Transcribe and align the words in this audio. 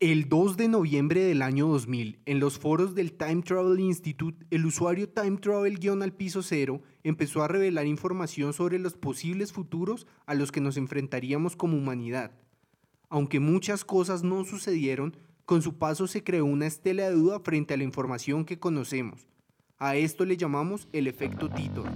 El 0.00 0.28
2 0.28 0.56
de 0.56 0.68
noviembre 0.68 1.24
del 1.24 1.42
año 1.42 1.66
2000, 1.66 2.20
en 2.24 2.38
los 2.38 2.56
foros 2.56 2.94
del 2.94 3.14
Time 3.14 3.42
Travel 3.42 3.80
Institute, 3.80 4.46
el 4.52 4.64
usuario 4.64 5.08
Time 5.08 5.38
Travel-al 5.38 6.12
piso 6.12 6.40
cero 6.44 6.82
empezó 7.02 7.42
a 7.42 7.48
revelar 7.48 7.84
información 7.84 8.52
sobre 8.52 8.78
los 8.78 8.94
posibles 8.94 9.52
futuros 9.52 10.06
a 10.24 10.34
los 10.34 10.52
que 10.52 10.60
nos 10.60 10.76
enfrentaríamos 10.76 11.56
como 11.56 11.76
humanidad. 11.76 12.30
Aunque 13.08 13.40
muchas 13.40 13.84
cosas 13.84 14.22
no 14.22 14.44
sucedieron, 14.44 15.16
con 15.44 15.62
su 15.62 15.78
paso 15.78 16.06
se 16.06 16.22
creó 16.22 16.44
una 16.44 16.68
estela 16.68 17.08
de 17.08 17.16
duda 17.16 17.40
frente 17.40 17.74
a 17.74 17.76
la 17.76 17.82
información 17.82 18.44
que 18.44 18.60
conocemos. 18.60 19.26
A 19.78 19.96
esto 19.96 20.24
le 20.24 20.36
llamamos 20.36 20.86
el 20.92 21.08
efecto 21.08 21.50
Titor. 21.50 21.88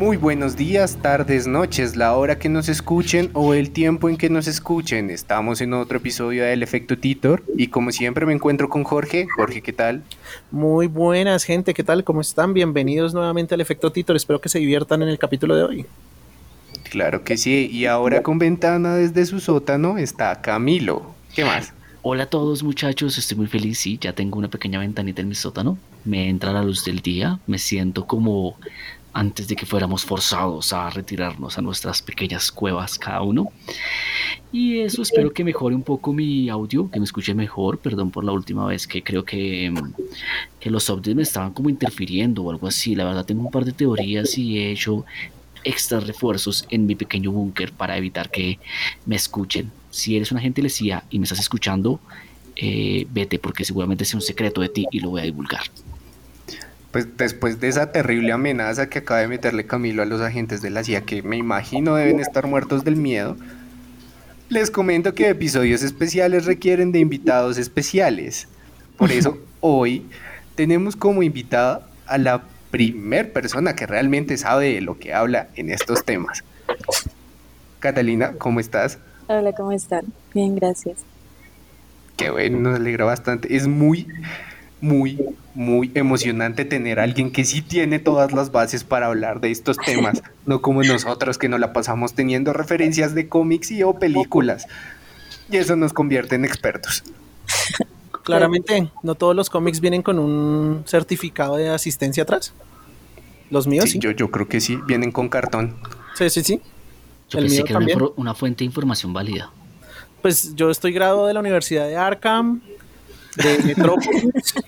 Muy 0.00 0.16
buenos 0.16 0.56
días, 0.56 0.96
tardes, 1.02 1.46
noches, 1.46 1.94
la 1.94 2.16
hora 2.16 2.38
que 2.38 2.48
nos 2.48 2.70
escuchen 2.70 3.28
o 3.34 3.52
el 3.52 3.70
tiempo 3.70 4.08
en 4.08 4.16
que 4.16 4.30
nos 4.30 4.46
escuchen. 4.46 5.10
Estamos 5.10 5.60
en 5.60 5.74
otro 5.74 5.98
episodio 5.98 6.42
del 6.42 6.62
Efecto 6.62 6.96
Titor 6.96 7.42
y 7.54 7.66
como 7.66 7.92
siempre 7.92 8.24
me 8.24 8.32
encuentro 8.32 8.70
con 8.70 8.82
Jorge. 8.82 9.28
Jorge, 9.36 9.60
¿qué 9.60 9.74
tal? 9.74 10.02
Muy 10.50 10.86
buenas, 10.86 11.44
gente, 11.44 11.74
¿qué 11.74 11.84
tal? 11.84 12.02
¿Cómo 12.02 12.22
están? 12.22 12.54
Bienvenidos 12.54 13.12
nuevamente 13.12 13.54
al 13.54 13.60
Efecto 13.60 13.92
Titor. 13.92 14.16
Espero 14.16 14.40
que 14.40 14.48
se 14.48 14.58
diviertan 14.58 15.02
en 15.02 15.10
el 15.10 15.18
capítulo 15.18 15.54
de 15.54 15.64
hoy. 15.64 15.86
Claro 16.84 17.22
que 17.22 17.36
sí, 17.36 17.68
y 17.70 17.84
ahora 17.84 18.22
con 18.22 18.38
ventana 18.38 18.94
desde 18.94 19.26
su 19.26 19.38
sótano 19.38 19.98
está 19.98 20.40
Camilo. 20.40 21.14
¿Qué 21.34 21.44
más? 21.44 21.74
Hola 22.00 22.22
a 22.22 22.26
todos 22.26 22.62
muchachos, 22.62 23.18
estoy 23.18 23.36
muy 23.36 23.48
feliz, 23.48 23.78
sí, 23.78 23.98
ya 24.00 24.14
tengo 24.14 24.38
una 24.38 24.48
pequeña 24.48 24.78
ventanita 24.78 25.20
en 25.20 25.28
mi 25.28 25.34
sótano, 25.34 25.76
me 26.06 26.30
entra 26.30 26.50
la 26.50 26.62
luz 26.62 26.82
del 26.86 27.00
día, 27.00 27.38
me 27.46 27.58
siento 27.58 28.06
como 28.06 28.56
antes 29.12 29.48
de 29.48 29.56
que 29.56 29.66
fuéramos 29.66 30.04
forzados 30.04 30.72
a 30.72 30.88
retirarnos 30.90 31.58
a 31.58 31.62
nuestras 31.62 32.02
pequeñas 32.02 32.50
cuevas 32.52 32.98
cada 32.98 33.22
uno. 33.22 33.48
Y 34.52 34.80
eso 34.80 35.02
espero 35.02 35.32
que 35.32 35.44
mejore 35.44 35.74
un 35.74 35.82
poco 35.82 36.12
mi 36.12 36.48
audio, 36.48 36.90
que 36.90 36.98
me 36.98 37.04
escuche 37.04 37.34
mejor. 37.34 37.78
Perdón 37.78 38.10
por 38.10 38.24
la 38.24 38.32
última 38.32 38.66
vez 38.66 38.86
que 38.86 39.02
creo 39.02 39.24
que, 39.24 39.72
que 40.58 40.70
los 40.70 40.88
audios 40.90 41.16
me 41.16 41.22
estaban 41.22 41.52
como 41.52 41.70
interfiriendo 41.70 42.42
o 42.42 42.50
algo 42.50 42.66
así. 42.66 42.94
La 42.94 43.04
verdad 43.04 43.24
tengo 43.24 43.42
un 43.42 43.50
par 43.50 43.64
de 43.64 43.72
teorías 43.72 44.36
y 44.38 44.58
he 44.58 44.72
hecho 44.72 45.04
extra 45.62 46.00
refuerzos 46.00 46.66
en 46.70 46.86
mi 46.86 46.94
pequeño 46.94 47.32
búnker 47.32 47.72
para 47.72 47.96
evitar 47.96 48.30
que 48.30 48.58
me 49.06 49.16
escuchen. 49.16 49.70
Si 49.90 50.16
eres 50.16 50.32
una 50.32 50.40
gente 50.40 50.62
lecía 50.62 51.04
y 51.10 51.18
me 51.18 51.24
estás 51.24 51.40
escuchando, 51.40 52.00
eh, 52.56 53.06
vete 53.10 53.38
porque 53.38 53.64
seguramente 53.64 54.04
es 54.04 54.14
un 54.14 54.20
secreto 54.20 54.60
de 54.60 54.68
ti 54.68 54.86
y 54.90 55.00
lo 55.00 55.10
voy 55.10 55.20
a 55.20 55.24
divulgar 55.24 55.62
pues 56.90 57.16
después 57.16 57.60
de 57.60 57.68
esa 57.68 57.92
terrible 57.92 58.32
amenaza 58.32 58.88
que 58.88 59.00
acaba 59.00 59.20
de 59.20 59.28
meterle 59.28 59.66
Camilo 59.66 60.02
a 60.02 60.06
los 60.06 60.20
agentes 60.20 60.60
de 60.60 60.70
la 60.70 60.82
CIA, 60.82 61.02
que 61.02 61.22
me 61.22 61.36
imagino 61.36 61.94
deben 61.94 62.20
estar 62.20 62.46
muertos 62.46 62.84
del 62.84 62.96
miedo, 62.96 63.36
les 64.48 64.70
comento 64.70 65.14
que 65.14 65.28
episodios 65.28 65.82
especiales 65.82 66.46
requieren 66.46 66.90
de 66.90 66.98
invitados 66.98 67.58
especiales. 67.58 68.48
Por 68.96 69.12
eso 69.12 69.38
hoy 69.60 70.06
tenemos 70.56 70.96
como 70.96 71.22
invitada 71.22 71.88
a 72.06 72.18
la 72.18 72.42
primer 72.72 73.32
persona 73.32 73.74
que 73.74 73.86
realmente 73.86 74.36
sabe 74.36 74.74
de 74.74 74.80
lo 74.80 74.98
que 74.98 75.14
habla 75.14 75.48
en 75.54 75.70
estos 75.70 76.04
temas. 76.04 76.42
Catalina, 77.78 78.32
¿cómo 78.38 78.60
estás? 78.60 78.98
Hola, 79.28 79.52
¿cómo 79.52 79.72
están? 79.72 80.06
Bien, 80.34 80.56
gracias. 80.56 80.98
Qué 82.16 82.30
bueno, 82.30 82.58
nos 82.58 82.76
alegra 82.76 83.04
bastante. 83.04 83.56
Es 83.56 83.66
muy 83.66 84.06
muy, 84.80 85.18
muy 85.54 85.90
emocionante 85.94 86.64
tener 86.64 87.00
a 87.00 87.04
alguien 87.04 87.30
que 87.30 87.44
sí 87.44 87.62
tiene 87.62 87.98
todas 87.98 88.32
las 88.32 88.52
bases 88.52 88.84
para 88.84 89.06
hablar 89.06 89.40
de 89.40 89.50
estos 89.50 89.76
temas, 89.76 90.22
no 90.46 90.62
como 90.62 90.82
nosotros 90.82 91.38
que 91.38 91.48
no 91.48 91.58
la 91.58 91.72
pasamos 91.72 92.14
teniendo 92.14 92.52
referencias 92.52 93.14
de 93.14 93.28
cómics 93.28 93.70
y 93.70 93.82
o 93.82 93.94
películas. 93.94 94.66
Y 95.50 95.56
eso 95.56 95.76
nos 95.76 95.92
convierte 95.92 96.36
en 96.36 96.44
expertos. 96.44 97.02
Claramente, 98.24 98.90
no 99.02 99.14
todos 99.14 99.34
los 99.34 99.50
cómics 99.50 99.80
vienen 99.80 100.02
con 100.02 100.18
un 100.18 100.84
certificado 100.86 101.56
de 101.56 101.70
asistencia 101.70 102.22
atrás. 102.22 102.52
Los 103.50 103.66
míos 103.66 103.90
sí. 103.90 103.98
Yo, 103.98 104.12
yo 104.12 104.30
creo 104.30 104.46
que 104.46 104.60
sí, 104.60 104.78
vienen 104.86 105.10
con 105.10 105.28
cartón. 105.28 105.76
Sí, 106.14 106.30
sí, 106.30 106.42
sí. 106.44 106.60
Yo 107.28 107.38
pensé 107.38 107.64
que 107.64 107.72
era 107.72 107.78
una, 107.78 108.08
una 108.16 108.34
fuente 108.34 108.58
de 108.58 108.66
información 108.66 109.12
válida. 109.12 109.50
Pues 110.22 110.54
yo 110.54 110.70
estoy 110.70 110.92
graduado 110.92 111.26
de 111.26 111.34
la 111.34 111.40
Universidad 111.40 111.86
de 111.86 111.96
Arkham, 111.96 112.60
de 113.36 113.58
Metrópolis. 113.64 114.54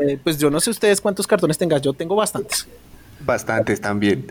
Eh, 0.00 0.18
pues 0.22 0.38
yo 0.38 0.50
no 0.50 0.60
sé 0.60 0.70
ustedes 0.70 1.00
cuántos 1.00 1.26
cartones 1.26 1.58
tengas, 1.58 1.82
yo 1.82 1.92
tengo 1.92 2.14
bastantes. 2.14 2.68
Bastantes 3.24 3.80
también. 3.80 4.26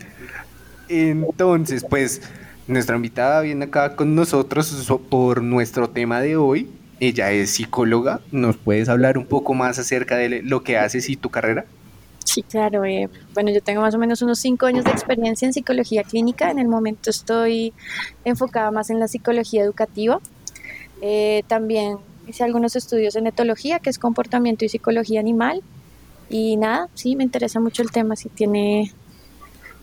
Entonces, 0.88 1.86
pues 1.90 2.22
nuestra 2.68 2.96
invitada 2.96 3.42
viene 3.42 3.66
acá 3.66 3.96
con 3.96 4.16
nosotros 4.16 4.72
por 5.10 5.42
nuestro 5.42 5.90
tema 5.90 6.22
de 6.22 6.38
hoy. 6.38 6.70
Ella 7.00 7.32
es 7.32 7.52
psicóloga. 7.52 8.22
¿Nos 8.32 8.58
puedes 8.58 8.90
hablar 8.90 9.18
un 9.18 9.26
poco 9.26 9.54
más 9.54 9.80
acerca 9.80 10.16
de 10.16 10.42
lo 10.42 10.64
que 10.64 10.78
haces 10.78 11.10
y 11.10 11.16
tu 11.16 11.30
carrera? 11.30 11.66
Sí, 12.24 12.44
claro. 12.44 12.84
Eh, 12.86 13.10
bueno, 13.34 13.52
yo 13.52 13.62
tengo 13.62 13.82
más 13.82 13.96
o 13.96 13.98
menos 13.98 14.22
unos 14.22 14.40
cinco 14.40 14.66
años 14.66 14.84
de 14.84 14.92
experiencia 14.92 15.46
en 15.46 15.54
psicología 15.54 16.04
clínica. 16.04 16.52
En 16.52 16.60
el 16.60 16.68
momento 16.68 17.10
estoy 17.10 17.74
enfocada 18.26 18.70
más 18.72 18.90
en 18.90 19.00
la 19.00 19.08
psicología 19.08 19.64
educativa. 19.64 20.20
Eh, 21.02 21.44
también 21.48 21.98
hice 22.28 22.44
algunos 22.44 22.76
estudios 22.76 23.16
en 23.16 23.28
etología, 23.28 23.80
que 23.80 23.90
es 23.90 24.00
comportamiento 24.00 24.66
y 24.66 24.70
psicología 24.70 25.20
animal. 25.20 25.62
Y 26.30 26.58
nada, 26.58 26.90
sí, 26.94 27.16
me 27.16 27.24
interesa 27.24 27.60
mucho 27.60 27.82
el 27.82 27.92
tema, 27.92 28.16
si 28.16 28.30
tiene, 28.30 28.92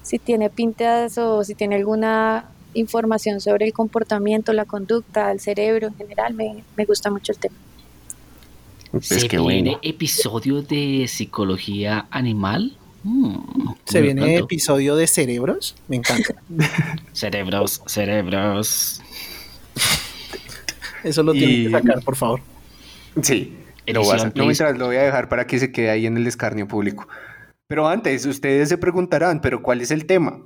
si 0.02 0.18
tiene 0.18 0.50
pintas 0.50 1.16
o 1.18 1.42
si 1.42 1.54
tiene 1.54 1.76
alguna 1.76 2.50
información 2.74 3.40
sobre 3.40 3.66
el 3.66 3.72
comportamiento, 3.72 4.52
la 4.52 4.64
conducta, 4.64 5.30
el 5.32 5.40
cerebro 5.40 5.88
en 5.88 5.96
general, 5.96 6.34
me, 6.34 6.84
gusta 6.84 7.10
mucho 7.10 7.32
el 7.32 7.38
tema. 7.38 7.56
Pues 8.90 9.06
¿Se 9.06 9.38
viene 9.38 9.78
episodio 9.82 10.62
de 10.62 11.06
psicología 11.08 12.06
animal? 12.10 12.76
Mm, 13.02 13.36
¿Se 13.84 14.00
viene 14.00 14.36
episodio 14.36 14.96
de 14.96 15.06
cerebros? 15.06 15.74
Me 15.88 15.96
encanta. 15.96 16.34
cerebros, 17.12 17.82
cerebros. 17.86 19.00
Eso 21.04 21.22
lo 21.22 21.32
tienen 21.32 21.66
que 21.66 21.70
sacar, 21.70 22.02
por 22.02 22.16
favor. 22.16 22.40
Sí, 23.22 23.56
lo 23.86 24.02
voy 24.02 24.18
a, 24.18 24.24
no 24.34 24.78
lo 24.78 24.86
voy 24.86 24.96
a 24.96 25.02
dejar 25.02 25.28
para 25.28 25.46
que 25.46 25.58
se 25.58 25.70
quede 25.70 25.90
ahí 25.90 26.06
en 26.06 26.16
el 26.16 26.26
escarnio 26.26 26.66
público. 26.66 27.06
Pero 27.66 27.86
antes, 27.86 28.26
ustedes 28.26 28.68
se 28.68 28.78
preguntarán, 28.78 29.40
¿pero 29.40 29.62
cuál 29.62 29.80
es 29.80 29.90
el 29.90 30.06
tema? 30.06 30.40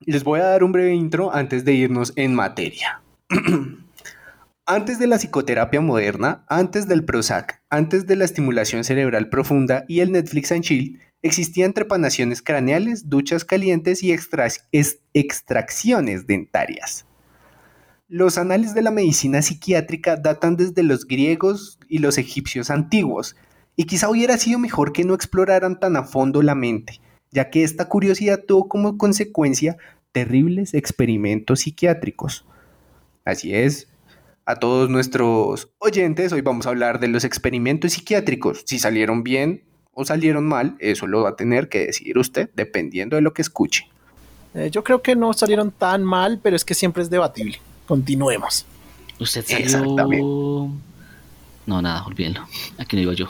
Les 0.00 0.24
voy 0.24 0.40
a 0.40 0.44
dar 0.44 0.64
un 0.64 0.72
breve 0.72 0.94
intro 0.94 1.32
antes 1.32 1.64
de 1.64 1.74
irnos 1.74 2.12
en 2.16 2.34
materia. 2.34 3.02
antes 4.66 4.98
de 4.98 5.06
la 5.06 5.18
psicoterapia 5.18 5.80
moderna, 5.80 6.44
antes 6.48 6.88
del 6.88 7.04
Prozac, 7.04 7.62
antes 7.68 8.06
de 8.06 8.16
la 8.16 8.24
estimulación 8.24 8.84
cerebral 8.84 9.28
profunda 9.28 9.84
y 9.88 10.00
el 10.00 10.12
Netflix 10.12 10.52
and 10.52 10.62
Chill, 10.62 11.00
existían 11.22 11.74
trepanaciones 11.74 12.40
craneales, 12.40 13.10
duchas 13.10 13.44
calientes 13.44 14.02
y 14.02 14.12
extracciones 15.12 16.26
dentarias. 16.26 17.06
Los 18.12 18.38
anales 18.38 18.74
de 18.74 18.82
la 18.82 18.90
medicina 18.90 19.40
psiquiátrica 19.40 20.16
datan 20.16 20.56
desde 20.56 20.82
los 20.82 21.06
griegos 21.06 21.78
y 21.88 21.98
los 21.98 22.18
egipcios 22.18 22.68
antiguos, 22.68 23.36
y 23.76 23.84
quizá 23.84 24.10
hubiera 24.10 24.36
sido 24.36 24.58
mejor 24.58 24.92
que 24.92 25.04
no 25.04 25.14
exploraran 25.14 25.78
tan 25.78 25.94
a 25.94 26.02
fondo 26.02 26.42
la 26.42 26.56
mente, 26.56 27.00
ya 27.30 27.50
que 27.50 27.62
esta 27.62 27.88
curiosidad 27.88 28.42
tuvo 28.44 28.66
como 28.68 28.98
consecuencia 28.98 29.76
terribles 30.10 30.74
experimentos 30.74 31.60
psiquiátricos. 31.60 32.44
Así 33.24 33.54
es, 33.54 33.86
a 34.44 34.56
todos 34.56 34.90
nuestros 34.90 35.70
oyentes, 35.78 36.32
hoy 36.32 36.40
vamos 36.40 36.66
a 36.66 36.70
hablar 36.70 36.98
de 36.98 37.06
los 37.06 37.22
experimentos 37.22 37.92
psiquiátricos. 37.92 38.64
Si 38.66 38.80
salieron 38.80 39.22
bien 39.22 39.62
o 39.92 40.04
salieron 40.04 40.48
mal, 40.48 40.74
eso 40.80 41.06
lo 41.06 41.22
va 41.22 41.28
a 41.28 41.36
tener 41.36 41.68
que 41.68 41.86
decidir 41.86 42.18
usted 42.18 42.50
dependiendo 42.56 43.14
de 43.14 43.22
lo 43.22 43.32
que 43.34 43.42
escuche. 43.42 43.88
Eh, 44.54 44.68
yo 44.72 44.82
creo 44.82 45.00
que 45.00 45.14
no 45.14 45.32
salieron 45.32 45.70
tan 45.70 46.02
mal, 46.02 46.40
pero 46.42 46.56
es 46.56 46.64
que 46.64 46.74
siempre 46.74 47.04
es 47.04 47.08
debatible. 47.08 47.60
Continuemos. 47.90 48.66
Usted 49.18 49.44
salió. 49.66 50.70
No, 51.66 51.82
nada, 51.82 52.04
olvídenlo. 52.06 52.46
Aquí 52.78 52.94
no 52.94 53.02
iba 53.02 53.14
yo. 53.14 53.26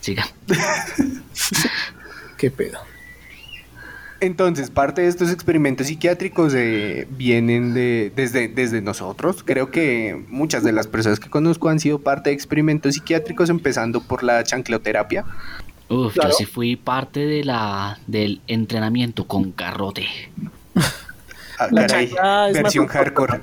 Siga. 0.00 0.24
Qué 2.38 2.48
pedo. 2.52 2.78
Entonces, 4.20 4.70
parte 4.70 5.02
de 5.02 5.08
estos 5.08 5.32
experimentos 5.32 5.88
psiquiátricos 5.88 6.54
eh, 6.54 7.08
vienen 7.10 7.74
de, 7.74 8.12
desde, 8.14 8.46
desde 8.46 8.82
nosotros. 8.82 9.42
Creo 9.42 9.72
que 9.72 10.24
muchas 10.28 10.62
de 10.62 10.70
las 10.70 10.86
personas 10.86 11.18
que 11.18 11.28
conozco 11.28 11.68
han 11.68 11.80
sido 11.80 11.98
parte 11.98 12.30
de 12.30 12.34
experimentos 12.34 12.94
psiquiátricos, 12.94 13.50
empezando 13.50 14.00
por 14.00 14.22
la 14.22 14.44
chancleoterapia, 14.44 15.24
Uf, 15.88 16.14
yo 16.14 16.30
sí 16.30 16.44
fui 16.44 16.76
parte 16.76 17.26
de 17.26 17.42
la 17.42 17.98
del 18.06 18.42
entrenamiento 18.46 19.26
con 19.26 19.50
carrote. 19.50 20.06
Ah, 21.58 21.68
la 21.70 21.86
chancla 21.86 22.48
es 22.50 22.54
versión 22.54 22.86
hardcore. 22.86 23.40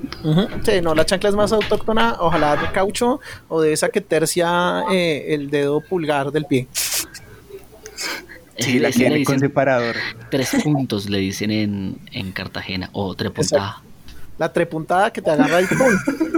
Sí, 0.64 0.82
no, 0.82 0.96
la 0.96 1.06
chancla 1.06 1.30
es 1.30 1.36
más 1.36 1.52
autóctona, 1.52 2.16
ojalá 2.20 2.56
de 2.56 2.72
caucho 2.72 3.20
o 3.48 3.62
de 3.62 3.74
esa 3.74 3.90
que 3.90 4.02
tercia 4.02 4.84
eh, 4.92 5.34
el 5.34 5.50
dedo 5.50 5.82
pulgar 5.82 6.32
del 6.32 6.46
pie. 6.46 6.68
Sí, 8.58 8.80
la 8.80 8.90
tiene 8.92 9.24
con 9.26 9.40
separador. 9.40 9.96
Tres 10.32 10.56
puntos 10.64 11.10
le 11.10 11.18
dicen 11.18 11.52
en, 11.52 11.98
en 12.14 12.32
Cartagena, 12.32 12.90
o 12.94 13.14
trepuntada. 13.16 13.82
La 14.38 14.52
trepuntada 14.52 15.12
que 15.12 15.22
te 15.22 15.32
agarra 15.32 15.60
el 15.60 15.68
pum. 15.68 16.32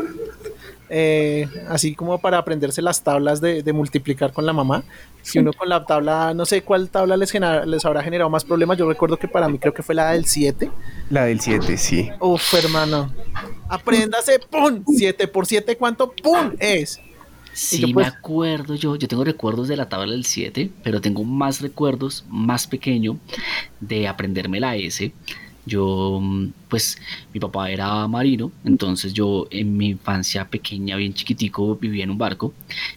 Eh, 0.90 1.48
así 1.68 1.96
como 1.96 2.18
para 2.20 2.38
aprenderse 2.38 2.82
las 2.82 3.04
tablas 3.04 3.42
de, 3.42 3.64
multiplicar 3.74 4.32
con 4.32 4.46
la 4.46 4.54
mamá. 4.54 4.84
Si 5.22 5.40
uno 5.40 5.52
con 5.52 5.68
la 5.68 5.86
tabla, 5.86 6.34
no 6.34 6.46
sé 6.46 6.62
cuál 6.62 6.90
tabla 6.90 7.18
les, 7.18 7.34
les 7.66 7.86
habrá 7.86 8.02
generado 8.02 8.30
más 8.30 8.46
problemas, 8.46 8.78
yo 8.78 8.88
recuerdo 8.88 9.18
que 9.18 9.28
para 9.28 9.50
mí 9.50 9.60
creo 9.60 9.74
que 9.74 9.84
fue 9.84 9.94
la 9.94 10.12
del 10.12 10.26
7. 10.26 10.72
La 11.10 11.26
del 11.26 11.42
7, 11.42 11.78
sí. 11.78 12.10
Uf, 12.20 12.54
hermano. 12.54 13.12
Apréndase, 13.68 14.40
¡pum! 14.40 14.84
7 14.88 15.28
por 15.28 15.46
7, 15.46 15.76
¿cuánto? 15.76 16.14
¡pum! 16.24 16.54
es. 16.60 17.02
Sí, 17.52 17.88
me 17.88 17.94
pues 17.96 18.08
acuerdo 18.08 18.76
yo, 18.76 18.96
yo 18.96 19.08
tengo 19.08 19.24
recuerdos 19.24 19.68
de 19.68 19.76
la 19.76 19.90
tabla 19.90 20.12
del 20.12 20.26
7, 20.26 20.70
pero 20.84 21.02
tengo 21.02 21.24
más 21.24 21.60
recuerdos 21.60 22.24
más 22.30 22.68
pequeño 22.68 23.18
de 23.80 24.08
aprenderme 24.08 24.60
la 24.60 24.76
S 24.76 25.12
yo, 25.68 26.20
mm, 26.22 26.48
pues, 26.70 26.98
mi 27.34 27.40
papá 27.40 27.70
era 27.70 28.08
marino, 28.08 28.52
entonces 28.64 29.14
yo 29.14 29.48
en 29.52 29.78
mi 29.78 29.90
infancia 29.90 30.46
pequeña, 30.46 30.96
bien 30.96 31.14
chiquitico, 31.14 31.76
vivía 31.76 32.06
en 32.06 32.12
un 32.12 32.18
barco 32.18 32.54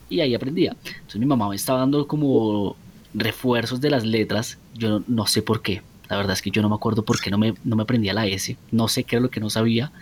y 0.08 0.20
ahí 0.20 0.34
aprendía. 0.34 0.76
Entonces 0.84 1.20
mi 1.20 1.26
mamá 1.26 1.48
me 1.48 1.56
estaba 1.56 1.80
dando 1.80 2.06
como 2.06 2.76
refuerzos 3.12 3.80
de 3.80 3.90
las 3.90 4.04
letras, 4.04 4.58
yo 4.74 5.02
no 5.08 5.26
sé 5.26 5.42
por 5.42 5.62
qué. 5.62 5.82
La 6.08 6.16
verdad 6.16 6.32
es 6.32 6.42
que 6.42 6.50
yo 6.50 6.62
no 6.62 6.68
me 6.68 6.74
acuerdo 6.74 7.04
por 7.04 7.20
qué 7.20 7.30
no 7.30 7.38
me, 7.38 7.54
no 7.64 7.76
me 7.76 7.82
aprendía 7.82 8.14
la 8.14 8.26
S, 8.26 8.56
no 8.72 8.88
sé 8.88 9.04
qué 9.04 9.16
era 9.16 9.22
lo 9.22 9.30
que 9.30 9.40
no 9.40 9.50
sabía, 9.50 9.92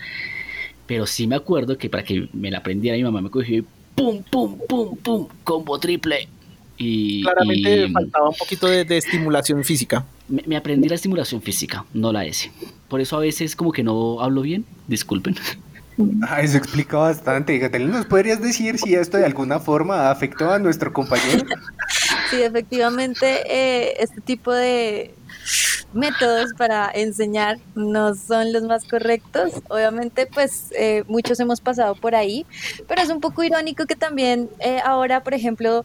pero 0.86 1.06
sí 1.06 1.26
me 1.26 1.36
acuerdo 1.36 1.76
que 1.76 1.90
para 1.90 2.04
que 2.04 2.28
me 2.32 2.50
la 2.50 2.58
aprendiera 2.58 2.96
mi 2.96 3.04
mamá 3.04 3.20
me 3.20 3.30
cogió 3.30 3.58
y 3.58 3.64
pum, 3.94 4.22
pum, 4.22 4.58
pum, 4.68 4.96
pum, 4.96 5.28
combo 5.44 5.78
triple. 5.78 6.28
Y, 6.78 7.22
Claramente 7.22 7.90
faltaba 7.90 8.28
un 8.28 8.36
poquito 8.36 8.68
de, 8.68 8.96
estimulación 8.96 9.64
física. 9.64 10.06
Me, 10.28 10.56
aprendí 10.56 10.88
la 10.88 10.96
estimulación 10.96 11.40
física, 11.40 11.84
no 11.94 12.12
la 12.12 12.24
S. 12.24 12.50
Por 12.88 13.00
eso 13.00 13.16
a 13.16 13.20
veces 13.20 13.56
como 13.56 13.72
que 13.72 13.82
no 13.82 14.20
hablo 14.20 14.42
bien, 14.42 14.64
disculpen. 14.86 15.36
Ah, 16.22 16.42
eso 16.42 16.58
explica 16.58 16.96
bastante. 16.96 17.58
¿nos 17.80 18.06
podrías 18.06 18.40
decir 18.40 18.78
si 18.78 18.94
esto 18.94 19.16
de 19.16 19.24
alguna 19.24 19.58
forma 19.58 20.12
afectó 20.12 20.48
a 20.48 20.60
nuestro 20.60 20.92
compañero? 20.92 21.44
Sí, 22.30 22.40
efectivamente, 22.40 23.42
eh, 23.48 23.96
este 23.98 24.20
tipo 24.20 24.52
de 24.52 25.12
métodos 25.92 26.52
para 26.56 26.90
enseñar 26.94 27.58
no 27.74 28.14
son 28.14 28.52
los 28.52 28.62
más 28.64 28.84
correctos. 28.84 29.52
Obviamente, 29.68 30.26
pues 30.26 30.66
eh, 30.78 31.04
muchos 31.08 31.40
hemos 31.40 31.60
pasado 31.60 31.94
por 31.94 32.14
ahí, 32.14 32.46
pero 32.86 33.02
es 33.02 33.08
un 33.08 33.20
poco 33.20 33.42
irónico 33.42 33.86
que 33.86 33.96
también 33.96 34.48
eh, 34.60 34.80
ahora, 34.84 35.22
por 35.22 35.34
ejemplo, 35.34 35.84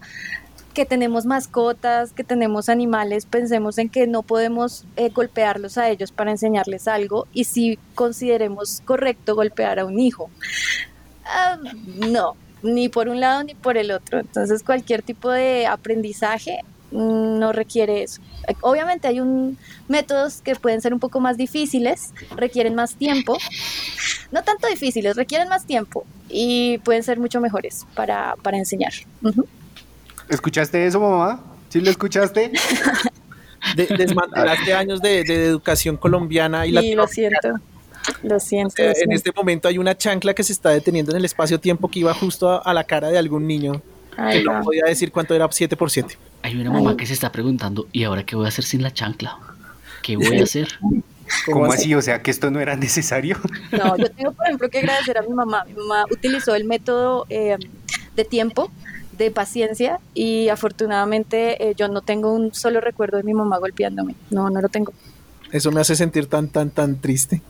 que 0.73 0.85
tenemos 0.85 1.25
mascotas, 1.25 2.11
que 2.11 2.23
tenemos 2.23 2.67
animales, 2.67 3.25
pensemos 3.25 3.77
en 3.77 3.89
que 3.89 4.07
no 4.07 4.23
podemos 4.23 4.85
eh, 4.95 5.09
golpearlos 5.09 5.77
a 5.77 5.89
ellos 5.89 6.11
para 6.11 6.31
enseñarles 6.31 6.87
algo 6.87 7.27
y 7.33 7.45
si 7.45 7.79
consideremos 7.95 8.81
correcto 8.85 9.35
golpear 9.35 9.79
a 9.79 9.85
un 9.85 9.99
hijo. 9.99 10.29
Ah, 11.25 11.57
no, 12.11 12.35
ni 12.63 12.89
por 12.89 13.07
un 13.07 13.19
lado 13.19 13.43
ni 13.43 13.53
por 13.53 13.77
el 13.77 13.91
otro. 13.91 14.19
Entonces 14.19 14.63
cualquier 14.63 15.03
tipo 15.03 15.29
de 15.29 15.67
aprendizaje 15.67 16.59
mm, 16.91 17.39
no 17.39 17.51
requiere 17.51 18.03
eso. 18.03 18.21
Obviamente 18.61 19.07
hay 19.07 19.19
un, 19.19 19.57
métodos 19.87 20.41
que 20.41 20.55
pueden 20.55 20.81
ser 20.81 20.93
un 20.93 20.99
poco 20.99 21.19
más 21.19 21.37
difíciles, 21.37 22.13
requieren 22.35 22.75
más 22.75 22.95
tiempo. 22.95 23.37
No 24.31 24.43
tanto 24.43 24.67
difíciles, 24.67 25.15
requieren 25.15 25.47
más 25.47 25.65
tiempo 25.65 26.05
y 26.27 26.79
pueden 26.79 27.03
ser 27.03 27.19
mucho 27.19 27.39
mejores 27.39 27.85
para, 27.95 28.35
enseñar. 28.53 28.93
¿Escuchaste 30.29 30.85
eso, 30.85 30.99
mamá? 30.99 31.43
¿Sí 31.69 31.81
lo 31.81 31.89
escuchaste? 31.89 32.51
desmantelaste 33.75 34.73
años 34.73 35.01
de, 35.01 35.21
educación 35.21 35.97
colombiana 35.97 36.65
y 36.65 36.75
sí, 36.75 36.95
lo 36.95 37.07
siento. 37.07 37.59
Lo 38.21 38.39
siento, 38.39 38.83
En 38.83 39.13
este 39.13 39.31
momento 39.33 39.67
hay 39.67 39.77
una 39.77 39.97
chancla 39.97 40.33
que 40.33 40.43
se 40.43 40.51
está 40.51 40.71
deteniendo 40.71 41.11
en 41.11 41.17
el 41.17 41.25
espacio-tiempo 41.25 41.89
que 41.89 41.99
iba 41.99 42.13
justo 42.13 42.65
a, 42.65 42.73
la 42.73 42.83
cara 42.83 43.09
de 43.09 43.17
algún 43.17 43.47
niño. 43.47 43.81
que 44.31 44.43
no 44.43 44.61
podía 44.61 44.83
decir 44.85 45.11
cuánto 45.11 45.33
era 45.33 45.47
7 45.49 45.75
por 45.77 45.89
7 45.89 46.17
Hay 46.41 46.55
una 46.55 46.69
mamá 46.69 46.97
que 46.97 47.05
se 47.05 47.13
está 47.13 47.31
preguntando, 47.31 47.87
¿y 47.91 48.03
ahora 48.03 48.25
qué 48.25 48.35
voy 48.35 48.45
a 48.45 48.49
hacer 48.49 48.65
sin 48.65 48.83
la 48.83 48.91
chancla? 48.91 49.37
¿Qué 50.01 50.17
voy 50.17 50.39
a 50.39 50.43
hacer? 50.43 50.67
¿Cómo, 51.45 51.71
así? 51.71 51.95
O 51.95 52.01
sea, 52.01 52.21
que 52.21 52.29
esto 52.29 52.51
no 52.51 52.59
era 52.59 52.75
necesario. 52.75 53.37
No, 53.71 53.97
yo 53.97 54.11
tengo, 54.11 54.33
por 54.33 54.45
ejemplo, 54.45 54.69
que 54.69 54.79
agradecer 54.79 55.17
a 55.17 55.21
mi 55.21 55.29
mamá. 55.29 55.63
Mi 55.65 55.73
mamá 55.73 56.05
utilizó 56.11 56.53
el 56.53 56.65
método 56.65 57.25
eh, 57.29 57.57
de 58.15 58.25
tiempo 58.25 58.69
de 59.17 59.31
paciencia 59.31 59.99
y 60.13 60.49
afortunadamente 60.49 61.69
eh, 61.69 61.73
yo 61.75 61.87
no 61.87 62.01
tengo 62.01 62.33
un 62.33 62.53
solo 62.53 62.81
recuerdo 62.81 63.17
de 63.17 63.23
mi 63.23 63.33
mamá 63.33 63.57
golpeándome. 63.59 64.15
No, 64.29 64.49
no 64.49 64.61
lo 64.61 64.69
tengo. 64.69 64.93
Eso 65.51 65.71
me 65.71 65.81
hace 65.81 65.95
sentir 65.95 66.27
tan, 66.27 66.49
tan, 66.49 66.71
tan 66.71 66.99
triste. 66.99 67.41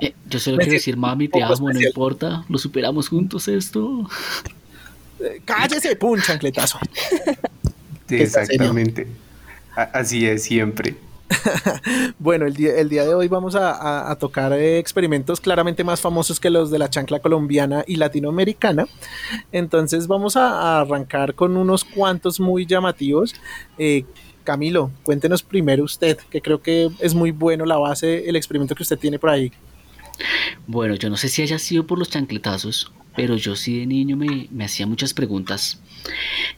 Eh, 0.00 0.14
yo 0.28 0.38
solo 0.38 0.56
quiero 0.58 0.72
decir, 0.72 0.96
mami, 0.96 1.28
te 1.28 1.42
amo, 1.42 1.70
no 1.70 1.80
importa, 1.80 2.44
lo 2.48 2.58
superamos 2.58 3.08
juntos 3.08 3.48
esto. 3.48 4.08
Eh, 5.20 5.40
cállese, 5.44 5.96
pum, 5.96 6.20
chancletazo. 6.20 6.78
exactamente. 8.08 9.08
Así 9.74 10.26
es 10.26 10.44
siempre. 10.44 10.96
bueno, 12.18 12.46
el 12.46 12.54
día, 12.54 12.76
el 12.76 12.88
día 12.88 13.04
de 13.04 13.14
hoy 13.14 13.28
vamos 13.28 13.54
a, 13.54 14.16
tocar 14.18 14.52
eh, 14.52 14.78
experimentos 14.78 15.40
claramente 15.40 15.84
más 15.84 16.00
famosos 16.00 16.38
que 16.38 16.50
los 16.50 16.70
de 16.70 16.78
la 16.78 16.90
chancla 16.90 17.20
colombiana 17.20 17.84
y 17.86 17.96
latinoamericana. 17.96 18.86
Entonces 19.50 20.06
vamos 20.06 20.36
a, 20.36 20.80
arrancar 20.80 21.34
con 21.34 21.56
unos 21.56 21.84
cuantos 21.84 22.40
muy 22.40 22.66
llamativos. 22.66 23.34
Eh, 23.78 24.04
Camilo, 24.44 24.90
cuéntenos 25.04 25.42
primero 25.42 25.84
usted, 25.84 26.18
que 26.30 26.42
creo 26.42 26.60
que 26.60 26.90
es 26.98 27.14
muy 27.14 27.30
bueno 27.30 27.64
la 27.64 27.78
base, 27.78 28.28
el 28.28 28.36
experimento 28.36 28.74
que 28.74 28.82
usted 28.82 28.98
tiene 28.98 29.18
por 29.18 29.30
ahí. 29.30 29.52
Bueno, 30.66 30.94
yo 30.94 31.10
no 31.10 31.16
sé 31.16 31.28
si 31.28 31.42
haya 31.42 31.58
sido 31.58 31.86
por 31.86 31.98
los 31.98 32.10
chancletazos, 32.10 32.92
pero 33.14 33.36
yo 33.36 33.56
sí 33.56 33.80
de 33.80 33.86
niño 33.86 34.16
me, 34.16 34.48
me 34.50 34.64
hacía 34.64 34.86
muchas 34.86 35.14
preguntas 35.14 35.80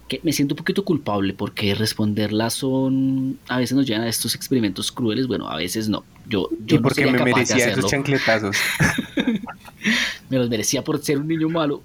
que 0.08 0.20
me 0.22 0.32
siento 0.32 0.54
un 0.54 0.58
poquito 0.58 0.84
culpable 0.84 1.34
porque 1.34 1.74
responderlas 1.74 2.54
son 2.54 3.38
a 3.48 3.58
veces 3.58 3.76
nos 3.76 3.86
llevan 3.86 4.02
a 4.02 4.08
estos 4.08 4.34
experimentos 4.34 4.90
crueles 4.90 5.26
bueno 5.26 5.48
a 5.48 5.56
veces 5.56 5.88
no. 5.88 6.05
Yo 6.26 6.48
yo 6.64 6.76
¿Y 6.76 6.79
porque 6.79 7.06
me 7.06 7.22
merecía 7.22 7.69
esos 7.69 7.90
chancletazos. 7.90 8.56
Me 10.31 10.38
los 10.38 10.48
merecía 10.48 10.82
por 10.82 10.98
ser 11.02 11.19
un 11.19 11.29
niño 11.29 11.50
malo. 11.50 11.82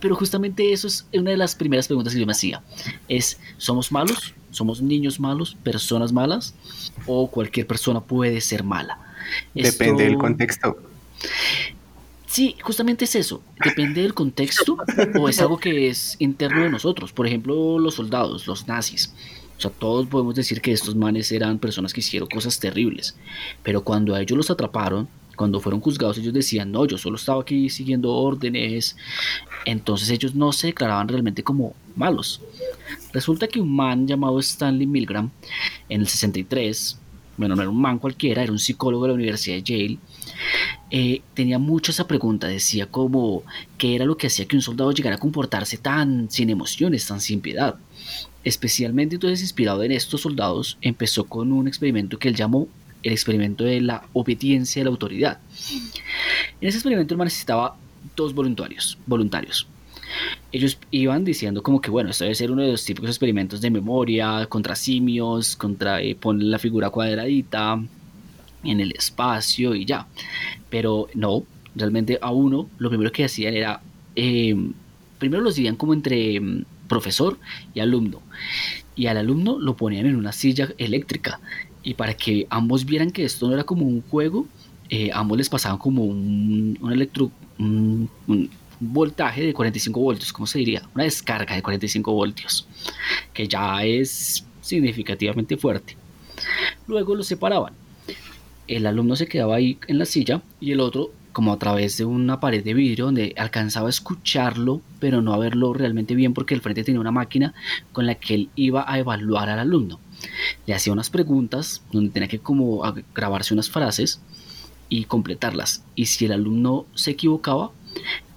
Pero 0.00 0.16
justamente 0.16 0.72
eso 0.72 0.88
es 0.88 1.06
una 1.14 1.30
de 1.30 1.36
las 1.36 1.54
primeras 1.54 1.86
preguntas 1.86 2.12
que 2.12 2.18
yo 2.18 2.26
me 2.26 2.32
hacía. 2.32 2.60
Es 3.08 3.38
somos 3.56 3.92
malos 3.92 4.34
somos 4.56 4.80
niños 4.80 5.20
malos 5.20 5.54
personas 5.62 6.12
malas 6.12 6.54
o 7.06 7.30
cualquier 7.30 7.66
persona 7.66 8.00
puede 8.00 8.40
ser 8.40 8.64
mala 8.64 8.98
depende 9.54 10.04
del 10.04 10.16
contexto 10.16 10.78
Sí, 12.36 12.54
justamente 12.60 13.06
es 13.06 13.14
eso. 13.14 13.40
Depende 13.64 14.02
del 14.02 14.12
contexto 14.12 14.76
o 15.18 15.26
es 15.26 15.40
algo 15.40 15.58
que 15.58 15.88
es 15.88 16.16
interno 16.18 16.64
de 16.64 16.68
nosotros. 16.68 17.10
Por 17.10 17.26
ejemplo, 17.26 17.78
los 17.78 17.94
soldados, 17.94 18.46
los 18.46 18.68
nazis. 18.68 19.14
O 19.56 19.60
sea, 19.62 19.70
todos 19.70 20.06
podemos 20.06 20.34
decir 20.34 20.60
que 20.60 20.70
estos 20.70 20.94
manes 20.94 21.32
eran 21.32 21.58
personas 21.58 21.94
que 21.94 22.00
hicieron 22.00 22.28
cosas 22.28 22.60
terribles. 22.60 23.16
Pero 23.62 23.82
cuando 23.82 24.14
a 24.14 24.20
ellos 24.20 24.36
los 24.36 24.50
atraparon, 24.50 25.08
cuando 25.34 25.60
fueron 25.60 25.80
juzgados, 25.80 26.18
ellos 26.18 26.34
decían, 26.34 26.70
no, 26.70 26.84
yo 26.84 26.98
solo 26.98 27.16
estaba 27.16 27.40
aquí 27.40 27.70
siguiendo 27.70 28.12
órdenes. 28.12 28.98
Entonces 29.64 30.10
ellos 30.10 30.34
no 30.34 30.52
se 30.52 30.66
declaraban 30.66 31.08
realmente 31.08 31.42
como 31.42 31.74
malos. 31.94 32.42
Resulta 33.14 33.48
que 33.48 33.62
un 33.62 33.74
man 33.74 34.06
llamado 34.06 34.38
Stanley 34.40 34.86
Milgram, 34.86 35.30
en 35.88 36.02
el 36.02 36.06
63, 36.06 36.98
bueno, 37.38 37.56
no 37.56 37.62
era 37.62 37.70
un 37.70 37.80
man 37.80 37.98
cualquiera, 37.98 38.42
era 38.42 38.52
un 38.52 38.58
psicólogo 38.58 39.04
de 39.04 39.08
la 39.08 39.14
Universidad 39.14 39.56
de 39.56 39.62
Yale, 39.62 39.98
eh, 40.90 41.22
tenía 41.34 41.58
mucho 41.58 41.92
esa 41.92 42.06
pregunta, 42.06 42.46
decía 42.46 42.86
como 42.86 43.42
qué 43.78 43.94
era 43.94 44.04
lo 44.04 44.16
que 44.16 44.28
hacía 44.28 44.46
que 44.46 44.56
un 44.56 44.62
soldado 44.62 44.92
llegara 44.92 45.16
a 45.16 45.20
comportarse 45.20 45.78
tan 45.78 46.30
sin 46.30 46.50
emociones, 46.50 47.06
tan 47.06 47.20
sin 47.20 47.40
piedad. 47.40 47.76
Especialmente 48.44 49.16
entonces 49.16 49.42
inspirado 49.42 49.82
en 49.82 49.92
estos 49.92 50.20
soldados, 50.20 50.78
empezó 50.80 51.24
con 51.24 51.52
un 51.52 51.66
experimento 51.66 52.18
que 52.18 52.28
él 52.28 52.36
llamó 52.36 52.68
el 53.02 53.12
experimento 53.12 53.64
de 53.64 53.80
la 53.80 54.04
obediencia 54.12 54.80
de 54.80 54.84
la 54.84 54.90
autoridad. 54.90 55.38
En 56.60 56.68
ese 56.68 56.78
experimento 56.78 57.14
él 57.14 57.20
necesitaba 57.20 57.76
dos 58.14 58.34
voluntarios, 58.34 58.98
voluntarios. 59.06 59.66
Ellos 60.52 60.78
iban 60.90 61.24
diciendo 61.24 61.62
como 61.62 61.80
que 61.80 61.90
bueno, 61.90 62.10
esto 62.10 62.24
debe 62.24 62.34
ser 62.34 62.52
uno 62.52 62.62
de 62.62 62.70
los 62.72 62.84
típicos 62.84 63.10
experimentos 63.10 63.60
de 63.60 63.70
memoria, 63.70 64.46
contra 64.46 64.76
simios, 64.76 65.56
contra 65.56 66.00
eh, 66.00 66.14
poner 66.14 66.44
la 66.44 66.58
figura 66.58 66.90
cuadradita, 66.90 67.82
en 68.70 68.80
el 68.80 68.92
espacio 68.92 69.74
y 69.74 69.84
ya. 69.84 70.06
Pero 70.70 71.08
no, 71.14 71.44
realmente 71.74 72.18
a 72.20 72.30
uno 72.30 72.68
lo 72.78 72.88
primero 72.88 73.12
que 73.12 73.24
hacían 73.24 73.54
era, 73.54 73.80
em, 74.14 74.72
primero 75.18 75.42
los 75.42 75.54
dividían 75.54 75.76
como 75.76 75.94
entre 75.94 76.36
em, 76.36 76.64
profesor 76.88 77.38
y 77.74 77.80
alumno. 77.80 78.22
y 78.98 79.08
al 79.08 79.18
alumno 79.18 79.58
lo 79.58 79.76
ponían 79.76 80.06
en 80.06 80.16
una 80.16 80.32
silla 80.32 80.70
eléctrica. 80.78 81.38
Y 81.82 81.94
para 81.94 82.14
que 82.14 82.46
ambos 82.48 82.86
vieran 82.86 83.10
que 83.10 83.24
esto 83.24 83.46
no 83.46 83.52
era 83.52 83.64
como 83.64 83.84
un 83.84 84.00
juego, 84.00 84.46
eh, 84.88 85.10
ambos 85.12 85.36
les 85.36 85.48
pasaban 85.48 85.78
como 85.78 86.04
un, 86.04 86.78
un 86.80 86.92
electro, 86.92 87.30
un, 87.58 88.08
voltaje 88.80 89.42
de 89.44 89.54
45 89.54 90.00
voltios, 90.00 90.32
¿cómo 90.32 90.46
se 90.46 90.58
diría? 90.58 90.82
Una 90.94 91.04
descarga 91.04 91.54
de 91.54 91.62
45 91.62 92.12
voltios, 92.12 92.66
que 93.32 93.48
ya 93.48 93.84
es 93.84 94.44
significativamente 94.60 95.56
fuerte. 95.56 95.96
Luego 96.86 97.14
los 97.14 97.26
separaban. 97.26 97.72
El 98.68 98.86
alumno 98.86 99.16
se 99.16 99.28
quedaba 99.28 99.56
ahí 99.56 99.78
en 99.86 99.98
la 99.98 100.04
silla 100.04 100.42
y 100.60 100.72
el 100.72 100.80
otro 100.80 101.12
como 101.36 101.52
a 101.52 101.58
través 101.58 101.98
de 101.98 102.06
una 102.06 102.40
pared 102.40 102.64
de 102.64 102.72
vidrio 102.72 103.04
donde 103.04 103.34
alcanzaba 103.36 103.88
a 103.88 103.90
escucharlo, 103.90 104.80
pero 105.00 105.20
no 105.20 105.34
a 105.34 105.38
verlo 105.38 105.74
realmente 105.74 106.14
bien 106.14 106.32
porque 106.32 106.54
el 106.54 106.62
frente 106.62 106.82
tenía 106.82 106.98
una 106.98 107.10
máquina 107.10 107.52
con 107.92 108.06
la 108.06 108.14
que 108.14 108.34
él 108.34 108.48
iba 108.56 108.90
a 108.90 108.98
evaluar 108.98 109.50
al 109.50 109.58
alumno. 109.58 110.00
Le 110.66 110.72
hacía 110.72 110.94
unas 110.94 111.10
preguntas 111.10 111.82
donde 111.92 112.10
tenía 112.10 112.28
que 112.28 112.38
como 112.38 112.82
grabarse 113.14 113.52
unas 113.52 113.68
frases 113.68 114.20
y 114.88 115.04
completarlas. 115.04 115.84
Y 115.94 116.06
si 116.06 116.24
el 116.24 116.32
alumno 116.32 116.86
se 116.94 117.10
equivocaba, 117.10 117.70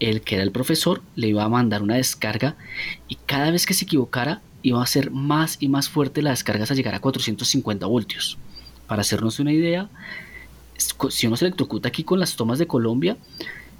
el 0.01 0.19
que 0.19 0.35
era 0.35 0.43
el 0.43 0.51
profesor 0.51 1.01
le 1.15 1.29
iba 1.29 1.45
a 1.45 1.49
mandar 1.49 1.81
una 1.81 1.95
descarga 1.95 2.57
y 3.07 3.15
cada 3.15 3.51
vez 3.51 3.65
que 3.65 3.73
se 3.73 3.85
equivocara 3.85 4.41
iba 4.61 4.83
a 4.83 4.87
ser 4.87 5.09
más 5.09 5.55
y 5.61 5.69
más 5.69 5.87
fuerte 5.87 6.21
la 6.21 6.31
descarga 6.31 6.63
hasta 6.63 6.75
llegar 6.75 6.95
a 6.95 6.99
450 6.99 7.85
voltios. 7.85 8.37
Para 8.89 9.01
hacernos 9.01 9.39
una 9.39 9.53
idea, 9.53 9.87
si 11.09 11.27
uno 11.27 11.37
se 11.37 11.45
electrocuta 11.45 11.87
aquí 11.87 12.03
con 12.03 12.19
las 12.19 12.35
tomas 12.35 12.59
de 12.59 12.67
Colombia, 12.67 13.15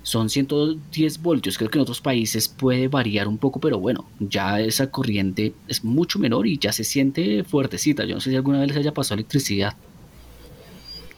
son 0.03 0.29
110 0.29 1.21
voltios. 1.21 1.57
Creo 1.57 1.69
que 1.69 1.77
en 1.77 1.81
otros 1.81 1.99
países 1.99 2.47
puede 2.47 2.87
variar 2.87 3.27
un 3.27 3.37
poco, 3.37 3.59
pero 3.59 3.79
bueno, 3.79 4.05
ya 4.19 4.59
esa 4.61 4.89
corriente 4.91 5.53
es 5.67 5.83
mucho 5.83 6.19
menor 6.19 6.47
y 6.47 6.57
ya 6.57 6.71
se 6.71 6.83
siente 6.83 7.43
fuertecita. 7.43 8.05
Yo 8.05 8.15
no 8.15 8.21
sé 8.21 8.29
si 8.29 8.35
alguna 8.35 8.59
vez 8.59 8.69
les 8.69 8.77
haya 8.77 8.93
pasado 8.93 9.15
electricidad. 9.15 9.75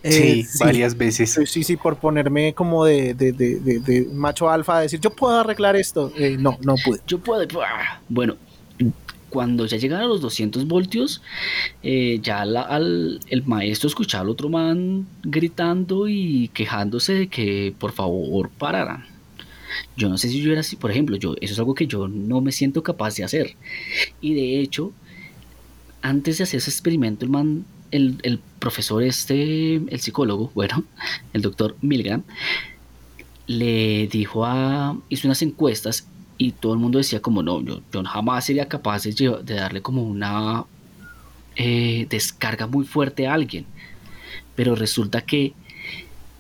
Eh, 0.04 0.44
sí, 0.44 0.58
varias 0.60 0.98
veces. 0.98 1.40
Sí, 1.46 1.64
sí, 1.64 1.78
por 1.78 1.98
ponerme 1.98 2.54
como 2.54 2.86
de, 2.86 3.14
de, 3.14 3.34
de, 3.34 4.08
macho 4.14 4.50
alfa, 4.50 4.80
decir, 4.80 5.00
yo 5.00 5.12
puedo 5.12 5.40
arreglar 5.40 5.76
esto. 5.76 6.12
Eh, 6.18 6.38
no, 6.40 6.58
no 6.62 6.76
pude. 6.84 7.02
Yo 7.06 7.20
puedo. 7.20 7.46
Bueno, 8.10 8.38
cuando 9.32 9.66
ya 9.66 9.78
llegan 9.78 10.02
a 10.02 10.06
los 10.06 10.22
200 10.22 10.68
voltios, 10.68 11.22
eh, 11.82 12.20
ya 12.22 12.44
el 12.44 13.44
maestro 13.46 13.88
escuchaba 13.88 14.24
al 14.24 14.30
otro 14.30 14.50
man 14.50 15.08
gritando 15.24 16.08
y 16.08 16.50
quejándose 16.54 17.14
de 17.14 17.28
que 17.28 17.74
por 17.80 17.94
favor 17.94 18.50
pararan. 18.50 19.06
Yo 19.96 20.10
no 20.10 20.18
sé 20.18 20.28
si 20.30 20.42
yo 20.42 20.52
era 20.52 20.60
así, 20.60 20.76
por 20.76 20.92
ejemplo, 20.92 21.16
eso 21.16 21.36
es 21.40 21.58
algo 21.58 21.74
que 21.74 21.88
yo 21.88 22.08
no 22.08 22.42
me 22.42 22.52
siento 22.52 22.84
capaz 22.84 23.16
de 23.16 23.24
hacer. 23.24 23.56
Y 24.20 24.34
de 24.34 24.60
hecho, 24.60 24.92
antes 26.02 26.38
de 26.38 26.44
hacer 26.44 26.58
ese 26.58 26.70
experimento, 26.70 27.26
el 27.26 27.32
man 27.32 27.66
el, 27.92 28.40
profesor 28.60 29.04
este, 29.04 29.76
el 29.76 30.00
psicólogo, 30.00 30.52
bueno, 30.54 30.84
el 31.34 31.42
doctor 31.42 31.76
Milgram, 31.82 32.24
le 33.48 34.08
dijo 34.08 34.46
a, 34.46 34.98
hizo 35.10 35.28
unas 35.28 35.42
encuestas 35.42 36.08
y 36.42 36.54
todo 36.54 36.74
el 36.74 36.80
mundo 36.80 36.98
decía 36.98 37.22
como 37.22 37.44
no, 37.44 37.62
yo, 37.62 37.84
jamás 38.04 38.46
sería 38.46 38.68
capaz 38.68 39.04
de, 39.04 39.14
darle 39.44 39.84
como 39.84 40.02
una 40.02 40.66
eh, 41.56 42.08
descarga 42.10 42.66
muy 42.66 42.84
fuerte 42.84 43.28
a 43.28 43.36
alguien. 43.36 43.68
Pero 44.56 44.74
resulta 44.74 45.22
que 45.22 45.54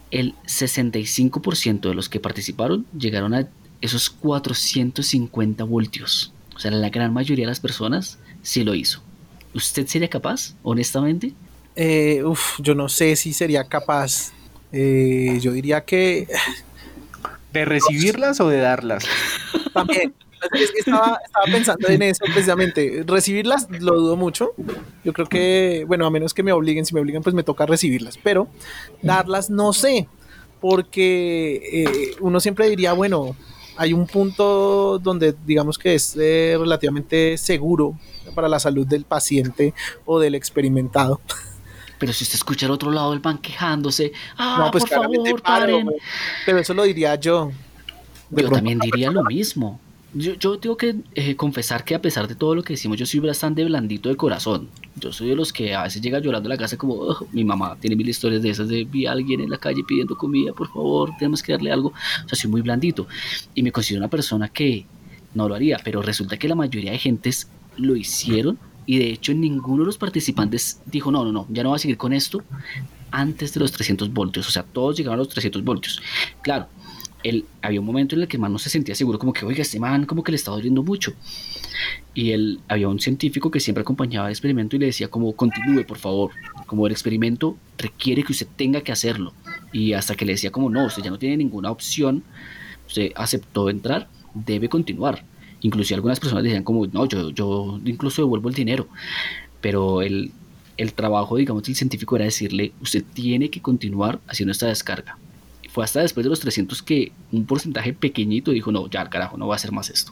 el 0.10 0.34
65% 0.48 1.81
de 1.81 1.93
los 1.93 2.10
que 2.10 2.20
participaron 2.20 2.88
llegaron 2.98 3.36
a 3.36 3.48
esos 3.79 4.10
450 4.10 5.63
voltios. 5.65 6.34
O 6.55 6.60
sea, 6.60 6.72
la 6.72 6.89
gran 6.89 7.13
mayoría 7.13 7.46
de 7.46 7.51
las 7.51 7.60
personas 7.60 8.17
sí 8.41 8.63
lo 8.63 8.74
hizo. 8.74 9.03
¿Usted 9.53 9.86
sería 9.86 10.10
capaz, 10.10 10.55
honestamente? 10.63 11.34
Eh, 11.75 12.24
uf, 12.24 12.60
yo 12.60 12.74
no 12.74 12.89
sé 12.89 13.15
si 13.15 13.34
sería 13.34 13.65
capaz. 13.65 14.31
Eh, 14.72 15.38
yo 15.43 15.51
diría 15.51 15.86
que. 15.86 16.27
¿De 17.51 17.65
recibirlas 17.65 18.39
o 18.39 18.50
de 18.50 18.60
darlas? 18.60 19.05
También. 19.74 20.13
estaba, 20.77 21.20
pensando 21.46 21.88
en 21.88 22.01
eso 22.01 22.24
precisamente. 22.25 23.03
Recibirlas 23.05 23.67
lo 23.70 23.96
dudo 23.96 24.15
mucho. 24.15 24.53
Yo 25.03 25.13
creo 25.13 25.27
que, 25.27 25.86
bueno, 25.88 26.05
a 26.05 26.10
menos 26.12 26.34
que 26.34 26.43
me 26.43 26.51
obliguen, 26.51 26.86
si 26.86 26.93
me 26.93 27.01
obligan, 27.01 27.22
pues 27.22 27.36
me 27.36 27.43
toca 27.43 27.65
recibirlas. 27.65 28.17
Pero 28.17 28.48
darlas 29.01 29.50
no 29.50 29.74
sé. 29.74 30.08
Porque 30.60 31.86
eh, 31.86 32.15
uno 32.20 32.39
siempre 32.39 32.70
diría, 32.70 32.93
bueno, 32.93 33.36
hay 33.77 33.93
un 33.93 34.05
punto 34.05 35.00
donde 35.00 35.34
digamos 35.46 35.79
que 35.79 35.96
es 35.96 36.15
relativamente 36.15 37.38
seguro 37.38 37.98
para 38.36 38.48
la 38.48 38.60
salud 38.60 38.86
del 38.86 39.05
paciente 39.05 39.74
o 40.05 40.20
del 40.20 40.36
experimentado. 40.36 41.20
Pero 42.01 42.13
si 42.13 42.24
usted 42.24 42.34
escucha 42.34 42.65
al 42.65 42.72
otro 42.72 42.89
lado 42.89 43.12
del 43.12 43.22
pan 43.22 43.38
quejándose, 43.38 44.12
ah, 44.36 44.70
pues 44.72 44.86
por 44.86 45.03
favor, 45.03 45.93
Pero 46.48 46.58
eso 46.58 46.74
lo 46.74 46.81
diría 46.81 47.13
yo. 47.13 47.51
Yo 48.31 48.50
también 48.50 48.79
diría 48.84 49.12
lo 49.12 49.24
mismo. 49.24 49.79
Yo, 50.15 50.34
yo 50.34 50.58
tengo 50.58 50.75
que 50.77 50.96
eh, 51.13 51.36
confesar 51.36 51.86
que 51.86 51.93
a 51.93 52.01
pesar 52.01 52.27
de 52.27 52.34
todo 52.34 52.55
lo 52.55 52.63
que 52.63 52.74
decimos, 52.74 52.98
yo 52.98 53.05
soy 53.05 53.20
bastante 53.20 53.63
blandito 53.63 54.10
de 54.10 54.15
corazón. 54.15 54.67
Yo 54.96 55.13
soy 55.13 55.29
de 55.29 55.36
los 55.36 55.53
que 55.53 55.75
a 55.75 55.84
veces 55.84 56.01
llega 56.01 56.17
llorando 56.17 56.50
a 56.50 56.53
la 56.53 56.58
casa 56.58 56.75
como, 56.75 57.17
mi 57.34 57.43
mamá 57.43 57.77
tiene 57.79 57.96
mil 57.96 58.10
historias 58.10 58.41
de 58.41 58.50
esas 58.50 58.67
de 58.67 58.84
vi 58.84 59.05
a 59.05 59.12
alguien 59.12 59.39
en 59.39 59.51
la 59.51 59.60
calle 59.60 59.84
pidiendo 59.88 60.17
comida, 60.17 60.53
por 60.53 60.70
favor, 60.70 61.12
tenemos 61.20 61.43
que 61.43 61.51
darle 61.51 61.72
algo. 61.72 61.89
O 62.25 62.29
sea, 62.29 62.36
soy 62.36 62.50
muy 62.50 62.62
blandito. 62.62 63.05
Y 63.53 63.62
me 63.62 63.72
considero 63.72 64.00
una 64.00 64.10
persona 64.10 64.50
que 64.50 64.88
no 65.36 65.48
lo 65.48 65.53
haría, 65.53 65.79
pero 65.84 66.01
resulta 66.01 66.36
que 66.38 66.48
la 66.48 66.55
mayoría 66.55 66.93
de 66.93 66.98
gentes 66.98 67.48
lo 67.77 67.96
hicieron 67.96 68.58
y 68.92 69.00
de 69.00 69.10
hecho 69.10 69.34
ninguno 69.34 69.84
de 69.84 69.86
los 69.86 69.98
participantes 69.98 70.82
dijo, 70.86 71.12
no, 71.12 71.24
no, 71.24 71.32
no, 71.32 71.48
ya 71.50 71.64
no 71.64 71.70
va 71.70 71.78
a 71.78 71.80
seguir 71.80 71.96
con 71.96 72.12
esto 72.12 72.44
antes 73.10 73.54
de 73.54 73.62
los 73.62 73.72
300 73.72 74.12
voltios, 74.12 74.50
o 74.50 74.52
sea, 74.52 74.64
todos 74.64 74.98
llegaron 74.98 75.18
a 75.18 75.24
los 75.24 75.30
300 75.30 75.64
voltios. 75.64 76.02
Claro, 76.42 76.68
él, 77.24 77.46
había 77.62 77.80
un 77.80 77.86
momento 77.86 78.16
en 78.16 78.22
el 78.24 78.28
que 78.28 78.36
el 78.36 78.42
man 78.42 78.52
no 78.52 78.60
se 78.60 78.70
sentía 78.70 78.94
seguro, 78.94 79.18
como 79.18 79.32
que, 79.32 79.46
oiga, 79.46 79.62
este 79.62 79.80
man 79.80 80.06
como 80.06 80.26
que 80.26 80.34
le 80.34 80.36
estaba 80.36 80.58
oyendo 80.58 80.84
mucho. 80.84 81.14
Y 82.14 82.32
él, 82.32 82.60
había 82.68 82.90
un 82.90 83.00
científico 83.00 83.50
que 83.50 83.62
siempre 83.62 83.82
acompañaba 83.82 84.28
el 84.28 84.34
experimento 84.34 84.76
y 84.76 84.80
le 84.80 84.88
decía 84.88 85.08
como, 85.08 85.32
continúe, 85.38 85.86
por 85.86 85.98
favor, 85.98 86.32
como 86.66 86.86
el 86.86 86.92
experimento 86.92 87.56
requiere 87.78 88.26
que 88.26 88.34
usted 88.34 88.48
tenga 88.58 88.82
que 88.82 88.92
hacerlo. 88.92 89.32
Y 89.72 89.94
hasta 89.94 90.16
que 90.16 90.26
le 90.26 90.34
decía 90.34 90.52
como, 90.52 90.70
no, 90.70 90.88
usted 90.88 91.02
ya 91.02 91.12
no 91.12 91.18
tiene 91.18 91.38
ninguna 91.38 91.72
opción, 91.72 92.26
usted 92.88 93.14
aceptó 93.16 93.70
entrar, 93.70 94.10
debe 94.34 94.68
continuar. 94.68 95.24
Incluso 95.62 95.94
algunas 95.96 96.20
personas 96.20 96.44
decían 96.44 96.63
como, 96.63 96.86
no, 96.88 97.06
yo, 97.06 97.30
yo 97.30 97.80
incluso 97.86 98.22
devuelvo 98.22 98.50
el 98.50 98.56
dinero. 98.56 98.88
Pero 99.62 100.01
el, 100.01 100.32
el 100.77 100.94
trabajo, 100.94 101.38
digamos, 101.38 101.63
del 101.63 101.75
científico 101.75 102.15
era 102.15 102.25
decirle, 102.25 102.74
usted 102.82 103.03
tiene 103.13 103.50
que 103.50 103.62
continuar 103.62 104.20
haciendo 104.27 104.51
esta 104.51 104.68
descarga. 104.68 105.18
Fue 105.70 105.84
hasta 105.84 106.01
después 106.01 106.24
de 106.24 106.30
los 106.30 106.39
300 106.39 106.82
que 106.82 107.12
un 107.32 107.46
porcentaje 107.46 107.94
pequeñito 107.94 108.51
dijo, 108.51 108.72
no, 108.72 108.89
ya, 108.89 109.10
carajo, 109.10 109.38
no 109.38 109.48
va 109.48 109.56
a 109.56 109.58
hacer 109.58 109.72
más 109.72 109.89
esto. 109.89 110.12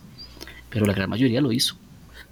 Pero 0.69 0.85
la 0.85 0.93
gran 0.93 1.09
mayoría 1.09 1.41
lo 1.41 1.51
hizo. 1.51 1.75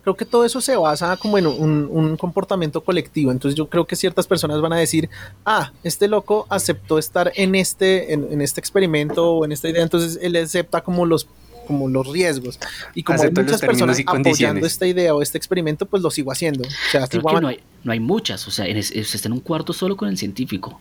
Creo 0.04 0.16
que 0.16 0.24
todo 0.24 0.46
eso 0.46 0.62
se 0.62 0.78
basa 0.78 1.18
como 1.18 1.38
en 1.38 1.48
un, 1.48 1.90
un, 1.92 2.16
comportamiento 2.16 2.80
colectivo. 2.82 3.32
Entonces 3.32 3.58
yo 3.58 3.68
creo 3.68 3.86
que 3.86 3.98
ciertas 3.98 4.26
personas 4.26 4.62
van 4.62 4.72
a 4.72 4.78
decir, 4.78 5.10
ah, 5.44 5.74
este 5.84 6.08
loco 6.08 6.46
aceptó 6.50 6.98
estar 6.98 7.34
en 7.36 7.56
este, 7.56 8.14
en, 8.14 8.26
en 8.32 8.42
este 8.42 8.62
experimento 8.62 9.32
o 9.32 9.44
en 9.44 9.52
esta 9.52 9.68
idea, 9.68 9.84
entonces 9.84 10.18
él 10.22 10.38
acepta 10.38 10.82
como 10.82 11.06
los 11.06 11.28
como 11.68 11.88
los 11.88 12.08
riesgos. 12.08 12.58
Y 12.96 13.04
como 13.04 13.22
hay 13.22 13.32
muchas 13.32 13.62
personas 13.62 14.00
apoyando 14.06 14.66
esta 14.66 14.88
idea 14.88 15.14
o 15.14 15.22
este 15.22 15.38
experimento, 15.38 15.86
pues 15.86 16.02
lo 16.02 16.10
sigo 16.10 16.32
haciendo. 16.32 16.64
O 16.64 16.92
sea, 16.92 17.08
que 17.08 17.20
no, 17.20 17.48
hay, 17.48 17.60
no 17.84 17.92
hay 17.92 18.00
muchas, 18.00 18.48
o 18.48 18.52
sea, 18.52 18.66
se 18.66 19.00
está 19.00 19.28
en 19.28 19.34
un 19.34 19.42
cuarto 19.42 19.74
solo 19.74 19.98
con 19.98 20.10
el 20.10 20.18
científico 20.18 20.80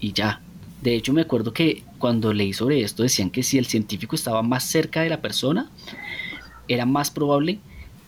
y 0.00 0.12
ya. 0.12 0.40
De 0.82 0.94
hecho, 0.94 1.14
me 1.14 1.22
acuerdo 1.22 1.52
que 1.54 1.82
cuando 1.98 2.32
leí 2.34 2.52
sobre 2.52 2.82
esto 2.82 3.02
decían 3.02 3.30
que 3.30 3.42
si 3.42 3.56
el 3.56 3.64
científico 3.64 4.14
estaba 4.14 4.42
más 4.42 4.64
cerca 4.64 5.00
de 5.00 5.08
la 5.08 5.22
persona, 5.22 5.70
era 6.68 6.84
más 6.84 7.10
probable 7.10 7.58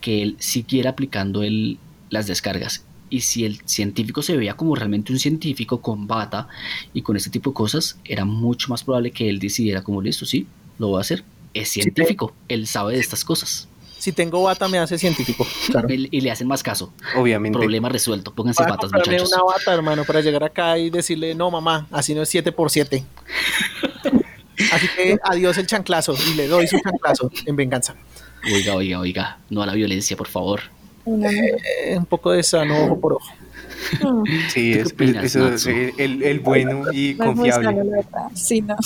que 0.00 0.22
él 0.22 0.36
siguiera 0.38 0.90
aplicando 0.90 1.42
el, 1.42 1.78
las 2.10 2.26
descargas. 2.26 2.84
Y 3.08 3.20
si 3.20 3.44
el 3.44 3.60
científico 3.64 4.20
se 4.20 4.36
veía 4.36 4.54
como 4.54 4.74
realmente 4.74 5.12
un 5.12 5.18
científico 5.18 5.80
con 5.80 6.06
bata 6.06 6.48
y 6.92 7.02
con 7.02 7.16
este 7.16 7.30
tipo 7.30 7.50
de 7.50 7.54
cosas, 7.54 7.98
era 8.04 8.24
mucho 8.24 8.68
más 8.68 8.84
probable 8.84 9.10
que 9.10 9.28
él 9.30 9.38
decidiera 9.38 9.82
como 9.82 10.02
listo, 10.02 10.26
sí, 10.26 10.46
lo 10.78 10.88
voy 10.88 10.98
a 10.98 11.00
hacer 11.00 11.24
es 11.60 11.70
científico, 11.70 12.32
él 12.48 12.66
sabe 12.66 12.94
de 12.94 13.00
estas 13.00 13.24
cosas. 13.24 13.68
Si 13.98 14.12
tengo 14.12 14.42
bata, 14.42 14.68
me 14.68 14.78
hace 14.78 14.98
científico. 14.98 15.46
Y, 15.88 16.20
le 16.20 16.30
hacen 16.30 16.46
más 16.46 16.62
caso. 16.62 16.92
Obviamente. 17.16 17.58
Problema 17.58 17.88
resuelto. 17.88 18.32
Pónganse 18.32 18.62
batas, 18.62 18.92
muchachos. 18.92 19.32
una 19.32 19.42
bata, 19.42 19.74
hermano, 19.74 20.04
para 20.04 20.20
llegar 20.20 20.44
acá 20.44 20.78
y 20.78 20.90
decirle, 20.90 21.34
no, 21.34 21.50
mamá, 21.50 21.86
así 21.90 22.14
no 22.14 22.22
es 22.22 22.28
7 22.28 22.52
por 22.52 22.70
7 22.70 23.04
Así 24.72 24.88
que 24.96 25.18
adiós 25.22 25.58
el 25.58 25.66
chanclazo 25.66 26.14
y 26.30 26.34
le 26.34 26.46
doy 26.46 26.66
su 26.66 26.78
chanclazo 26.78 27.30
en 27.44 27.56
venganza. 27.56 27.94
Oiga, 28.52 28.74
oiga, 28.74 29.00
oiga, 29.00 29.38
no 29.50 29.62
a 29.62 29.66
la 29.66 29.74
violencia, 29.74 30.16
por 30.16 30.28
favor. 30.28 30.60
Eh, 31.04 31.96
un 31.96 32.06
poco 32.06 32.32
de 32.32 32.42
sano 32.42 32.84
ojo 32.84 33.00
por 33.00 33.12
ojo. 33.14 33.32
Sí, 34.48 34.72
es, 34.72 34.94
eso, 34.98 35.48
es 35.48 35.66
el, 35.66 36.22
el, 36.22 36.40
bueno 36.40 36.84
y 36.92 37.14
confiable. 37.14 37.74
sí, 38.34 38.62
no. 38.62 38.76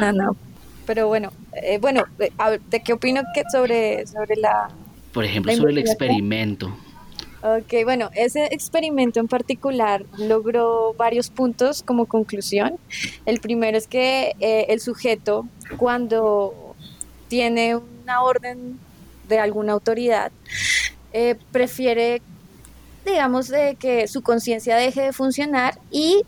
no, 0.00 0.12
no 0.12 0.36
pero 0.86 1.08
bueno, 1.08 1.30
eh, 1.52 1.78
bueno, 1.78 2.04
eh, 2.18 2.30
¿de 2.70 2.82
qué 2.82 2.92
opino 2.92 3.22
que 3.34 3.42
sobre, 3.50 4.06
sobre 4.06 4.36
la... 4.36 4.70
Por 5.12 5.24
ejemplo, 5.24 5.54
sobre 5.54 5.72
el 5.72 5.78
experimento. 5.78 6.72
Ok, 7.42 7.82
bueno, 7.82 8.08
ese 8.14 8.46
experimento 8.52 9.18
en 9.18 9.26
particular 9.26 10.04
logró 10.16 10.94
varios 10.94 11.28
puntos 11.28 11.82
como 11.82 12.06
conclusión. 12.06 12.76
El 13.26 13.40
primero 13.40 13.76
es 13.76 13.88
que 13.88 14.36
eh, 14.38 14.66
el 14.68 14.78
sujeto, 14.78 15.48
cuando 15.76 16.76
tiene 17.26 17.74
una 17.74 18.22
orden 18.22 18.78
de 19.28 19.40
alguna 19.40 19.72
autoridad, 19.72 20.30
eh, 21.12 21.36
prefiere, 21.50 22.22
digamos, 23.04 23.48
de 23.48 23.74
que 23.74 24.06
su 24.06 24.22
conciencia 24.22 24.76
deje 24.76 25.02
de 25.02 25.12
funcionar 25.12 25.80
y 25.90 26.22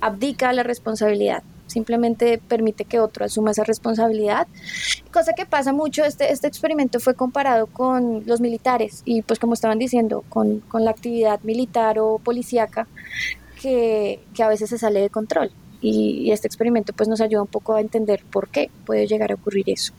abdica 0.00 0.52
la 0.52 0.64
responsabilidad 0.64 1.44
simplemente 1.66 2.38
permite 2.38 2.84
que 2.84 3.00
otro 3.00 3.24
asuma 3.24 3.50
esa 3.50 3.64
responsabilidad. 3.64 4.46
Cosa 5.12 5.32
que 5.32 5.46
pasa 5.46 5.72
mucho, 5.72 6.04
este, 6.04 6.32
este 6.32 6.46
experimento 6.46 7.00
fue 7.00 7.14
comparado 7.14 7.66
con 7.66 8.22
los 8.26 8.40
militares 8.40 9.02
y 9.04 9.22
pues 9.22 9.38
como 9.38 9.54
estaban 9.54 9.78
diciendo, 9.78 10.24
con, 10.28 10.62
la 10.72 10.90
actividad 10.90 11.40
militar 11.42 11.98
o 11.98 12.18
policíaca 12.18 12.86
que, 13.60 14.20
a 14.38 14.48
veces 14.48 14.70
se 14.70 14.78
sale 14.78 15.00
de 15.00 15.10
control. 15.10 15.50
Y, 15.80 16.30
este 16.30 16.46
experimento 16.46 16.92
pues 16.92 17.08
nos 17.08 17.20
ayuda 17.20 17.42
un 17.42 17.48
poco 17.48 17.74
a 17.74 17.80
entender 17.80 18.22
por 18.30 18.48
qué 18.48 18.70
puede 18.84 19.06
llegar 19.06 19.32
a 19.32 19.34
ocurrir 19.34 19.68
eso. 19.68 19.92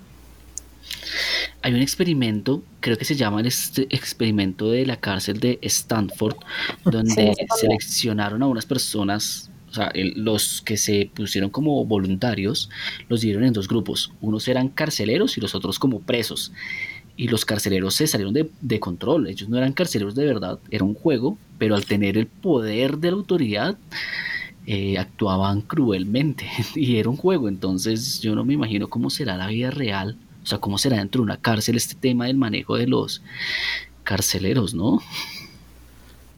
Hay 1.62 1.74
un 1.74 1.82
experimento, 1.82 2.64
creo 2.80 2.98
que 2.98 3.06
se 3.06 3.16
llama 3.16 3.42
el 3.42 3.48
este 3.48 3.84
experimento 3.90 4.72
de 4.72 4.86
la 4.86 4.98
cárcel 4.98 5.40
de 5.40 5.60
Stanford, 5.62 6.38
donde 6.86 7.34
seleccionaron 7.60 8.42
a 8.44 8.48
unas 8.48 8.66
personas 8.66 9.50
o 9.70 9.74
sea, 9.74 9.92
los 9.94 10.62
que 10.62 10.78
se 10.78 11.12
pusieron 11.14 11.50
como 11.50 11.84
voluntarios 11.86 12.70
los 13.10 13.22
dieron 13.22 13.44
en 13.44 13.54
dos 13.54 13.68
grupos. 13.68 14.12
Unos 14.22 14.48
eran 14.48 14.70
carceleros 14.70 15.38
y 15.38 15.42
los 15.42 15.56
otros 15.56 15.80
como 15.80 16.02
presos. 16.02 16.52
Y 17.16 17.28
los 17.28 17.46
carceleros 17.46 17.96
se 17.96 18.08
salieron 18.08 18.34
de, 18.34 18.80
control. 18.80 19.28
Ellos 19.28 19.50
no 19.50 19.58
eran 19.58 19.74
carceleros 19.74 20.16
de 20.16 20.26
verdad, 20.26 20.60
era 20.70 20.86
un 20.86 20.94
juego, 20.94 21.38
pero 21.58 21.76
al 21.76 21.86
tener 21.86 22.18
el 22.18 22.28
poder 22.28 23.00
de 23.00 23.12
la 23.12 23.18
autoridad, 23.18 23.78
eh, 24.66 24.98
actuaban 24.98 25.62
cruelmente. 25.62 26.48
y 26.76 26.98
era 26.98 27.10
un 27.10 27.18
juego, 27.18 27.50
entonces 27.50 28.22
yo 28.22 28.36
no 28.36 28.46
me 28.46 28.54
imagino 28.54 28.88
cómo 28.88 29.10
será 29.10 29.36
la 29.36 29.48
vida 29.48 29.72
real. 29.72 30.18
O 30.44 30.46
sea, 30.46 30.60
cómo 30.60 30.78
será 30.78 30.98
dentro 30.98 31.20
de 31.20 31.24
una 31.26 31.42
cárcel 31.42 31.76
este 31.76 31.96
tema 31.96 32.28
del 32.28 32.38
manejo 32.38 32.78
de 32.78 32.88
los 32.88 33.22
carceleros, 34.04 34.74
¿no? 34.74 35.02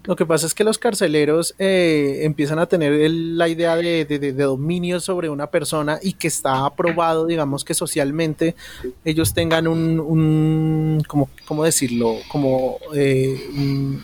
Lo 0.10 0.16
que 0.16 0.26
pasa 0.26 0.48
es 0.48 0.56
que 0.56 0.64
los 0.64 0.80
carceleros 0.80 1.54
eh, 1.60 2.22
empiezan 2.24 2.58
a 2.58 2.66
tener 2.66 3.12
la 3.12 3.48
idea 3.48 3.76
de, 3.76 4.34
dominio 4.34 5.00
sobre 5.00 5.30
una 5.30 5.52
persona 5.52 6.00
y 6.02 6.14
que 6.14 6.28
está 6.28 6.66
aprobado, 6.66 7.28
digamos 7.28 7.64
que 7.64 7.76
socialmente 7.76 8.56
ellos 9.06 9.36
tengan 9.36 9.68
un, 9.68 11.04
como, 11.08 11.30
¿cómo 11.46 11.64
decirlo? 11.64 12.16
Como 12.28 12.80
eh, 12.96 13.40
un 13.56 14.04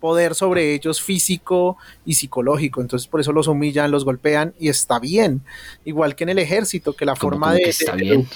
poder 0.00 0.34
sobre 0.34 0.74
ellos 0.74 1.00
físico 1.00 1.76
y 2.04 2.14
psicológico. 2.14 2.80
Entonces 2.80 3.06
por 3.06 3.20
eso 3.20 3.30
los 3.30 3.46
humillan, 3.46 3.92
los 3.92 4.04
golpean 4.04 4.54
y 4.58 4.70
está 4.70 4.98
bien. 4.98 5.42
Igual 5.84 6.16
que 6.16 6.24
en 6.24 6.30
el 6.30 6.40
ejército, 6.40 6.94
que 6.94 7.04
la 7.04 7.14
forma 7.14 7.54
de... 7.54 7.62
Está 7.62 7.92
bien 7.92 8.26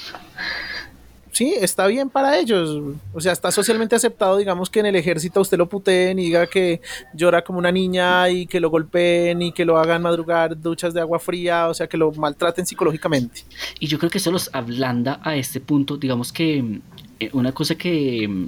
sí, 1.31 1.53
está 1.59 1.87
bien 1.87 2.09
para 2.09 2.37
ellos. 2.37 2.81
O 3.13 3.21
sea, 3.21 3.31
está 3.31 3.51
socialmente 3.51 3.95
aceptado, 3.95 4.37
digamos, 4.37 4.69
que 4.69 4.79
en 4.79 4.87
el 4.87 4.95
ejército 4.95 5.41
usted 5.41 5.57
lo 5.57 5.69
puteen 5.69 6.19
y 6.19 6.25
diga 6.25 6.47
que 6.47 6.81
llora 7.13 7.43
como 7.43 7.59
una 7.59 7.71
niña 7.71 8.29
y 8.29 8.45
que 8.45 8.59
lo 8.59 8.69
golpeen 8.69 9.41
y 9.41 9.51
que 9.51 9.65
lo 9.65 9.77
hagan 9.77 10.01
madrugar 10.01 10.59
duchas 10.59 10.93
de 10.93 11.01
agua 11.01 11.19
fría, 11.19 11.67
o 11.67 11.73
sea, 11.73 11.87
que 11.87 11.97
lo 11.97 12.11
maltraten 12.11 12.65
psicológicamente. 12.65 13.43
Y 13.79 13.87
yo 13.87 13.97
creo 13.97 14.09
que 14.09 14.17
eso 14.17 14.31
los 14.31 14.49
ablanda 14.53 15.19
a 15.23 15.35
este 15.35 15.59
punto, 15.59 15.97
digamos 15.97 16.31
que 16.31 16.81
eh, 17.19 17.29
una 17.33 17.51
cosa 17.51 17.75
que 17.75 18.27
mm, 18.27 18.47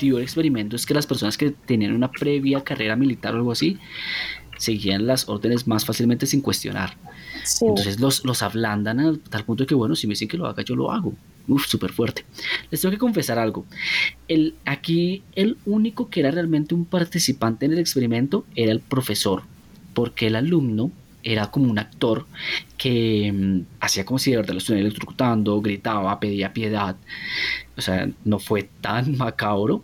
dio 0.00 0.18
el 0.18 0.22
experimento 0.22 0.76
es 0.76 0.86
que 0.86 0.94
las 0.94 1.06
personas 1.06 1.36
que 1.36 1.50
tenían 1.50 1.94
una 1.94 2.10
previa 2.10 2.62
carrera 2.62 2.96
militar 2.96 3.34
o 3.34 3.38
algo 3.38 3.52
así, 3.52 3.78
seguían 4.60 5.06
las 5.06 5.26
órdenes 5.26 5.66
más 5.66 5.86
fácilmente 5.86 6.26
sin 6.26 6.42
cuestionar. 6.42 6.94
Entonces 7.62 7.98
los, 7.98 8.26
los 8.26 8.42
ablandan 8.42 9.00
a 9.00 9.16
tal 9.30 9.44
punto 9.44 9.66
que, 9.66 9.74
bueno, 9.74 9.96
si 9.96 10.06
me 10.06 10.12
dicen 10.12 10.28
que 10.28 10.36
lo 10.36 10.46
haga, 10.46 10.62
yo 10.62 10.76
lo 10.76 10.92
hago. 10.92 11.14
Uf, 11.48 11.66
súper 11.66 11.92
fuerte. 11.92 12.26
Les 12.70 12.80
tengo 12.80 12.92
que 12.92 12.98
confesar 12.98 13.38
algo. 13.38 13.64
El, 14.28 14.54
aquí 14.66 15.22
el 15.34 15.56
único 15.64 16.10
que 16.10 16.20
era 16.20 16.30
realmente 16.30 16.74
un 16.74 16.84
participante 16.84 17.64
en 17.64 17.72
el 17.72 17.78
experimento 17.78 18.44
era 18.54 18.70
el 18.70 18.80
profesor, 18.80 19.44
porque 19.94 20.26
el 20.26 20.36
alumno 20.36 20.92
era 21.22 21.50
como 21.50 21.70
un 21.70 21.78
actor 21.78 22.26
que 22.76 23.32
mm, 23.32 23.60
hacía 23.80 24.04
como 24.04 24.18
si 24.18 24.30
de 24.30 24.36
verdad 24.36 24.52
lo 24.52 24.58
estuviera 24.58 24.86
electrocutando, 24.86 25.58
gritaba, 25.62 26.20
pedía 26.20 26.52
piedad. 26.52 26.96
O 27.78 27.80
sea, 27.80 28.10
no 28.26 28.38
fue 28.38 28.68
tan 28.82 29.16
macabro, 29.16 29.82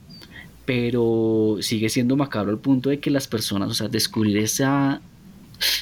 pero 0.67 1.59
sigue 1.61 1.89
siendo 1.89 2.17
macabro 2.17 2.51
al 2.51 2.59
punto 2.59 2.91
de 2.91 2.99
que 2.99 3.11
las 3.11 3.29
personas, 3.29 3.71
o 3.71 3.75
sea, 3.75 3.89
descubrir 3.89 4.37
esa 4.39 5.01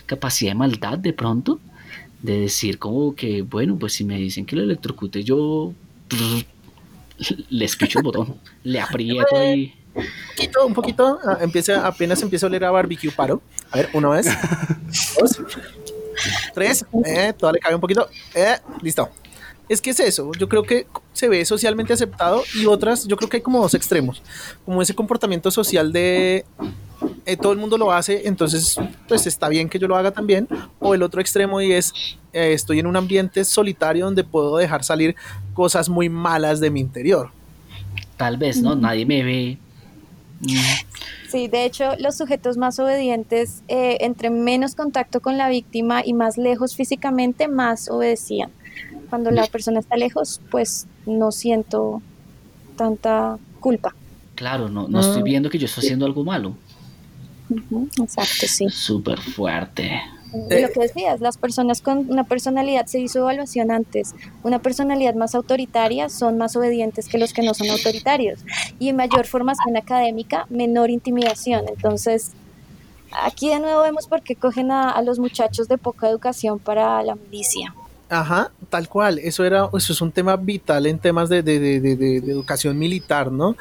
capacidad 0.06 0.52
de 0.52 0.56
maldad 0.56 0.98
de 0.98 1.14
pronto, 1.14 1.58
de 2.22 2.40
decir 2.40 2.78
como 2.78 3.14
que, 3.14 3.42
bueno, 3.42 3.76
pues 3.78 3.94
si 3.94 4.04
me 4.04 4.18
dicen 4.18 4.44
que 4.44 4.56
lo 4.56 4.62
electrocute, 4.62 5.24
yo 5.24 5.72
le 7.50 7.64
escucho 7.64 7.98
el 7.98 8.04
botón, 8.04 8.36
le 8.62 8.80
aprieto 8.80 9.54
y... 9.54 9.74
Un 9.94 10.04
poquito, 10.34 10.66
un 10.66 10.74
poquito, 10.74 11.20
ah, 11.24 11.38
empieza, 11.40 11.86
apenas 11.86 12.20
empieza 12.20 12.46
a 12.46 12.48
oler 12.48 12.64
a 12.64 12.70
barbecue 12.72 13.12
paro. 13.12 13.40
A 13.70 13.76
ver, 13.76 13.90
una 13.92 14.08
vez, 14.08 14.26
dos, 15.20 15.40
tres, 16.52 16.84
eh, 17.06 17.32
todavía 17.32 17.58
le 17.58 17.60
cabe 17.60 17.74
un 17.76 17.80
poquito, 17.80 18.08
eh, 18.34 18.56
listo. 18.82 19.08
Es 19.68 19.80
que 19.80 19.90
es 19.90 20.00
eso, 20.00 20.30
yo 20.38 20.48
creo 20.48 20.62
que 20.62 20.86
se 21.12 21.28
ve 21.28 21.44
socialmente 21.44 21.92
aceptado 21.92 22.42
y 22.54 22.66
otras, 22.66 23.06
yo 23.06 23.16
creo 23.16 23.30
que 23.30 23.38
hay 23.38 23.42
como 23.42 23.60
dos 23.60 23.74
extremos, 23.74 24.22
como 24.64 24.82
ese 24.82 24.94
comportamiento 24.94 25.50
social 25.50 25.90
de 25.90 26.44
eh, 27.26 27.36
todo 27.36 27.52
el 27.52 27.58
mundo 27.58 27.78
lo 27.78 27.90
hace, 27.90 28.28
entonces 28.28 28.76
pues 29.08 29.26
está 29.26 29.48
bien 29.48 29.68
que 29.68 29.78
yo 29.78 29.88
lo 29.88 29.96
haga 29.96 30.10
también. 30.10 30.48
O 30.78 30.94
el 30.94 31.02
otro 31.02 31.20
extremo 31.20 31.60
y 31.60 31.72
es, 31.72 31.92
eh, 32.32 32.52
estoy 32.52 32.78
en 32.78 32.86
un 32.86 32.96
ambiente 32.96 33.44
solitario 33.44 34.04
donde 34.04 34.24
puedo 34.24 34.56
dejar 34.56 34.84
salir 34.84 35.16
cosas 35.54 35.88
muy 35.88 36.08
malas 36.08 36.60
de 36.60 36.70
mi 36.70 36.80
interior. 36.80 37.30
Tal 38.16 38.36
vez, 38.36 38.60
¿no? 38.60 38.74
Nadie 38.74 39.06
me 39.06 39.22
ve. 39.22 39.58
Sí, 41.30 41.48
de 41.48 41.64
hecho, 41.64 41.96
los 41.98 42.16
sujetos 42.16 42.56
más 42.56 42.78
obedientes, 42.78 43.64
eh, 43.66 43.96
entre 44.02 44.30
menos 44.30 44.76
contacto 44.76 45.18
con 45.18 45.36
la 45.36 45.48
víctima 45.48 46.02
y 46.04 46.12
más 46.12 46.38
lejos 46.38 46.76
físicamente, 46.76 47.48
más 47.48 47.90
obedecían. 47.90 48.52
Cuando 49.14 49.30
la 49.30 49.46
persona 49.46 49.80
está 49.80 49.96
lejos, 49.96 50.40
pues 50.50 50.86
no 51.06 51.30
siento 51.30 52.02
tanta 52.76 53.38
culpa. 53.60 53.94
Claro, 54.34 54.68
no, 54.68 54.88
no 54.88 55.00
estoy 55.00 55.20
ah. 55.20 55.24
viendo 55.24 55.50
que 55.50 55.58
yo 55.58 55.66
estoy 55.66 55.84
haciendo 55.84 56.06
algo 56.06 56.24
malo 56.24 56.56
exacto, 58.02 58.46
sí. 58.46 58.68
Súper 58.70 59.18
fuerte. 59.20 60.02
Lo 60.32 60.68
que 60.72 60.80
decías, 60.80 61.20
las 61.20 61.38
personas 61.38 61.80
con 61.80 62.10
una 62.10 62.24
personalidad, 62.24 62.86
se 62.86 62.98
hizo 62.98 63.20
evaluación 63.20 63.70
antes, 63.70 64.16
una 64.42 64.58
personalidad 64.58 65.14
más 65.14 65.36
autoritaria 65.36 66.08
son 66.08 66.38
más 66.38 66.56
obedientes 66.56 67.08
que 67.08 67.18
los 67.18 67.32
que 67.32 67.42
no 67.42 67.54
son 67.54 67.70
autoritarios 67.70 68.40
y 68.80 68.88
en 68.88 68.96
mayor 68.96 69.26
formación 69.26 69.76
académica, 69.76 70.46
menor 70.50 70.90
intimidación. 70.90 71.66
Entonces, 71.68 72.32
aquí 73.12 73.48
de 73.48 73.60
nuevo 73.60 73.82
vemos 73.82 74.08
por 74.08 74.22
qué 74.22 74.34
cogen 74.34 74.72
a, 74.72 74.90
a 74.90 75.02
los 75.02 75.20
muchachos 75.20 75.68
de 75.68 75.78
poca 75.78 76.08
educación 76.08 76.58
para 76.58 77.00
la 77.04 77.14
milicia. 77.14 77.72
Ajá, 78.14 78.52
tal 78.70 78.88
cual. 78.88 79.18
Eso 79.18 79.44
era, 79.44 79.68
eso 79.76 79.92
es 79.92 80.00
un 80.00 80.12
tema 80.12 80.36
vital 80.36 80.86
en 80.86 81.00
temas 81.00 81.28
de, 81.28 81.38
educación 81.40 82.78
militar, 82.78 83.32
¿no? 83.32 83.56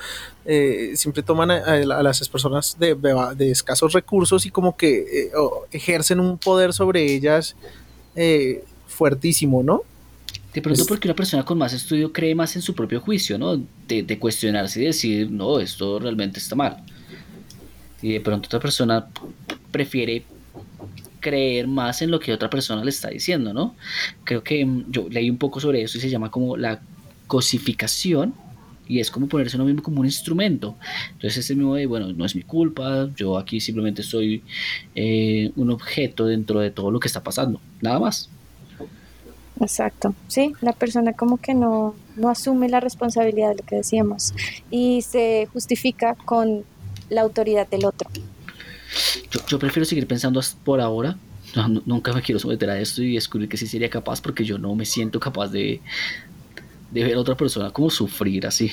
Eh, 0.45 0.91
siempre 0.95 1.23
toman 1.23 1.49
a, 1.49 1.77
las 2.03 2.29
personas 2.29 2.77
de, 2.77 3.49
escasos 3.49 3.93
recursos 3.93 4.45
y 4.45 4.51
como 4.51 4.77
que 4.77 5.23
eh, 5.23 5.31
ejercen 5.71 6.19
un 6.19 6.37
poder 6.37 6.71
sobre 6.71 7.03
ellas 7.15 7.55
eh, 8.15 8.63
fuertísimo, 8.85 9.63
¿no? 9.63 9.81
De 10.53 10.61
pronto 10.61 10.85
porque 10.85 11.07
una 11.07 11.15
persona 11.15 11.43
con 11.43 11.57
más 11.57 11.73
estudio 11.73 12.13
cree 12.13 12.35
más 12.35 12.55
en 12.55 12.61
su 12.61 12.75
propio 12.75 13.01
juicio, 13.01 13.39
¿no? 13.39 13.59
De, 13.87 14.03
de 14.03 14.19
cuestionarse 14.19 14.83
y 14.83 14.85
decir, 14.85 15.31
no, 15.31 15.59
esto 15.59 15.97
realmente 15.97 16.37
está 16.37 16.55
mal. 16.55 16.77
Y 18.03 18.13
de 18.13 18.21
pronto 18.21 18.45
otra 18.45 18.59
persona 18.59 19.07
prefiere 19.71 20.23
creer 21.23 21.67
más 21.67 22.03
en 22.03 22.11
lo 22.11 22.19
que 22.19 22.33
otra 22.33 22.49
persona 22.49 22.83
le 22.83 22.91
está 22.91 23.09
diciendo, 23.09 23.53
¿no? 23.53 23.75
Creo 24.23 24.43
que 24.43 24.63
mm, 24.63 24.91
yo 24.91 25.07
leí 25.09 25.29
un 25.29 25.37
poco 25.37 25.59
sobre 25.59 25.81
eso 25.81 25.97
y 25.97 26.01
se 26.01 26.09
llama 26.09 26.29
como 26.29 26.55
la 26.57 26.81
cosificación 27.25 28.35
y 28.87 28.99
es 28.99 29.09
como 29.09 29.27
ponerse 29.27 29.55
uno 29.57 29.65
mismo 29.65 29.81
como 29.81 30.01
un 30.01 30.05
instrumento. 30.05 30.75
Entonces 31.13 31.37
ese 31.37 31.55
mismo 31.55 31.75
de, 31.75 31.85
bueno, 31.87 32.11
no 32.13 32.25
es 32.25 32.35
mi 32.35 32.43
culpa, 32.43 33.09
yo 33.15 33.37
aquí 33.37 33.59
simplemente 33.59 34.03
soy 34.03 34.43
eh, 34.93 35.51
un 35.55 35.71
objeto 35.71 36.25
dentro 36.25 36.59
de 36.59 36.69
todo 36.69 36.91
lo 36.91 36.99
que 36.99 37.07
está 37.07 37.23
pasando, 37.23 37.59
nada 37.81 37.99
más. 37.99 38.29
Exacto, 39.61 40.13
sí, 40.27 40.53
la 40.61 40.73
persona 40.73 41.13
como 41.13 41.37
que 41.37 41.53
no, 41.53 41.95
no 42.17 42.29
asume 42.29 42.67
la 42.67 42.81
responsabilidad 42.81 43.49
de 43.49 43.55
lo 43.55 43.63
que 43.63 43.77
decíamos 43.77 44.33
y 44.69 45.03
se 45.03 45.47
justifica 45.53 46.15
con 46.25 46.65
la 47.09 47.21
autoridad 47.21 47.67
del 47.69 47.85
otro. 47.85 48.09
Yo, 49.47 49.59
prefiero 49.59 49.85
seguir 49.85 50.07
pensando 50.07 50.41
por 50.63 50.81
ahora. 50.81 51.17
nunca 51.85 52.13
me 52.13 52.21
quiero 52.21 52.39
someter 52.39 52.69
a 52.69 52.79
esto 52.79 53.01
y 53.01 53.15
descubrir 53.15 53.49
que 53.49 53.57
sí 53.57 53.67
sería 53.67 53.89
capaz 53.89 54.21
porque 54.21 54.43
yo 54.43 54.57
no 54.57 54.73
me 54.75 54.85
siento 54.85 55.19
capaz 55.19 55.49
de, 55.49 55.81
de 56.91 57.03
ver 57.03 57.15
a 57.15 57.19
otra 57.19 57.35
persona 57.35 57.71
como 57.71 57.89
sufrir 57.89 58.45
así. 58.47 58.71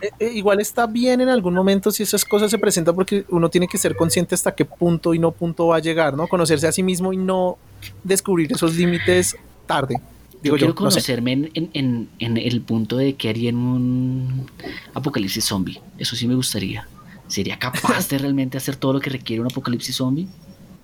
Eh, 0.00 0.10
eh, 0.20 0.32
igual 0.34 0.60
está 0.60 0.86
bien 0.86 1.20
en 1.20 1.28
algún 1.28 1.54
momento 1.54 1.90
si 1.90 2.02
esas 2.02 2.24
cosas 2.24 2.50
se 2.50 2.58
presentan 2.58 2.94
porque 2.94 3.24
uno 3.28 3.48
tiene 3.48 3.68
que 3.68 3.78
ser 3.78 3.96
consciente 3.96 4.34
hasta 4.34 4.54
qué 4.54 4.64
punto 4.64 5.14
y 5.14 5.18
no 5.18 5.32
punto 5.32 5.68
va 5.68 5.76
a 5.76 5.80
llegar, 5.80 6.16
¿no? 6.16 6.28
Conocerse 6.28 6.66
a 6.66 6.72
sí 6.72 6.82
mismo 6.82 7.12
y 7.12 7.16
no 7.16 7.58
descubrir 8.04 8.52
esos 8.52 8.76
límites 8.76 9.36
tarde. 9.66 10.00
Digo 10.42 10.56
yo 10.56 10.60
quiero 10.60 10.74
conocerme 10.74 11.50
en, 11.52 12.08
el 12.20 12.60
punto 12.60 12.96
de 12.96 13.14
que 13.14 13.28
haría 13.28 13.50
en 13.50 13.56
un 13.56 14.46
apocalipsis 14.94 15.44
zombie. 15.44 15.80
Eso 15.98 16.14
sí 16.14 16.28
me 16.28 16.34
gustaría. 16.34 16.86
¿Sería 17.28 17.58
capaz 17.58 18.08
de 18.08 18.18
realmente 18.18 18.58
hacer 18.58 18.76
todo 18.76 18.94
lo 18.94 19.00
que 19.00 19.10
requiere 19.10 19.40
un 19.40 19.46
apocalipsis 19.46 19.96
zombie? 19.96 20.26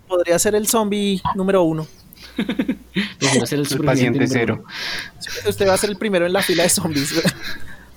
Podría 0.07 0.39
ser 0.39 0.55
el 0.55 0.67
zombie 0.67 1.21
número 1.35 1.63
uno. 1.63 1.87
ser 3.47 3.59
el, 3.59 3.85
paciente 3.85 4.27
cero. 4.27 4.65
Usted 5.49 5.69
va 5.69 5.75
a 5.75 5.79
ser 5.79 5.91
el 5.91 5.97
primero 5.97 6.27
en 6.27 6.33
la 6.33 6.43
fila 6.43 6.63
de 6.63 6.69
zombies. 6.69 7.15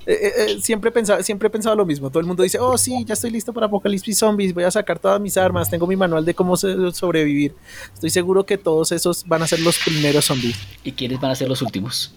Eh, 0.09 0.13
eh, 0.13 0.31
eh, 0.37 0.61
siempre, 0.61 0.87
he 0.89 0.93
pensado, 0.93 1.21
siempre 1.21 1.47
he 1.47 1.51
pensado 1.51 1.75
lo 1.75 1.85
mismo. 1.85 2.09
Todo 2.09 2.21
el 2.21 2.25
mundo 2.25 2.41
dice, 2.41 2.57
oh 2.59 2.77
sí, 2.77 3.03
ya 3.05 3.13
estoy 3.13 3.29
listo 3.29 3.51
para 3.51 3.65
Apocalipsis 3.65 4.17
Zombies, 4.17 4.53
voy 4.53 4.63
a 4.63 4.71
sacar 4.71 4.97
todas 4.99 5.19
mis 5.19 5.35
armas, 5.35 5.69
tengo 5.69 5.85
mi 5.85 5.97
manual 5.97 6.23
de 6.23 6.33
cómo 6.33 6.55
sobrevivir. 6.55 7.53
Estoy 7.93 8.09
seguro 8.09 8.45
que 8.45 8.57
todos 8.57 8.93
esos 8.93 9.27
van 9.27 9.41
a 9.41 9.47
ser 9.47 9.59
los 9.59 9.77
primeros 9.79 10.23
zombies. 10.23 10.57
¿Y 10.85 10.93
quiénes 10.93 11.19
van 11.19 11.31
a 11.31 11.35
ser 11.35 11.49
los 11.49 11.61
últimos? 11.61 12.13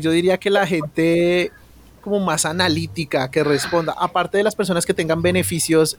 yo 0.00 0.12
diría 0.12 0.38
que 0.38 0.48
la 0.48 0.64
gente 0.64 1.50
como 2.02 2.20
más 2.20 2.44
analítica 2.44 3.30
que 3.30 3.42
responda, 3.42 3.94
aparte 3.98 4.36
de 4.38 4.44
las 4.44 4.54
personas 4.54 4.84
que 4.84 4.92
tengan 4.92 5.22
beneficios 5.22 5.96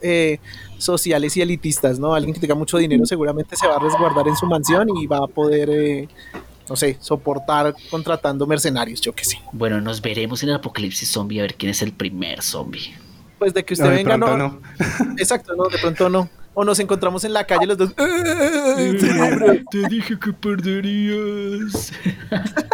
sociales 0.78 1.36
y 1.38 1.42
elitistas, 1.42 1.98
¿no? 1.98 2.14
Alguien 2.14 2.34
que 2.34 2.40
tenga 2.40 2.56
mucho 2.56 2.78
dinero 2.78 3.06
seguramente 3.06 3.56
se 3.56 3.68
va 3.68 3.78
a 3.78 3.80
resguardar 3.80 4.28
en 4.28 4.36
su 4.36 4.46
mansión 4.46 4.90
y 4.98 5.08
va 5.08 5.18
a 5.18 5.28
poder 5.28 6.08
no 6.70 6.76
sé, 6.76 6.98
soportar 7.00 7.76
contratando 7.90 8.48
mercenarios, 8.48 9.02
yo 9.02 9.14
que 9.14 9.26
sé. 9.26 9.40
Bueno, 9.52 9.82
nos 9.82 10.02
veremos 10.02 10.44
en 10.44 10.50
el 10.50 10.56
apocalipsis 10.56 11.10
zombie 11.12 11.40
a 11.40 11.44
ver 11.44 11.56
quién 11.56 11.72
es 11.72 11.82
el 11.82 11.92
primer 11.92 12.42
zombie. 12.42 12.96
Pues 13.40 13.54
de 13.54 13.66
que 13.66 13.74
usted 13.74 13.90
venga, 13.90 14.18
no, 14.18 14.38
no. 14.38 14.62
Exacto, 15.18 15.56
no, 15.56 15.68
de 15.68 15.78
pronto 15.78 16.10
no. 16.10 16.30
O 16.54 16.64
nos 16.64 16.80
encontramos 16.80 17.24
en 17.24 17.34
la 17.34 17.46
calle 17.46 17.66
los 17.66 17.78
dos. 17.78 17.96
Te 19.72 19.88
dije 19.90 20.18
que 20.20 20.32
perderías. 20.34 21.92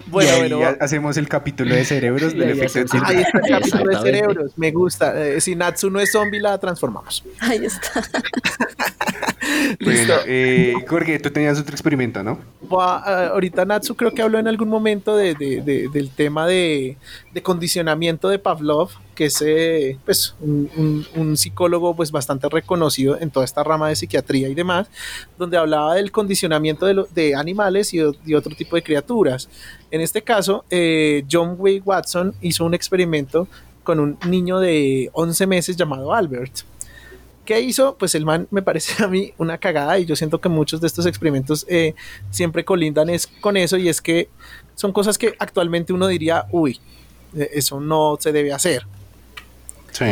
bueno, 0.06 0.56
bueno. 0.56 0.76
hacemos 0.80 1.16
el 1.16 1.28
capítulo 1.28 1.74
de 1.74 1.84
cerebros 1.84 2.34
del 2.36 2.60
efecto 2.60 2.98
Ahí 3.04 3.18
está 3.18 3.38
el 3.38 3.50
capítulo 3.50 3.90
de 3.90 4.02
cerebros. 4.02 4.52
Me 4.56 4.70
gusta. 4.70 5.20
Eh, 5.20 5.40
si 5.40 5.54
Natsu 5.54 5.90
no 5.90 6.00
es 6.00 6.12
zombie, 6.12 6.40
la 6.40 6.58
transformamos. 6.58 7.24
Ahí 7.40 7.64
está. 7.64 8.02
Listo. 9.78 10.14
Eh, 10.26 10.74
Jorge, 10.88 11.18
tú 11.18 11.30
tenías 11.30 11.58
otro 11.58 11.74
experimento, 11.74 12.22
¿no? 12.22 12.38
Ah, 12.72 13.30
ahorita 13.32 13.64
Natsu 13.64 13.94
creo 13.94 14.12
que 14.12 14.22
habló 14.22 14.38
en 14.38 14.48
algún 14.48 14.68
momento 14.68 15.16
de, 15.16 15.34
del 15.34 16.10
tema 16.10 16.46
de, 16.46 16.96
condicionamiento 17.42 18.28
de 18.28 18.38
Pavlov, 18.38 18.90
que 19.14 19.26
es 19.26 19.42
eh, 19.42 19.98
pues, 20.04 20.34
un, 20.40 21.36
psicólogo 21.36 21.94
pues, 21.96 22.10
bastante 22.10 22.48
reconocido 22.48 23.18
en 23.18 23.30
toda 23.30 23.44
esta 23.44 23.64
rama 23.64 23.88
de 23.88 23.96
psiquiatría 23.96 24.48
y 24.48 24.54
demás, 24.54 24.88
donde 25.38 25.56
hablaba 25.56 25.94
del 25.94 26.12
condicionamiento 26.12 26.86
de, 26.86 27.34
animales 27.34 27.94
y, 27.94 28.00
otro 28.00 28.54
tipo 28.54 28.76
de 28.76 28.82
criaturas. 28.82 29.48
En 29.90 30.00
este 30.00 30.22
caso, 30.22 30.64
eh, 30.70 31.24
John 31.30 31.56
Wayne 31.58 31.82
Watson 31.84 32.34
hizo 32.40 32.64
un 32.64 32.74
experimento 32.74 33.48
con 33.82 34.00
un 34.00 34.18
niño 34.26 34.58
de 34.58 35.10
11 35.12 35.46
meses 35.46 35.76
llamado 35.76 36.12
Albert. 36.12 36.62
¿Qué 37.44 37.60
hizo? 37.60 37.96
Pues 37.98 38.14
el 38.14 38.24
man 38.24 38.48
me 38.50 38.62
parece 38.62 39.04
a 39.04 39.08
mí 39.08 39.34
una 39.38 39.58
cagada 39.58 39.98
y 39.98 40.06
yo 40.06 40.16
siento 40.16 40.40
que 40.40 40.48
muchos 40.48 40.80
de 40.80 40.86
estos 40.86 41.06
experimentos 41.06 41.66
eh, 41.68 41.94
siempre 42.30 42.64
colindan 42.64 43.08
con 43.40 43.56
eso 43.56 43.76
y 43.76 43.88
es 43.88 44.00
que 44.00 44.28
son 44.74 44.92
cosas 44.92 45.18
que 45.18 45.34
actualmente 45.38 45.92
uno 45.92 46.06
diría, 46.08 46.46
uy, 46.50 46.80
eh, 47.36 47.50
eso 47.52 47.80
no 47.80 48.16
se 48.18 48.32
debe 48.32 48.52
hacer. 48.52 48.86
Sí. 49.94 50.04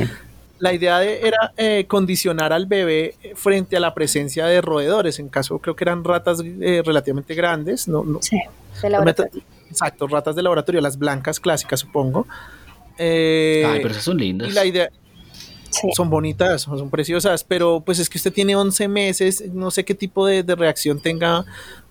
La 0.59 0.73
idea 0.73 1.03
era 1.03 1.53
eh, 1.57 1.85
condicionar 1.89 2.53
al 2.53 2.67
bebé 2.67 3.17
frente 3.35 3.77
a 3.77 3.81
la 3.81 3.95
presencia 3.95 4.47
de 4.47 4.61
roedores, 4.61 5.19
en 5.19 5.29
caso 5.29 5.59
creo 5.59 5.77
que 5.77 5.85
eran 5.85 6.05
ratas 6.05 6.39
relativamente 6.41 7.35
grandes, 7.35 7.89
no, 7.89 8.05
sí, 8.21 8.41
de 8.81 8.91
laboratorio. 8.91 9.43
Exacto, 9.69 10.07
ratas 10.07 10.37
de 10.37 10.43
laboratorio, 10.43 10.81
las 10.81 10.99
blancas 10.99 11.41
clásicas 11.41 11.81
supongo. 11.81 12.27
Ay, 12.99 13.81
pero 13.81 13.89
esas 13.89 14.05
son 14.05 14.19
lindas. 14.19 14.49
Y 14.49 14.53
la 14.53 14.65
idea, 14.65 14.89
son 15.95 16.11
bonitas, 16.11 16.63
son 16.63 16.91
preciosas, 16.91 17.45
pero 17.45 17.81
pues 17.81 17.99
es 17.99 18.09
que 18.09 18.19
usted 18.19 18.33
tiene 18.33 18.55
11 18.57 18.89
meses, 18.89 19.45
no 19.53 19.71
sé 19.71 19.85
qué 19.85 19.95
tipo 19.95 20.27
de, 20.27 20.43
reacción 20.43 21.01
tenga 21.01 21.45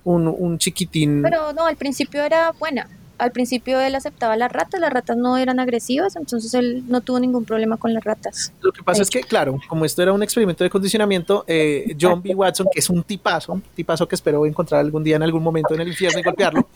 un, 0.03 0.57
chiquitín. 0.57 1.21
Pero 1.21 1.53
no, 1.53 1.65
al 1.65 1.75
principio 1.75 2.23
era 2.23 2.51
buena. 2.51 2.87
Al 3.21 3.31
principio 3.31 3.79
él 3.79 3.93
aceptaba 3.93 4.35
las 4.35 4.51
ratas, 4.51 4.81
las 4.81 4.91
ratas 4.91 5.15
no 5.15 5.37
eran 5.37 5.59
agresivas, 5.59 6.15
entonces 6.15 6.55
él 6.55 6.83
no 6.87 7.01
tuvo 7.01 7.19
ningún 7.19 7.45
problema 7.45 7.77
con 7.77 7.93
las 7.93 8.03
ratas. 8.03 8.51
Lo 8.61 8.71
que 8.71 8.81
pasa 8.81 9.03
es 9.03 9.11
que, 9.11 9.21
claro, 9.21 9.59
como 9.69 9.85
esto 9.85 10.01
era 10.01 10.11
un 10.11 10.23
experimento 10.23 10.63
de 10.63 10.71
condicionamiento, 10.71 11.45
eh, 11.45 11.95
John 12.01 12.23
B. 12.23 12.33
Watson, 12.33 12.65
que 12.73 12.79
es 12.79 12.89
un 12.89 13.03
tipazo, 13.03 13.53
un 13.53 13.61
tipazo 13.61 14.07
que 14.07 14.15
espero 14.15 14.43
encontrar 14.47 14.81
algún 14.81 15.03
día 15.03 15.17
en 15.17 15.21
algún 15.21 15.43
momento 15.43 15.75
en 15.75 15.81
el 15.81 15.89
infierno 15.89 16.19
y 16.19 16.23
golpearlo, 16.23 16.67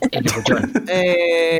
eh, 0.88 1.58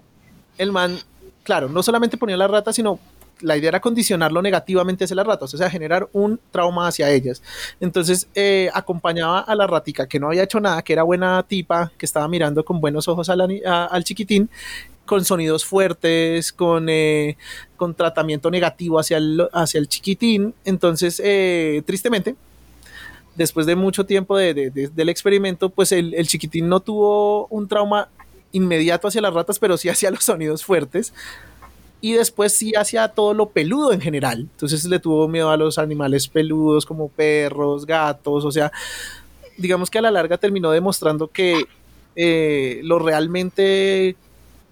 el 0.57 0.73
man, 0.73 0.99
claro, 1.43 1.69
no 1.69 1.83
solamente 1.83 2.17
ponía 2.17 2.39
las 2.39 2.51
ratas, 2.51 2.75
sino 2.75 2.99
la 3.43 3.57
idea 3.57 3.69
era 3.69 3.81
condicionarlo 3.81 4.43
negativamente 4.43 5.05
hacia 5.05 5.17
las 5.17 5.27
ratas, 5.27 5.53
o 5.55 5.57
sea, 5.57 5.71
generar 5.71 6.09
un 6.13 6.41
trauma 6.51 6.87
hacia 6.89 7.11
ellas. 7.11 7.43
Entonces 7.81 8.29
eh, 8.35 8.71
acompañaba 8.75 9.41
a 9.41 9.55
la 9.55 9.67
ratica 9.67 10.07
que 10.07 10.21
no 10.21 10.29
había 10.29 10.43
hecho 10.43 10.61
nada, 10.61 10.83
que 10.83 10.93
era 10.93 11.03
buena 11.03 11.43
tipa, 11.43 11.93
que 11.97 12.07
estaba 12.07 12.29
mirando 12.29 12.65
con 12.65 12.81
buenos 12.81 13.09
ojos 13.09 13.29
al 13.29 14.05
chiquitín, 14.05 14.49
con 15.05 15.25
sonidos 15.25 15.65
fuertes, 15.65 16.53
con, 16.53 16.89
eh, 16.89 17.37
con 17.77 17.95
tratamiento 17.95 18.51
negativo 18.51 19.01
hacia 19.01 19.17
el, 19.17 19.49
hacia 19.53 19.79
el 19.79 19.89
chiquitín. 19.89 20.55
Entonces, 20.65 21.21
eh, 21.25 21.83
tristemente, 21.85 22.37
después 23.35 23.67
de 23.67 23.75
mucho 23.75 24.07
tiempo 24.07 24.37
del 24.37 25.09
experimento, 25.09 25.71
pues 25.71 25.93
el, 25.93 26.15
el 26.15 26.29
chiquitín 26.29 26.69
no 26.69 26.81
tuvo 26.81 27.47
un 27.49 27.67
trauma 27.69 28.09
inmediato 28.53 29.09
hacia 29.09 29.21
las 29.21 29.35
ratas, 29.35 29.59
pero 29.59 29.77
sí 29.77 29.89
hacia 29.89 30.11
los 30.11 30.25
sonidos 30.25 30.65
fuertes 30.65 31.13
y 32.01 32.13
después 32.13 32.57
sí 32.57 32.73
hacía 32.75 33.09
todo 33.09 33.35
lo 33.35 33.51
peludo 33.51 33.93
en 33.93 34.01
general. 34.01 34.41
Entonces 34.41 34.85
le 34.85 34.99
tuvo 34.99 35.29
miedo 35.29 35.51
a 35.51 35.57
los 35.57 35.79
animales 35.79 36.29
peludos 36.29 36.87
como 36.87 37.09
perros, 37.09 37.87
gatos, 37.87 38.45
o 38.45 38.53
sea, 38.53 38.73
digamos 39.57 39.91
que 39.91 39.99
a 39.99 40.03
la 40.03 40.11
larga 40.11 40.39
terminó 40.39 40.71
demostrando 40.71 41.29
que 41.29 41.65
eh, 42.17 42.81
lo 42.83 42.99
realmente 42.99 44.17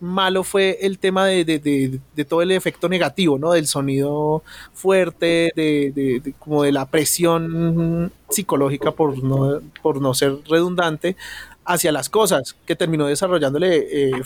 malo 0.00 0.44
fue 0.44 0.78
el 0.82 0.98
tema 0.98 1.26
de, 1.26 2.00
todo 2.28 2.42
el 2.42 2.52
efecto 2.52 2.88
negativo, 2.88 3.38
¿no? 3.38 3.52
Del 3.52 3.66
sonido 3.66 4.42
fuerte, 4.72 5.52
de, 5.54 6.34
como 6.38 6.62
de 6.62 6.72
la 6.72 6.86
presión 6.86 8.12
psicológica, 8.28 8.92
por 8.92 9.22
no, 9.22 9.60
por 9.82 10.00
no 10.00 10.14
ser 10.14 10.38
redundante, 10.48 11.16
hacia 11.64 11.92
las 11.92 12.08
cosas, 12.08 12.56
que 12.64 12.76
terminó 12.76 13.06
desarrollándole 13.06 13.86
eh, 13.90 14.22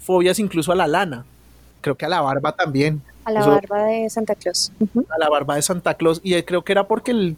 fobias 0.00 0.38
incluso 0.40 0.72
a 0.72 0.74
la 0.74 0.88
lana 0.88 1.24
creo 1.82 1.96
que 1.96 2.06
a 2.06 2.08
la 2.08 2.22
barba 2.22 2.52
también. 2.52 3.02
A 3.24 3.30
la 3.30 3.46
barba 3.46 3.84
de 3.84 4.08
Santa 4.08 4.34
Claus. 4.34 4.72
A 5.10 5.18
la 5.18 5.28
barba 5.28 5.56
de 5.56 5.62
Santa 5.62 5.94
Claus. 5.94 6.20
Y 6.24 6.40
creo 6.42 6.62
que 6.64 6.72
era 6.72 6.88
porque 6.88 7.10
el 7.10 7.36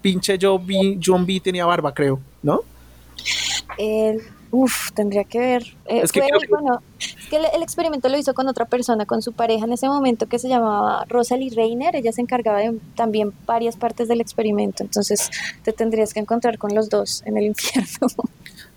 pinche 0.00 0.38
John 0.40 0.66
B, 0.66 0.98
John 1.04 1.26
B 1.26 1.40
tenía 1.40 1.66
barba, 1.66 1.92
creo, 1.92 2.20
¿no? 2.42 2.60
El, 3.76 4.22
uf, 4.50 4.92
tendría 4.92 5.24
que 5.24 5.38
ver. 5.38 5.62
Eh, 5.86 6.00
es 6.02 6.12
que, 6.12 6.22
bueno, 6.48 6.82
que 7.28 7.36
el, 7.36 7.62
experimento 7.62 8.08
lo 8.08 8.18
hizo 8.18 8.34
con 8.34 8.48
otra 8.48 8.64
persona, 8.64 9.06
con 9.06 9.22
su 9.22 9.32
pareja 9.32 9.64
en 9.64 9.72
ese 9.72 9.88
momento 9.88 10.26
que 10.26 10.38
se 10.38 10.48
llamaba 10.48 11.04
Rosalie 11.08 11.50
Reiner. 11.54 11.96
Ella 11.96 12.12
se 12.12 12.20
encargaba 12.20 12.58
de 12.58 12.78
también 12.96 13.32
varias 13.46 13.76
partes 13.76 14.08
del 14.08 14.20
experimento. 14.20 14.82
Entonces 14.82 15.30
te 15.62 15.72
tendrías 15.72 16.14
que 16.14 16.20
encontrar 16.20 16.58
con 16.58 16.74
los 16.74 16.88
dos 16.88 17.22
en 17.26 17.36
el 17.36 17.44
infierno. 17.46 18.08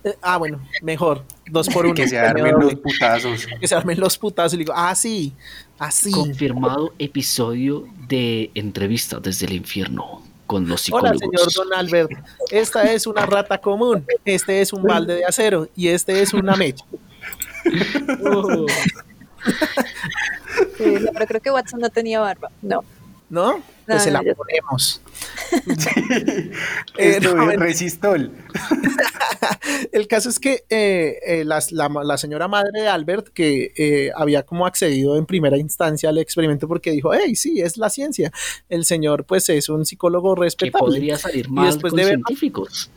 Eh, 0.04 0.16
ah, 0.20 0.36
bueno, 0.36 0.60
mejor. 0.82 1.24
Dos 1.50 1.68
por 1.68 1.86
uno. 1.86 1.94
Que 1.94 2.06
se 2.06 2.18
armen 2.18 2.54
los 2.60 2.74
putazos. 2.76 3.46
Que 3.60 3.66
se 3.66 3.74
armen 3.74 3.98
los 3.98 4.18
putazos. 4.18 4.54
Y 4.54 4.58
digo, 4.58 4.74
ah, 4.76 4.94
sí, 4.94 5.32
así. 5.78 6.10
Confirmado 6.10 6.92
episodio 6.98 7.86
de 8.06 8.50
entrevista 8.54 9.18
desde 9.18 9.46
el 9.46 9.54
infierno 9.54 10.22
con 10.46 10.68
los 10.68 10.82
psicólogos. 10.82 11.20
Hola, 11.22 11.38
señor 11.38 11.52
Don 11.54 11.78
Albert. 11.78 12.10
Esta 12.50 12.92
es 12.92 13.06
una 13.06 13.24
rata 13.24 13.58
común. 13.58 14.04
Este 14.24 14.60
es 14.60 14.72
un 14.72 14.82
balde 14.82 15.16
de 15.16 15.24
acero. 15.24 15.68
Y 15.74 15.88
este 15.88 16.20
es 16.20 16.34
una 16.34 16.54
mecha. 16.54 16.84
sí, 20.76 20.94
pero 21.12 21.26
creo 21.26 21.40
que 21.40 21.50
Watson 21.50 21.80
no 21.80 21.88
tenía 21.88 22.20
barba. 22.20 22.50
No. 22.62 22.84
¿No? 23.30 23.62
Pues 23.86 24.02
se 24.02 24.10
la 24.10 24.22
ponemos. 24.22 25.00
Eh, 26.96 27.20
resistol. 27.56 28.30
el 29.92 30.08
caso 30.08 30.28
es 30.28 30.38
que 30.38 30.64
eh, 30.68 31.18
eh, 31.26 31.44
la, 31.44 31.60
señora 32.18 32.48
madre 32.48 32.82
de 32.82 32.88
Albert, 32.88 33.28
que 33.28 34.10
había 34.16 34.44
como 34.44 34.66
accedido 34.66 35.16
en 35.16 35.26
primera 35.26 35.56
instancia 35.56 36.08
al 36.08 36.18
experimento 36.18 36.66
porque 36.66 36.90
dijo, 36.90 37.12
hey, 37.14 37.36
sí, 37.36 37.60
es 37.60 37.76
la 37.76 37.90
ciencia. 37.90 38.32
El 38.68 38.84
señor, 38.84 39.24
pues, 39.24 39.48
es 39.48 39.68
un 39.68 39.84
psicólogo 39.86 40.34
respetable. 40.34 40.86
Que 40.86 40.92
podría 40.92 41.18
salir 41.18 41.48
mal 41.48 41.66
después 41.66 41.92
con 41.92 41.98
de 41.98 42.06
científicos. 42.06 42.90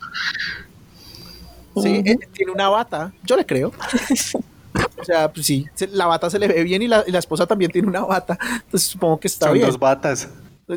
Sí, 1.82 2.02
tiene 2.32 2.52
una 2.52 2.68
bata, 2.68 3.12
yo 3.24 3.36
le 3.36 3.46
creo. 3.46 3.72
O 5.00 5.04
sea, 5.04 5.32
pues 5.32 5.46
sí, 5.46 5.66
la 5.92 6.06
bata 6.06 6.28
se 6.30 6.38
le 6.38 6.48
ve 6.48 6.62
bien 6.64 6.82
y 6.82 6.88
la, 6.88 7.00
esposa 7.00 7.46
también 7.46 7.70
tiene 7.70 7.88
una 7.88 8.04
bata. 8.04 8.38
Entonces 8.64 8.90
supongo 8.90 9.20
que 9.20 9.28
está 9.28 9.50
bien. 9.50 9.66
dos 9.66 9.78
batas 9.78 10.28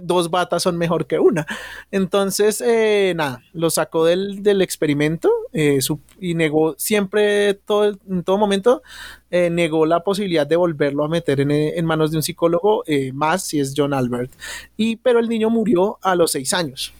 dos 0.02 0.30
batas 0.30 0.64
son 0.64 0.78
mejor 0.78 1.06
que 1.06 1.20
una. 1.20 1.46
Entonces, 1.92 2.62
eh, 2.62 3.14
nada, 3.16 3.44
lo 3.54 3.70
sacó 3.70 4.06
del, 4.06 4.62
experimento 4.62 5.30
eh, 5.54 5.80
y 6.20 6.34
negó 6.36 6.76
siempre, 6.78 7.54
todo, 7.54 7.98
en 8.10 8.24
todo 8.24 8.38
momento, 8.38 8.82
eh, 9.30 9.50
negó 9.50 9.86
la 9.86 10.04
posibilidad 10.04 10.48
de 10.48 10.56
volverlo 10.56 11.04
a 11.04 11.10
meter 11.10 11.42
en, 11.42 11.86
manos 11.86 12.12
de 12.12 12.18
un 12.18 12.24
psicólogo, 12.24 12.84
más 13.14 13.44
si 13.44 13.60
es 13.60 13.74
John 13.76 13.94
Albert. 13.94 14.32
Y, 14.78 14.96
pero 14.98 15.20
el 15.20 15.28
niño 15.28 15.50
murió 15.50 16.00
a 16.02 16.16
los 16.16 16.32
seis 16.32 16.54
años. 16.54 16.94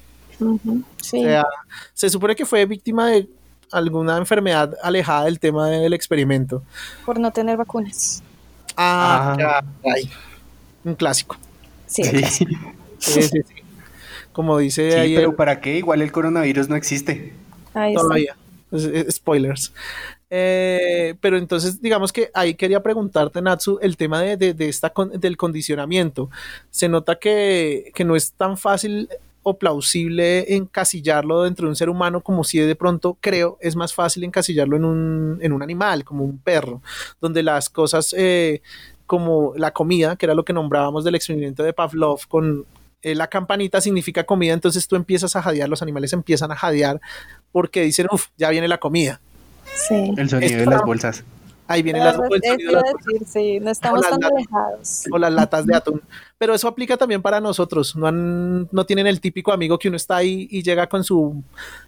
se 1.94 2.10
supone 2.10 2.36
que 2.36 2.46
fue 2.46 2.66
víctima 2.66 3.08
de 3.10 3.28
alguna 3.72 4.18
enfermedad 4.18 4.76
alejada 4.84 5.26
del 5.26 5.40
tema 5.40 5.70
del 5.70 5.94
experimento. 5.94 6.64
Por 7.06 7.20
no 7.20 7.32
tener 7.32 7.58
vacunas. 7.58 8.24
Ah, 8.78 9.36
ah. 9.40 9.62
un 10.84 10.96
clásico. 10.96 11.38
Sí. 11.88 12.04
Sí, 13.00 13.22
sí, 13.24 13.38
Como 14.32 14.58
dice 14.58 15.00
ahí. 15.00 15.16
Pero 15.16 15.36
¿para 15.36 15.60
qué? 15.60 15.78
Igual 15.78 16.02
el 16.02 16.12
coronavirus 16.12 16.70
no 16.70 16.76
existe. 16.76 17.34
Todavía. 17.74 18.36
Spoilers. 19.10 19.74
Eh, 20.34 21.16
pero 21.20 21.38
entonces, 21.38 21.82
digamos 21.82 22.14
que 22.14 22.32
ahí 22.34 22.56
quería 22.56 22.82
preguntarte, 22.82 23.42
Natsu, 23.42 23.80
el 23.82 23.98
tema 23.98 24.22
de, 24.22 24.56
esta 24.60 24.94
del 25.16 25.36
condicionamiento. 25.36 26.30
Se 26.70 26.88
nota 26.88 27.20
que, 27.20 27.92
no 28.06 28.16
es 28.16 28.32
tan 28.32 28.58
fácil 28.58 29.10
o 29.44 29.58
plausible 29.58 30.56
encasillarlo 30.56 31.44
dentro 31.44 31.66
de 31.66 31.70
un 31.70 31.76
ser 31.76 31.90
humano 31.90 32.22
como 32.22 32.44
si 32.44 32.60
de 32.60 32.76
pronto 32.76 33.18
creo 33.20 33.58
es 33.62 33.76
más 33.76 33.94
fácil 33.94 34.24
encasillarlo 34.24 34.76
en 34.76 34.86
un, 34.86 35.40
en 35.42 35.52
un 35.52 35.64
animal, 35.64 36.04
como 36.04 36.24
un 36.24 36.38
perro, 36.38 36.82
donde 37.20 37.44
las 37.44 37.70
cosas 37.70 38.14
eh, 38.18 38.62
como 39.06 39.54
la 39.56 39.72
comida, 39.72 40.16
que 40.16 40.26
era 40.26 40.36
lo 40.36 40.46
que 40.46 40.54
nombrábamos 40.54 41.04
del 41.04 41.16
experimento 41.16 41.64
de 41.64 41.74
Pavlov 41.74 42.28
con 42.28 42.66
eh, 43.02 43.16
la 43.16 43.28
campanita 43.28 43.82
significa 43.82 44.24
comida, 44.26 44.54
entonces 44.54 44.88
tú 44.88 44.96
empiezas 44.96 45.36
a 45.36 45.42
jadear, 45.42 45.68
los 45.68 45.82
animales 45.82 46.14
empiezan 46.14 46.52
a 46.52 46.56
jadear 46.56 47.02
porque 47.52 47.82
dicen, 47.82 48.08
uff, 48.12 48.28
ya 48.38 48.50
viene 48.50 48.68
la 48.68 48.80
comida. 48.80 49.20
Sí. 49.74 50.14
El 50.18 50.30
sonido 50.30 50.60
de 50.60 50.66
las 50.66 50.84
bolsas. 50.84 51.24
Ahí 51.68 51.82
vienen 51.82 52.04
las 52.04 52.18
bolsas. 52.18 52.58
sí, 53.26 53.60
no 53.60 53.72
estamos 53.72 54.02
tan 54.02 54.24
alejados. 54.24 55.04
O 55.12 55.18
las 55.18 55.32
latas 55.32 55.66
de 55.66 55.76
atún. 55.76 56.02
Pero 56.38 56.54
eso 56.54 56.68
aplica 56.68 56.98
también 56.98 57.22
para 57.22 57.40
nosotros. 57.40 57.96
No, 57.96 58.12
no 58.12 58.86
tienen 58.86 59.08
el 59.08 59.22
típico 59.22 59.54
amigo 59.54 59.80
que 59.80 59.88
uno 59.88 59.98
está 59.98 60.18
ahí 60.18 60.48
y 60.52 60.64
llega 60.64 60.88
con 60.88 61.04
su 61.04 61.42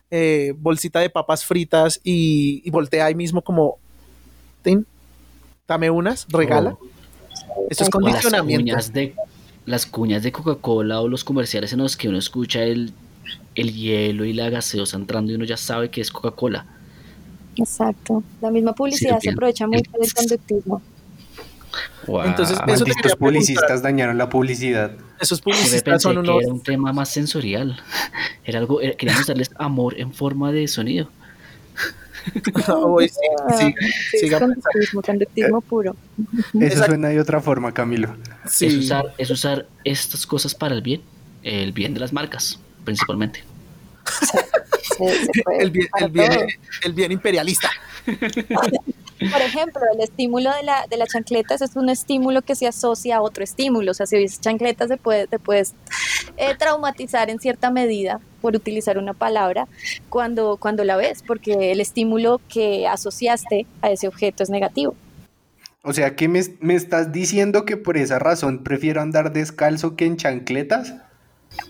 eh, 0.09 0.53
bolsita 0.57 0.99
de 0.99 1.09
papas 1.09 1.43
fritas 1.43 1.99
y, 2.03 2.69
voltea 2.69 3.05
ahí 3.05 3.15
mismo 3.15 3.41
como, 3.41 3.77
dame 5.67 5.89
unas, 5.89 6.25
regala. 6.29 6.77
Oh. 6.79 7.67
Eso 7.69 7.83
es 7.83 7.89
condicionamiento 7.89 8.75
las 9.65 9.85
cuñas 9.85 10.23
de 10.23 10.31
Coca-Cola 10.31 11.01
o 11.01 11.07
los 11.07 11.23
comerciales 11.23 11.73
en 11.73 11.79
los 11.79 11.95
que 11.95 12.09
uno 12.09 12.17
escucha 12.17 12.63
el, 12.63 12.93
hielo 13.55 14.25
y 14.25 14.33
la 14.33 14.49
gaseosa 14.49 14.97
entrando 14.97 15.31
y 15.31 15.35
uno 15.35 15.45
ya 15.45 15.57
sabe 15.57 15.89
que 15.89 16.01
es 16.01 16.11
Coca-Cola. 16.11 16.65
Exacto. 17.55 18.23
La 18.41 18.51
misma 18.51 18.73
publicidad 18.73 19.19
se 19.19 19.31
aprovecha 19.31 19.67
mucho 19.67 19.91
del 19.99 20.13
conductismo. 20.13 20.81
Entonces, 22.25 22.57
eso 22.67 22.85
estos 22.85 23.15
publicistas 23.15 23.81
dañaron 23.81 24.17
la 24.17 24.29
publicidad. 24.29 24.91
Esos 25.19 25.41
publicistas 25.41 26.01
son 26.01 26.17
unos... 26.17 26.43
era 26.43 26.53
un 26.53 26.61
tema 26.61 26.91
más 26.93 27.09
sensorial. 27.09 27.79
Era 28.45 28.59
algo, 28.59 28.79
queríamos 28.79 29.25
darles 29.25 29.51
amor 29.57 29.97
en 29.97 30.13
forma 30.13 30.51
de 30.51 30.67
sonido. 30.67 31.09
sí, 33.57 33.75
sí, 34.19 34.29
conductismo, 34.29 35.01
conductismo 35.01 35.61
puro. 35.61 35.95
Eso 36.59 36.85
suena 36.85 37.09
de 37.09 37.19
otra 37.19 37.41
forma, 37.41 37.73
Camilo. 37.73 38.15
Es, 38.45 38.61
usar, 38.61 39.13
es 39.17 39.29
usar 39.29 39.65
estas 39.83 40.25
cosas 40.25 40.53
para 40.55 40.75
el 40.75 40.81
bien, 40.81 41.01
el 41.41 41.71
bien 41.71 41.93
de 41.93 41.99
las 42.01 42.13
marcas, 42.13 42.59
principalmente. 42.83 43.43
el, 45.59 45.71
bien, 45.71 45.87
el, 45.99 46.11
bien, 46.11 46.31
el 46.83 46.93
bien 46.93 47.11
imperialista. 47.11 47.69
Por 49.31 49.41
ejemplo, 49.41 49.81
el 49.93 50.01
estímulo 50.01 50.51
de 50.53 50.63
la, 50.63 50.85
de 50.89 50.97
la 50.97 51.07
chancleta 51.07 51.55
es 51.55 51.75
un 51.75 51.89
estímulo 51.89 52.41
que 52.41 52.55
se 52.55 52.67
asocia 52.67 53.17
a 53.17 53.21
otro 53.21 53.43
estímulo. 53.43 53.91
O 53.91 53.93
sea, 53.93 54.05
si 54.05 54.17
ves 54.17 54.41
chancletas 54.41 54.89
te, 54.89 54.97
puede, 54.97 55.27
te 55.27 55.39
puedes 55.39 55.73
eh, 56.37 56.55
traumatizar 56.57 57.29
en 57.29 57.39
cierta 57.39 57.71
medida, 57.71 58.19
por 58.41 58.55
utilizar 58.55 58.97
una 58.97 59.13
palabra, 59.13 59.67
cuando, 60.09 60.57
cuando 60.57 60.83
la 60.83 60.97
ves, 60.97 61.23
porque 61.25 61.71
el 61.71 61.79
estímulo 61.79 62.41
que 62.49 62.87
asociaste 62.87 63.65
a 63.81 63.91
ese 63.91 64.07
objeto 64.07 64.43
es 64.43 64.49
negativo. 64.49 64.95
O 65.83 65.93
sea, 65.93 66.15
¿qué 66.15 66.27
me, 66.27 66.41
me 66.59 66.75
estás 66.75 67.11
diciendo 67.11 67.65
que 67.65 67.77
por 67.77 67.97
esa 67.97 68.19
razón 68.19 68.63
prefiero 68.63 69.01
andar 69.01 69.31
descalzo 69.31 69.95
que 69.95 70.05
en 70.05 70.17
chancletas? 70.17 70.95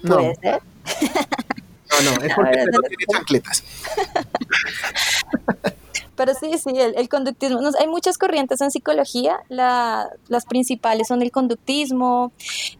No. 0.02 0.18
¿Puede 0.18 0.36
ser? 0.36 0.60
No, 2.02 2.12
no, 2.12 2.24
es 2.24 2.34
porque 2.34 2.66
no 2.72 2.80
tiene 2.82 3.06
chancletas. 3.12 3.64
Pero 6.16 6.34
sí, 6.36 6.52
sí, 6.60 6.72
el, 6.78 7.10
conductismo, 7.10 7.60
hay 7.80 7.88
muchas 7.88 8.20
corrientes 8.20 8.62
en 8.62 8.70
psicología, 8.70 9.40
las 9.50 10.46
principales 10.48 11.08
son 11.08 11.24
el 11.24 11.32
conductismo, 11.32 12.32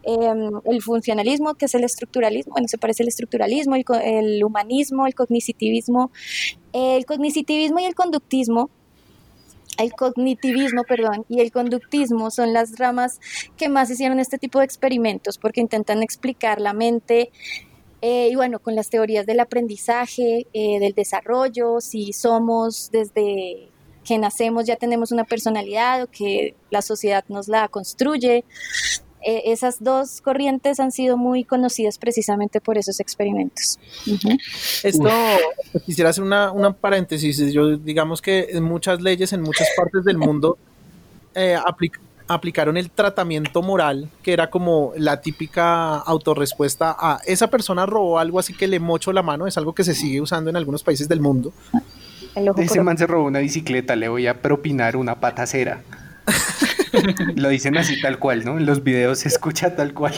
em, 0.04 0.60
el 0.64 0.82
funcionalismo, 0.82 1.54
que 1.54 1.64
es 1.64 1.74
el 1.74 1.82
estructuralismo, 1.82 2.52
bueno, 2.52 2.68
se 2.68 2.78
parece 2.78 3.02
el 3.02 3.08
estructuralismo, 3.08 3.74
el, 3.74 3.84
el 4.04 4.44
humanismo, 4.44 5.06
el 5.06 5.14
cognitivismo. 5.14 6.12
El 6.72 7.04
cognitivismo 7.06 7.80
y 7.80 7.84
el 7.84 7.94
conductismo 7.94 8.70
el 9.76 9.92
cognitivismo, 9.92 10.84
perdón, 10.84 11.24
y 11.28 11.40
el 11.40 11.50
conductismo 11.50 12.30
son 12.30 12.52
las 12.52 12.78
ramas 12.78 13.20
que 13.56 13.68
más 13.68 13.90
hicieron 13.90 14.20
este 14.20 14.38
tipo 14.38 14.60
de 14.60 14.64
experimentos 14.64 15.38
porque 15.38 15.60
intentan 15.60 16.02
explicar 16.02 16.60
la 16.60 16.72
mente 16.72 17.30
eh, 18.06 18.28
y 18.30 18.34
bueno, 18.34 18.58
con 18.58 18.74
las 18.74 18.90
teorías 18.90 19.24
del 19.24 19.40
aprendizaje, 19.40 20.46
eh, 20.52 20.78
del 20.78 20.92
desarrollo, 20.92 21.80
si 21.80 22.12
somos 22.12 22.90
desde 22.92 23.70
que 24.04 24.18
nacemos 24.18 24.66
ya 24.66 24.76
tenemos 24.76 25.10
una 25.10 25.24
personalidad 25.24 26.02
o 26.02 26.06
que 26.10 26.54
la 26.70 26.82
sociedad 26.82 27.24
nos 27.30 27.48
la 27.48 27.66
construye. 27.68 28.44
Eh, 29.22 29.42
esas 29.46 29.82
dos 29.82 30.20
corrientes 30.20 30.80
han 30.80 30.92
sido 30.92 31.16
muy 31.16 31.44
conocidas 31.44 31.96
precisamente 31.96 32.60
por 32.60 32.76
esos 32.76 33.00
experimentos. 33.00 33.78
Esto, 34.82 35.08
quisiera 35.86 36.10
hacer 36.10 36.24
una, 36.24 36.52
una, 36.52 36.74
paréntesis. 36.74 37.54
Yo 37.54 37.78
digamos 37.78 38.20
que 38.20 38.48
en 38.50 38.64
muchas 38.64 39.00
leyes 39.00 39.32
en 39.32 39.40
muchas 39.40 39.68
partes 39.78 40.04
del 40.04 40.18
mundo 40.18 40.58
aplican 41.64 42.03
aplicaron 42.28 42.76
el 42.76 42.90
tratamiento 42.90 43.62
moral, 43.62 44.08
que 44.22 44.32
era 44.32 44.50
como 44.50 44.92
la 44.96 45.20
típica 45.20 45.96
autorrespuesta 45.96 46.96
a 46.98 47.20
esa 47.26 47.48
persona 47.48 47.86
robó 47.86 48.18
algo 48.18 48.38
así 48.38 48.54
que 48.54 48.66
le 48.66 48.80
mocho 48.80 49.12
la 49.12 49.22
mano, 49.22 49.46
es 49.46 49.58
algo 49.58 49.74
que 49.74 49.84
se 49.84 49.94
sigue 49.94 50.20
usando 50.20 50.50
en 50.50 50.56
algunos 50.56 50.82
países 50.82 51.08
del 51.08 51.20
mundo. 51.20 51.52
Ese 52.56 52.82
man 52.82 52.98
se 52.98 53.06
robó 53.06 53.26
una 53.26 53.38
bicicleta, 53.38 53.94
le 53.94 54.08
voy 54.08 54.26
a 54.26 54.40
propinar 54.40 54.96
una 54.96 55.20
patacera. 55.20 55.82
Lo 57.36 57.48
dicen 57.48 57.76
así 57.76 58.00
tal 58.00 58.18
cual, 58.18 58.44
¿no? 58.44 58.58
En 58.58 58.66
los 58.66 58.82
videos 58.82 59.20
se 59.20 59.28
escucha 59.28 59.76
tal 59.76 59.94
cual. 59.94 60.14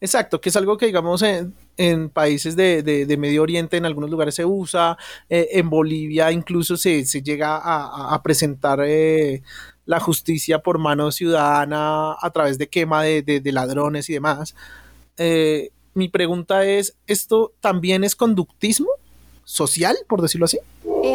Exacto, 0.00 0.40
que 0.40 0.48
es 0.48 0.56
algo 0.56 0.76
que 0.76 0.86
digamos 0.86 1.22
en, 1.22 2.10
países 2.10 2.54
de, 2.54 3.16
Medio 3.18 3.42
Oriente, 3.42 3.76
en 3.76 3.84
algunos 3.84 4.10
lugares 4.10 4.36
se 4.36 4.44
usa, 4.44 4.96
eh, 5.28 5.48
en 5.52 5.68
Bolivia 5.68 6.30
incluso 6.30 6.76
se, 6.76 7.02
llega 7.04 7.56
a, 7.56 8.22
presentar 8.22 8.80
eh, 8.84 9.42
la 9.86 9.98
justicia 9.98 10.60
por 10.60 10.78
mano 10.78 11.10
ciudadana 11.10 12.12
a 12.20 12.30
través 12.30 12.58
de 12.58 12.68
quema 12.68 13.02
de, 13.02 13.42
ladrones 13.52 14.08
y 14.08 14.12
demás. 14.12 14.54
Eh, 15.16 15.70
mi 15.94 16.08
pregunta 16.08 16.64
es, 16.64 16.94
¿esto 17.08 17.52
también 17.58 18.04
es 18.04 18.14
conductismo 18.14 18.90
social, 19.42 19.96
por 20.08 20.22
decirlo 20.22 20.44
así? 20.44 20.60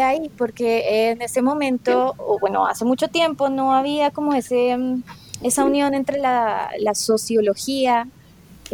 Ahí, 0.01 0.29
porque 0.37 1.11
en 1.11 1.21
ese 1.21 1.41
momento, 1.41 2.15
o 2.17 2.37
bueno, 2.39 2.65
hace 2.65 2.83
mucho 2.83 3.07
tiempo 3.07 3.49
no 3.49 3.73
había 3.73 4.11
como 4.11 4.33
ese, 4.33 4.75
mm, 4.75 5.03
esa 5.43 5.63
unión 5.63 5.93
entre 5.93 6.19
la, 6.19 6.71
la 6.79 6.95
sociología, 6.95 8.07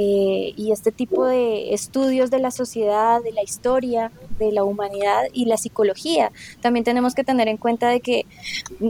eh, 0.01 0.53
y 0.55 0.71
este 0.71 0.93
tipo 0.93 1.25
de 1.25 1.73
estudios 1.73 2.31
de 2.31 2.39
la 2.39 2.51
sociedad, 2.51 3.21
de 3.21 3.33
la 3.33 3.43
historia, 3.43 4.13
de 4.37 4.53
la 4.53 4.63
humanidad 4.63 5.23
y 5.33 5.43
la 5.43 5.57
psicología. 5.57 6.31
También 6.61 6.85
tenemos 6.85 7.15
que 7.15 7.25
tener 7.25 7.49
en 7.49 7.57
cuenta 7.57 7.89
de 7.89 7.99
que 7.99 8.25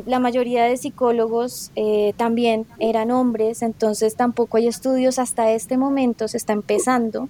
la 0.06 0.20
mayoría 0.20 0.66
de 0.66 0.78
psicólogos 0.78 1.72
eh, 1.76 2.14
también 2.16 2.68
eran 2.78 3.10
hombres, 3.10 3.64
entonces 3.64 4.16
tampoco 4.16 4.58
hay 4.58 4.68
estudios 4.68 5.18
hasta 5.18 5.52
este 5.52 5.78
momento, 5.78 6.28
se 6.28 6.38
está 6.38 6.54
empezando 6.54 7.28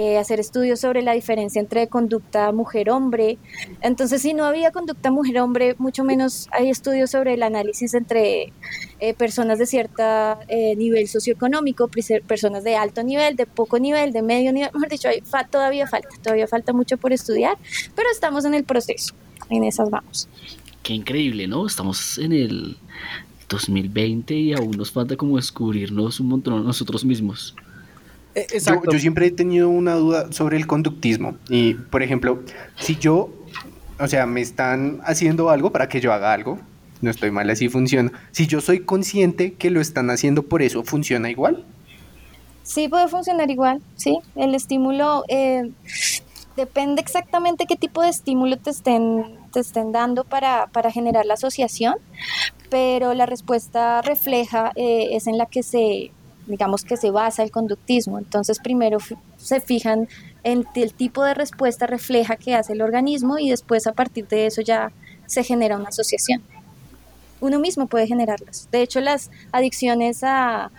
eh, 0.00 0.16
hacer 0.16 0.40
estudios 0.40 0.80
sobre 0.80 1.02
la 1.02 1.12
diferencia 1.12 1.60
entre 1.60 1.86
conducta 1.88 2.52
mujer-hombre. 2.52 3.36
Entonces, 3.82 4.22
si 4.22 4.32
no 4.32 4.46
había 4.46 4.70
conducta 4.70 5.10
mujer-hombre, 5.10 5.74
mucho 5.76 6.04
menos 6.04 6.48
hay 6.52 6.70
estudios 6.70 7.10
sobre 7.10 7.34
el 7.34 7.42
análisis 7.42 7.92
entre 7.92 8.50
eh, 9.00 9.12
personas 9.12 9.58
de 9.58 9.66
cierto 9.66 10.02
eh, 10.48 10.74
nivel 10.74 11.06
socioeconómico, 11.06 11.90
personas 12.26 12.64
de 12.64 12.76
alto 12.76 13.02
nivel, 13.02 13.36
de 13.36 13.44
poco 13.44 13.78
nivel, 13.78 14.14
de 14.14 14.22
medio 14.22 14.54
nivel. 14.54 14.70
Mejor 14.72 14.88
dicho, 14.88 15.08
hay, 15.08 15.22
todavía 15.50 15.86
falta, 15.86 16.08
todavía 16.22 16.48
falta 16.48 16.72
mucho 16.72 16.96
por 16.96 17.12
estudiar, 17.12 17.58
pero 17.94 18.08
estamos 18.10 18.46
en 18.46 18.54
el 18.54 18.64
proceso, 18.64 19.12
en 19.50 19.64
esas 19.64 19.90
vamos. 19.90 20.30
qué 20.82 20.94
increíble, 20.94 21.46
¿no? 21.46 21.66
Estamos 21.66 22.16
en 22.16 22.32
el 22.32 22.78
2020 23.50 24.34
y 24.34 24.52
aún 24.54 24.70
nos 24.70 24.92
falta 24.92 25.14
como 25.18 25.36
descubrirnos 25.36 26.20
un 26.20 26.28
montón 26.28 26.64
nosotros 26.64 27.04
mismos. 27.04 27.54
Eh, 28.34 28.46
yo, 28.60 28.98
siempre 28.98 29.26
he 29.26 29.30
tenido 29.30 29.68
una 29.68 29.94
duda 29.94 30.32
sobre 30.32 30.56
el 30.56 30.66
conductismo. 30.66 31.36
Y, 31.48 31.74
por 31.74 32.02
ejemplo, 32.02 32.42
si 32.76 32.96
yo, 32.96 33.30
o 33.98 34.06
sea, 34.06 34.26
me 34.26 34.40
están 34.40 35.00
haciendo 35.04 35.50
algo 35.50 35.72
para 35.72 35.88
que 35.88 36.00
yo 36.00 36.12
haga 36.12 36.32
algo, 36.32 36.58
no 37.00 37.10
estoy 37.10 37.30
mal, 37.30 37.48
así 37.50 37.68
funciona. 37.68 38.12
Si 38.30 38.46
yo 38.46 38.60
soy 38.60 38.80
consciente 38.80 39.54
que 39.54 39.70
lo 39.70 39.80
están 39.80 40.10
haciendo 40.10 40.44
por 40.44 40.62
eso, 40.62 40.84
¿funciona 40.84 41.30
igual? 41.30 41.64
Sí, 42.62 42.88
puede 42.88 43.08
funcionar 43.08 43.50
igual, 43.50 43.80
sí. 43.96 44.18
El 44.36 44.54
estímulo 44.54 45.24
eh, 45.28 45.70
depende 46.56 47.00
exactamente 47.00 47.66
qué 47.66 47.76
tipo 47.76 48.02
de 48.02 48.10
estímulo 48.10 48.58
te 48.58 48.70
estén, 48.70 49.24
te 49.52 49.60
estén 49.60 49.92
dando 49.92 50.24
para, 50.24 50.66
para 50.68 50.92
generar 50.92 51.26
la 51.26 51.34
asociación, 51.34 51.94
pero 52.68 53.14
la 53.14 53.26
respuesta 53.26 54.02
refleja 54.02 54.72
eh, 54.76 55.08
es 55.12 55.26
en 55.26 55.38
la 55.38 55.46
que 55.46 55.62
se, 55.62 56.12
digamos 56.50 56.84
que 56.84 56.96
se 56.96 57.10
basa 57.10 57.42
el 57.42 57.50
conductismo. 57.50 58.18
Entonces 58.18 58.58
primero 58.58 58.98
se 59.36 59.60
fijan 59.60 60.08
en 60.42 60.66
el 60.74 60.92
tipo 60.92 61.24
de 61.24 61.34
respuesta 61.34 61.86
refleja 61.86 62.36
que 62.36 62.54
hace 62.54 62.72
el 62.72 62.82
organismo 62.82 63.38
y 63.38 63.50
después 63.50 63.86
a 63.86 63.92
partir 63.92 64.28
de 64.28 64.46
eso 64.46 64.60
ya 64.60 64.92
se 65.26 65.44
genera 65.44 65.76
una 65.76 65.88
asociación. 65.88 66.42
Uno 67.40 67.58
mismo 67.58 67.86
puede 67.86 68.06
generarlas. 68.06 68.68
De 68.70 68.82
hecho, 68.82 69.00
las 69.00 69.30
adicciones 69.50 70.22
a, 70.22 70.70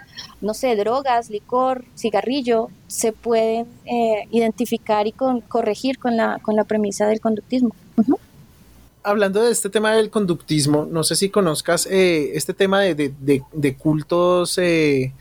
no 0.42 0.54
sé, 0.54 0.76
drogas, 0.76 1.32
licor, 1.32 1.86
cigarrillo, 1.98 2.70
se 2.86 3.14
pueden 3.14 3.66
eh, 3.86 4.28
identificar 4.30 5.08
y 5.08 5.12
corregir 5.14 5.98
con 5.98 6.18
la, 6.18 6.38
con 6.44 6.56
la 6.56 6.66
premisa 6.66 7.08
del 7.08 7.20
conductismo 7.20 7.74
hablando 9.04 9.42
de 9.44 9.52
este 9.52 9.70
tema 9.70 9.94
del 9.94 10.10
conductismo, 10.10 10.88
no 10.90 11.04
sé 11.04 11.16
si 11.16 11.30
conozcas 11.30 11.88
eh, 11.90 12.32
este 12.36 12.54
tema 12.54 12.82
de, 12.82 13.76
cultos. 13.78 14.58
Eh, 14.58 15.14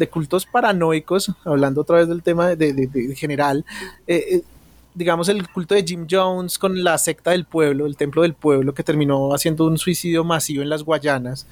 de 0.00 0.08
cultos 0.08 0.46
paranoicos, 0.46 1.32
hablando 1.44 1.82
otra 1.82 1.98
vez 1.98 2.08
del 2.08 2.24
tema 2.24 2.56
de, 2.56 3.14
general, 3.16 3.64
eh, 4.08 4.42
digamos 4.94 5.28
el 5.28 5.48
culto 5.48 5.76
de 5.76 5.84
Jim 5.84 6.06
Jones 6.10 6.58
con 6.58 6.82
la 6.82 6.98
secta 6.98 7.30
del 7.30 7.44
pueblo, 7.44 7.86
el 7.86 7.96
templo 7.96 8.22
del 8.22 8.34
pueblo, 8.34 8.74
que 8.74 8.82
terminó 8.82 9.32
haciendo 9.32 9.66
un 9.66 9.78
suicidio 9.78 10.24
masivo 10.24 10.62
en 10.62 10.68
las 10.68 10.82
Guayanas. 10.82 11.46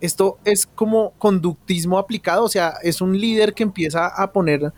Esto 0.00 0.38
es 0.44 0.66
como 0.66 1.12
conductismo 1.18 1.98
aplicado, 1.98 2.44
o 2.44 2.48
sea, 2.48 2.74
es 2.82 3.00
un 3.00 3.16
líder 3.16 3.54
que 3.54 3.62
empieza 3.62 4.08
a 4.08 4.32
poner 4.32 4.72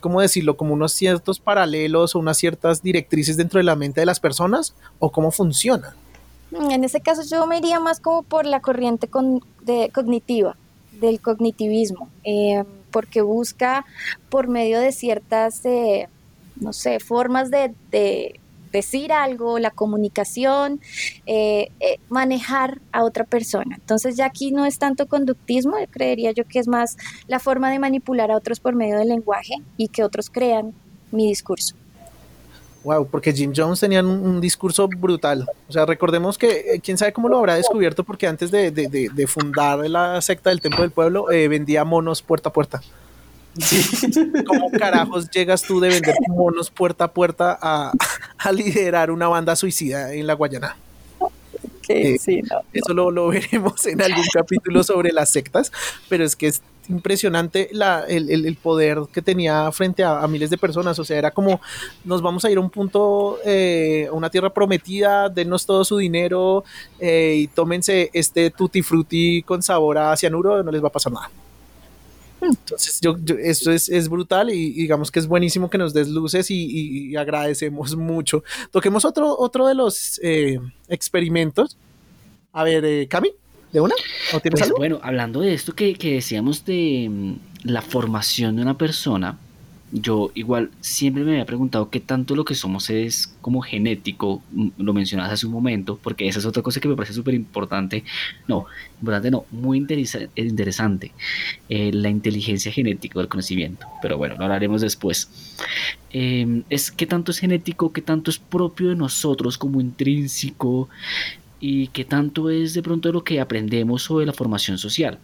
¿cómo 0.00 0.20
decirlo? 0.20 0.56
Como 0.56 0.74
unos 0.74 0.92
ciertos 0.92 1.38
paralelos 1.38 2.14
o 2.14 2.18
unas 2.18 2.36
ciertas 2.36 2.82
directrices 2.82 3.36
dentro 3.36 3.58
de 3.58 3.64
la 3.64 3.76
mente 3.76 4.00
de 4.00 4.06
las 4.06 4.20
personas 4.20 4.74
o 4.98 5.10
cómo 5.10 5.30
funciona. 5.30 5.94
En 6.52 6.82
ese 6.82 7.00
caso 7.00 7.22
yo 7.22 7.46
me 7.46 7.58
iría 7.58 7.78
más 7.78 8.00
como 8.00 8.22
por 8.22 8.46
la 8.46 8.60
corriente 8.60 9.08
de, 9.62 9.90
cognitiva, 9.92 10.56
del 11.00 11.20
cognitivismo, 11.20 12.08
eh, 12.24 12.64
porque 12.90 13.22
busca 13.22 13.84
por 14.28 14.48
medio 14.48 14.80
de 14.80 14.92
ciertas, 14.92 15.64
eh, 15.64 16.08
no 16.56 16.72
sé, 16.72 17.00
formas 17.00 17.50
de 17.50 17.74
decir 18.72 19.12
algo, 19.12 19.58
la 19.58 19.70
comunicación, 19.70 20.80
eh, 21.26 21.68
eh, 21.80 21.98
manejar 22.08 22.80
a 22.92 23.04
otra 23.04 23.24
persona. 23.24 23.76
Entonces 23.76 24.16
ya 24.16 24.26
aquí 24.26 24.52
no 24.52 24.64
es 24.66 24.78
tanto 24.78 25.06
conductismo, 25.06 25.76
creería 25.90 26.32
yo 26.32 26.44
que 26.44 26.58
es 26.58 26.68
más 26.68 26.96
la 27.26 27.38
forma 27.38 27.70
de 27.70 27.78
manipular 27.78 28.30
a 28.30 28.36
otros 28.36 28.60
por 28.60 28.74
medio 28.74 28.98
del 28.98 29.08
lenguaje 29.08 29.54
y 29.76 29.88
que 29.88 30.04
otros 30.04 30.30
crean 30.30 30.74
mi 31.10 31.26
discurso. 31.26 31.74
Wow, 32.84 33.08
porque 33.08 33.32
Jim 33.32 33.52
Jones 33.54 33.80
tenía 33.80 34.02
un, 34.02 34.40
discurso 34.40 34.88
brutal. 34.88 35.46
O 35.68 35.72
sea, 35.72 35.84
recordemos 35.84 36.38
que 36.38 36.74
eh, 36.74 36.80
quién 36.82 36.96
sabe 36.96 37.12
cómo 37.12 37.28
lo 37.28 37.38
habrá 37.38 37.56
descubierto, 37.56 38.04
porque 38.04 38.26
antes 38.26 38.50
de, 38.50 39.26
fundar 39.26 39.78
la 39.90 40.20
secta 40.22 40.50
del 40.50 40.60
Templo 40.60 40.82
del 40.82 40.90
Pueblo, 40.90 41.26
vendía 41.26 41.84
monos 41.84 42.22
puerta 42.22 42.50
a 42.50 42.52
puerta. 42.52 42.80
¿Cómo 44.46 44.70
carajos 44.70 45.30
llegas 45.30 45.62
tú 45.62 45.80
de 45.80 45.88
vender 45.88 46.14
monos 46.28 46.70
puerta 46.70 47.04
a 47.04 47.08
puerta 47.08 47.58
a, 47.60 47.92
liderar 48.52 49.10
una 49.10 49.28
banda 49.28 49.56
suicida 49.56 50.12
en 50.14 50.26
la 50.26 50.34
Guayana? 50.34 50.76
Eh, 51.88 52.18
eso 52.72 52.92
lo, 52.92 53.28
veremos 53.28 53.86
en 53.86 54.02
algún 54.02 54.24
capítulo 54.32 54.84
sobre 54.84 55.10
las 55.10 55.30
sectas, 55.30 55.72
pero 56.08 56.24
es 56.24 56.36
que 56.36 56.48
es 56.48 56.60
impresionante 56.88 57.70
el, 58.08 58.58
poder 58.62 58.98
que 59.12 59.22
tenía 59.22 59.70
frente 59.72 60.04
a, 60.04 60.26
miles 60.26 60.50
de 60.50 60.58
personas. 60.58 60.98
O 60.98 61.04
sea, 61.04 61.18
era 61.18 61.30
como, 61.30 61.60
nos 62.04 62.22
vamos 62.22 62.44
a 62.44 62.50
ir 62.50 62.58
a 62.58 62.60
un 62.60 62.70
punto, 62.70 63.38
eh, 63.44 64.06
a 64.10 64.12
una 64.12 64.30
tierra 64.30 64.52
prometida, 64.52 65.28
denos 65.28 65.66
todo 65.66 65.84
su 65.84 65.98
dinero 65.98 66.64
eh, 66.98 67.34
y 67.38 67.46
tómense 67.48 68.10
este 68.12 68.50
tutti 68.50 68.82
frutti 68.82 69.42
con 69.42 69.62
sabor 69.62 69.98
a 69.98 70.16
cianuro, 70.16 70.62
no 70.62 70.70
les 70.70 70.82
va 70.82 70.88
a 70.88 70.92
pasar 70.92 71.12
nada. 71.12 71.30
Entonces, 72.40 73.00
yo, 73.00 73.16
esto 73.40 73.72
es, 73.72 74.08
brutal 74.08 74.50
y, 74.50 74.72
digamos 74.72 75.10
que 75.10 75.18
es 75.18 75.26
buenísimo 75.26 75.68
que 75.68 75.78
nos 75.78 75.92
des 75.92 76.08
luces 76.08 76.50
y, 76.50 77.16
agradecemos 77.16 77.96
mucho. 77.96 78.44
Toquemos 78.70 79.04
otro, 79.04 79.36
otro 79.36 79.66
de 79.66 79.74
los 79.74 80.20
eh, 80.22 80.60
experimentos. 80.88 81.76
A 82.52 82.64
ver, 82.64 82.84
eh, 82.84 83.08
Cami, 83.08 83.32
¿de 83.72 83.80
una? 83.80 83.94
¿O 84.32 84.40
tienes 84.40 84.60
pues, 84.60 84.72
Bueno, 84.76 85.00
hablando 85.02 85.40
de 85.40 85.54
esto 85.54 85.74
que, 85.74 85.94
que 85.94 86.14
decíamos 86.14 86.64
de 86.64 87.08
mm, 87.10 87.32
la 87.64 87.82
formación 87.82 88.56
de 88.56 88.62
una 88.62 88.76
persona, 88.76 89.38
yo 89.90 90.30
igual 90.34 90.70
siempre 90.80 91.24
me 91.24 91.32
había 91.32 91.46
preguntado 91.46 91.88
qué 91.88 92.00
tanto 92.00 92.36
lo 92.36 92.44
que 92.44 92.54
somos 92.54 92.90
es 92.90 93.34
como 93.40 93.62
genético, 93.62 94.42
mm, 94.52 94.68
lo 94.78 94.92
mencionabas 94.92 95.32
hace 95.32 95.46
un 95.46 95.52
momento, 95.52 95.98
porque 96.02 96.28
esa 96.28 96.38
es 96.38 96.46
otra 96.46 96.62
cosa 96.62 96.80
que 96.80 96.88
me 96.88 96.96
parece 96.96 97.14
súper 97.14 97.34
importante, 97.34 98.04
no, 98.46 98.66
importante 98.98 99.30
no, 99.30 99.46
muy 99.50 99.78
interesante, 99.78 101.12
eh, 101.68 101.90
la 101.92 102.10
inteligencia 102.10 102.70
genética 102.70 103.18
del 103.18 103.28
conocimiento, 103.28 103.86
pero 104.02 104.18
bueno, 104.18 104.36
lo 104.36 104.44
hablaremos 104.44 104.82
después. 104.82 105.30
Em, 106.10 106.64
es 106.70 106.90
qué 106.90 107.06
tanto 107.06 107.30
es 107.32 107.38
genético, 107.38 107.92
qué 107.92 108.02
tanto 108.02 108.30
es 108.30 108.38
propio 108.38 108.90
de 108.90 108.96
nosotros 108.96 109.56
como 109.58 109.80
intrínseco 109.80 110.88
y 111.60 111.88
qué 111.88 112.04
tanto 112.04 112.50
es 112.50 112.74
de 112.74 112.82
pronto 112.82 113.12
lo 113.12 113.24
que 113.24 113.40
aprendemos 113.40 114.02
sobre 114.02 114.26
la 114.26 114.32
formación 114.32 114.78
social. 114.78 115.18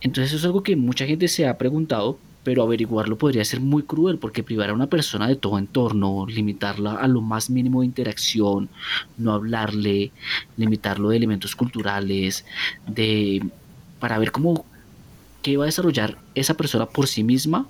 Entonces 0.00 0.30
eso 0.30 0.38
es 0.38 0.44
algo 0.44 0.62
que 0.62 0.76
mucha 0.76 1.06
gente 1.06 1.28
se 1.28 1.46
ha 1.46 1.58
preguntado 1.58 2.18
pero 2.42 2.62
averiguarlo 2.62 3.18
podría 3.18 3.44
ser 3.44 3.60
muy 3.60 3.82
cruel 3.82 4.18
porque 4.18 4.42
privar 4.42 4.70
a 4.70 4.74
una 4.74 4.86
persona 4.86 5.28
de 5.28 5.36
todo 5.36 5.58
entorno, 5.58 6.26
limitarla 6.26 6.94
a 6.94 7.06
lo 7.06 7.20
más 7.20 7.50
mínimo 7.50 7.80
de 7.80 7.86
interacción, 7.86 8.70
no 9.18 9.32
hablarle, 9.32 10.10
limitarlo 10.56 11.10
de 11.10 11.16
elementos 11.16 11.54
culturales, 11.54 12.46
de 12.86 13.42
para 13.98 14.18
ver 14.18 14.32
cómo 14.32 14.64
qué 15.42 15.56
va 15.56 15.64
a 15.64 15.66
desarrollar 15.66 16.18
esa 16.34 16.54
persona 16.54 16.86
por 16.86 17.08
sí 17.08 17.22
misma, 17.22 17.66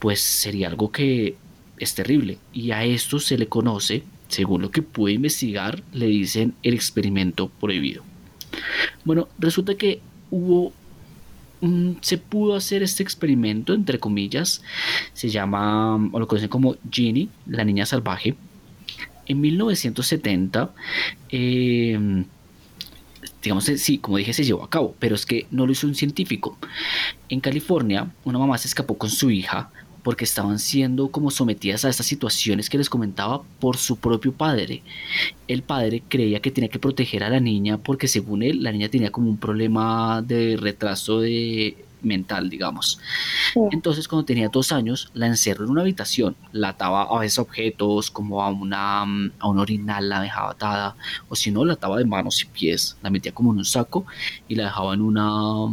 pues 0.00 0.20
sería 0.20 0.68
algo 0.68 0.90
que 0.90 1.36
es 1.78 1.94
terrible 1.94 2.38
y 2.52 2.72
a 2.72 2.84
esto 2.84 3.20
se 3.20 3.38
le 3.38 3.46
conoce, 3.46 4.02
según 4.32 4.62
lo 4.62 4.70
que 4.70 4.80
pude 4.80 5.12
investigar, 5.12 5.82
le 5.92 6.06
dicen 6.06 6.54
el 6.62 6.72
experimento 6.72 7.50
prohibido. 7.60 8.02
Bueno, 9.04 9.28
resulta 9.38 9.74
que 9.74 10.00
hubo 10.30 10.72
se 12.00 12.18
pudo 12.18 12.56
hacer 12.56 12.82
este 12.82 13.04
experimento, 13.04 13.72
entre 13.72 14.00
comillas, 14.00 14.62
se 15.12 15.28
llama, 15.28 15.94
o 16.10 16.18
lo 16.18 16.26
conocen 16.26 16.48
como 16.48 16.74
Ginny, 16.90 17.28
la 17.46 17.62
niña 17.62 17.86
salvaje. 17.86 18.34
En 19.26 19.40
1970, 19.40 20.74
em, 21.28 22.24
digamos, 23.40 23.68
eh, 23.68 23.78
sí, 23.78 23.98
como 23.98 24.16
dije, 24.16 24.32
se 24.32 24.42
llevó 24.42 24.64
a 24.64 24.70
cabo, 24.70 24.96
pero 24.98 25.14
es 25.14 25.24
que 25.24 25.46
no 25.52 25.64
lo 25.64 25.72
hizo 25.72 25.86
un 25.86 25.94
científico. 25.94 26.58
En 27.28 27.38
California, 27.38 28.10
una 28.24 28.40
mamá 28.40 28.58
se 28.58 28.66
escapó 28.66 28.98
con 28.98 29.10
su 29.10 29.30
hija 29.30 29.70
porque 30.02 30.24
estaban 30.24 30.58
siendo 30.58 31.08
como 31.08 31.30
sometidas 31.30 31.84
a 31.84 31.88
estas 31.88 32.06
situaciones 32.06 32.68
que 32.68 32.78
les 32.78 32.90
comentaba 32.90 33.42
por 33.60 33.76
su 33.76 33.96
propio 33.96 34.32
padre. 34.32 34.82
El 35.48 35.62
padre 35.62 36.02
creía 36.08 36.40
que 36.40 36.50
tenía 36.50 36.70
que 36.70 36.78
proteger 36.78 37.24
a 37.24 37.30
la 37.30 37.40
niña 37.40 37.78
porque 37.78 38.08
según 38.08 38.42
él 38.42 38.62
la 38.62 38.72
niña 38.72 38.88
tenía 38.88 39.10
como 39.10 39.28
un 39.28 39.38
problema 39.38 40.22
de 40.22 40.56
retraso 40.56 41.20
de 41.20 41.76
mental, 42.02 42.50
digamos. 42.50 42.98
Entonces, 43.70 44.08
cuando 44.08 44.24
tenía 44.24 44.48
dos 44.48 44.72
años, 44.72 45.10
la 45.14 45.26
encerró 45.26 45.64
en 45.64 45.70
una 45.70 45.82
habitación, 45.82 46.36
la 46.52 46.70
ataba 46.70 47.04
a 47.04 47.18
veces 47.20 47.38
objetos, 47.38 48.10
como 48.10 48.42
a 48.42 48.50
una, 48.50 49.02
a 49.02 49.48
un 49.48 49.58
orinal, 49.58 50.08
la 50.08 50.20
dejaba 50.20 50.50
atada, 50.50 50.96
o 51.28 51.36
si 51.36 51.50
no, 51.50 51.64
la 51.64 51.74
ataba 51.74 51.98
de 51.98 52.04
manos 52.04 52.42
y 52.42 52.46
pies, 52.46 52.96
la 53.02 53.10
metía 53.10 53.32
como 53.32 53.52
en 53.52 53.58
un 53.58 53.64
saco 53.64 54.04
y 54.48 54.56
la 54.56 54.64
dejaba 54.64 54.94
en 54.94 55.02
una 55.02 55.66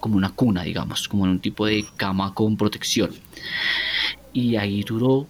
como 0.00 0.16
una 0.16 0.30
cuna, 0.30 0.62
digamos, 0.62 1.08
como 1.08 1.24
en 1.24 1.32
un 1.32 1.40
tipo 1.40 1.66
de 1.66 1.84
cama 1.96 2.34
con 2.34 2.56
protección. 2.56 3.10
Y 4.32 4.56
ahí 4.56 4.82
duró 4.82 5.26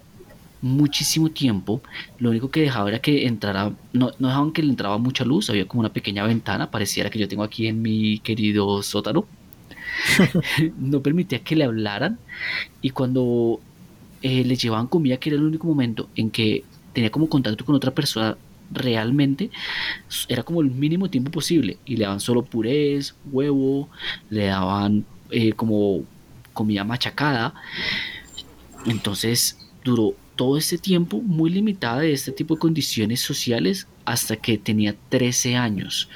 muchísimo 0.60 1.30
tiempo. 1.30 1.80
Lo 2.18 2.30
único 2.30 2.50
que 2.50 2.60
dejaba 2.60 2.88
era 2.88 2.98
que 3.00 3.26
entrara, 3.26 3.72
no, 3.92 4.12
no 4.18 4.28
dejaban 4.28 4.52
que 4.52 4.62
le 4.62 4.70
entraba 4.70 4.98
mucha 4.98 5.24
luz, 5.24 5.50
había 5.50 5.66
como 5.66 5.80
una 5.80 5.92
pequeña 5.92 6.24
ventana, 6.24 6.70
pareciera 6.70 7.10
que 7.10 7.18
yo 7.18 7.28
tengo 7.28 7.42
aquí 7.42 7.66
en 7.66 7.82
mi 7.82 8.18
querido 8.20 8.82
sótano. 8.82 9.26
no 10.78 11.02
permitía 11.02 11.40
que 11.40 11.56
le 11.56 11.64
hablaran 11.64 12.18
y 12.82 12.90
cuando 12.90 13.60
eh, 14.22 14.44
le 14.44 14.56
llevaban 14.56 14.86
comida, 14.86 15.16
que 15.16 15.30
era 15.30 15.38
el 15.38 15.44
único 15.44 15.66
momento 15.66 16.08
en 16.14 16.30
que 16.30 16.64
tenía 16.92 17.10
como 17.10 17.28
contacto 17.28 17.64
con 17.64 17.74
otra 17.74 17.92
persona 17.92 18.36
realmente 18.70 19.50
era 20.28 20.42
como 20.42 20.60
el 20.60 20.70
mínimo 20.70 21.08
tiempo 21.08 21.30
posible 21.30 21.78
y 21.84 21.96
le 21.96 22.04
daban 22.04 22.20
solo 22.20 22.44
purés, 22.44 23.14
huevo, 23.30 23.88
le 24.30 24.46
daban 24.46 25.04
eh, 25.30 25.52
como 25.52 26.04
comida 26.52 26.84
machacada. 26.84 27.54
Entonces 28.86 29.58
duró 29.84 30.14
todo 30.36 30.56
este 30.56 30.78
tiempo 30.78 31.20
muy 31.20 31.50
limitada 31.50 32.00
de 32.00 32.12
este 32.12 32.32
tipo 32.32 32.54
de 32.54 32.60
condiciones 32.60 33.20
sociales 33.20 33.88
hasta 34.04 34.36
que 34.36 34.56
tenía 34.58 34.94
13 35.08 35.56
años. 35.56 36.08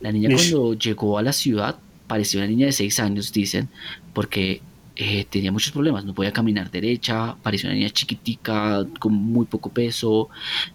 La 0.00 0.10
niña 0.10 0.30
cuando 0.34 0.74
llegó 0.74 1.18
a 1.18 1.22
la 1.22 1.32
ciudad 1.32 1.78
parecía 2.08 2.40
una 2.40 2.48
niña 2.48 2.66
de 2.66 2.72
6 2.72 3.00
años, 3.00 3.32
dicen, 3.32 3.68
porque 4.12 4.60
eh, 4.94 5.24
tenía 5.24 5.50
muchos 5.50 5.72
problemas, 5.72 6.04
no 6.04 6.12
podía 6.12 6.32
caminar 6.32 6.70
derecha, 6.70 7.34
parecía 7.42 7.70
una 7.70 7.76
niña 7.76 7.90
chiquitica, 7.90 8.86
con 8.98 9.14
muy 9.14 9.46
poco 9.46 9.70
peso, 9.70 10.28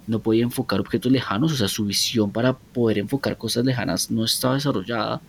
no 0.07 0.19
podía 0.19 0.43
enfocar 0.43 0.79
objetos 0.79 1.11
lejanos, 1.11 1.51
o 1.51 1.55
sea, 1.55 1.67
su 1.67 1.85
visión 1.85 2.31
para 2.31 2.53
poder 2.53 2.97
enfocar 2.97 3.37
cosas 3.37 3.63
lejanas 3.63 4.09
no 4.09 4.25
estaba 4.25 4.55
desarrollada, 4.55 5.21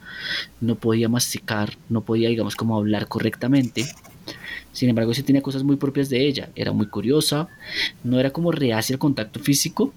no 0.63 0.77
podía 0.77 1.09
masticar, 1.09 1.77
no 1.91 2.01
podía, 2.01 2.31
digamos, 2.31 2.57
como 2.57 2.77
hablar 2.77 3.09
correctamente. 3.09 3.85
Sin 4.73 4.89
embargo, 4.89 5.13
sí 5.13 5.23
tenía 5.23 5.43
cosas 5.43 5.65
muy 5.65 5.77
propias 5.77 6.09
de 6.09 6.27
ella, 6.27 6.51
era 6.55 6.73
muy 6.73 6.87
curiosa, 6.87 7.49
no 8.05 8.19
era 8.19 8.31
como 8.31 8.53
reacia 8.53 8.95
al 8.95 8.99
contacto 8.99 9.41
físico, 9.41 9.93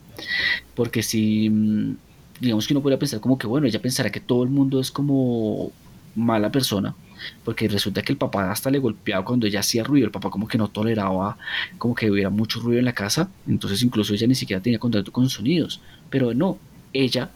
porque 0.75 1.01
si, 1.01 1.49
mm, 1.49 1.95
digamos 2.41 2.67
que 2.67 2.73
uno 2.73 2.81
podría 2.81 2.99
pensar 2.99 3.21
como 3.21 3.37
que, 3.37 3.47
bueno, 3.47 3.67
ella 3.67 3.81
pensará 3.81 4.09
que 4.11 4.19
todo 4.19 4.43
el 4.43 4.49
mundo 4.49 4.81
es 4.81 4.91
como 4.91 5.71
mala 6.15 6.51
persona, 6.51 6.95
porque 7.43 7.67
resulta 7.67 8.01
que 8.01 8.13
el 8.13 8.17
papá 8.17 8.51
hasta 8.51 8.69
le 8.69 8.79
golpeaba 8.79 9.25
cuando 9.25 9.47
ella 9.47 9.61
hacía 9.61 9.83
ruido, 9.83 10.05
el 10.05 10.11
papá 10.11 10.29
como 10.29 10.47
que 10.47 10.57
no 10.57 10.67
toleraba 10.67 11.37
como 11.77 11.95
que 11.95 12.09
hubiera 12.09 12.29
mucho 12.29 12.59
ruido 12.59 12.79
en 12.79 12.85
la 12.85 12.93
casa, 12.93 13.29
entonces 13.47 13.81
incluso 13.83 14.13
ella 14.13 14.27
ni 14.27 14.35
siquiera 14.35 14.61
tenía 14.61 14.79
contacto 14.79 15.11
con 15.11 15.29
sonidos, 15.29 15.81
pero 16.09 16.33
no, 16.33 16.57
ella 16.93 17.31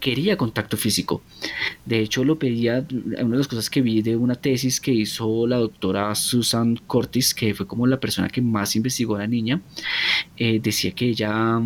quería 0.00 0.36
contacto 0.36 0.76
físico. 0.76 1.22
De 1.84 2.00
hecho, 2.00 2.24
lo 2.24 2.38
pedía, 2.38 2.86
una 2.90 3.30
de 3.30 3.38
las 3.38 3.48
cosas 3.48 3.70
que 3.70 3.82
vi 3.82 4.02
de 4.02 4.16
una 4.16 4.34
tesis 4.34 4.80
que 4.80 4.92
hizo 4.92 5.46
la 5.46 5.56
doctora 5.56 6.14
Susan 6.14 6.76
Cortis, 6.86 7.34
que 7.34 7.54
fue 7.54 7.66
como 7.66 7.86
la 7.86 7.98
persona 7.98 8.28
que 8.28 8.40
más 8.40 8.76
investigó 8.76 9.16
a 9.16 9.20
la 9.20 9.26
niña, 9.26 9.60
eh, 10.36 10.60
decía 10.62 10.92
que 10.92 11.08
ella, 11.08 11.60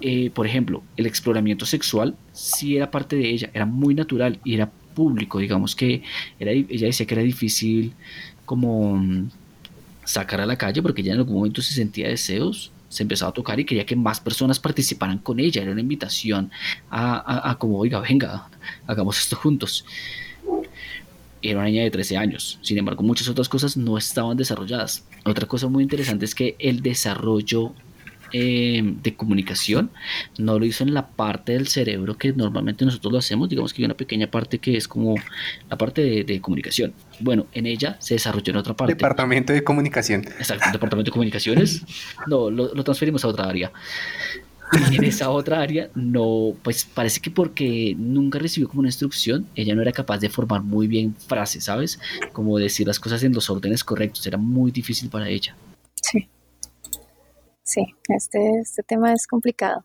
eh, 0.00 0.30
por 0.30 0.46
ejemplo, 0.46 0.82
el 0.96 1.06
exploramiento 1.06 1.66
sexual 1.66 2.16
sí 2.32 2.76
era 2.76 2.90
parte 2.90 3.16
de 3.16 3.30
ella, 3.30 3.50
era 3.54 3.66
muy 3.66 3.94
natural 3.94 4.40
y 4.44 4.54
era 4.54 4.72
público, 4.96 5.38
digamos 5.38 5.76
que 5.76 6.02
era, 6.40 6.50
ella 6.50 6.86
decía 6.86 7.06
que 7.06 7.14
era 7.14 7.22
difícil 7.22 7.92
como 8.46 8.96
mm, 8.96 9.30
sacar 10.04 10.40
a 10.40 10.46
la 10.46 10.56
calle 10.56 10.80
porque 10.82 11.02
ella 11.02 11.12
en 11.12 11.18
algún 11.18 11.36
momento 11.36 11.60
se 11.60 11.74
sentía 11.74 12.08
deseos, 12.08 12.72
se 12.88 13.02
empezaba 13.02 13.30
a 13.30 13.34
tocar 13.34 13.60
y 13.60 13.64
quería 13.64 13.84
que 13.84 13.94
más 13.94 14.20
personas 14.20 14.58
participaran 14.58 15.18
con 15.18 15.38
ella, 15.38 15.62
era 15.62 15.72
una 15.72 15.82
invitación 15.82 16.50
a, 16.90 17.50
a, 17.50 17.58
como, 17.58 17.78
oiga, 17.78 18.00
venga, 18.00 18.48
hagamos 18.86 19.18
esto 19.18 19.36
juntos. 19.36 19.84
Era 21.42 21.58
una 21.58 21.68
niña 21.68 21.82
de 21.82 21.90
13 21.90 22.16
años, 22.16 22.58
sin 22.62 22.78
embargo 22.78 23.02
muchas 23.02 23.28
otras 23.28 23.48
cosas 23.48 23.76
no 23.76 23.98
estaban 23.98 24.36
desarrolladas. 24.36 25.04
Otra 25.24 25.46
cosa 25.46 25.68
muy 25.68 25.82
interesante 25.82 26.24
es 26.24 26.34
que 26.34 26.56
el 26.58 26.80
desarrollo 26.80 27.74
eh, 28.32 28.82
de 29.02 29.14
comunicación, 29.14 29.90
no 30.38 30.58
lo 30.58 30.64
hizo 30.64 30.84
en 30.84 30.94
la 30.94 31.08
parte 31.08 31.52
del 31.52 31.68
cerebro 31.68 32.16
que 32.18 32.32
normalmente 32.32 32.84
nosotros 32.84 33.12
lo 33.12 33.18
hacemos, 33.18 33.48
digamos 33.48 33.72
que 33.72 33.82
hay 33.82 33.86
una 33.86 33.96
pequeña 33.96 34.30
parte 34.30 34.58
que 34.58 34.76
es 34.76 34.88
como 34.88 35.14
la 35.70 35.78
parte 35.78 36.24
de, 36.24 36.40
comunicación. 36.40 36.92
Bueno, 37.20 37.46
en 37.52 37.66
ella 37.66 37.96
se 38.00 38.14
desarrolló 38.14 38.52
en 38.52 38.56
otra 38.58 38.74
parte. 38.74 38.94
Departamento 38.94 39.52
de 39.52 39.64
comunicación. 39.64 40.24
Exacto, 40.38 40.66
departamento 40.72 41.10
de 41.10 41.12
comunicaciones. 41.12 41.82
No, 42.26 42.50
lo, 42.50 42.84
transferimos 42.84 43.24
a 43.24 43.28
otra 43.28 43.48
área. 43.48 43.72
Y 44.90 44.96
en 44.96 45.04
esa 45.04 45.30
otra 45.30 45.60
área, 45.60 45.90
no, 45.94 46.54
pues 46.62 46.84
parece 46.84 47.20
que 47.20 47.30
porque 47.30 47.94
nunca 47.96 48.40
recibió 48.40 48.68
como 48.68 48.80
una 48.80 48.88
instrucción, 48.88 49.46
ella 49.54 49.76
no 49.76 49.82
era 49.82 49.92
capaz 49.92 50.18
de 50.18 50.28
formar 50.28 50.62
muy 50.62 50.88
bien 50.88 51.14
frases, 51.14 51.64
¿sabes? 51.64 52.00
Como 52.32 52.58
decir 52.58 52.86
las 52.86 52.98
cosas 52.98 53.22
en 53.22 53.32
los 53.32 53.48
órdenes 53.48 53.84
correctos, 53.84 54.26
era 54.26 54.38
muy 54.38 54.72
difícil 54.72 55.08
para 55.08 55.28
ella. 55.28 55.54
Sí. 57.66 57.84
Este, 58.08 58.60
este 58.60 58.82
tema 58.84 59.12
es 59.12 59.26
complicado. 59.26 59.84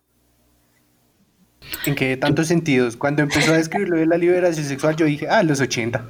¿En 1.86 1.96
qué 1.96 2.16
tantos 2.16 2.48
sentidos? 2.48 2.96
Cuando 2.96 3.24
empezó 3.24 3.54
a 3.54 3.58
escribir 3.58 3.90
lo 3.90 3.98
de 3.98 4.06
la 4.06 4.18
liberación 4.18 4.66
sexual, 4.66 4.96
yo 4.96 5.06
dije, 5.06 5.28
ah, 5.28 5.44
los 5.44 5.60
80. 5.60 6.08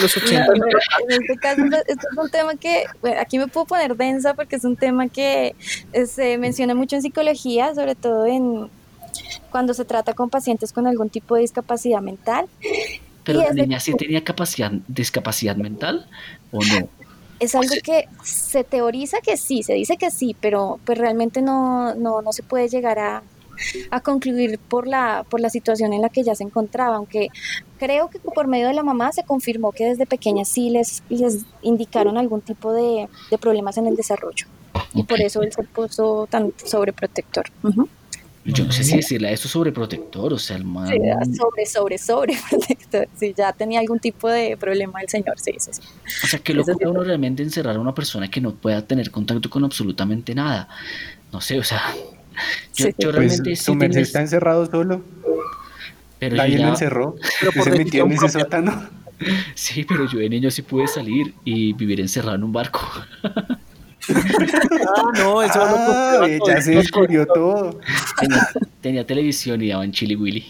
Los 0.00 0.16
80. 0.16 0.46
en 0.46 1.22
este 1.22 1.36
caso, 1.36 1.62
esto 1.86 2.08
es 2.10 2.18
un 2.18 2.30
tema 2.30 2.54
que, 2.56 2.84
aquí 3.20 3.38
me 3.38 3.46
puedo 3.46 3.66
poner 3.66 3.94
densa 3.94 4.32
porque 4.34 4.56
es 4.56 4.64
un 4.64 4.76
tema 4.76 5.08
que 5.08 5.54
se 6.06 6.38
menciona 6.38 6.74
mucho 6.74 6.96
en 6.96 7.02
psicología, 7.02 7.74
sobre 7.74 7.94
todo 7.94 8.26
en 8.26 8.70
cuando 9.50 9.74
se 9.74 9.84
trata 9.84 10.14
con 10.14 10.30
pacientes 10.30 10.72
con 10.72 10.86
algún 10.86 11.10
tipo 11.10 11.34
de 11.34 11.42
discapacidad 11.42 12.00
mental. 12.00 12.46
Pero 13.24 13.40
la 13.40 13.52
niña 13.52 13.80
sí 13.80 13.94
tenía 13.94 14.24
capacidad, 14.24 14.72
discapacidad 14.88 15.56
mental 15.56 16.06
o 16.50 16.60
no? 16.64 16.88
Es 17.42 17.54
algo 17.56 17.74
que 17.82 18.08
se 18.22 18.62
teoriza 18.62 19.20
que 19.20 19.36
sí, 19.36 19.62
se 19.62 19.74
dice 19.74 19.96
que 19.96 20.10
sí, 20.10 20.36
pero 20.40 20.78
pues 20.84 20.96
realmente 20.96 21.42
no, 21.42 21.94
no, 21.94 22.22
no 22.22 22.32
se 22.32 22.44
puede 22.44 22.68
llegar 22.68 23.00
a, 23.00 23.22
a 23.90 24.00
concluir 24.00 24.58
por 24.58 24.86
la, 24.86 25.26
por 25.28 25.40
la 25.40 25.50
situación 25.50 25.92
en 25.92 26.02
la 26.02 26.08
que 26.08 26.22
ya 26.22 26.36
se 26.36 26.44
encontraba, 26.44 26.96
aunque 26.96 27.28
creo 27.78 28.08
que 28.10 28.20
por 28.20 28.46
medio 28.46 28.68
de 28.68 28.74
la 28.74 28.84
mamá 28.84 29.12
se 29.12 29.24
confirmó 29.24 29.72
que 29.72 29.86
desde 29.86 30.06
pequeña 30.06 30.44
sí 30.44 30.70
les, 30.70 31.02
les 31.08 31.44
indicaron 31.62 32.16
algún 32.16 32.42
tipo 32.42 32.72
de, 32.72 33.08
de 33.30 33.38
problemas 33.38 33.76
en 33.76 33.88
el 33.88 33.96
desarrollo 33.96 34.46
y 34.94 35.02
por 35.02 35.20
eso 35.20 35.42
él 35.42 35.52
se 35.52 35.64
puso 35.64 36.26
tan 36.30 36.52
sobreprotector. 36.64 37.46
Yo 38.44 38.64
no 38.64 38.72
sé 38.72 38.82
si 38.82 38.96
decirle 38.96 39.28
a 39.28 39.30
esto 39.30 39.46
sobreprotector, 39.46 40.32
o 40.32 40.38
sea, 40.38 40.56
el 40.56 40.64
man... 40.64 40.88
sobre, 41.34 41.66
sobre, 41.66 41.98
sobreprotector. 41.98 43.08
Sí, 43.18 43.34
ya 43.36 43.52
tenía 43.52 43.78
algún 43.78 44.00
tipo 44.00 44.28
de 44.28 44.56
problema 44.56 45.00
el 45.00 45.08
señor, 45.08 45.38
sí, 45.38 45.52
sí, 45.58 45.70
sí. 45.72 45.82
O 46.24 46.26
sea, 46.26 46.40
que 46.40 46.52
locura 46.52 46.90
uno 46.90 47.04
realmente 47.04 47.42
encerrar 47.42 47.76
a 47.76 47.80
una 47.80 47.94
persona 47.94 48.28
que 48.30 48.40
no 48.40 48.52
pueda 48.54 48.84
tener 48.84 49.10
contacto 49.10 49.48
con 49.48 49.64
absolutamente 49.64 50.34
nada. 50.34 50.68
No 51.32 51.40
sé, 51.40 51.58
o 51.58 51.64
sea, 51.64 51.94
yo, 52.74 52.88
yo 52.98 53.12
realmente 53.12 53.42
pues, 53.44 53.94
sí 53.94 54.00
está 54.00 54.20
encerrado 54.20 54.66
solo. 54.66 55.02
Pero 56.18 56.36
Nadie 56.36 56.58
lo 56.58 56.68
encerró, 56.68 57.16
pero 57.40 57.64
se 57.64 57.70
metió 57.70 58.04
en 58.04 58.12
ese 58.12 58.28
sótano. 58.28 58.88
Sí, 59.54 59.84
pero 59.84 60.08
yo 60.08 60.18
de 60.18 60.28
niño 60.28 60.50
sí 60.50 60.62
pude 60.62 60.88
salir 60.88 61.32
y 61.44 61.74
vivir 61.74 62.00
encerrado 62.00 62.34
en 62.34 62.42
un 62.42 62.52
barco. 62.52 62.80
ah, 64.08 65.12
no, 65.14 65.42
eso 65.42 65.60
ah, 65.60 66.26
ya 66.46 66.60
se 66.60 66.72
descubrió 66.72 67.26
todo. 67.26 67.78
Tenía, 68.80 69.06
televisión 69.06 69.62
y 69.62 69.68
daban 69.68 69.92
Chili 69.92 70.16
Willy. 70.16 70.44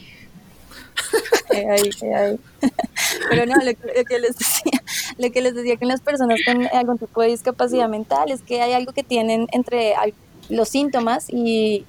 Pero 3.28 3.46
no, 3.46 3.54
lo, 3.56 4.04
que 4.04 4.18
les 4.18 4.38
decía, 4.38 4.82
lo 5.18 5.30
que 5.30 5.42
les 5.42 5.54
decía 5.54 5.76
que 5.76 5.84
las 5.86 6.00
personas 6.00 6.40
con 6.46 6.66
algún 6.66 6.98
tipo 6.98 7.20
de 7.20 7.28
discapacidad 7.28 7.88
mental 7.88 8.30
es 8.30 8.42
que 8.42 8.62
hay 8.62 8.72
algo 8.72 8.92
que 8.92 9.02
tienen 9.02 9.46
entre 9.52 9.94
los 10.48 10.68
síntomas 10.68 11.26
y, 11.28 11.84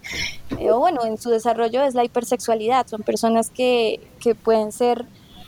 eh, 0.60 0.72
bueno, 0.72 1.06
en 1.06 1.18
su 1.18 1.30
desarrollo 1.30 1.84
es 1.84 1.94
la 1.94 2.04
hipersexualidad. 2.04 2.88
Son 2.88 3.02
personas 3.02 3.50
que, 3.50 4.00
que 4.20 4.36
pueden 4.36 4.72
ser 4.72 5.06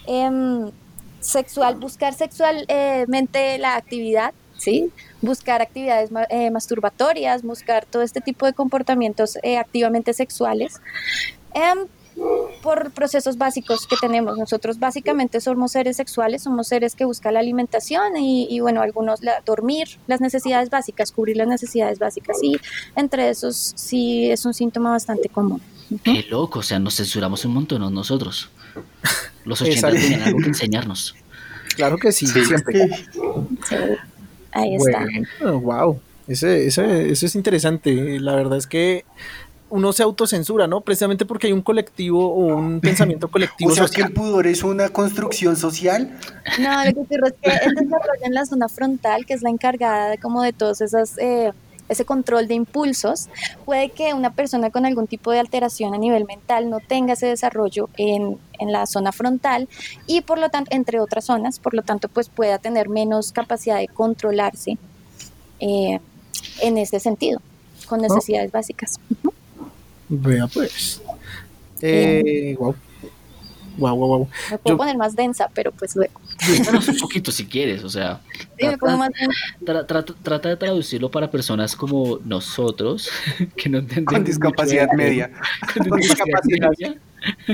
em, 0.07 0.71
sexual, 1.19 1.75
buscar 1.75 2.13
sexualmente 2.13 3.57
la 3.57 3.75
actividad, 3.75 4.33
¿sí? 4.65 4.91
buscar 5.21 5.61
actividades 5.61 6.09
eh, 6.29 6.49
masturbatorias, 6.51 7.43
buscar 7.43 7.85
todo 7.85 8.01
este 8.01 8.19
tipo 8.19 8.45
de 8.45 8.53
comportamientos 8.53 9.37
eh, 9.43 9.57
activamente 9.57 10.13
sexuales. 10.13 10.81
Em, 11.53 11.87
por 12.61 12.91
procesos 12.91 13.37
básicos 13.37 13.85
que 13.87 13.97
tenemos. 13.99 14.37
Nosotros 14.37 14.79
básicamente 14.79 15.41
somos 15.41 15.73
seres 15.73 15.97
sexuales, 15.97 16.43
somos 16.43 16.69
seres 16.69 16.95
que 16.95 17.03
buscan 17.03 17.33
la 17.33 17.41
alimentación 17.41 18.15
y, 18.15 18.57
bueno, 18.61 18.81
algunos 18.81 19.19
dormir, 19.45 19.99
las 20.07 20.21
necesidades 20.21 20.69
básicas, 20.69 21.11
cubrir 21.11 21.35
las 21.35 21.49
necesidades 21.49 21.99
básicas 21.99 22.37
y 22.41 22.57
entre 22.95 23.29
esos 23.29 23.73
sí 23.75 24.31
es 24.31 24.45
un 24.45 24.53
síntoma 24.53 24.91
bastante 24.91 25.27
común. 25.27 25.61
Qué 26.05 26.25
loco, 26.29 26.59
o 26.59 26.63
sea, 26.63 26.79
nos 26.79 26.95
censuramos 26.95 27.43
un 27.43 27.53
montón 27.53 27.81
nosotros. 27.93 28.49
Los 29.43 29.61
80 29.61 29.91
tienen 29.91 30.21
algo 30.21 30.39
que 30.39 30.47
enseñarnos. 30.47 31.15
Claro 31.75 31.97
que 31.97 32.13
sí, 32.13 32.27
siempre. 32.27 32.87
Sí. 33.67 33.75
Ahí 34.55 34.75
está. 34.75 35.05
wow. 35.41 35.99
Ese, 36.27 36.65
ese, 36.67 37.11
eso 37.11 37.25
es 37.25 37.35
interesante. 37.35 38.19
La 38.19 38.35
verdad 38.35 38.57
es 38.57 38.65
que 38.65 39.05
uno 39.69 39.91
se 39.93 40.03
autocensura, 40.03 40.67
¿no? 40.67 40.81
Precisamente 40.81 41.25
porque 41.25 41.47
hay 41.47 41.53
un 41.53 41.61
colectivo 41.61 42.33
o 42.33 42.55
un 42.55 42.79
pensamiento 42.81 43.27
colectivo. 43.27 43.71
o 43.71 43.75
sea, 43.75 43.87
que 43.87 44.01
el 44.01 44.13
pudor 44.13 44.47
es 44.47 44.63
una 44.63 44.89
construcción 44.89 45.55
social. 45.55 46.17
No, 46.59 46.85
lo 46.85 46.93
que 46.93 46.99
ocurre 46.99 47.27
es 47.27 47.33
que 47.41 47.49
él 47.65 47.75
desarrolla 47.75 48.25
en 48.25 48.33
la 48.33 48.45
zona 48.45 48.69
frontal, 48.69 49.25
que 49.25 49.33
es 49.33 49.41
la 49.41 49.49
encargada 49.49 50.09
de 50.09 50.17
como 50.17 50.41
de 50.41 50.53
todas 50.53 50.81
esas 50.81 51.17
eh, 51.17 51.51
ese 51.89 52.05
control 52.05 52.47
de 52.47 52.55
impulsos, 52.55 53.29
puede 53.65 53.89
que 53.89 54.13
una 54.13 54.33
persona 54.33 54.69
con 54.69 54.85
algún 54.85 55.07
tipo 55.07 55.31
de 55.31 55.39
alteración 55.39 55.93
a 55.93 55.97
nivel 55.97 56.25
mental 56.25 56.69
no 56.69 56.79
tenga 56.79 57.13
ese 57.13 57.27
desarrollo 57.27 57.89
en, 57.97 58.37
en 58.59 58.71
la 58.71 58.85
zona 58.85 59.11
frontal 59.11 59.67
y 60.07 60.21
por 60.21 60.39
lo 60.39 60.49
tanto, 60.49 60.71
entre 60.73 60.99
otras 60.99 61.25
zonas, 61.25 61.59
por 61.59 61.73
lo 61.73 61.83
tanto, 61.83 62.09
pues 62.09 62.29
pueda 62.29 62.57
tener 62.57 62.89
menos 62.89 63.31
capacidad 63.31 63.77
de 63.77 63.87
controlarse 63.87 64.77
eh, 65.59 65.99
en 66.61 66.77
ese 66.77 66.99
sentido, 66.99 67.41
con 67.87 68.01
necesidades 68.01 68.51
básicas. 68.51 68.99
Vea 70.09 70.47
pues. 70.47 71.01
Eh, 71.81 72.55
wow. 72.59 72.75
Wow, 73.77 73.95
wow, 73.95 74.07
wow. 74.07 74.29
Me 74.51 74.57
puedo 74.57 74.77
poner 74.77 74.97
más 74.97 75.15
densa, 75.15 75.49
pero 75.53 75.71
pues 75.71 75.95
luego. 75.95 76.19
un 76.87 76.99
poquito 76.99 77.31
si 77.31 77.45
quieres, 77.45 77.83
o 77.83 77.89
sea. 77.89 78.21
trata, 79.65 80.49
de 80.49 80.57
traducirlo 80.57 81.11
para 81.11 81.29
personas 81.29 81.75
como 81.75 82.19
nosotros, 82.25 83.09
que 83.55 83.69
no 83.69 83.79
entendemos. 83.79 84.13
Con 84.13 84.23
discapacidad 84.25 84.91
media. 84.93 85.31
Con 85.73 85.99
discapacidad 85.99 86.69
media. 86.79 86.99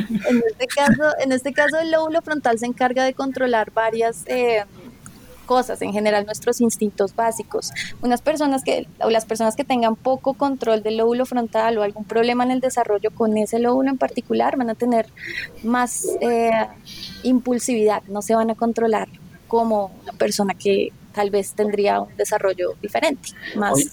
En 0.04 0.44
este 0.50 0.68
caso, 0.68 1.04
en 1.24 1.32
este 1.32 1.54
caso, 1.54 1.80
el 1.80 1.92
lóbulo 1.92 2.22
frontal 2.22 2.60
se 2.60 2.66
encarga 2.66 3.06
de 3.06 3.14
controlar 3.14 3.72
varias 3.72 4.24
eh, 4.28 4.66
cosas, 5.52 5.82
en 5.82 5.92
general 5.92 6.26
nuestros 6.26 6.62
instintos 6.62 7.14
básicos. 7.14 7.72
Unas 8.02 8.22
personas 8.22 8.64
que, 8.64 8.88
o 9.04 9.10
las 9.10 9.26
personas 9.26 9.58
que 9.58 9.66
tengan 9.66 9.98
poco 9.98 10.34
control 10.34 10.82
del 10.82 10.96
lóbulo 10.96 11.26
frontal 11.26 11.78
o 11.78 11.84
algún 11.84 12.06
problema 12.06 12.46
en 12.46 12.52
el 12.52 12.62
desarrollo 12.62 13.12
con 13.12 13.36
ese 13.36 13.60
lóbulo 13.60 13.90
en 13.90 13.98
particular, 13.98 14.56
van 14.56 14.70
a 14.70 14.76
tener 14.76 15.08
más 15.62 16.08
eh, 16.22 16.52
impulsividad, 17.24 18.02
no 18.08 18.22
se 18.22 18.34
van 18.34 18.50
a 18.50 18.56
controlar 18.56 19.10
como 19.50 19.92
una 20.04 20.14
persona 20.14 20.54
que 20.54 20.94
tal 21.12 21.32
vez 21.32 21.52
tendría 21.54 22.00
un 22.00 22.16
desarrollo 22.16 22.76
diferente. 22.82 23.32
Más. 23.58 23.74
Oye, 23.74 23.90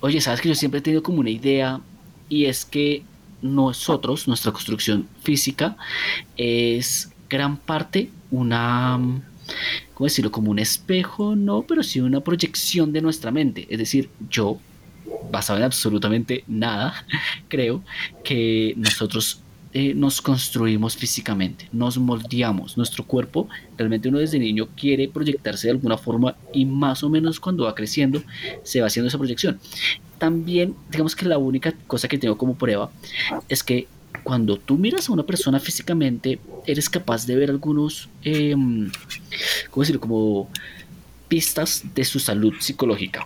oye, 0.00 0.20
sabes 0.20 0.40
que 0.40 0.48
yo 0.48 0.56
siempre 0.56 0.80
he 0.80 0.82
tenido 0.82 1.04
como 1.04 1.20
una 1.20 1.30
idea 1.30 1.80
y 2.28 2.46
es 2.46 2.64
que 2.64 3.04
nosotros, 3.42 4.26
nuestra 4.26 4.50
construcción 4.50 5.08
física, 5.22 5.76
es 6.36 7.12
gran 7.28 7.58
parte 7.58 8.10
una 8.32 8.98
¿cómo 9.94 10.06
decirlo? 10.06 10.30
Como 10.30 10.50
un 10.50 10.58
espejo, 10.58 11.36
no, 11.36 11.62
pero 11.62 11.82
sí 11.82 12.00
una 12.00 12.20
proyección 12.20 12.92
de 12.92 13.02
nuestra 13.02 13.30
mente. 13.30 13.66
Es 13.70 13.78
decir, 13.78 14.10
yo, 14.30 14.58
basado 15.30 15.58
en 15.58 15.64
absolutamente 15.64 16.44
nada, 16.46 17.06
creo 17.48 17.82
que 18.24 18.74
nosotros 18.76 19.40
eh, 19.78 19.92
nos 19.94 20.22
construimos 20.22 20.96
físicamente, 20.96 21.68
nos 21.70 21.98
moldeamos. 21.98 22.78
Nuestro 22.78 23.04
cuerpo, 23.04 23.46
realmente 23.76 24.08
uno 24.08 24.18
desde 24.18 24.38
niño 24.38 24.68
quiere 24.74 25.06
proyectarse 25.06 25.66
de 25.66 25.72
alguna 25.72 25.98
forma 25.98 26.34
y 26.52 26.64
más 26.64 27.02
o 27.02 27.10
menos 27.10 27.38
cuando 27.38 27.64
va 27.64 27.74
creciendo 27.74 28.22
se 28.62 28.80
va 28.80 28.86
haciendo 28.86 29.08
esa 29.08 29.18
proyección. 29.18 29.60
También, 30.16 30.74
digamos 30.90 31.14
que 31.14 31.26
la 31.26 31.36
única 31.36 31.74
cosa 31.86 32.08
que 32.08 32.16
tengo 32.16 32.38
como 32.38 32.54
prueba 32.54 32.90
es 33.50 33.62
que 33.62 33.86
cuando 34.26 34.56
tú 34.56 34.76
miras 34.76 35.08
a 35.08 35.12
una 35.12 35.22
persona 35.22 35.60
físicamente, 35.60 36.40
eres 36.66 36.90
capaz 36.90 37.28
de 37.28 37.36
ver 37.36 37.48
algunos, 37.48 38.08
em, 38.24 38.90
¿cómo 39.70 39.82
decirlo? 39.84 40.00
Como 40.00 40.50
pistas 41.28 41.84
de 41.94 42.04
su 42.04 42.18
salud 42.18 42.52
psicológica. 42.58 43.24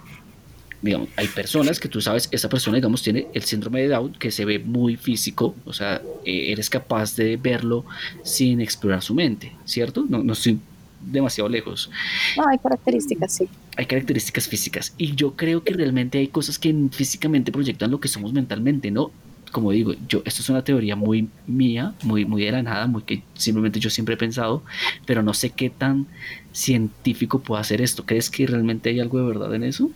Digamos, 0.83 1.09
hay 1.17 1.27
personas 1.29 1.81
que 1.81 1.89
tú 1.89 2.03
sabes, 2.03 2.29
esa 2.31 2.51
persona, 2.51 2.77
digamos, 2.77 3.03
tiene 3.03 3.29
el 3.33 3.45
síndrome 3.45 3.81
de 3.81 3.89
Down, 3.89 4.13
que 4.13 4.31
se 4.31 4.45
ve 4.45 4.59
muy 4.59 4.97
físico, 4.97 5.55
o 5.65 5.73
sea, 5.73 6.03
eh, 6.27 6.53
eres 6.53 6.69
capaz 6.69 7.17
de 7.17 7.39
verlo 7.39 7.87
sin 8.23 8.61
explorar 8.61 9.01
su 9.01 9.15
mente, 9.15 9.55
¿cierto? 9.65 10.05
No, 10.07 10.23
no 10.23 10.35
estoy 10.35 10.59
demasiado 11.01 11.49
lejos. 11.49 11.89
No, 12.37 12.47
hay 12.47 12.59
características, 12.59 13.37
sí. 13.37 13.49
Hay 13.79 13.87
características 13.87 14.47
físicas. 14.47 14.93
Y 14.99 15.15
yo 15.15 15.35
creo 15.35 15.65
que 15.65 15.73
realmente 15.73 16.19
hay 16.19 16.29
cosas 16.29 16.59
que 16.59 16.75
físicamente 16.93 17.53
proyectan 17.53 17.91
lo 17.91 18.01
que 18.01 18.09
somos 18.09 18.35
mentalmente, 18.35 18.91
¿no? 18.91 19.11
Como 19.51 19.73
digo, 19.73 19.95
yo, 20.09 20.23
esto 20.25 20.43
es 20.43 20.49
una 20.49 20.63
teoría 20.63 20.97
muy 20.97 21.29
mía, 21.47 21.95
muy, 22.03 22.25
muy 22.25 22.45
de 22.45 22.53
la 22.53 22.63
nada, 22.63 22.87
muy 22.87 23.03
que 23.03 23.23
simplemente 23.35 23.81
yo 23.81 23.91
siempre 23.91 24.15
he 24.15 24.19
pensado, 24.19 24.63
pero 25.07 25.23
no 25.23 25.35
sé 25.35 25.51
qué 25.51 25.71
tan 25.71 26.07
científico 26.53 27.41
puede 27.41 27.61
hacer 27.61 27.81
esto. 27.81 28.05
¿Crees 28.07 28.31
que 28.31 28.47
realmente 28.47 28.91
hay 28.91 29.01
algo 29.01 29.19
de 29.19 29.25
verdad 29.25 29.55
en 29.55 29.65
eso? 29.65 29.91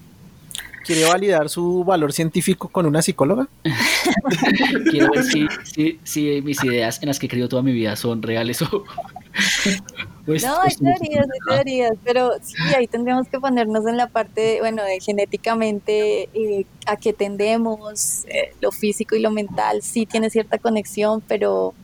¿Quiere 0.85 1.05
validar 1.05 1.49
su 1.49 1.83
valor 1.83 2.13
científico 2.13 2.69
con 2.69 2.85
una 2.85 3.01
psicóloga? 3.01 3.49
Quiero 4.91 5.11
ver 5.13 5.25
si, 5.25 5.99
si, 6.05 6.43
mis 6.43 6.63
ideas 6.63 7.01
en 7.03 7.09
las 7.09 7.19
que 7.19 7.27
he 7.27 7.29
creído 7.29 7.49
toda 7.49 7.63
mi 7.63 7.73
vida 7.73 7.97
son 7.97 8.21
reales 8.21 8.61
o, 8.61 8.85
pues, 10.27 10.45
no, 10.45 10.61
hay 10.61 10.75
teorías, 10.75 11.27
hay 11.27 11.57
teorías, 11.57 11.93
pero 12.05 12.33
sí, 12.43 12.55
ahí 12.77 12.87
tendríamos 12.87 13.29
que 13.29 13.41
ponernos 13.41 13.87
en 13.87 13.97
la 13.97 14.09
parte, 14.09 14.59
bueno, 14.61 14.83
de 14.83 15.01
genéticamente 15.01 16.29
eh, 16.35 16.67
a 16.87 16.97
qué 16.97 17.13
tendemos, 17.13 18.25
eh, 18.27 18.53
lo 18.61 18.71
físico 18.71 19.17
y 19.17 19.21
lo 19.21 19.31
mental, 19.31 19.83
sí 19.83 20.07
tiene 20.07 20.31
cierta 20.31 20.59
conexión, 20.59 21.23
pero 21.27 21.75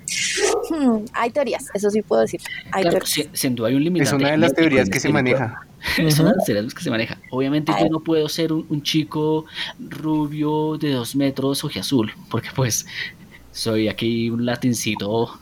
hmm, 0.70 1.04
hay 1.12 1.30
teorías, 1.30 1.66
eso 1.74 1.90
sí 1.90 2.02
puedo 2.02 2.22
decir. 2.22 2.40
Hay 2.72 2.82
claro, 2.82 3.00
sin 3.04 3.54
duda 3.54 3.68
hay 3.68 3.74
un 3.74 3.84
límite. 3.84 4.04
Es 4.10 4.12
una 4.12 4.30
de 4.30 4.38
las 4.38 4.54
teorías 4.54 4.88
que 4.88 5.00
se 5.00 5.08
maneja. 5.08 5.66
Es 5.98 6.18
una 6.18 6.30
de 6.30 6.36
las 6.36 6.44
teorías 6.44 6.74
que 6.74 6.82
se 6.82 6.90
maneja. 6.90 7.18
Obviamente 7.30 7.72
yo 7.78 7.88
no 7.88 8.00
puedo 8.00 8.28
ser 8.28 8.52
un, 8.52 8.66
un 8.68 8.82
chico 8.82 9.46
rubio 9.78 10.78
de 10.78 10.92
dos 10.92 11.16
metros 11.16 11.64
azul, 11.76 12.12
porque 12.30 12.48
pues 12.54 12.86
soy 13.52 13.88
aquí 13.88 14.30
un 14.30 14.46
latincito 14.46 15.38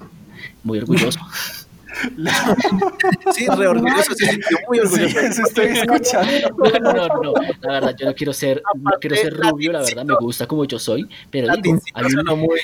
muy 0.65 0.79
orgulloso. 0.79 1.21
sí, 3.35 3.47
re 3.47 3.67
orgulloso, 3.67 4.15
sí, 4.15 4.41
muy 4.69 4.79
orgulloso. 4.81 5.21
eso 5.21 5.43
estoy 5.43 5.67
escuchando. 5.67 6.51
No, 6.81 6.93
no, 6.93 7.09
no, 7.09 7.33
la 7.61 7.73
verdad, 7.73 7.97
yo 7.99 8.07
no 8.07 8.15
quiero 8.15 8.33
ser, 8.33 8.63
no 8.77 8.93
quiero 9.01 9.17
ser 9.17 9.37
rubio, 9.37 9.73
la 9.73 9.81
verdad, 9.81 10.05
me 10.05 10.15
gusta 10.17 10.47
como 10.47 10.65
yo 10.65 10.79
soy, 10.79 11.09
pero 11.31 11.55
digo, 11.57 11.79
hay 11.95 12.05
un... 12.05 12.39
muy 12.39 12.61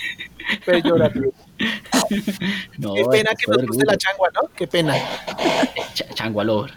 no, 2.78 2.94
Qué 2.94 3.04
pena 3.10 3.30
que 3.34 3.50
nos 3.50 3.66
guste 3.66 3.84
la 3.86 3.96
changua, 3.96 4.28
¿no? 4.34 4.42
Qué 4.54 4.66
pena. 4.66 4.94
Ch 5.94 6.04
changua 6.14 6.44
lover. 6.44 6.72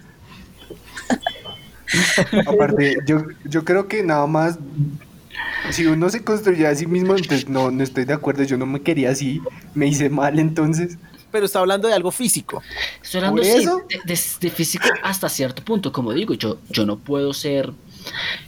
Aparte, 2.45 2.97
yo, 3.05 3.24
yo 3.45 3.66
creo 3.66 3.88
que 3.88 4.03
nada 4.03 4.28
más 4.28 4.58
si 5.72 5.86
uno 5.86 6.10
se 6.10 6.24
construye 6.24 6.66
a 6.66 6.76
sí 6.76 6.88
mismo, 6.88 7.16
entonces 7.16 7.49
no, 7.49 7.72
no 7.72 7.84
estoy 7.84 8.05
de 8.05 8.14
acuerdo, 8.14 8.43
yo 8.43 8.58
no 8.58 8.66
me 8.66 8.82
quería 8.82 9.12
así, 9.12 9.41
me 9.74 9.88
hice 9.88 10.10
mal 10.10 10.39
entonces 10.39 10.97
pero 11.38 11.45
está 11.45 11.59
hablando 11.59 11.88
de 11.88 11.93
algo 11.93 12.09
físico. 12.09 12.63
Estoy 12.99 13.21
hablando 13.21 13.43
de, 14.05 14.49
físico 14.49 14.88
hasta 15.03 15.29
cierto 15.29 15.63
punto. 15.63 15.91
Como 15.91 16.11
digo, 16.11 16.33
yo, 16.33 16.57
yo 16.71 16.83
no 16.83 16.97
puedo 16.97 17.31
ser, 17.31 17.73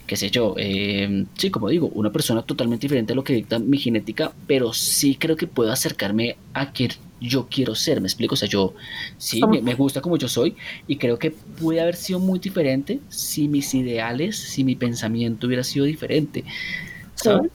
qué 0.08 0.18
sé 0.18 0.32
yo, 0.32 0.56
eh, 0.58 1.28
sí, 1.38 1.52
como 1.52 1.70
digo, 1.70 1.86
una 1.94 2.12
persona 2.12 2.42
totalmente 2.42 2.88
diferente 2.88 3.14
a 3.14 3.16
lo 3.16 3.24
que 3.24 3.34
dicta 3.34 3.60
mi 3.60 3.78
genética, 3.78 4.32
pero 4.48 4.74
sí 4.74 5.14
creo 5.14 5.36
que 5.36 5.46
puedo 5.46 5.72
acercarme 5.72 6.38
a 6.56 6.72
quien 6.72 6.94
yo 7.22 7.48
quiero 7.48 7.76
ser. 7.76 8.02
¿Me 8.02 8.08
explico? 8.08 8.34
O 8.34 8.38
sea, 8.38 8.50
yo 8.50 8.74
sí, 9.20 9.40
me, 9.62 9.76
gusta 9.76 10.02
como 10.02 10.18
yo 10.18 10.28
soy 10.28 10.56
y 10.88 10.96
creo 10.96 11.20
que 11.20 11.30
puede 11.30 11.82
haber 11.82 11.96
sido 11.96 12.18
muy 12.18 12.40
diferente 12.40 13.02
si 13.10 13.48
mis 13.48 13.72
ideales, 13.76 14.36
si 14.36 14.64
mi 14.64 14.76
pensamiento 14.76 15.46
hubiera 15.46 15.64
sido 15.64 15.86
diferente. 15.86 16.44
¿sabes? 17.14 17.52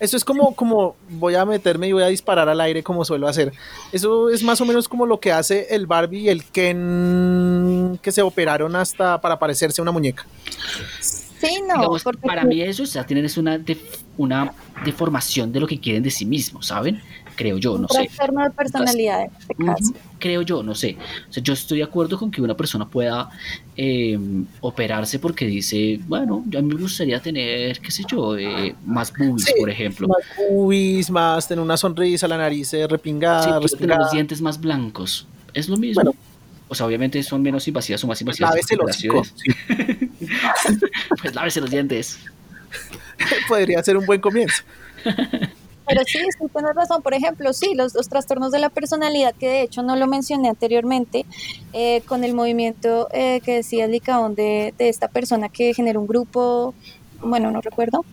Eso 0.00 0.16
es 0.16 0.24
como, 0.24 0.54
como 0.54 0.96
voy 1.08 1.34
a 1.34 1.44
meterme 1.44 1.88
y 1.88 1.92
voy 1.92 2.02
a 2.02 2.08
disparar 2.08 2.48
al 2.48 2.60
aire 2.60 2.82
como 2.82 3.04
suelo 3.04 3.26
hacer. 3.26 3.52
Eso 3.92 4.30
es 4.30 4.42
más 4.42 4.60
o 4.60 4.64
menos 4.64 4.88
como 4.88 5.06
lo 5.06 5.18
que 5.18 5.32
hace 5.32 5.74
el 5.74 5.86
Barbie 5.86 6.20
y 6.20 6.28
el 6.28 6.44
Ken 6.44 7.98
que 8.02 8.12
se 8.12 8.22
operaron 8.22 8.76
hasta 8.76 9.20
para 9.20 9.38
parecerse 9.38 9.80
a 9.80 9.82
una 9.82 9.92
muñeca. 9.92 10.26
Sí, 11.00 11.62
no. 11.66 11.96
Para 12.22 12.44
mí 12.44 12.62
eso, 12.62 12.82
o 12.82 12.86
sea, 12.86 13.04
tienen 13.04 13.24
es 13.24 13.36
una, 13.36 13.60
una 14.16 14.52
deformación 14.84 15.52
de 15.52 15.60
lo 15.60 15.66
que 15.66 15.78
quieren 15.78 16.02
de 16.02 16.10
sí 16.10 16.24
mismos, 16.24 16.66
¿saben? 16.66 17.00
Creo 17.38 17.56
yo, 17.56 17.78
no 17.78 17.86
sé. 17.86 18.06
Trastorno 18.06 18.42
de 18.42 18.50
personalidad 18.50 19.22
en 19.22 19.30
este 19.38 19.54
caso. 19.54 19.94
Creo 20.18 20.42
yo, 20.42 20.64
no 20.64 20.74
sé. 20.74 20.96
O 21.30 21.32
sea, 21.32 21.40
yo 21.40 21.52
estoy 21.52 21.78
de 21.78 21.84
acuerdo 21.84 22.18
con 22.18 22.32
que 22.32 22.42
una 22.42 22.56
persona 22.56 22.88
pueda 22.88 23.30
em, 23.76 24.44
operarse 24.60 25.20
porque 25.20 25.46
dice, 25.46 26.00
bueno, 26.08 26.44
a 26.44 26.60
mí 26.60 26.74
me 26.74 26.80
gustaría 26.80 27.20
tener, 27.20 27.78
qué 27.78 27.92
sé 27.92 28.02
yo, 28.08 28.36
eh, 28.36 28.74
más 28.84 29.12
boobies, 29.16 29.54
por 29.56 29.70
ejemplo. 29.70 30.08
Más 30.08 30.18
boobies, 30.36 31.10
más 31.10 31.46
tener 31.46 31.62
una 31.62 31.76
sonrisa, 31.76 32.26
la 32.26 32.38
nariz 32.38 32.72
repingada, 32.88 33.60
sí, 33.62 33.76
tener 33.76 33.96
los 33.96 34.10
dientes 34.10 34.40
más 34.42 34.60
blancos. 34.60 35.28
Es 35.54 35.68
lo 35.68 35.76
mismo. 35.76 36.12
o 36.66 36.74
sea, 36.74 36.86
obviamente 36.86 37.22
son 37.22 37.40
menos 37.40 37.68
invasivas 37.68 38.02
o 38.02 38.08
más 38.08 38.20
invasivas. 38.20 38.50
Lávese 38.50 38.76
los 38.76 38.96
sí. 38.96 39.08
pues 41.22 41.34
lávese 41.36 41.60
los 41.60 41.70
dientes. 41.70 42.18
Podría 43.48 43.80
ser 43.84 43.96
un 43.96 44.06
buen 44.06 44.20
comienzo. 44.20 44.64
Pero 45.88 46.02
sí, 46.04 46.18
sí 46.18 46.46
tienes 46.52 46.74
razón. 46.74 47.02
Por 47.02 47.14
ejemplo, 47.14 47.52
sí, 47.52 47.74
los, 47.74 47.92
trastornos 48.08 48.52
de 48.52 48.58
la 48.58 48.68
personalidad, 48.68 49.34
que 49.34 49.48
de 49.48 49.62
hecho 49.62 49.82
no 49.82 49.96
lo 49.96 50.06
mencioné 50.06 50.48
anteriormente, 50.48 51.24
eh, 51.72 52.02
con 52.02 52.24
el 52.24 52.34
movimiento 52.34 53.08
eh, 53.12 53.40
que 53.44 53.54
decía 53.56 53.86
Licaón 53.86 54.34
de, 54.34 54.74
de 54.76 54.88
esta 54.88 55.08
persona 55.08 55.48
que 55.48 55.74
generó 55.74 56.00
un 56.00 56.06
grupo, 56.06 56.74
bueno, 57.22 57.50
no 57.50 57.60
recuerdo, 57.60 58.04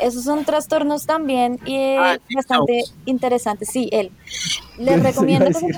esos 0.00 0.24
son 0.24 0.44
trastornos 0.44 1.06
también 1.06 1.58
y 1.64 1.96
ah, 1.96 2.18
bastante 2.34 2.84
interesantes. 3.04 3.68
Sí, 3.70 3.88
él. 3.92 4.10
Les 4.78 5.02
recomiendo 5.02 5.46
que 5.46 5.74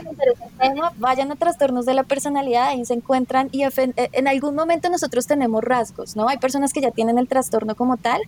tema, 0.59 0.93
vayan 0.97 1.31
a 1.31 1.37
trastornos 1.37 1.87
de 1.87 1.95
la 1.95 2.03
personalidad, 2.03 2.69
ahí 2.69 2.85
se 2.85 2.95
encuentran 2.95 3.49
y 3.53 3.63
eh, 3.63 3.71
en 3.97 4.29
algún 4.29 4.55
momento 4.55 4.91
nosotros 4.91 5.27
tenemos 5.27 5.63
rasgos, 5.63 6.17
¿no? 6.17 6.29
Hay 6.29 6.39
personas 6.39 6.73
que 6.73 6.81
ya 6.81 6.91
tienen 6.91 7.19
el 7.19 7.29
trastorno 7.29 7.75
como 7.77 7.97
tal, 7.97 8.21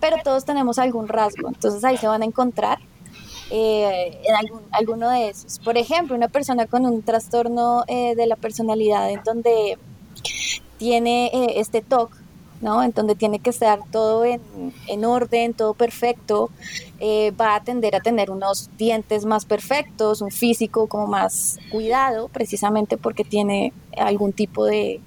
pero 0.00 0.16
todos 0.24 0.44
tenemos 0.44 0.78
algún 0.78 1.08
rasgo, 1.08 1.48
entonces 1.48 1.84
ahí 1.84 1.96
se 1.96 2.08
van 2.08 2.22
a 2.22 2.24
encontrar. 2.24 2.78
Eh, 3.48 4.18
en 4.24 4.34
algún, 4.34 4.62
alguno 4.72 5.08
de 5.08 5.28
esos. 5.28 5.60
Por 5.60 5.78
ejemplo, 5.78 6.16
una 6.16 6.26
persona 6.26 6.66
con 6.66 6.84
un 6.84 7.02
trastorno 7.02 7.84
eh, 7.86 8.16
de 8.16 8.26
la 8.26 8.34
personalidad 8.34 9.08
en 9.08 9.22
donde 9.22 9.78
tiene 10.78 11.30
este 11.54 11.80
TOC, 11.80 12.10
¿no? 12.60 12.82
En 12.82 12.92
donde 12.92 13.14
tiene 13.14 13.38
que 13.38 13.50
estar 13.50 13.80
todo 13.90 14.24
en, 14.24 14.40
en 14.86 15.04
orden, 15.04 15.54
todo 15.54 15.74
perfecto, 15.74 16.50
eh, 16.98 17.32
va 17.38 17.56
a 17.56 17.62
tender 17.62 17.94
a 17.94 18.00
tener 18.00 18.30
unos 18.30 18.70
dientes 18.78 19.24
más 19.24 19.44
perfectos, 19.44 20.22
un 20.22 20.30
físico 20.30 20.86
como 20.86 21.06
más 21.06 21.58
cuidado, 21.70 22.28
precisamente 22.28 22.96
porque 22.96 23.24
tiene 23.24 23.72
algún 23.96 24.32
tipo 24.32 24.64
de, 24.64 25.00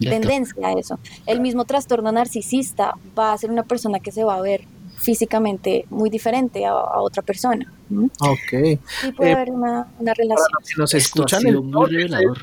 tendencia 0.00 0.66
a 0.66 0.72
eso. 0.72 0.98
El 1.26 1.40
mismo 1.40 1.64
trastorno 1.64 2.10
narcisista 2.10 2.94
va 3.18 3.32
a 3.32 3.38
ser 3.38 3.50
una 3.50 3.62
persona 3.62 4.00
que 4.00 4.12
se 4.12 4.24
va 4.24 4.36
a 4.36 4.40
ver 4.40 4.62
físicamente 4.96 5.84
muy 5.90 6.10
diferente 6.10 6.64
a, 6.64 6.74
otra 7.00 7.22
persona. 7.22 7.72
Ok. 8.20 8.78
Y 9.04 9.12
puede 9.12 9.30
eh, 9.30 9.34
haber 9.34 9.50
una, 9.50 9.86
relación. 10.00 10.48
nos 10.78 10.94
escuchan, 10.94 11.42
muy 11.44 11.90
revelador 11.90 12.38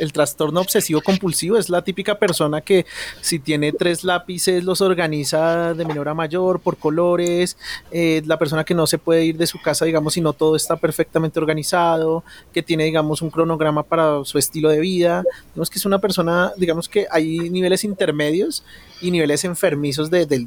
el 0.00 0.12
trastorno 0.12 0.60
obsesivo 0.60 1.00
compulsivo 1.00 1.56
es 1.56 1.68
la 1.68 1.82
típica 1.82 2.18
persona 2.18 2.60
que 2.60 2.86
si 3.20 3.38
tiene 3.38 3.72
tres 3.72 4.04
lápices 4.04 4.64
los 4.64 4.80
organiza 4.80 5.74
de 5.74 5.84
menor 5.84 6.08
a 6.08 6.14
mayor 6.14 6.60
por 6.60 6.76
colores, 6.76 7.56
eh, 7.90 8.22
la 8.26 8.38
persona 8.38 8.64
que 8.64 8.74
no 8.74 8.86
se 8.86 8.98
puede 8.98 9.24
ir 9.24 9.36
de 9.36 9.46
su 9.46 9.60
casa, 9.60 9.84
digamos, 9.84 10.14
si 10.14 10.20
no 10.20 10.32
todo 10.32 10.56
está 10.56 10.76
perfectamente 10.76 11.38
organizado, 11.38 12.24
que 12.52 12.62
tiene, 12.62 12.84
digamos, 12.84 13.22
un 13.22 13.30
cronograma 13.30 13.82
para 13.82 14.24
su 14.24 14.38
estilo 14.38 14.68
de 14.68 14.80
vida. 14.80 15.24
Digamos 15.54 15.70
que 15.70 15.78
es 15.78 15.86
una 15.86 15.98
persona, 15.98 16.52
digamos 16.56 16.88
que 16.88 17.06
hay 17.10 17.50
niveles 17.50 17.84
intermedios 17.84 18.64
y 19.00 19.10
niveles 19.10 19.44
enfermizos 19.44 20.10
de, 20.10 20.26
de. 20.26 20.46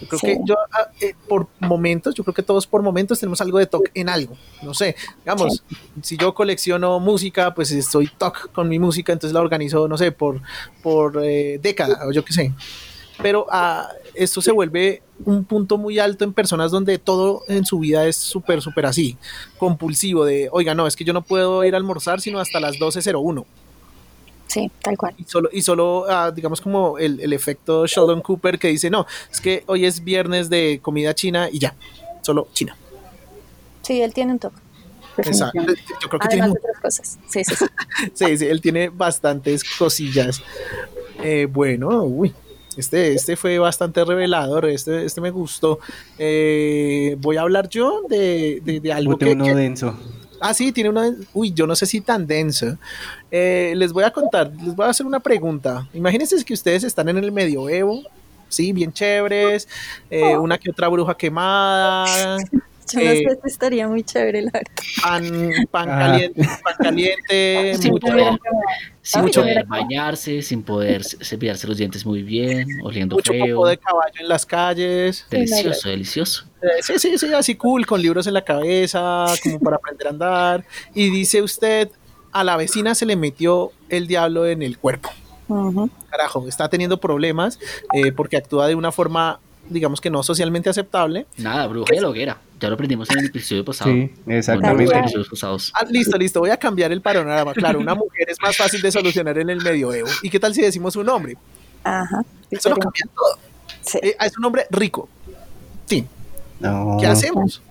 Yo 0.00 0.08
creo 0.08 0.20
que 0.20 0.38
yo, 0.44 0.56
ah, 0.72 0.88
eh, 1.00 1.14
por 1.28 1.48
momentos, 1.60 2.14
yo 2.14 2.24
creo 2.24 2.34
que 2.34 2.42
todos 2.42 2.66
por 2.66 2.82
momentos 2.82 3.20
tenemos 3.20 3.40
algo 3.40 3.58
de 3.58 3.66
TOC 3.66 3.90
en 3.94 4.08
algo. 4.08 4.36
No 4.62 4.72
sé, 4.74 4.96
digamos, 5.18 5.62
si 6.02 6.16
yo 6.16 6.34
colecciono 6.34 6.98
música, 7.00 7.54
pues 7.54 7.70
estoy 7.70 8.10
TOC 8.18 8.52
con 8.52 8.68
mi 8.68 8.78
música, 8.78 9.12
entonces 9.12 9.34
la 9.34 9.40
organizo, 9.40 9.88
no 9.88 9.98
sé, 9.98 10.12
por, 10.12 10.40
por 10.82 11.22
eh, 11.22 11.58
década 11.62 12.06
o 12.06 12.12
yo 12.12 12.24
qué 12.24 12.32
sé. 12.32 12.54
Pero 13.22 13.46
ah, 13.50 13.88
esto 14.14 14.40
se 14.40 14.52
vuelve 14.52 15.02
un 15.26 15.44
punto 15.44 15.76
muy 15.76 15.98
alto 15.98 16.24
en 16.24 16.32
personas 16.32 16.70
donde 16.70 16.98
todo 16.98 17.42
en 17.48 17.66
su 17.66 17.78
vida 17.78 18.06
es 18.06 18.16
súper, 18.16 18.62
súper 18.62 18.86
así, 18.86 19.18
compulsivo, 19.58 20.24
de, 20.24 20.48
oiga, 20.50 20.74
no, 20.74 20.86
es 20.86 20.96
que 20.96 21.04
yo 21.04 21.12
no 21.12 21.22
puedo 21.22 21.62
ir 21.64 21.74
a 21.74 21.76
almorzar 21.76 22.22
sino 22.22 22.40
hasta 22.40 22.60
las 22.60 22.76
12.01 22.76 23.44
Sí, 24.50 24.68
tal 24.82 24.98
cual. 24.98 25.14
Y 25.16 25.22
solo, 25.24 25.48
y 25.52 25.62
solo 25.62 26.06
ah, 26.08 26.32
digamos, 26.32 26.60
como 26.60 26.98
el, 26.98 27.20
el, 27.20 27.32
efecto 27.32 27.86
Sheldon 27.86 28.20
Cooper 28.20 28.58
que 28.58 28.66
dice, 28.66 28.90
no, 28.90 29.06
es 29.30 29.40
que 29.40 29.62
hoy 29.66 29.84
es 29.84 30.02
viernes 30.02 30.50
de 30.50 30.80
comida 30.82 31.14
china 31.14 31.48
y 31.52 31.60
ya, 31.60 31.76
solo 32.20 32.48
China. 32.52 32.76
Sí, 33.82 34.02
él 34.02 34.12
tiene 34.12 34.32
un 34.32 34.40
toque. 34.40 34.56
Exacto. 35.18 35.60
Yo 36.02 36.08
creo 36.08 36.18
que 36.18 36.28
tiene 36.28 36.48
otras 36.48 36.80
cosas. 36.82 37.18
Sí, 37.28 37.44
sí, 37.44 37.54
sí. 37.54 37.64
sí, 38.14 38.38
sí, 38.38 38.46
él 38.46 38.60
tiene 38.60 38.88
bastantes 38.88 39.62
cosillas. 39.62 40.42
Eh, 41.22 41.46
bueno, 41.48 42.02
uy, 42.02 42.34
este, 42.76 43.14
este 43.14 43.36
fue 43.36 43.60
bastante 43.60 44.04
revelador, 44.04 44.66
este, 44.66 45.04
este 45.04 45.20
me 45.20 45.30
gustó. 45.30 45.78
Eh, 46.18 47.14
voy 47.20 47.36
a 47.36 47.42
hablar 47.42 47.68
yo 47.68 48.02
de, 48.08 48.80
de, 48.82 48.92
algo 48.92 49.16
que, 49.16 49.26
uno 49.26 49.44
denso. 49.54 49.96
Ah, 50.40 50.54
sí, 50.54 50.72
tiene 50.72 50.90
una. 50.90 51.14
Uy, 51.34 51.52
yo 51.52 51.66
no 51.66 51.76
sé 51.76 51.86
si 51.86 52.00
tan 52.00 52.26
denso. 52.26 52.78
Eh, 53.30 53.74
les 53.76 53.92
voy 53.92 54.04
a 54.04 54.10
contar, 54.10 54.50
les 54.62 54.74
voy 54.74 54.86
a 54.86 54.90
hacer 54.90 55.06
una 55.06 55.20
pregunta. 55.20 55.88
Imagínense 55.92 56.42
que 56.44 56.54
ustedes 56.54 56.82
están 56.84 57.08
en 57.08 57.18
el 57.18 57.30
medioevo, 57.30 58.02
sí, 58.48 58.72
bien 58.72 58.92
chéveres, 58.92 59.68
eh, 60.10 60.36
una 60.36 60.58
que 60.58 60.70
otra 60.70 60.88
bruja 60.88 61.14
quemada. 61.14 62.38
Yo 62.92 63.00
no 63.00 63.10
sé 63.10 63.38
si 63.42 63.48
estaría 63.48 63.88
muy 63.88 64.02
chévere, 64.02 64.42
la 64.42 64.50
verdad. 64.52 64.72
Pan, 65.02 65.50
pan 65.70 65.90
ah. 65.90 65.98
caliente, 65.98 66.48
pan 66.62 66.74
caliente, 66.78 67.74
sin 67.80 67.98
poder, 67.98 68.38
sin 69.02 69.30
poder 69.30 69.66
bañarse, 69.66 70.42
sin 70.42 70.62
poder 70.62 71.04
cepillarse 71.04 71.66
los 71.66 71.76
dientes 71.76 72.04
muy 72.04 72.22
bien, 72.22 72.66
oliendo 72.82 73.16
mucho 73.16 73.32
feo. 73.32 73.56
Mucho 73.56 73.68
de 73.68 73.78
caballo 73.78 74.14
en 74.18 74.28
las 74.28 74.44
calles. 74.44 75.26
Delicioso, 75.30 75.88
delicioso. 75.88 76.44
Eh, 76.62 76.82
sí, 76.82 76.98
sí, 76.98 77.16
sí, 77.16 77.32
así 77.32 77.54
cool, 77.54 77.86
con 77.86 78.02
libros 78.02 78.26
en 78.26 78.34
la 78.34 78.44
cabeza, 78.44 79.26
como 79.42 79.60
para 79.60 79.76
aprender 79.76 80.06
a 80.08 80.10
andar. 80.10 80.64
Y 80.94 81.10
dice 81.10 81.42
usted, 81.42 81.90
a 82.32 82.44
la 82.44 82.56
vecina 82.56 82.94
se 82.94 83.06
le 83.06 83.16
metió 83.16 83.72
el 83.88 84.06
diablo 84.06 84.46
en 84.46 84.62
el 84.62 84.78
cuerpo. 84.78 85.10
Carajo, 86.10 86.46
está 86.46 86.68
teniendo 86.68 87.00
problemas 87.00 87.58
eh, 87.92 88.12
porque 88.12 88.36
actúa 88.36 88.68
de 88.68 88.76
una 88.76 88.92
forma, 88.92 89.40
digamos 89.68 90.00
que 90.00 90.10
no 90.10 90.22
socialmente 90.22 90.70
aceptable. 90.70 91.26
Nada, 91.36 91.66
bruja 91.66 91.92
de 91.92 92.00
la 92.00 92.08
hoguera. 92.08 92.38
Ya 92.60 92.68
lo 92.68 92.74
aprendimos 92.74 93.10
en 93.10 93.20
el 93.20 93.26
episodio 93.26 93.64
pasado. 93.64 93.90
Sí, 93.90 94.12
exactamente. 94.26 94.94
Ah, 94.94 95.84
listo, 95.88 96.18
listo. 96.18 96.40
Voy 96.40 96.50
a 96.50 96.58
cambiar 96.58 96.92
el 96.92 97.00
panorama. 97.00 97.54
Claro, 97.54 97.80
una 97.80 97.94
mujer 97.94 98.28
es 98.28 98.36
más 98.40 98.54
fácil 98.54 98.82
de 98.82 98.92
solucionar 98.92 99.38
en 99.38 99.48
el 99.48 99.62
medioevo. 99.62 100.08
¿Y 100.22 100.28
qué 100.28 100.38
tal 100.38 100.54
si 100.54 100.60
decimos 100.60 100.94
un 100.96 101.08
hombre? 101.08 101.38
Ajá. 101.82 102.22
Eso 102.50 102.68
lo 102.68 102.76
cambia 102.76 103.04
todo. 103.14 104.02
Eh, 104.02 104.14
es 104.20 104.36
un 104.36 104.44
hombre 104.44 104.66
rico. 104.70 105.08
Sí. 105.86 106.06
¿Qué 107.00 107.06
hacemos? 107.06 107.62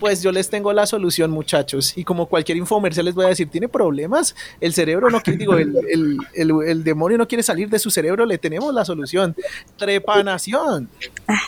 Pues 0.00 0.22
yo 0.22 0.32
les 0.32 0.50
tengo 0.50 0.72
la 0.72 0.86
solución, 0.86 1.30
muchachos. 1.30 1.96
Y 1.96 2.02
como 2.02 2.26
cualquier 2.26 2.58
infomercial 2.58 3.06
les 3.06 3.14
voy 3.14 3.26
a 3.26 3.28
decir, 3.28 3.48
tiene 3.48 3.68
problemas. 3.68 4.34
El 4.60 4.72
cerebro 4.72 5.08
no 5.10 5.20
quiere, 5.20 5.38
digo, 5.38 5.56
el, 5.56 6.84
demonio 6.84 7.16
no 7.16 7.28
quiere 7.28 7.44
salir 7.44 7.68
de 7.68 7.78
su 7.78 7.90
cerebro. 7.90 8.26
Le 8.26 8.38
tenemos 8.38 8.74
la 8.74 8.84
solución. 8.84 9.36
Trepanación. 9.76 10.88
Ah, 11.28 11.38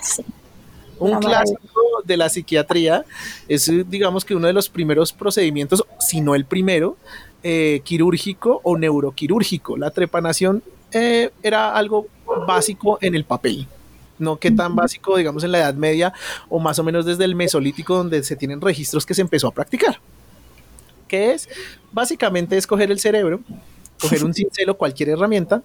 Un 1.03 1.19
clásico 1.21 1.81
de 2.05 2.17
la 2.17 2.29
psiquiatría. 2.29 3.05
Es, 3.49 3.71
digamos 3.89 4.25
que 4.25 4.35
uno 4.35 4.47
de 4.47 4.53
los 4.53 4.69
primeros 4.69 5.13
procedimientos, 5.13 5.85
si 5.99 6.21
no 6.21 6.35
el 6.35 6.45
primero, 6.45 6.97
eh, 7.43 7.81
quirúrgico 7.85 8.61
o 8.63 8.77
neuroquirúrgico. 8.77 9.77
La 9.77 9.91
trepanación 9.91 10.63
eh, 10.93 11.31
era 11.43 11.75
algo 11.75 12.07
básico 12.47 12.99
en 13.01 13.15
el 13.15 13.25
papel 13.25 13.67
no 14.23 14.37
qué 14.37 14.51
tan 14.51 14.75
básico, 14.75 15.17
digamos, 15.17 15.45
en 15.45 15.53
la 15.53 15.59
Edad 15.59 15.75
Media 15.75 16.15
o 16.49 16.59
más 16.59 16.79
o 16.79 16.85
menos 16.85 17.05
desde 17.05 17.25
el 17.25 17.35
Mesolítico, 17.35 17.97
donde 17.97 18.23
se 18.23 18.37
tienen 18.37 18.61
registros 18.61 19.05
que 19.05 19.15
se 19.15 19.21
empezó 19.21 19.49
a 19.49 19.51
practicar. 19.51 19.99
¿Qué 21.09 21.33
es? 21.33 21.49
Básicamente 21.91 22.57
es 22.57 22.67
coger 22.67 22.91
el 22.91 23.01
cerebro, 23.01 23.41
coger 24.01 24.25
un 24.25 24.33
cincel 24.35 24.71
o 24.71 24.79
cualquier 24.79 25.11
herramienta 25.11 25.63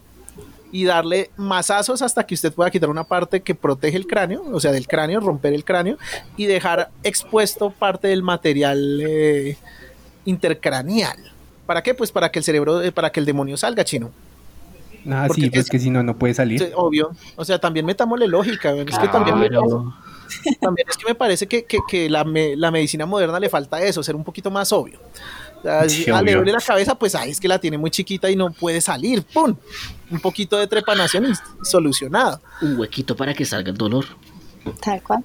y 0.72 0.84
darle 0.84 1.32
masazos 1.38 2.02
hasta 2.02 2.26
que 2.26 2.36
usted 2.36 2.54
pueda 2.54 2.70
quitar 2.70 2.90
una 2.90 3.04
parte 3.04 3.42
que 3.42 3.56
protege 3.56 3.98
el 3.98 4.08
cráneo, 4.08 4.44
o 4.52 4.60
sea, 4.60 4.72
del 4.72 4.88
cráneo, 4.88 5.20
romper 5.20 5.54
el 5.54 5.64
cráneo 5.64 5.98
y 6.36 6.46
dejar 6.46 6.90
expuesto 7.04 7.70
parte 7.70 8.10
del 8.10 8.24
material 8.24 9.02
eh, 9.02 9.58
intercraneal. 10.26 11.18
¿Para 11.66 11.82
qué? 11.82 11.94
Pues 11.94 12.12
para 12.12 12.32
que 12.32 12.40
el 12.40 12.46
cerebro, 12.46 12.82
eh, 12.82 12.92
para 12.92 13.12
que 13.12 13.20
el 13.20 13.26
demonio 13.26 13.58
salga 13.58 13.84
chino. 13.84 14.12
Ah, 15.10 15.28
sí, 15.34 15.50
pues 15.50 15.70
que 15.70 15.80
si 15.80 15.90
no, 15.90 16.04
no 16.04 16.18
puede 16.18 16.34
salir. 16.34 16.72
obvio. 16.76 17.12
O 17.36 17.46
sea, 17.46 17.60
también 17.60 17.86
metámosle 17.86 18.28
lógica. 18.28 18.74
Es 18.74 18.98
que 18.98 19.08
también 19.08 19.40
me, 19.40 19.50
también 20.60 20.88
es 20.90 20.98
que 20.98 21.06
me 21.08 21.16
parece 21.16 21.48
que, 21.48 21.66
que, 21.66 22.10
la, 22.10 22.26
la, 22.26 22.72
medicina 22.72 23.06
moderna 23.06 23.40
le 23.40 23.50
falta 23.50 23.82
eso, 23.82 24.04
ser 24.04 24.16
un 24.16 24.24
poquito 24.24 24.52
más 24.52 24.72
obvio. 24.72 25.00
O 25.64 25.90
sea, 25.90 26.22
le 26.22 26.34
duele 26.34 26.52
la 26.52 26.60
cabeza, 26.60 26.96
pues 26.96 27.16
ahí 27.16 27.32
es 27.32 27.40
que 27.40 27.48
la 27.48 27.60
tiene 27.60 27.78
muy 27.78 27.92
chiquita 27.92 28.30
y 28.30 28.36
no 28.36 28.52
puede 28.52 28.82
salir. 28.82 29.24
¡Pum! 29.24 29.56
Un 30.10 30.20
poquito 30.20 30.58
de 30.58 30.68
trepanación 30.68 31.26
y 31.26 31.66
solucionado. 31.66 32.42
Un 32.62 32.78
huequito 32.78 33.16
para 33.16 33.34
que 33.34 33.46
salga 33.46 33.72
el 33.72 33.78
dolor. 33.78 34.06
Tal 34.82 35.02
cual. 35.02 35.24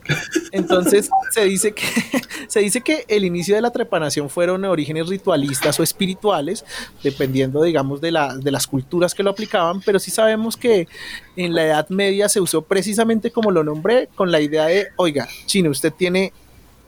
Entonces 0.52 1.10
se 1.30 1.44
dice 1.44 1.72
que 1.72 1.84
se 2.48 2.60
dice 2.60 2.80
que 2.80 3.04
el 3.08 3.24
inicio 3.24 3.54
de 3.54 3.60
la 3.60 3.70
trepanación 3.70 4.28
fueron 4.28 4.64
orígenes 4.64 5.08
ritualistas 5.08 5.78
o 5.80 5.82
espirituales, 5.82 6.64
dependiendo, 7.02 7.62
digamos, 7.62 8.00
de, 8.00 8.12
la, 8.12 8.36
de 8.36 8.50
las 8.50 8.66
culturas 8.66 9.14
que 9.14 9.22
lo 9.22 9.30
aplicaban, 9.30 9.80
pero 9.80 9.98
sí 9.98 10.10
sabemos 10.10 10.56
que 10.56 10.88
en 11.36 11.54
la 11.54 11.64
Edad 11.64 11.88
Media 11.88 12.28
se 12.28 12.40
usó 12.40 12.62
precisamente 12.62 13.30
como 13.30 13.50
lo 13.50 13.64
nombré, 13.64 14.08
con 14.14 14.30
la 14.30 14.40
idea 14.40 14.66
de, 14.66 14.88
oiga, 14.96 15.28
chino, 15.46 15.70
usted 15.70 15.92
tiene 15.92 16.32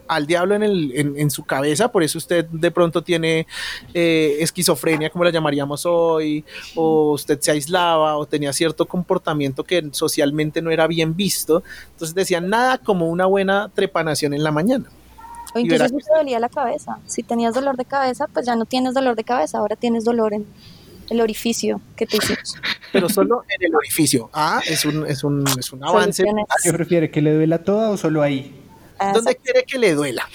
al 0.07 0.27
diablo 0.27 0.55
en, 0.55 0.63
el, 0.63 0.93
en, 1.17 1.31
su 1.31 1.45
cabeza, 1.45 1.89
por 1.89 2.03
eso 2.03 2.19
usted 2.19 2.45
de 2.47 2.71
pronto 2.71 3.03
tiene 3.03 3.47
eh, 3.93 4.37
esquizofrenia, 4.41 5.11
como 5.11 5.25
la 5.25 5.31
llamaríamos 5.31 5.87
hoy, 5.87 6.45
o 6.75 7.13
usted 7.13 7.41
se 7.41 7.51
aislaba 7.51 8.17
o 8.17 8.27
tenía 8.27 8.53
cierto 8.53 8.87
comportamiento 8.87 9.65
que 9.65 9.89
socialmente 9.93 10.63
no 10.63 10.71
era 10.71 10.87
bien 10.87 11.17
visto. 11.17 11.63
Entonces 11.93 12.15
decían 12.15 12.49
nada 12.49 12.79
como 12.79 13.09
una 13.09 13.27
buena 13.27 13.71
trepanación 13.75 14.35
en 14.35 14.45
la 14.45 14.51
mañana. 14.51 14.87
O 15.55 15.59
incluso 15.59 15.89
si 15.89 15.97
te 15.97 16.15
dolía 16.17 16.41
la 16.41 16.49
cabeza. 16.49 16.99
Si 17.07 17.23
tenías 17.23 17.55
dolor 17.55 17.77
de 17.77 17.85
cabeza, 17.85 18.27
pues 18.33 18.45
ya 18.47 18.57
no 18.57 18.65
tienes 18.65 18.95
dolor 18.95 19.15
de 19.15 19.25
cabeza, 19.25 19.59
ahora 19.59 19.77
tienes 19.77 20.05
dolor 20.05 20.35
en 20.35 20.47
el 21.11 21.21
orificio 21.21 21.81
que 21.97 22.07
te 22.07 22.17
hicimos. 22.17 22.57
Pero 22.93 23.09
solo 23.09 23.45
en 23.49 23.67
el 23.67 23.75
orificio. 23.75 24.31
Ah, 24.33 24.61
es 24.67 24.85
un, 24.85 25.07
es 25.07 25.23
un, 25.25 25.45
es 25.59 25.73
un 25.73 25.85
avance. 25.85 26.25
¿Qué 26.63 26.73
prefiere? 26.73 27.11
¿Que 27.11 27.23
le 27.23 27.35
duela 27.35 27.63
toda 27.63 27.91
o 27.91 27.97
solo 27.97 28.23
ahí? 28.23 28.64
¿Dónde 29.13 29.37
quiere 29.37 29.65
que 29.65 29.79
le 29.79 29.95
duela? 29.95 30.29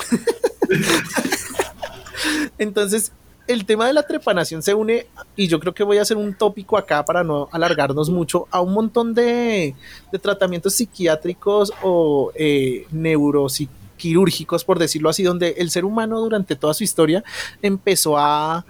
Entonces, 2.57 3.11
el 3.49 3.65
tema 3.65 3.87
de 3.87 3.93
la 3.93 4.03
trepanación 4.03 4.61
se 4.61 4.75
une, 4.75 5.07
y 5.35 5.47
yo 5.47 5.59
creo 5.59 5.73
que 5.73 5.83
voy 5.83 5.97
a 5.97 6.03
hacer 6.03 6.17
un 6.17 6.35
tópico 6.35 6.77
acá 6.77 7.03
para 7.03 7.23
no 7.23 7.49
alargarnos 7.51 8.09
mucho, 8.11 8.47
a 8.51 8.61
un 8.61 8.73
montón 8.73 9.15
de, 9.15 9.75
tratamientos 10.21 10.75
psiquiátricos 10.75 11.73
o 11.81 12.31
eh, 12.35 12.85
neuroquirúrgicos, 12.91 14.63
por 14.63 14.77
decirlo 14.77 15.09
así, 15.09 15.23
donde 15.23 15.55
el 15.57 15.71
ser 15.71 15.83
humano 15.83 16.19
durante 16.19 16.55
toda 16.55 16.75
su 16.75 16.83
historia 16.83 17.23
empezó 17.63 18.19
a, 18.19 18.65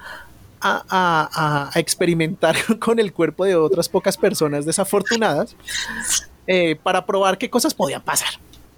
a, 0.62 1.72
experimentar 1.76 2.56
con 2.80 3.00
el 3.00 3.12
cuerpo 3.12 3.44
de 3.44 3.58
otras 3.58 3.90
pocas 3.90 4.16
personas 4.16 4.66
desafortunadas 4.66 5.58
eh, 6.48 6.78
para 6.82 7.06
probar 7.06 7.38
qué 7.38 7.50
cosas 7.50 7.74
podían 7.74 8.02
pasar. 8.02 8.30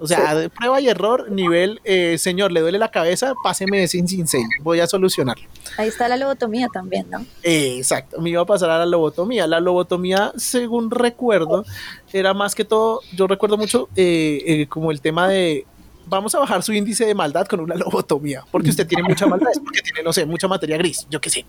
O 0.02 0.08
sea, 0.08 0.50
prueba 0.50 0.82
y 0.82 0.90
error, 0.90 1.30
nivel, 1.30 1.80
eh, 1.84 2.18
señor, 2.18 2.52
le 2.52 2.62
duele 2.62 2.80
la 2.80 2.90
cabeza, 2.90 3.36
páseme 3.44 3.88
sin 3.88 4.08
cincel, 4.08 4.42
voy 4.64 4.80
a 4.80 4.88
solucionarlo. 4.88 5.44
Ahí 5.78 5.90
está 5.90 6.08
la 6.08 6.18
lobotomía 6.18 6.68
también, 6.74 7.08
¿no? 7.12 7.24
exacto, 7.44 8.20
me 8.20 8.32
iba 8.32 8.42
a 8.42 8.46
pasar 8.46 8.72
a 8.72 8.80
la 8.80 8.88
lobotomía. 8.88 9.46
La 9.46 9.60
lobotomía, 9.60 10.34
según 10.38 10.90
recuerdo, 10.90 11.64
era 12.12 12.34
más 12.34 12.56
que 12.56 12.66
todo, 12.66 13.02
yo 13.16 13.28
recuerdo 13.28 13.58
mucho 13.58 13.90
eh, 13.96 14.66
como 14.70 14.90
el 14.90 15.02
tema 15.02 15.28
de 15.28 15.68
vamos 16.08 16.34
a 16.34 16.40
bajar 16.40 16.64
su 16.64 16.74
índice 16.74 17.06
de 17.06 17.14
maldad 17.14 17.46
con 17.46 17.60
una 17.60 17.76
lobotomía, 17.76 18.44
porque 18.50 18.72
usted 18.72 18.88
tiene 18.88 19.04
mucha 19.04 19.28
maldad, 19.28 19.52
es 19.52 19.60
porque 19.60 19.82
tiene, 19.82 20.02
no 20.02 20.12
sé, 20.12 20.26
mucha 20.26 20.48
materia 20.48 20.78
gris, 20.78 21.06
yo 21.12 21.22
qué 21.22 21.30
sé. 21.30 21.46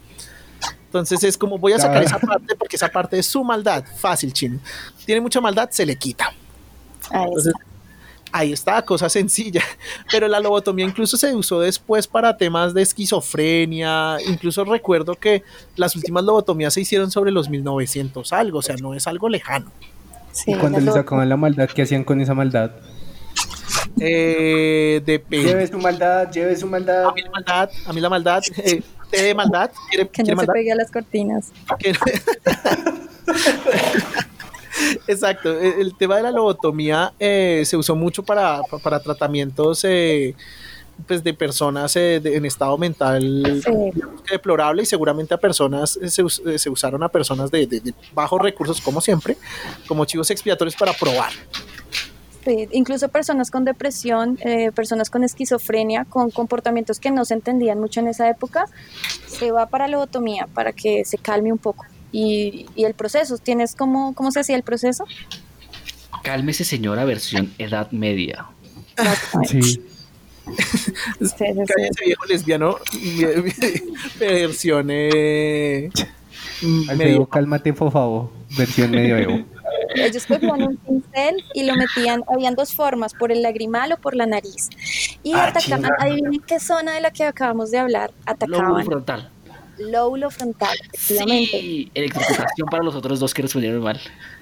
Entonces 0.85 1.25
es 1.25 1.39
como 1.39 1.57
voy 1.57 1.73
a 1.73 1.79
sacar 1.79 2.03
esa 2.03 2.19
parte 2.19 2.55
porque 2.55 2.77
esa 2.77 2.89
parte 2.91 3.19
es 3.19 3.25
su 3.25 3.43
maldad, 3.43 3.83
fácil, 3.97 4.31
chino. 4.31 4.61
Tiene 5.07 5.23
mucha 5.23 5.41
maldad, 5.41 5.71
se 5.71 5.87
le 5.87 5.97
quita. 5.97 6.35
Entonces, 7.11 7.55
ahí 8.33 8.53
está, 8.53 8.83
cosa 8.83 9.09
sencilla. 9.09 9.63
Pero 10.11 10.27
la 10.27 10.41
lobotomía 10.41 10.85
incluso 10.85 11.17
se 11.17 11.35
usó 11.35 11.61
después 11.61 12.07
para 12.07 12.37
temas 12.37 12.75
de 12.75 12.83
esquizofrenia. 12.83 14.17
Incluso 14.27 14.65
recuerdo 14.65 15.15
que 15.15 15.43
las 15.77 15.95
últimas 15.95 16.25
lobotomías 16.25 16.75
se 16.75 16.81
hicieron 16.81 17.11
sobre 17.11 17.31
los 17.31 17.49
1900 17.49 18.33
algo, 18.33 18.59
o 18.59 18.63
sea, 18.63 18.77
no 18.77 18.95
es 18.95 19.07
algo 19.07 19.29
lejano. 19.29 19.71
¿Y 20.47 20.55
cuando 20.55 20.81
le 20.81 20.91
sacaban 20.91 21.29
la 21.29 21.37
maldad, 21.37 21.69
qué 21.69 21.83
hacían 21.83 22.05
con 22.05 22.21
esa 22.21 22.35
maldad? 22.35 22.73
Eh, 24.01 25.03
depende. 25.05 25.47
Lleve 25.47 25.67
su 25.67 25.79
maldad, 25.79 26.31
lleve 26.31 26.57
su 26.57 26.67
maldad. 26.67 27.05
A 27.05 27.13
mí 27.13 27.21
la 27.23 27.31
maldad, 27.31 27.71
a 27.87 27.93
mí 27.93 28.01
la 28.01 28.09
maldad, 28.09 28.43
eh, 28.57 28.83
de 29.11 29.35
maldad. 29.35 29.71
que 30.11 30.23
no 30.23 30.41
se 30.41 30.47
pegue 30.47 30.73
a 30.73 30.77
las 30.77 30.91
cortinas. 30.91 31.53
Exacto, 35.07 35.59
el, 35.61 35.95
tema 35.97 36.17
de 36.17 36.23
la 36.23 36.31
lobotomía 36.31 37.13
eh, 37.19 37.63
se 37.65 37.77
usó 37.77 37.95
mucho 37.95 38.23
para, 38.23 38.61
para 38.83 39.01
tratamientos 39.01 39.85
eh, 39.85 40.35
pues 41.07 41.23
de 41.23 41.35
personas 41.35 41.95
eh, 41.97 42.21
en 42.25 42.45
estado 42.47 42.79
mental 42.79 43.63
deplorable 44.31 44.83
y 44.83 44.87
seguramente 44.87 45.35
a 45.35 45.37
personas 45.39 45.99
se, 46.07 46.59
se 46.59 46.71
usaron 46.71 47.03
a 47.03 47.09
personas 47.09 47.51
de, 47.51 47.67
de, 47.67 47.95
bajos 48.15 48.41
recursos 48.41 48.81
como 48.81 49.01
siempre, 49.01 49.37
como 49.87 50.05
chivos 50.05 50.31
expiatorios 50.31 50.77
para 50.77 50.93
probar 50.93 51.33
incluso 52.73 53.09
personas 53.09 53.51
con 53.51 53.65
depresión, 53.65 54.39
eh, 54.45 54.73
personas 54.73 55.11
con 55.11 55.25
esquizofrenia, 55.25 56.05
con 56.05 56.31
comportamientos 56.31 56.99
que 56.99 57.11
no 57.11 57.25
se 57.25 57.35
entendían 57.35 57.79
mucho 57.79 58.01
en 58.01 58.09
esa 58.09 58.29
época, 58.29 58.67
se 59.27 59.53
va 59.53 59.67
para 59.67 59.89
lobotomía 59.89 60.49
para 60.53 60.73
que 60.73 61.05
se 61.05 61.19
calme 61.19 61.53
un 61.53 61.59
poco. 61.59 61.85
Y, 62.13 62.67
el 62.77 62.95
proceso, 62.95 63.39
¿tienes 63.39 63.75
cómo, 63.75 64.15
cómo 64.15 64.31
se 64.31 64.41
hacía 64.41 64.57
el 64.57 64.63
proceso? 64.63 65.05
Cálmese 66.23 66.65
señora 66.65 67.05
versión 67.05 67.53
edad 67.59 67.91
media. 67.91 68.47
Sí. 69.47 69.83
Cállese 71.39 72.05
viejo 72.05 72.25
lesbiano 72.29 72.77
versión 74.19 74.89
eh, 74.91 75.89
medio. 76.97 77.27
cálmate 77.27 77.73
por 77.73 77.93
favor, 77.93 78.31
versión 78.57 78.91
medio 78.91 79.45
ellos 79.95 80.27
cogían 80.27 80.63
un 80.63 80.77
pincel 80.77 81.45
y 81.55 81.65
lo 81.65 81.75
metían, 81.75 82.23
habían 82.29 82.55
dos 82.55 82.75
formas, 82.75 83.15
por 83.15 83.33
el 83.33 83.43
lagrimal 83.43 83.93
o 83.93 83.97
por 83.97 84.15
la 84.15 84.27
nariz. 84.27 84.69
Y 85.23 85.33
ah, 85.35 85.47
atacaban, 85.47 85.91
adivinen 85.99 86.41
qué 86.47 86.61
zona 86.61 86.95
de 86.95 87.01
la 87.01 87.11
que 87.11 87.25
acabamos 87.25 87.71
de 87.71 87.79
hablar 87.79 88.13
atacaban. 88.27 88.69
Lóbulo 88.69 88.85
frontal. 88.85 89.31
Lóbulo 89.79 90.31
frontal, 90.31 90.77
efectivamente. 90.93 91.61
Sí, 91.61 91.91
electrocutación 91.95 92.69
para 92.71 92.83
los 92.83 92.95
otros 92.95 93.21
dos 93.21 93.33
que 93.33 93.43
respondieron 93.43 93.83
mal. 93.83 94.01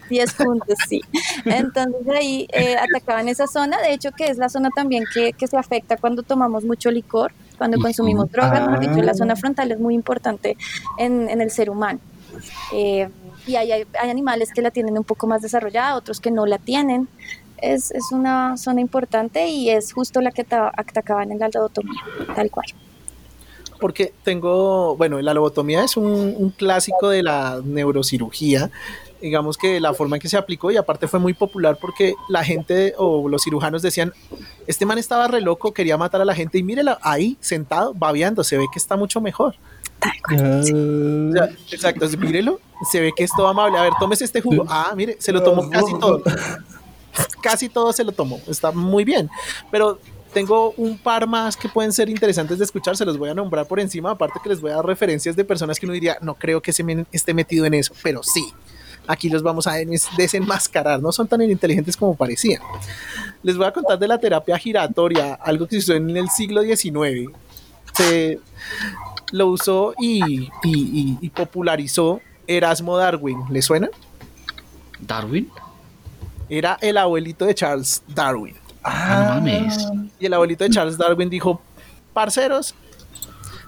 10 0.09 0.35
puntos, 0.35 0.77
sí. 0.89 1.01
Entonces 1.45 2.09
ahí 2.15 2.47
eh, 2.53 2.77
atacaban 2.77 3.29
esa 3.29 3.47
zona, 3.47 3.81
de 3.81 3.95
hecho 3.95 4.11
que 4.13 4.27
es 4.27 4.39
la 4.39 4.49
zona 4.49 4.71
también 4.75 5.05
que, 5.15 5.33
que 5.33 5.47
se 5.47 5.57
afecta 5.57 5.97
cuando 5.97 6.23
tomamos 6.23 6.65
mucho 6.65 6.91
licor, 6.91 7.33
cuando 7.57 7.79
consumimos 7.79 8.31
drogas, 8.31 8.61
ah. 8.69 8.79
dicho, 8.81 9.01
la 9.03 9.15
zona 9.15 9.37
frontal 9.37 9.71
es 9.71 9.79
muy 9.79 9.95
importante 9.95 10.57
en, 10.99 11.29
en 11.31 11.41
el 11.41 11.51
ser 11.51 11.71
humano. 11.71 12.01
Eh, 12.73 13.09
y 13.47 13.57
hay, 13.57 13.73
hay, 13.73 13.87
animales 14.11 14.51
que 14.53 14.63
la 14.63 14.71
tienen 14.71 14.99
un 14.99 15.05
poco 15.05 15.27
más 15.27 15.43
desarrollada, 15.43 15.97
otros 15.97 16.21
que 16.21 16.31
no 16.31 16.47
la 16.47 16.59
tienen. 16.59 17.09
Es, 17.59 17.91
es 17.91 18.11
una 18.11 18.57
zona 18.57 18.81
importante 18.81 19.49
y 19.49 19.71
es 19.71 19.93
justo 19.93 20.21
la 20.21 20.31
que 20.31 20.47
atacaban 20.51 21.31
en 21.31 21.39
la 21.39 21.49
lobotomía, 21.53 22.01
tal 22.35 22.51
cual. 22.51 22.67
Porque 23.81 24.13
tengo, 24.23 24.97
bueno, 24.97 25.21
la 25.21 25.35
lobotomía 25.35 25.83
es 25.85 25.97
un, 25.97 26.35
un 26.37 26.51
clásico 26.51 27.09
de 27.09 27.23
la 27.23 27.61
neurocirugía 27.65 28.71
digamos 29.21 29.57
que 29.57 29.81
la 29.81 29.95
forma 29.95 30.17
en 30.17 30.23
que 30.23 30.29
se 30.29 30.37
aplicó 30.37 30.71
y 30.71 30.77
aparte 30.77 31.07
fue 31.07 31.21
muy 31.21 31.35
popular 31.35 31.79
porque 31.81 32.15
la 32.29 32.43
gente 32.45 32.95
o 32.97 33.29
los 33.29 33.43
cirujanos 33.43 33.83
decían, 33.83 34.13
este 34.67 34.87
man 34.87 34.99
estaba 34.99 35.29
re 35.29 35.41
loco, 35.41 35.73
quería 35.73 35.97
matar 35.97 36.21
a 36.21 36.25
la 36.25 36.35
gente 36.35 36.59
y 36.59 36.63
mírela 36.63 36.99
ahí 37.03 37.37
sentado, 37.41 37.95
babeando, 37.95 38.45
se 38.45 38.57
ve 38.57 38.67
que 38.73 38.79
está 38.79 38.97
mucho 38.97 39.21
mejor. 39.21 39.57
Ah. 40.01 40.15
exacto, 41.71 42.09
mírelo, 42.19 42.61
se 42.91 43.01
ve 43.01 43.13
que 43.15 43.25
es 43.25 43.31
todo 43.37 43.49
amable. 43.49 43.77
A 43.79 43.83
ver, 43.83 43.93
tómese 43.99 44.25
este 44.25 44.41
jugo. 44.41 44.65
Ah, 44.69 44.93
mire, 44.97 45.17
se 45.19 45.33
lo 45.33 45.43
tomó 45.43 45.69
casi 45.69 45.93
todo. 45.99 46.23
Casi 47.43 47.69
todo 47.69 47.93
se 47.93 48.05
lo 48.05 48.13
tomó. 48.13 48.41
Está 48.47 48.71
muy 48.71 49.05
bien. 49.05 49.29
Pero 49.71 49.99
tengo 50.33 50.73
un 50.77 50.99
par 50.99 51.27
más 51.27 51.57
que 51.57 51.69
pueden 51.69 51.93
ser 51.93 52.09
interesantes 52.09 52.59
de 52.59 52.65
escuchar, 52.65 52.97
se 52.97 53.05
los 53.05 53.19
voy 53.19 53.31
a 53.31 53.35
nombrar 53.35 53.67
por 53.67 53.81
encima, 53.81 54.11
aparte 54.11 54.41
que 54.43 54.49
les 54.49 54.61
voy 54.61 54.71
a 54.71 54.77
dar 54.77 54.87
referencias 54.87 55.37
de 55.37 55.45
personas 55.45 55.79
que 55.79 55.87
uno 55.87 55.93
diría, 55.93 56.19
no 56.21 56.35
creo 56.35 56.61
que 56.61 56.73
se 56.73 56.85
me 56.85 57.05
esté 57.13 57.35
metido 57.35 57.67
en 57.67 57.75
eso, 57.75 57.95
pero 58.03 58.23
sí, 58.23 58.53
aquí 59.07 59.29
los 59.29 59.43
vamos 59.43 59.67
a 59.67 59.75
desenmascarar, 60.17 61.01
no 61.01 61.13
son 61.13 61.29
tan 61.29 61.43
inteligentes 61.43 61.97
como 61.97 62.15
parecían. 62.15 62.63
Les 63.43 63.57
voy 63.57 63.67
a 63.67 63.73
contar 63.73 63.99
de 63.99 64.09
la 64.09 64.19
terapia 64.19 64.59
giratoria, 64.59 65.35
algo 65.35 65.67
que 65.67 65.77
se 65.77 65.79
usó 65.79 65.95
en 65.95 66.17
el 66.17 66.29
siglo 66.29 66.63
XIX. 66.63 67.31
Se, 67.95 68.39
lo 69.33 69.47
usó 69.47 69.95
y, 69.99 71.31
popularizó 71.31 72.21
Erasmo 72.47 72.97
Darwin. 72.97 73.45
¿Le 73.51 73.63
suena? 73.63 73.89
¿Darwin? 75.01 75.49
Era 76.49 76.79
el 76.81 76.97
abuelito 76.97 77.45
de 77.45 77.55
Charles 77.55 78.03
Darwin. 78.09 78.55
Ah, 78.83 79.35
mames. 79.35 79.87
Y 80.19 80.27
el 80.27 80.35
abuelito 80.35 80.65
de 80.65 80.71
Charles 80.71 80.97
Darwin 80.97 81.29
dijo, 81.31 81.61
parceros, 82.13 82.75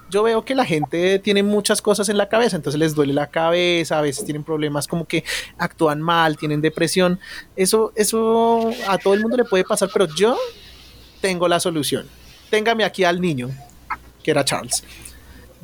yo 0.09 0.23
veo 0.23 0.45
que 0.45 0.53
la 0.53 0.65
gente 0.65 1.17
tiene 1.19 1.41
muchas 1.41 1.81
cosas 1.81 2.07
en 2.09 2.17
la 2.17 2.29
cabeza, 2.29 2.55
entonces 2.55 2.79
les 2.79 2.93
duele 2.93 3.13
la 3.13 3.27
cabeza, 3.27 3.97
a 3.97 4.01
veces 4.01 4.25
tienen 4.25 4.43
problemas 4.43 4.87
como 4.87 5.05
que 5.05 5.23
actúan 5.57 6.01
mal, 6.01 6.37
tienen 6.37 6.61
depresión. 6.61 7.19
Eso, 7.55 7.91
eso 7.95 8.71
a 8.87 8.97
todo 8.97 9.15
el 9.15 9.21
mundo 9.21 9.37
le 9.37 9.45
puede 9.45 9.63
pasar, 9.63 9.89
pero 9.91 10.07
yo 10.15 10.37
tengo 11.21 11.47
la 11.47 11.59
solución. 11.59 12.07
Téngame 12.49 12.83
aquí 12.83 13.03
al 13.03 13.19
niño, 13.19 13.49
que 14.21 14.31
era 14.31 14.45
Charles 14.45 14.83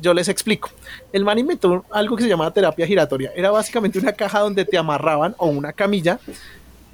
yo 0.00 0.14
les 0.14 0.28
explico. 0.28 0.70
El 1.12 1.24
man 1.24 1.38
inventó 1.38 1.84
algo 1.90 2.16
que 2.16 2.22
se 2.22 2.28
llamaba 2.28 2.50
terapia 2.52 2.86
giratoria. 2.86 3.32
Era 3.34 3.50
básicamente 3.50 3.98
una 3.98 4.12
caja 4.12 4.40
donde 4.40 4.64
te 4.64 4.78
amarraban 4.78 5.34
o 5.38 5.46
una 5.46 5.72
camilla 5.72 6.18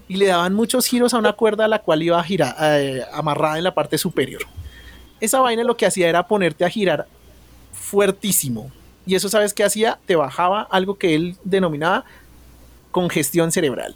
y 0.09 0.17
le 0.17 0.27
daban 0.27 0.55
muchos 0.55 0.87
giros 0.87 1.15
a 1.15 1.19
una 1.19 1.33
cuerda 1.33 1.65
a 1.65 1.69
la 1.69 1.81
cual 1.81 2.03
iba 2.03 2.19
a 2.19 2.23
girar, 2.23 2.55
eh, 2.61 3.03
amarrada 3.13 3.59
en 3.59 3.65
la 3.65 3.75
parte 3.75 3.99
superior. 3.99 4.43
Esa 5.21 5.41
vaina 5.41 5.65
lo 5.65 5.77
que 5.77 5.87
hacía 5.87 6.09
era 6.09 6.27
ponerte 6.27 6.65
a 6.65 6.71
girar 6.71 7.07
fuertísimo. 7.73 8.71
Y 9.07 9.15
eso, 9.15 9.29
¿sabes 9.29 9.55
qué 9.55 9.65
hacía? 9.65 9.99
Te 10.07 10.17
bajaba 10.17 10.63
algo 10.63 10.99
que 10.99 11.15
él 11.15 11.37
denominaba 11.45 12.05
congestión 12.91 13.53
cerebral. 13.53 13.95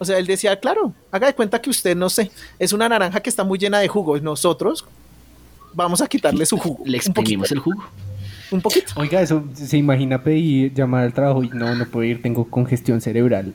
O 0.00 0.04
sea, 0.04 0.18
él 0.18 0.26
decía, 0.26 0.58
claro, 0.58 0.92
haga 1.10 1.26
de 1.26 1.34
cuenta 1.34 1.60
que 1.60 1.70
usted, 1.70 1.96
no 1.96 2.08
sé, 2.08 2.30
es 2.58 2.72
una 2.72 2.88
naranja 2.88 3.20
que 3.20 3.28
está 3.28 3.42
muy 3.42 3.58
llena 3.58 3.80
de 3.80 3.88
jugo. 3.88 4.18
Nosotros, 4.20 4.84
vamos 5.74 6.00
a 6.00 6.06
quitarle 6.06 6.46
su 6.46 6.56
jugo. 6.56 6.84
Le 6.84 6.98
exprimimos 6.98 7.50
el 7.50 7.58
jugo. 7.58 7.84
Un 8.50 8.60
poquito. 8.60 8.92
Oiga, 8.96 9.20
eso 9.20 9.44
se 9.54 9.76
imagina 9.76 10.22
pedir 10.22 10.72
llamar 10.72 11.04
al 11.04 11.12
trabajo 11.12 11.42
y 11.42 11.48
no, 11.48 11.74
no 11.74 11.84
puedo 11.86 12.04
ir, 12.04 12.22
tengo 12.22 12.48
congestión 12.48 13.00
cerebral. 13.00 13.52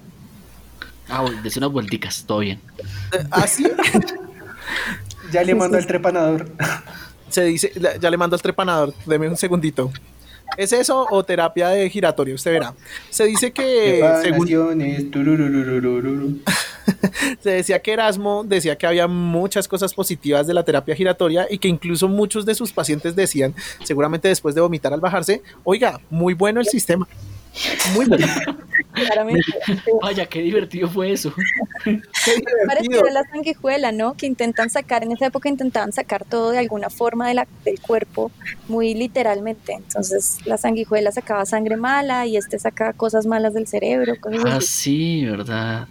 Ah, 1.10 1.26
des 1.44 1.58
unas 1.58 1.72
vuelticas, 1.72 2.24
todo 2.26 2.40
bien. 2.40 2.60
¿Ah, 3.32 3.48
sí? 3.48 3.66
ya 5.32 5.44
le 5.44 5.56
mando 5.56 5.78
el 5.78 5.86
trepanador. 5.86 6.52
Se 7.30 7.44
dice, 7.46 7.72
ya 8.00 8.10
le 8.10 8.18
mando 8.18 8.36
el 8.36 8.42
trepanador, 8.42 8.94
deme 9.06 9.28
un 9.28 9.38
segundito. 9.38 9.92
¿Es 10.58 10.72
eso 10.72 11.08
o 11.10 11.24
terapia 11.24 11.70
de 11.70 11.90
giratorio? 11.90 12.36
Usted 12.36 12.52
verá. 12.52 12.74
Se 13.10 13.26
dice 13.26 13.52
que. 13.52 14.00
se 17.42 17.50
decía 17.50 17.82
que 17.82 17.94
Erasmo 17.94 18.44
decía 18.44 18.78
que 18.78 18.86
había 18.86 19.08
muchas 19.08 19.68
cosas 19.68 19.94
positivas 19.94 20.46
de 20.46 20.54
la 20.54 20.64
terapia 20.64 20.96
giratoria 20.96 21.48
y 21.50 21.58
que 21.58 21.68
incluso 21.68 22.08
muchos 22.08 22.46
de 22.46 22.56
sus 22.56 22.72
pacientes 22.72 23.16
decían, 23.16 23.56
seguramente 23.84 24.28
después 24.28 24.54
de 24.54 24.62
vomitar 24.62 24.94
al 24.94 25.00
bajarse, 25.00 25.42
oiga, 25.64 26.00
muy 26.10 26.34
bueno 26.34 26.60
el 26.60 26.68
sistema. 26.68 27.08
Muy. 27.94 28.08
Claramente. 28.94 29.42
Vaya, 30.02 30.26
qué 30.26 30.42
divertido 30.42 30.88
fue 30.88 31.12
eso. 31.12 31.34
Parecido 32.68 33.06
a 33.08 33.12
la 33.12 33.24
sanguijuela, 33.24 33.92
¿no? 33.92 34.14
Que 34.14 34.26
intentan 34.26 34.70
sacar, 34.70 35.04
en 35.04 35.12
esa 35.12 35.28
época 35.28 35.50
intentaban 35.50 35.92
sacar 35.92 36.26
todo 36.26 36.52
de 36.52 36.60
alguna 36.60 36.90
forma 36.90 37.28
de 37.28 37.34
la, 37.34 37.48
del 37.66 37.80
cuerpo, 37.80 38.32
muy 38.68 38.94
literalmente. 38.94 39.74
Entonces 39.74 40.38
la 40.46 40.58
sanguijuela 40.58 41.12
sacaba 41.12 41.46
sangre 41.46 41.76
mala 41.76 42.26
y 42.26 42.38
este 42.38 42.60
sacaba 42.60 42.94
cosas 42.94 43.26
malas 43.26 43.54
del 43.54 43.68
cerebro. 43.68 44.14
ah, 44.46 44.60
sí, 44.62 45.26
¿verdad? 45.26 45.88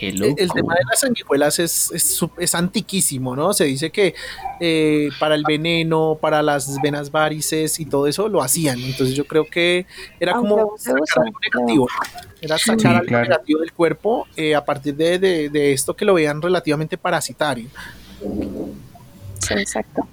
El, 0.00 0.36
tema 0.36 0.74
de 0.74 0.84
las 0.88 1.00
sanguijuelas 1.00 1.58
es, 1.58 1.90
es, 2.38 2.54
antiquísimo, 2.54 3.36
¿no? 3.36 3.52
Se 3.52 3.64
dice 3.64 3.90
que 3.90 4.14
eh, 4.60 5.08
para 5.18 5.34
el 5.34 5.44
veneno, 5.46 6.18
para 6.20 6.42
las 6.42 6.80
venas 6.82 7.10
varices 7.10 7.78
y 7.80 7.86
todo 7.86 8.06
eso 8.06 8.28
lo 8.28 8.42
hacían. 8.42 8.80
Entonces 8.80 9.16
yo 9.16 9.26
creo 9.26 9.46
que 9.46 9.86
era 10.20 10.34
como 10.34 10.76
sacar 10.78 11.26
algo 11.26 11.38
negativo. 11.40 11.88
Era 12.40 12.58
sacar 12.58 12.96
algo 12.96 13.18
negativo 13.18 13.60
del 13.60 13.72
cuerpo 13.72 14.26
eh, 14.36 14.54
a 14.54 14.64
partir 14.64 14.94
de, 14.96 15.18
de, 15.18 15.72
esto 15.72 15.94
que 15.94 16.04
lo 16.04 16.14
veían 16.14 16.40
relativamente 16.40 16.98
parasitario. 16.98 17.68
Sí, 19.40 19.54
exacto. 19.54 20.06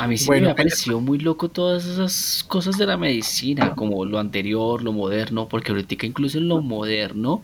A 0.00 0.06
mí 0.06 0.16
sí 0.16 0.30
me 0.30 0.54
pareció 0.54 0.98
muy 0.98 1.18
loco 1.18 1.50
todas 1.50 1.84
esas 1.84 2.42
cosas 2.48 2.78
de 2.78 2.86
la 2.86 2.96
medicina, 2.96 3.74
como 3.74 4.06
lo 4.06 4.18
anterior, 4.18 4.82
lo 4.82 4.92
moderno, 4.92 5.46
porque 5.46 5.72
ahorita 5.72 6.06
incluso 6.06 6.38
en 6.38 6.48
lo 6.48 6.62
moderno 6.62 7.42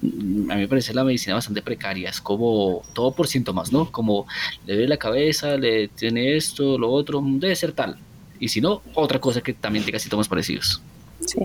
a 0.00 0.54
mí 0.54 0.60
me 0.60 0.68
parece 0.68 0.94
la 0.94 1.04
medicina 1.04 1.34
bastante 1.34 1.62
precaria, 1.62 2.10
es 2.10 2.20
como 2.20 2.82
todo 2.92 3.12
por 3.12 3.26
síntomas, 3.26 3.72
¿no? 3.72 3.90
Como 3.90 4.26
le 4.66 4.74
duele 4.74 4.88
la 4.88 4.96
cabeza, 4.96 5.56
le 5.56 5.88
tiene 5.88 6.36
esto, 6.36 6.78
lo 6.78 6.90
otro, 6.90 7.22
debe 7.24 7.54
ser 7.56 7.72
tal. 7.72 7.96
Y 8.38 8.48
si 8.48 8.60
no, 8.60 8.82
otra 8.94 9.20
cosa 9.20 9.40
que 9.40 9.52
también 9.52 9.84
tenga 9.84 9.98
síntomas 9.98 10.28
parecidos. 10.28 10.80
Sí, 11.26 11.40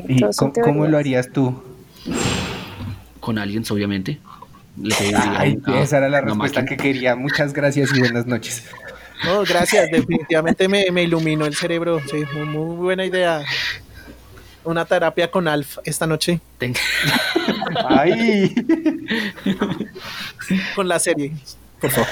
cómo, 0.64 0.86
lo 0.86 0.98
harías 0.98 1.32
tú? 1.32 1.64
Con 3.20 3.40
aliens, 3.40 3.72
obviamente. 3.72 4.20
Ay, 5.16 5.60
esa 5.82 5.98
era 5.98 6.10
la 6.10 6.22
respuesta 6.22 6.66
que 6.66 6.78
quería. 6.78 7.16
Muchas 7.16 7.54
gracias 7.54 7.90
y 7.96 8.00
buenas 8.00 8.28
noches. 8.28 8.64
No, 9.26 9.44
gracias, 9.44 9.90
definitivamente 9.90 10.68
me, 10.68 10.92
me 10.92 11.04
iluminó 11.04 11.46
el 11.46 11.56
cerebro. 11.56 12.02
Sí, 12.12 12.24
muy 12.36 12.76
buena 12.76 13.06
idea 13.06 13.44
una 14.64 14.86
terapia 14.86 15.30
con 15.30 15.48
Alf 15.48 15.78
esta 15.84 16.08
noche. 16.08 16.40
Ay. 17.90 18.54
con 20.76 20.88
la 20.88 21.00
serie, 21.00 21.34
por 21.80 21.92
favor. 21.92 22.10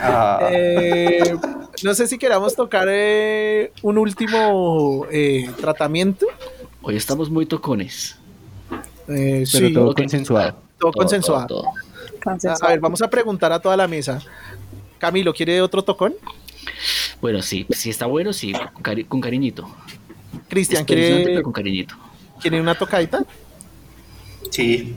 Ah. 0.00 0.48
Eh, 0.50 1.36
no 1.82 1.94
sé 1.94 2.06
si 2.06 2.18
queramos 2.18 2.54
tocar 2.54 2.88
eh, 2.90 3.72
un 3.82 3.98
último 3.98 5.06
eh, 5.10 5.50
tratamiento. 5.60 6.26
Hoy 6.82 6.96
estamos 6.96 7.30
muy 7.30 7.46
tocones. 7.46 8.16
Pero 9.06 9.72
todo 9.72 9.94
consensuado. 9.94 10.56
Todo, 10.78 10.92
consensuado. 10.92 11.64
A 12.62 12.68
ver, 12.68 12.80
vamos 12.80 13.02
a 13.02 13.08
preguntar 13.08 13.52
a 13.52 13.58
toda 13.58 13.76
la 13.76 13.88
mesa. 13.88 14.20
Camilo, 14.98 15.32
¿quiere 15.32 15.60
otro 15.62 15.82
tocón? 15.82 16.14
Bueno, 17.20 17.42
sí, 17.42 17.66
si 17.70 17.90
está 17.90 18.06
bueno, 18.06 18.32
sí, 18.32 18.52
con 19.08 19.20
cariñito. 19.20 19.68
Cristian, 20.48 20.84
¿quiere, 20.84 21.42
con 21.42 21.52
cariñito. 21.52 21.94
¿quiere 22.40 22.60
una 22.60 22.74
tocadita? 22.74 23.24
Sí. 24.50 24.96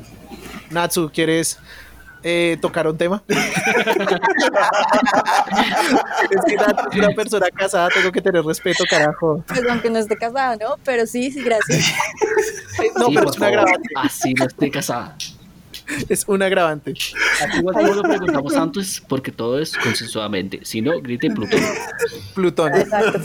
Natsu, 0.69 1.09
¿quieres 1.13 1.59
eh, 2.23 2.57
tocar 2.61 2.87
un 2.87 2.97
tema? 2.97 3.23
es 3.27 3.37
que 6.47 6.55
Natsu 6.55 6.89
es 6.91 6.97
una 6.97 7.09
persona 7.09 7.47
casada, 7.49 7.89
tengo 7.89 8.11
que 8.11 8.21
tener 8.21 8.43
respeto, 8.43 8.83
carajo. 8.89 9.43
Pues 9.47 9.61
aunque 9.69 9.89
no 9.89 9.99
esté 9.99 10.15
casada, 10.17 10.55
¿no? 10.55 10.75
Pero 10.83 11.05
sí, 11.05 11.31
sí, 11.31 11.41
gracias. 11.43 11.93
no, 12.97 13.09
pero 13.09 13.29
es 13.29 13.37
una 13.37 13.47
agravante. 13.47 13.89
Así 13.95 14.33
no 14.33 14.45
esté 14.45 14.71
casada. 14.71 15.17
Es 16.07 16.23
un 16.27 16.41
agravante. 16.41 16.91
Aquí 16.91 17.57
igual 17.57 17.95
lo 17.95 18.03
preguntamos 18.03 18.55
antes 18.55 19.01
porque 19.05 19.31
todo 19.31 19.59
es 19.59 19.75
consensuadamente. 19.77 20.61
Si 20.63 20.81
no, 20.81 21.01
grite 21.01 21.29
Plutón. 21.31 21.59
Plutón. 22.33 22.73
Exacto. 22.75 23.19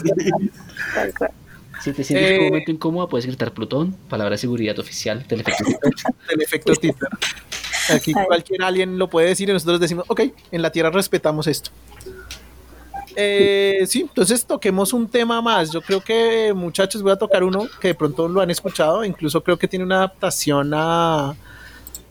Si 1.86 1.92
te 1.92 2.02
sientes 2.02 2.30
en 2.32 2.40
un 2.40 2.46
momento 2.46 2.70
incómodo, 2.72 3.08
puedes 3.08 3.26
gritar 3.26 3.52
Plutón, 3.52 3.92
palabra 4.08 4.32
de 4.32 4.38
seguridad 4.38 4.76
oficial 4.76 5.24
del 5.28 5.42
efecto 5.42 5.64
Del 6.28 6.42
efecto 6.42 6.74
Twitter. 6.74 7.08
Aquí 7.90 8.12
cualquier 8.12 8.64
alien 8.64 8.98
lo 8.98 9.08
puede 9.08 9.28
decir 9.28 9.48
y 9.48 9.52
nosotros 9.52 9.78
decimos, 9.78 10.04
ok, 10.08 10.22
en 10.50 10.62
la 10.62 10.72
Tierra 10.72 10.90
respetamos 10.90 11.46
esto. 11.46 11.70
Eh, 13.14 13.84
sí, 13.86 14.00
entonces 14.00 14.44
toquemos 14.44 14.92
un 14.92 15.08
tema 15.08 15.40
más. 15.40 15.70
Yo 15.70 15.80
creo 15.80 16.00
que, 16.00 16.52
muchachos, 16.52 17.02
voy 17.02 17.12
a 17.12 17.16
tocar 17.16 17.44
uno 17.44 17.68
que 17.80 17.88
de 17.88 17.94
pronto 17.94 18.26
lo 18.26 18.40
han 18.40 18.50
escuchado. 18.50 19.04
Incluso 19.04 19.40
creo 19.44 19.56
que 19.56 19.68
tiene 19.68 19.84
una 19.84 19.98
adaptación 19.98 20.72
a, 20.74 21.36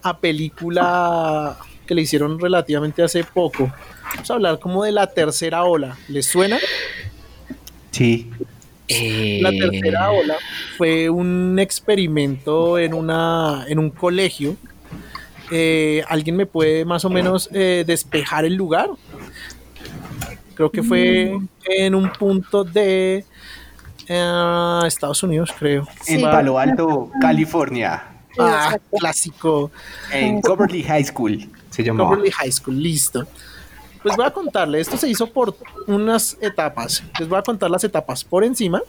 a 0.03 0.17
película 0.19 1.57
que 1.85 1.93
le 1.93 2.01
hicieron 2.01 2.39
relativamente 2.39 3.03
hace 3.03 3.25
poco. 3.25 3.73
Vamos 4.13 4.31
a 4.31 4.33
hablar 4.35 4.57
como 4.57 4.85
de 4.85 4.93
la 4.93 5.07
tercera 5.07 5.65
ola. 5.65 5.97
¿Les 6.07 6.25
suena? 6.25 6.59
Sí. 7.91 8.31
La 8.87 9.49
tercera 9.51 10.05
eh, 10.11 10.19
ola 10.19 10.35
fue 10.77 11.09
un 11.09 11.57
experimento 11.57 12.77
en, 12.77 12.93
una, 12.93 13.65
en 13.67 13.79
un 13.79 13.89
colegio. 13.89 14.55
Eh, 15.51 16.03
¿Alguien 16.07 16.35
me 16.35 16.45
puede 16.45 16.85
más 16.85 17.05
o 17.05 17.09
menos 17.09 17.49
eh, 17.53 17.83
despejar 17.85 18.45
el 18.45 18.55
lugar? 18.55 18.89
Creo 20.53 20.71
que 20.71 20.83
fue 20.83 21.37
en 21.65 21.95
un 21.95 22.11
punto 22.13 22.63
de 22.63 23.25
Estados 24.85 25.21
Unidos, 25.23 25.53
creo. 25.57 25.87
En 26.07 26.21
Palo 26.21 26.57
Alto, 26.59 27.11
California. 27.19 28.03
Ah, 28.37 28.77
clásico. 28.97 29.71
En 30.11 30.41
Coverly 30.41 30.83
High 30.83 31.05
School 31.05 31.49
se 31.69 31.83
llamó. 31.83 32.07
Coverly 32.07 32.31
High 32.31 32.51
School, 32.51 32.81
listo. 32.81 33.27
Pues 34.05 34.17
voy 34.17 34.25
a 34.27 34.29
contarle, 34.29 34.79
esto 34.79 34.97
se 34.97 35.09
hizo 35.09 35.25
por 35.25 35.57
unas 35.87 36.37
etapas. 36.39 37.01
Les 37.19 37.27
voy 37.27 37.39
a 37.39 37.41
contar 37.41 37.71
las 37.71 37.83
etapas 37.83 38.23
por 38.23 38.43
encima 38.43 38.79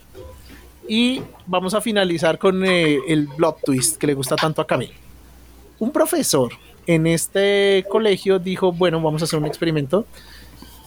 y 0.86 1.22
vamos 1.46 1.72
a 1.72 1.80
finalizar 1.80 2.38
con 2.38 2.62
eh, 2.66 2.98
el 3.08 3.26
plot 3.26 3.60
twist 3.64 3.96
que 3.96 4.06
le 4.08 4.12
gusta 4.12 4.36
tanto 4.36 4.60
a 4.60 4.66
Camille. 4.66 4.92
Un 5.78 5.90
profesor 5.90 6.52
en 6.86 7.06
este 7.06 7.86
colegio 7.88 8.38
dijo, 8.38 8.72
bueno, 8.72 9.00
vamos 9.00 9.22
a 9.22 9.24
hacer 9.24 9.38
un 9.38 9.46
experimento 9.46 10.04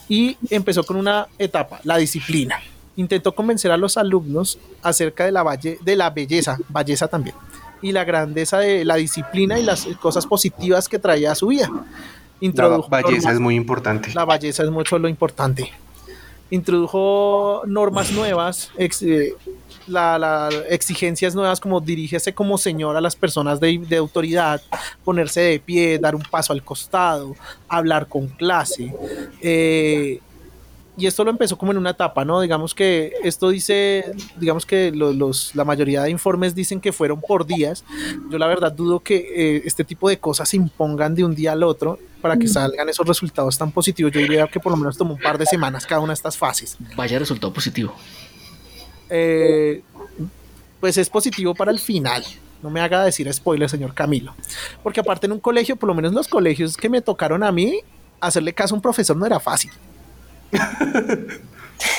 y 0.08 0.38
empezó 0.52 0.84
con 0.84 0.98
una 0.98 1.28
etapa, 1.40 1.80
la 1.84 1.98
disciplina. 1.98 2.60
Intentó 2.98 3.34
convencer 3.34 3.72
a 3.72 3.78
los 3.78 3.98
alumnos 3.98 4.60
acerca 4.84 5.26
de 5.26 5.32
la, 5.32 5.42
valle, 5.42 5.80
de 5.82 5.96
la 5.96 6.12
belleza, 6.12 6.60
belleza 6.70 7.08
también, 7.08 7.36
y 7.82 7.94
la 7.94 8.04
grandeza 8.04 8.60
de 8.60 8.86
la 8.86 8.94
disciplina 8.94 9.58
y 9.58 9.64
las 9.64 9.88
cosas 10.00 10.28
positivas 10.28 10.88
que 10.88 11.00
traía 11.00 11.32
a 11.32 11.36
su 11.36 11.48
vida 11.48 11.72
la 12.42 12.78
belleza 12.90 13.32
es 13.32 13.40
muy 13.40 13.56
importante. 13.56 14.12
La 14.14 14.26
belleza 14.26 14.64
es 14.64 14.70
mucho 14.70 14.98
lo 14.98 15.08
importante. 15.08 15.72
Introdujo 16.52 17.62
normas 17.68 18.12
nuevas, 18.12 18.72
eh, 18.78 19.34
la, 19.88 20.50
exigencias 20.70 21.36
nuevas 21.36 21.60
como 21.60 21.80
dirígese 21.80 22.34
como 22.34 22.58
señor 22.58 22.96
a 22.96 23.02
las 23.02 23.16
personas 23.16 23.60
de, 23.60 23.78
de, 23.78 23.98
autoridad, 23.98 24.62
ponerse 25.04 25.42
de 25.42 25.60
pie, 25.60 26.00
dar 26.00 26.16
un 26.16 26.24
paso 26.24 26.54
al 26.54 26.64
costado, 26.64 27.36
hablar 27.68 28.08
con 28.08 28.28
clase. 28.28 28.94
Eh, 29.42 30.20
y 31.00 31.08
esto 31.08 31.24
lo 31.24 31.32
empezó 31.32 31.58
como 31.58 31.72
en 31.72 31.78
una 31.78 31.91
etapa, 31.91 32.26
¿no? 32.26 32.41
Digamos 32.41 32.76
que 32.76 33.14
esto 33.24 33.50
dice, 33.50 34.12
digamos 34.38 34.66
que 34.66 34.91
los, 34.91 35.56
la 35.56 35.64
mayoría 35.64 36.04
de 36.04 36.10
informes 36.10 36.54
dicen 36.54 36.82
que 36.82 36.91
fueron 36.91 37.22
por 37.22 37.45
días. 37.45 37.86
Yo 38.30 38.38
la 38.38 38.47
verdad 38.47 38.72
dudo 38.72 39.00
que 39.00 39.16
eh, 39.16 39.62
este 39.66 39.84
tipo 39.84 40.10
de 40.10 40.20
cosas 40.20 40.50
se 40.50 40.58
impongan 40.58 41.16
de 41.16 41.24
un 41.24 41.34
día 41.34 41.54
al 41.54 41.64
otro 41.64 42.00
para 42.22 42.38
que 42.38 42.47
salgan 42.47 42.89
esos 42.89 43.08
resultados 43.08 43.58
tan 43.58 43.72
positivos. 43.72 44.12
Yo 44.12 44.20
diría 44.20 44.47
que 44.47 44.60
por 44.60 44.72
lo 44.72 44.78
menos 44.78 44.97
tomó 44.97 45.14
un 45.14 45.20
par 45.20 45.38
de 45.38 45.45
semanas 45.45 45.86
cada 45.86 46.02
una 46.02 46.12
de 46.12 46.16
estas 46.16 46.38
fases. 46.38 46.78
Vaya 46.95 47.18
resultado 47.18 47.54
positivo. 47.54 47.93
Eh, 49.10 49.82
pues 50.80 50.97
es 50.97 51.10
positivo 51.10 51.56
para 51.56 51.72
el 51.72 51.80
final. 51.80 52.24
No 52.62 52.70
me 52.70 52.82
haga 52.82 53.06
decir 53.06 53.32
spoiler, 53.34 53.70
señor 53.70 53.93
Camilo. 53.93 54.36
Porque 54.84 55.00
aparte 55.00 55.28
en 55.28 55.32
un 55.32 55.39
colegio, 55.39 55.78
por 55.78 55.88
lo 55.88 55.95
menos 55.95 56.12
los 56.14 56.28
colegios 56.28 56.76
que 56.76 56.89
me 56.89 57.02
tocaron 57.02 57.43
a 57.43 57.52
mí, 57.52 57.80
hacerle 58.20 58.54
caso 58.54 58.76
a 58.76 58.78
un 58.78 58.82
profesor 58.82 59.16
no 59.16 59.26
era 59.26 59.39
fácil. 59.39 59.72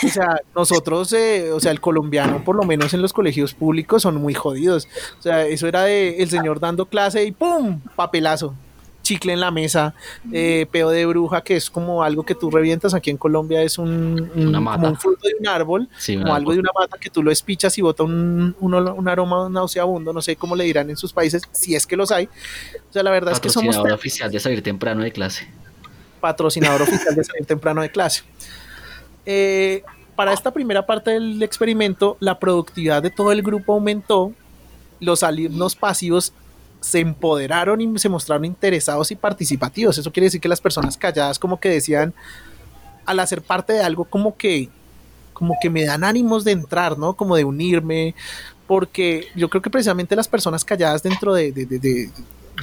O 0.05 0.09
sea, 0.09 0.41
nosotros, 0.55 1.13
eh, 1.13 1.53
o 1.53 1.61
sea, 1.61 1.73
el 1.73 1.81
colombiano, 1.81 2.45
por 2.45 2.57
lo 2.57 2.65
menos 2.65 2.95
en 2.95 3.03
los 3.03 3.13
colegios 3.13 3.55
públicos, 3.55 4.03
son 4.03 4.17
muy 4.17 4.35
jodidos. 4.35 4.89
O 5.19 5.23
sea, 5.23 5.47
eso 5.47 5.67
era 5.67 5.85
de 5.85 6.23
el 6.23 6.31
señor 6.31 6.61
dando 6.61 6.87
clase 6.87 7.25
y 7.25 7.33
¡pum! 7.33 7.81
Papelazo. 7.97 8.55
Chicle 9.03 9.33
en 9.33 9.41
la 9.41 9.51
mesa, 9.51 9.95
eh, 10.31 10.67
peo 10.71 10.91
de 10.91 11.07
bruja, 11.07 11.41
que 11.41 11.57
es 11.57 11.71
como 11.71 12.03
algo 12.03 12.23
que 12.23 12.35
tú 12.35 12.51
revientas. 12.51 12.93
Aquí 12.93 13.09
en 13.09 13.17
Colombia, 13.17 13.63
es 13.63 13.79
un, 13.79 14.31
un, 14.35 14.97
fruto 14.99 15.27
de 15.27 15.35
un 15.41 15.49
árbol, 15.49 15.89
como 16.07 16.35
algo 16.35 16.53
de 16.53 16.59
una 16.59 16.71
mata 16.79 16.99
que 16.99 17.09
tú 17.09 17.23
lo 17.23 17.31
espichas 17.31 17.77
y 17.79 17.83
bota 17.83 18.03
un, 18.03 18.55
un, 18.61 19.09
aroma 19.09 19.49
nauseabundo, 19.49 20.13
no 20.13 20.21
sé 20.21 20.37
cómo 20.37 20.55
le 20.55 20.65
dirán 20.65 20.91
en 20.91 20.99
sus 20.99 21.15
países, 21.15 21.43
si 21.51 21.75
es 21.75 21.87
que 21.87 21.97
los 21.97 22.13
hay. 22.13 22.27
O 22.27 22.93
sea, 22.93 23.03
la 23.03 23.11
verdad 23.11 23.33
es 23.33 23.41
que 23.41 23.49
somos... 23.49 23.79
oficial 23.79 24.31
de 24.31 24.39
salir 24.39 24.63
temprano 24.63 25.03
de 25.03 25.13
clase 25.13 25.49
patrocinador 26.21 26.83
oficial 26.83 27.15
de 27.15 27.25
salir 27.25 27.47
temprano 27.47 27.83
de 27.83 27.91
clase. 27.91 28.23
Eh, 29.27 29.83
para 30.17 30.33
esta 30.33 30.53
primera 30.53 30.87
parte 30.87 31.13
del 31.13 31.43
experimento, 31.43 32.17
la 32.21 32.39
productividad 32.39 33.03
de 33.03 33.11
todo 33.11 33.33
el 33.33 33.43
grupo 33.43 33.75
aumentó 33.75 34.33
los 35.01 35.23
alumnos 35.23 35.75
pasivos 35.75 36.33
se 36.81 37.01
empoderaron 37.01 37.81
y 37.81 37.99
se 37.99 38.09
mostraron 38.09 38.45
interesados 38.45 39.11
y 39.11 39.17
participativos. 39.17 39.99
Eso 39.99 40.13
quiere 40.13 40.27
decir 40.27 40.41
que 40.41 40.49
las 40.49 40.61
personas 40.61 40.97
calladas 40.97 41.39
como 41.39 41.61
que 41.61 41.69
decían, 41.69 42.15
al 43.05 43.21
hacer 43.21 43.43
parte 43.43 43.73
de 43.73 43.83
algo 43.83 44.05
como 44.05 44.37
que, 44.37 44.69
como 45.33 45.57
que 45.61 45.71
me 45.71 45.85
dan 45.85 46.05
ánimos 46.05 46.45
de 46.45 46.53
entrar, 46.53 46.99
¿no? 46.99 47.15
Como 47.15 47.37
de 47.37 47.45
unirme, 47.45 48.15
porque 48.67 49.29
yo 49.35 49.51
creo 49.51 49.63
que 49.63 49.71
precisamente 49.71 50.17
las 50.17 50.29
personas 50.29 50.65
calladas 50.65 51.03
dentro 51.03 51.35
de, 51.35 51.53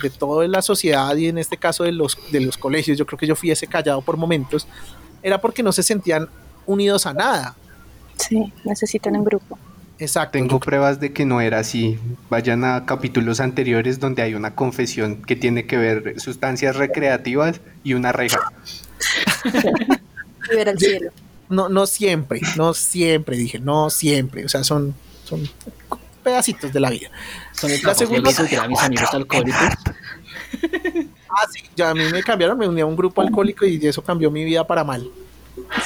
de 0.01 0.09
toda 0.09 0.47
la 0.47 0.61
sociedad 0.61 1.15
y 1.15 1.27
en 1.27 1.37
este 1.37 1.57
caso 1.57 1.83
de 1.83 1.91
los, 1.91 2.17
de 2.31 2.41
los 2.41 2.57
colegios, 2.57 2.97
yo 2.97 3.05
creo 3.05 3.17
que 3.17 3.27
yo 3.27 3.35
fui 3.35 3.51
ese 3.51 3.67
callado 3.67 4.01
por 4.01 4.17
momentos, 4.17 4.67
era 5.23 5.39
porque 5.39 5.63
no 5.63 5.71
se 5.71 5.83
sentían 5.83 6.29
unidos 6.65 7.05
a 7.05 7.13
nada. 7.13 7.55
Sí, 8.17 8.51
necesitan 8.63 9.15
un 9.15 9.23
grupo. 9.23 9.57
Exacto. 9.99 10.33
Tengo 10.33 10.59
pruebas 10.59 10.99
de 10.99 11.11
que 11.11 11.25
no 11.25 11.41
era 11.41 11.59
así. 11.59 11.97
Vayan 12.29 12.63
a 12.63 12.85
capítulos 12.85 13.39
anteriores 13.39 13.99
donde 13.99 14.21
hay 14.21 14.35
una 14.35 14.53
confesión 14.53 15.21
que 15.23 15.35
tiene 15.35 15.65
que 15.65 15.77
ver 15.77 16.19
sustancias 16.19 16.75
recreativas 16.75 17.61
y 17.83 17.93
una 17.93 18.11
reja. 18.11 18.51
ver 20.55 20.69
al 20.69 20.79
cielo. 20.79 21.11
No, 21.49 21.69
no 21.69 21.87
siempre, 21.87 22.41
no 22.57 22.73
siempre, 22.73 23.37
dije, 23.37 23.59
no 23.59 23.89
siempre. 23.89 24.45
O 24.45 24.49
sea, 24.49 24.63
son, 24.63 24.93
son 25.23 25.49
pedacitos 26.27 26.73
de 26.73 26.79
la 26.81 26.89
vida. 26.89 27.09
Son 27.53 27.71
el 27.71 27.81
la 27.81 27.95
segunda 27.95 28.33
que 28.33 28.67
mis 28.67 28.79
amigos 28.81 29.13
alcohólicos. 29.13 29.61
Ah, 31.29 31.45
sí, 31.51 31.61
ya 31.75 31.91
a 31.91 31.93
mí 31.93 32.01
me 32.11 32.21
cambiaron, 32.21 32.57
me 32.57 32.67
uní 32.67 32.81
a 32.81 32.85
un 32.85 32.95
grupo 32.95 33.21
alcohólico 33.21 33.65
y 33.65 33.79
eso 33.85 34.01
cambió 34.01 34.29
mi 34.29 34.43
vida 34.43 34.65
para 34.67 34.83
mal. 34.83 35.09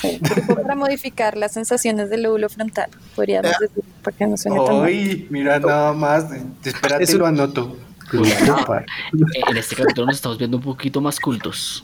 Sí, 0.02 0.20
para 0.48 0.76
modificar 0.76 1.38
las 1.38 1.52
sensaciones 1.54 2.10
del 2.10 2.24
lóbulo 2.24 2.50
frontal, 2.50 2.90
podríamos 3.16 3.52
decir, 3.60 3.84
para 4.02 4.18
que 4.18 4.28
no 4.28 4.38
suene 4.38 4.58
tan 4.66 4.76
Uy, 4.82 5.28
mira 5.30 5.60
nada 5.60 5.94
más, 5.94 6.26
espérate, 6.64 7.14
lo 7.14 7.26
anoto. 7.26 7.78
en 8.14 9.58
este 9.58 9.76
capítulo 9.76 10.08
nos 10.08 10.16
estamos 10.16 10.38
viendo 10.38 10.58
un 10.58 10.64
poquito 10.64 11.02
más 11.02 11.20
cultos. 11.20 11.84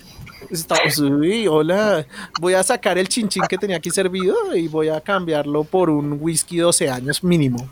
Estamos, 0.50 0.98
uy, 1.00 1.48
hola, 1.48 2.06
voy 2.40 2.54
a 2.54 2.64
sacar 2.64 2.98
el 2.98 3.08
chinchín 3.08 3.44
que 3.50 3.58
tenía 3.58 3.78
aquí 3.78 3.92
servido 3.92 4.56
y 4.56 4.68
voy 4.68 4.90
a 4.90 5.02
cambiarlo 5.02 5.64
por 5.64 5.90
un 5.90 6.18
whisky 6.20 6.58
12 6.58 6.90
años 6.90 7.24
mínimo. 7.24 7.70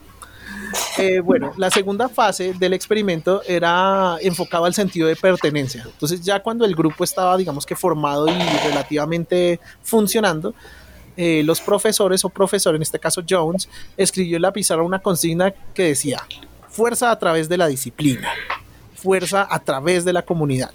Eh, 0.98 1.20
bueno, 1.20 1.52
la 1.58 1.70
segunda 1.70 2.08
fase 2.08 2.54
del 2.54 2.74
experimento 2.74 3.42
era 3.48 4.18
enfocado 4.22 4.66
al 4.66 4.74
sentido 4.74 5.08
de 5.08 5.16
pertenencia. 5.16 5.84
Entonces 5.86 6.22
ya 6.22 6.42
cuando 6.42 6.66
el 6.66 6.76
grupo 6.76 7.04
estaba, 7.04 7.38
digamos 7.38 7.66
que 7.66 7.76
formado 7.76 8.28
y 8.28 8.40
relativamente 8.68 9.60
funcionando, 9.84 10.54
eh, 11.18 11.44
los 11.44 11.62
profesores 11.62 12.24
o 12.26 12.30
profesor, 12.30 12.76
en 12.76 12.82
este 12.82 13.00
caso 13.00 13.24
Jones, 13.28 13.70
escribió 13.98 14.38
en 14.38 14.42
la 14.42 14.52
pizarra 14.52 14.84
una 14.84 15.00
consigna 15.00 15.52
que 15.74 15.84
decía, 15.84 16.22
fuerza 16.70 17.12
a 17.12 17.20
través 17.20 17.48
de 17.50 17.58
la 17.58 17.68
disciplina, 17.68 18.30
fuerza 18.96 19.48
a 19.50 19.60
través 19.60 20.06
de 20.06 20.14
la 20.14 20.24
comunidad. 20.24 20.72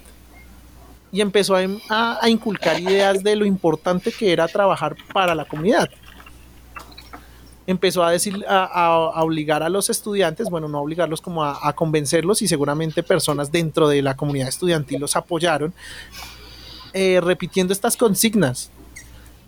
Y 1.11 1.19
empezó 1.19 1.55
a 1.55 2.29
inculcar 2.29 2.79
ideas 2.79 3.21
de 3.21 3.35
lo 3.35 3.45
importante 3.45 4.13
que 4.13 4.31
era 4.31 4.47
trabajar 4.47 4.95
para 5.13 5.35
la 5.35 5.43
comunidad 5.43 5.89
empezó 7.67 8.03
a 8.03 8.11
decir, 8.11 8.43
a, 8.47 9.23
obligar 9.23 9.63
a 9.63 9.69
los 9.69 9.89
estudiantes, 9.89 10.49
bueno, 10.49 10.67
no 10.67 10.79
a 10.79 10.81
obligarlos 10.81 11.21
como 11.21 11.43
a, 11.43 11.73
convencerlos 11.73 12.41
y 12.41 12.47
seguramente 12.47 13.03
personas 13.03 13.51
dentro 13.51 13.87
de 13.87 14.01
la 14.01 14.15
comunidad 14.15 14.49
estudiantil 14.49 14.99
los 14.99 15.15
apoyaron, 15.15 15.73
eh, 16.93 17.19
repitiendo 17.21 17.73
estas 17.73 17.97
consignas. 17.97 18.71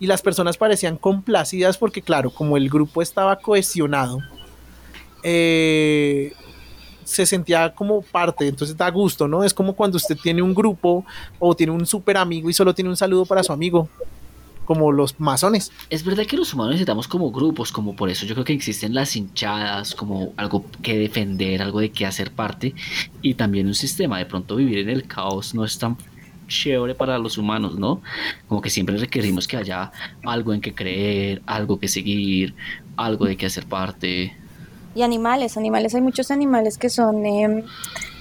Y 0.00 0.06
las 0.06 0.22
personas 0.22 0.56
parecían 0.56 0.96
complacidas 0.96 1.78
porque, 1.78 2.02
claro, 2.02 2.30
como 2.30 2.56
el 2.56 2.68
grupo 2.68 3.00
estaba 3.00 3.36
cohesionado, 3.36 4.18
eh, 5.22 6.32
se 7.04 7.26
sentía 7.26 7.74
como 7.74 8.02
parte, 8.02 8.48
entonces 8.48 8.76
da 8.76 8.90
gusto, 8.90 9.28
¿no? 9.28 9.44
Es 9.44 9.54
como 9.54 9.74
cuando 9.74 9.96
usted 9.96 10.16
tiene 10.16 10.42
un 10.42 10.54
grupo 10.54 11.04
o 11.38 11.54
tiene 11.54 11.72
un 11.72 11.86
súper 11.86 12.16
amigo 12.16 12.50
y 12.50 12.52
solo 12.52 12.74
tiene 12.74 12.90
un 12.90 12.96
saludo 12.96 13.24
para 13.24 13.42
su 13.42 13.52
amigo 13.52 13.88
como 14.64 14.92
los 14.92 15.18
masones. 15.20 15.72
Es 15.90 16.04
verdad 16.04 16.26
que 16.26 16.36
los 16.36 16.52
humanos 16.54 16.72
necesitamos 16.72 17.08
como 17.08 17.30
grupos, 17.30 17.72
como 17.72 17.94
por 17.96 18.10
eso 18.10 18.26
yo 18.26 18.34
creo 18.34 18.44
que 18.44 18.52
existen 18.52 18.94
las 18.94 19.16
hinchadas, 19.16 19.94
como 19.94 20.32
algo 20.36 20.64
que 20.82 20.98
defender, 20.98 21.62
algo 21.62 21.80
de 21.80 21.90
que 21.90 22.06
hacer 22.06 22.30
parte, 22.30 22.74
y 23.22 23.34
también 23.34 23.66
un 23.66 23.74
sistema. 23.74 24.18
De 24.18 24.26
pronto 24.26 24.56
vivir 24.56 24.78
en 24.78 24.88
el 24.88 25.06
caos 25.06 25.54
no 25.54 25.64
es 25.64 25.78
tan 25.78 25.96
chévere 26.48 26.94
para 26.94 27.18
los 27.18 27.38
humanos, 27.38 27.78
¿no? 27.78 28.02
Como 28.48 28.60
que 28.60 28.70
siempre 28.70 28.96
requerimos 28.96 29.48
que 29.48 29.56
haya 29.56 29.92
algo 30.24 30.52
en 30.52 30.60
que 30.60 30.74
creer, 30.74 31.42
algo 31.46 31.78
que 31.78 31.88
seguir, 31.88 32.54
algo 32.96 33.26
de 33.26 33.36
que 33.36 33.46
hacer 33.46 33.66
parte. 33.66 34.36
Y 34.94 35.02
animales, 35.02 35.56
animales, 35.56 35.94
hay 35.94 36.00
muchos 36.00 36.30
animales 36.30 36.78
que 36.78 36.90
son... 36.90 37.24
Em, 37.26 37.62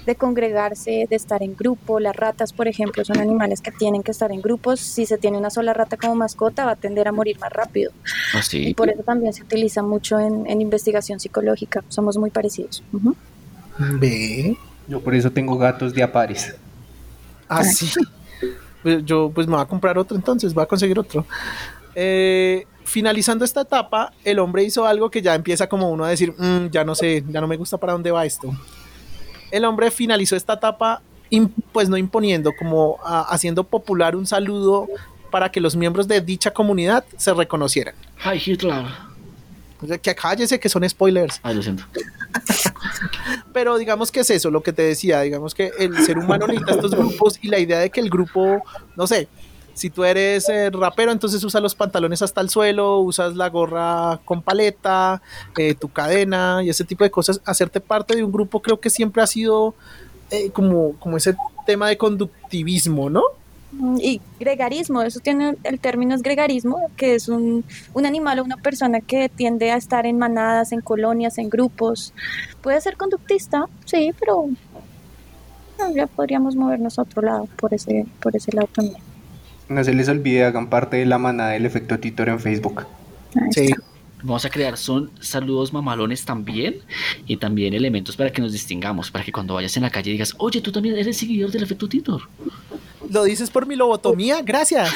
de 0.05 0.15
congregarse, 0.15 1.07
de 1.09 1.15
estar 1.15 1.43
en 1.43 1.55
grupo. 1.55 1.99
Las 1.99 2.15
ratas, 2.15 2.53
por 2.53 2.67
ejemplo, 2.67 3.03
son 3.05 3.19
animales 3.19 3.61
que 3.61 3.71
tienen 3.71 4.03
que 4.03 4.11
estar 4.11 4.31
en 4.31 4.41
grupos. 4.41 4.79
Si 4.79 5.05
se 5.05 5.17
tiene 5.17 5.37
una 5.37 5.49
sola 5.49 5.73
rata 5.73 5.97
como 5.97 6.15
mascota, 6.15 6.65
va 6.65 6.71
a 6.71 6.75
tender 6.75 7.07
a 7.07 7.11
morir 7.11 7.39
más 7.39 7.51
rápido. 7.51 7.91
Ah, 8.33 8.41
y 8.51 8.73
por 8.73 8.89
eso 8.89 9.03
también 9.03 9.33
se 9.33 9.43
utiliza 9.43 9.81
mucho 9.81 10.19
en, 10.19 10.61
investigación 10.61 11.19
psicológica. 11.19 11.83
Somos 11.89 12.17
muy 12.17 12.29
parecidos. 12.29 12.83
Ve. 13.77 14.57
Yo 14.87 15.01
por 15.01 15.15
eso 15.15 15.31
tengo 15.31 15.57
gatos 15.57 15.93
de 15.93 16.03
apares. 16.03 16.55
Ah, 17.47 17.63
sí. 17.63 17.91
Pues 18.81 19.05
yo 19.05 19.31
pues 19.33 19.47
me 19.47 19.53
voy 19.53 19.63
a 19.63 19.65
comprar 19.65 19.97
otro 19.97 20.17
entonces, 20.17 20.53
voy 20.53 20.63
a 20.63 20.67
conseguir 20.67 20.99
otro. 20.99 21.25
Eh, 21.95 22.65
finalizando 22.83 23.45
esta 23.45 23.61
etapa, 23.61 24.11
el 24.25 24.39
hombre 24.39 24.63
hizo 24.63 24.85
algo 24.85 25.09
que 25.09 25.21
ya 25.21 25.35
empieza 25.35 25.67
como 25.67 25.89
uno 25.89 26.03
a 26.03 26.09
decir, 26.09 26.33
mm, 26.37 26.67
ya 26.69 26.83
no 26.83 26.93
sé, 26.93 27.23
ya 27.29 27.39
no 27.39 27.47
me 27.47 27.55
gusta 27.55 27.77
para 27.77 27.93
dónde 27.93 28.11
va 28.11 28.25
esto 28.25 28.53
el 29.53 29.65
hombre 29.65 29.91
finalizó 29.91 30.35
esta 30.35 30.53
etapa, 30.53 31.01
pues 31.71 31.87
no 31.87 31.95
imponiendo, 31.95 32.53
como 32.57 32.97
haciendo 33.03 33.63
popular 33.63 34.15
un 34.15 34.25
saludo 34.25 34.87
para 35.29 35.51
que 35.51 35.61
los 35.61 35.75
miembros 35.75 36.07
de 36.07 36.21
dicha 36.21 36.51
comunidad 36.51 37.05
se 37.17 37.33
reconocieran. 37.35 37.93
Hi 38.25 38.41
Hitler. 38.43 38.83
que 40.01 40.15
cállese 40.15 40.59
que 40.59 40.69
son 40.69 40.89
spoilers. 40.89 41.39
Ay, 41.43 41.55
lo 41.55 41.61
siento. 41.61 41.83
Pero 43.53 43.77
digamos 43.77 44.11
que 44.11 44.21
es 44.21 44.29
eso, 44.31 44.49
lo 44.49 44.63
que 44.63 44.73
te 44.73 44.81
decía, 44.81 45.21
digamos 45.21 45.53
que 45.53 45.71
el 45.77 46.03
ser 46.03 46.17
humano 46.17 46.47
necesita 46.47 46.71
estos 46.71 46.95
grupos 46.95 47.37
y 47.39 47.47
la 47.47 47.59
idea 47.59 47.77
de 47.77 47.91
que 47.91 47.99
el 47.99 48.09
grupo, 48.09 48.63
no 48.95 49.05
sé, 49.05 49.27
si 49.73 49.89
tú 49.89 50.03
eres 50.03 50.47
eh, 50.49 50.69
rapero, 50.69 51.11
entonces 51.11 51.43
usa 51.43 51.59
los 51.59 51.75
pantalones 51.75 52.21
hasta 52.21 52.41
el 52.41 52.49
suelo, 52.49 52.99
usas 52.99 53.35
la 53.35 53.49
gorra 53.49 54.19
con 54.25 54.41
paleta, 54.41 55.21
eh, 55.57 55.75
tu 55.75 55.89
cadena 55.89 56.61
y 56.63 56.69
ese 56.69 56.83
tipo 56.83 57.03
de 57.03 57.11
cosas. 57.11 57.41
Hacerte 57.45 57.79
parte 57.79 58.15
de 58.15 58.23
un 58.23 58.31
grupo 58.31 58.61
creo 58.61 58.79
que 58.79 58.89
siempre 58.89 59.21
ha 59.23 59.27
sido 59.27 59.73
eh, 60.31 60.51
como, 60.51 60.93
como 60.99 61.17
ese 61.17 61.35
tema 61.65 61.87
de 61.89 61.97
conductivismo, 61.97 63.09
¿no? 63.09 63.23
Mm, 63.71 63.97
y 63.99 64.21
gregarismo, 64.39 65.01
eso 65.01 65.19
tiene 65.19 65.55
el 65.63 65.79
término 65.79 66.13
es 66.13 66.21
gregarismo, 66.21 66.91
que 66.95 67.15
es 67.15 67.27
un, 67.27 67.65
un, 67.93 68.05
animal 68.05 68.39
o 68.39 68.43
una 68.43 68.57
persona 68.57 69.01
que 69.01 69.29
tiende 69.29 69.71
a 69.71 69.77
estar 69.77 70.05
en 70.05 70.19
manadas, 70.19 70.71
en 70.71 70.81
colonias, 70.81 71.39
en 71.39 71.49
grupos. 71.49 72.13
Puede 72.61 72.79
ser 72.81 72.97
conductista, 72.97 73.65
sí, 73.85 74.11
pero 74.19 74.49
ya 75.95 76.07
podríamos 76.07 76.55
movernos 76.55 76.99
a 76.99 77.01
otro 77.01 77.21
lado, 77.21 77.47
por 77.57 77.73
ese, 77.73 78.05
por 78.21 78.35
ese 78.35 78.51
lado 78.55 78.69
también. 78.73 79.12
No 79.69 79.83
se 79.83 79.93
les 79.93 80.09
olvide, 80.09 80.45
hagan 80.45 80.69
parte 80.69 80.97
de 80.97 81.05
la 81.05 81.17
manada 81.17 81.51
del 81.51 81.65
efecto 81.65 81.99
Titor 81.99 82.29
en 82.29 82.39
Facebook. 82.39 82.85
Sí. 83.51 83.73
Vamos 84.25 84.45
a 84.45 84.49
crear 84.49 84.77
son 84.77 85.11
saludos 85.19 85.73
mamalones 85.73 86.23
también 86.23 86.77
y 87.27 87.35
también 87.35 87.73
elementos 87.73 88.15
para 88.15 88.31
que 88.31 88.41
nos 88.41 88.53
distingamos, 88.53 89.11
para 89.11 89.25
que 89.25 89.33
cuando 89.33 89.55
vayas 89.55 89.75
en 89.75 89.83
la 89.83 89.89
calle 89.89 90.11
digas, 90.11 90.33
oye, 90.37 90.61
tú 90.61 90.71
también 90.71 90.97
eres 90.97 91.17
seguidor 91.17 91.51
del 91.51 91.63
efecto 91.63 91.89
Titor. 91.89 92.21
Lo 93.09 93.25
dices 93.25 93.49
por 93.49 93.65
mi 93.65 93.75
lobotomía, 93.75 94.41
gracias. 94.41 94.93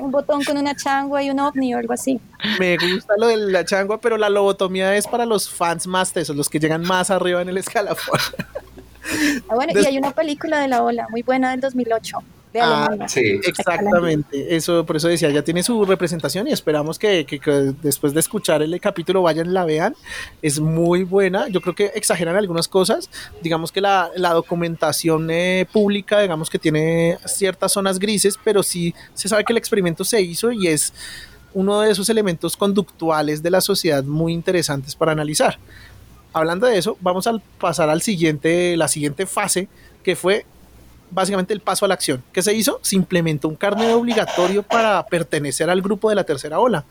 un 0.00 0.10
botón 0.10 0.42
con 0.42 0.56
una 0.58 0.74
changua 0.74 1.22
y 1.22 1.30
un 1.30 1.38
ovni 1.38 1.72
o 1.72 1.78
algo 1.78 1.92
así. 1.92 2.20
Me 2.58 2.76
gusta 2.76 3.14
lo 3.16 3.28
de 3.28 3.36
la 3.36 3.64
changua, 3.64 4.00
pero 4.00 4.18
la 4.18 4.28
lobotomía 4.28 4.96
es 4.96 5.06
para 5.06 5.24
los 5.24 5.48
fans 5.48 5.86
más 5.86 6.12
tesos, 6.12 6.34
los 6.34 6.48
que 6.48 6.58
llegan 6.58 6.82
más 6.82 7.10
arriba 7.10 7.40
en 7.42 7.48
el 7.48 7.58
escalafón. 7.58 8.18
Ah, 9.48 9.54
bueno, 9.54 9.72
y 9.74 9.84
hay 9.84 9.98
una 9.98 10.12
película 10.12 10.60
de 10.60 10.68
la 10.68 10.82
ola 10.82 11.06
muy 11.10 11.22
buena 11.22 11.50
del 11.50 11.60
2008. 11.60 12.18
De 12.52 12.60
ah, 12.60 12.88
sí, 13.08 13.40
exactamente. 13.46 14.54
Eso, 14.54 14.84
por 14.84 14.96
eso 14.96 15.08
decía, 15.08 15.30
ya 15.30 15.42
tiene 15.42 15.62
su 15.62 15.86
representación 15.86 16.46
y 16.48 16.52
esperamos 16.52 16.98
que, 16.98 17.26
después 17.80 18.12
de 18.12 18.20
escuchar 18.20 18.62
el 18.62 18.78
capítulo 18.78 19.22
vayan 19.22 19.46
y 19.46 19.52
la 19.52 19.64
vean. 19.64 19.96
Es 20.42 20.60
muy 20.60 21.04
buena. 21.04 21.48
Yo 21.48 21.62
creo 21.62 21.74
que 21.74 21.86
exageran 21.94 22.36
algunas 22.36 22.68
cosas. 22.68 23.08
Digamos 23.42 23.72
que 23.72 23.80
la, 23.80 24.10
documentación 24.34 25.30
eh, 25.30 25.66
pública, 25.72 26.20
digamos 26.20 26.50
que 26.50 26.58
tiene 26.58 27.16
ciertas 27.24 27.72
zonas 27.72 27.98
grises, 27.98 28.38
pero 28.44 28.62
sí 28.62 28.94
se 29.14 29.30
sabe 29.30 29.44
que 29.44 29.54
el 29.54 29.56
experimento 29.56 30.04
se 30.04 30.20
hizo 30.20 30.52
y 30.52 30.66
es 30.66 30.92
uno 31.54 31.80
de 31.80 31.90
esos 31.90 32.08
elementos 32.10 32.56
conductuales 32.56 33.42
de 33.42 33.50
la 33.50 33.60
sociedad 33.62 34.04
muy 34.04 34.32
interesantes 34.32 34.94
para 34.94 35.12
analizar 35.12 35.58
hablando 36.32 36.66
de 36.66 36.78
eso, 36.78 36.96
vamos 37.00 37.26
a 37.26 37.40
pasar 37.58 37.90
al 37.90 38.02
siguiente, 38.02 38.76
la 38.76 38.88
siguiente 38.88 39.26
fase, 39.26 39.68
que 40.02 40.16
fue 40.16 40.44
básicamente 41.12 41.52
el 41.52 41.60
paso 41.60 41.84
a 41.84 41.88
la 41.88 41.94
acción. 41.94 42.22
¿Qué 42.32 42.42
se 42.42 42.54
hizo? 42.54 42.80
Se 42.82 42.96
implementó 42.96 43.48
un 43.48 43.56
carnet 43.56 43.92
obligatorio 43.92 44.62
para 44.62 45.04
pertenecer 45.06 45.68
al 45.70 45.82
grupo 45.82 46.08
de 46.08 46.14
la 46.14 46.24
tercera 46.24 46.58
ola. 46.58 46.84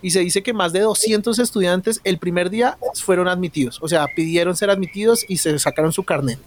Y 0.00 0.10
se 0.10 0.20
dice 0.20 0.42
que 0.42 0.52
más 0.52 0.72
de 0.72 0.80
200 0.80 1.38
estudiantes 1.38 2.00
el 2.04 2.18
primer 2.18 2.50
día 2.50 2.78
fueron 2.94 3.28
admitidos. 3.28 3.78
O 3.82 3.88
sea, 3.88 4.06
pidieron 4.06 4.56
ser 4.56 4.70
admitidos 4.70 5.24
y 5.28 5.38
se 5.38 5.58
sacaron 5.58 5.92
su 5.92 6.04
carnet. 6.04 6.38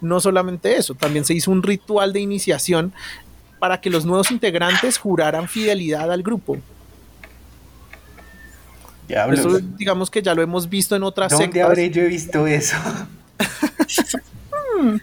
No 0.00 0.20
solamente 0.20 0.76
eso, 0.76 0.94
también 0.94 1.24
se 1.24 1.34
hizo 1.34 1.50
un 1.50 1.62
ritual 1.62 2.12
de 2.12 2.20
iniciación 2.20 2.92
para 3.58 3.80
que 3.80 3.90
los 3.90 4.04
nuevos 4.04 4.30
integrantes 4.30 4.96
juraran 4.96 5.48
fidelidad 5.48 6.10
al 6.12 6.22
grupo. 6.22 6.56
Eso, 9.08 9.58
digamos 9.76 10.10
que 10.10 10.22
ya 10.22 10.34
lo 10.34 10.42
hemos 10.42 10.68
visto 10.68 10.94
en 10.94 11.02
otras 11.02 11.32
¿Dónde 11.32 11.62
habré 11.62 11.90
yo 11.90 12.06
visto 12.06 12.46
eso? 12.46 12.76
un 14.78 15.00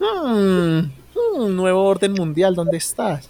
hmm. 0.00 0.90
hmm, 1.38 1.56
nuevo 1.56 1.84
orden 1.84 2.12
mundial, 2.12 2.54
¿dónde 2.54 2.78
estás? 2.78 3.28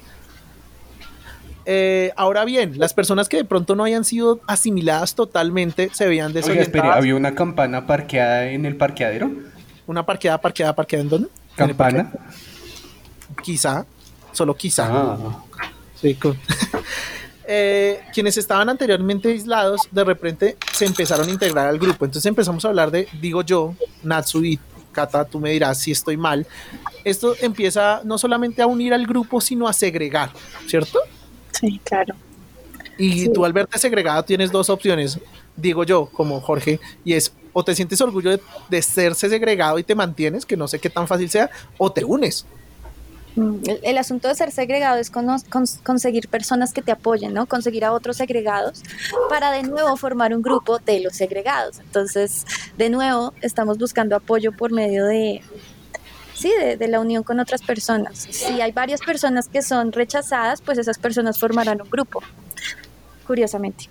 Eh, 1.67 2.13
ahora 2.17 2.45
bien, 2.45 2.79
las 2.79 2.93
personas 2.93 3.29
que 3.29 3.39
de 3.39 3.45
pronto 3.45 3.75
no 3.75 3.85
hayan 3.85 4.05
sido 4.05 4.41
asimiladas 4.47 5.15
totalmente 5.15 5.91
se 5.93 6.07
veían 6.07 6.33
desorientadas. 6.33 6.85
Oye, 6.85 6.99
¿había 6.99 7.17
una 7.17 7.35
campana 7.35 7.87
parqueada 7.87 8.49
en 8.51 8.67
el 8.67 8.77
parqueadero? 8.77 9.31
¿Una 9.87 10.05
parqueada, 10.05 10.41
parqueada, 10.41 10.75
parqueada 10.75 11.03
en 11.03 11.09
dónde? 11.09 11.29
¿Campana? 11.57 12.13
Quizá, 13.43 13.87
solo 14.33 14.55
quizá. 14.55 14.89
Ah. 14.91 15.43
Sí, 16.01 16.19
eh, 17.47 18.01
quienes 18.13 18.37
estaban 18.37 18.69
anteriormente 18.69 19.29
aislados, 19.29 19.83
de 19.91 20.05
repente 20.05 20.57
se 20.73 20.87
empezaron 20.87 21.29
a 21.29 21.31
integrar 21.33 21.69
al 21.69 21.79
grupo. 21.79 22.05
Entonces 22.05 22.29
empezamos 22.29 22.65
a 22.65 22.69
hablar 22.69 22.91
de, 22.91 23.09
digo 23.21 23.43
yo, 23.43 23.75
Natsu 24.03 24.45
y 24.45 24.59
Kata, 24.93 25.25
tú 25.25 25.41
me 25.41 25.51
dirás 25.51 25.79
si 25.79 25.91
estoy 25.91 26.17
mal. 26.17 26.47
Esto 27.05 27.35
empieza 27.41 28.01
no 28.05 28.17
solamente 28.17 28.63
a 28.63 28.67
unir 28.67 28.95
al 28.95 29.07
grupo, 29.07 29.41
sino 29.41 29.69
a 29.69 29.73
segregar, 29.73 30.31
¿cierto? 30.67 30.99
Sí, 31.51 31.81
claro. 31.85 32.15
Y 32.97 33.29
tú 33.31 33.45
al 33.45 33.53
verte 33.53 33.79
segregado 33.79 34.23
tienes 34.23 34.53
dos 34.53 34.71
opciones, 34.71 35.19
digo 35.57 35.85
yo, 35.85 36.07
como 36.07 36.41
Jorge, 36.41 36.79
y 37.05 37.15
es 37.15 37.33
o 37.53 37.65
te 37.65 37.75
sientes 37.75 38.01
orgullo 38.01 38.31
de, 38.31 38.41
de 38.69 38.83
serse 38.83 39.29
segregado 39.29 39.79
y 39.79 39.85
te 39.85 39.95
mantienes, 39.95 40.45
que 40.45 40.57
no 40.57 40.69
sé 40.69 40.81
qué 40.81 40.91
tan 40.91 41.07
fácil 41.07 41.31
sea, 41.31 41.51
o 41.79 41.91
te 41.91 42.05
unes. 42.05 42.47
Mm, 43.37 43.57
el, 43.83 43.99
asunto 43.99 44.29
de 44.29 44.35
ser 44.35 44.53
segregado 44.53 44.99
es 44.99 45.11
conseguir 45.11 46.29
personas 46.29 46.73
que 46.73 46.83
te 46.83 46.93
apoyen, 46.93 47.35
¿no? 47.35 47.47
Conseguir 47.47 47.85
a 47.85 47.93
otros 47.93 48.17
segregados 48.17 48.83
para 49.29 49.51
de 49.51 49.65
nuevo 49.65 49.97
formar 49.97 50.35
un 50.35 50.43
grupo 50.43 50.79
de 50.79 51.01
los 51.01 51.15
segregados. 51.15 51.81
Entonces, 51.81 52.45
de 52.79 52.91
nuevo, 52.91 53.35
estamos 53.41 53.79
buscando 53.79 54.15
apoyo 54.15 54.53
por 54.53 54.71
medio 54.71 55.05
de, 55.07 55.43
sí, 56.35 56.53
de, 56.79 56.89
la 56.89 57.01
unión 57.01 57.25
con 57.25 57.41
otras 57.41 57.63
personas. 57.63 58.19
Si 58.31 58.61
hay 58.61 58.71
varias 58.71 59.01
personas 59.01 59.49
que 59.49 59.63
son 59.63 59.91
rechazadas, 59.91 60.63
pues 60.63 60.79
esas 60.79 60.99
personas 60.99 61.39
formarán 61.39 61.83
un 61.83 61.91
grupo, 61.91 62.23
curiosamente. 63.27 63.89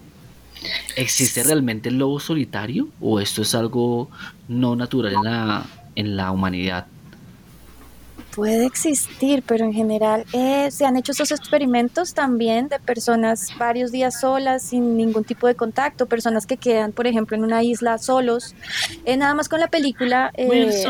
¿Existe 0.96 1.44
realmente 1.44 1.90
el 1.90 1.98
lobo 1.98 2.22
solitario 2.22 2.88
o 3.02 3.20
esto 3.20 3.42
es 3.42 3.54
algo 3.54 4.10
no 4.48 4.78
natural 4.78 5.14
en 5.14 5.24
la, 5.24 5.66
en 5.96 6.16
la 6.16 6.32
humanidad? 6.32 6.88
Puede 8.36 8.66
existir, 8.66 9.44
pero 9.46 9.64
en 9.64 9.74
general 9.74 10.26
eh, 10.34 10.72
se 10.72 10.86
han 10.86 10.98
hecho 10.98 11.12
esos 11.12 11.32
experimentos 11.32 12.16
también 12.16 12.68
de 12.68 12.80
personas 12.80 13.50
varios 13.60 13.92
días 13.92 14.22
solas, 14.22 14.64
sin 14.64 14.98
ningún 14.98 15.24
tipo 15.24 15.46
de 15.46 15.54
contacto, 15.54 16.08
personas 16.08 16.48
que 16.48 16.58
quedan, 16.58 16.94
por 16.94 17.06
ejemplo, 17.06 17.38
en 17.38 17.44
una 17.44 17.62
isla 17.62 18.00
solos. 18.00 18.56
Eh, 19.06 19.18
nada 19.18 19.36
más 19.36 19.50
con 19.50 19.60
la 19.60 19.68
película. 19.68 20.32
Eh, 20.34 20.84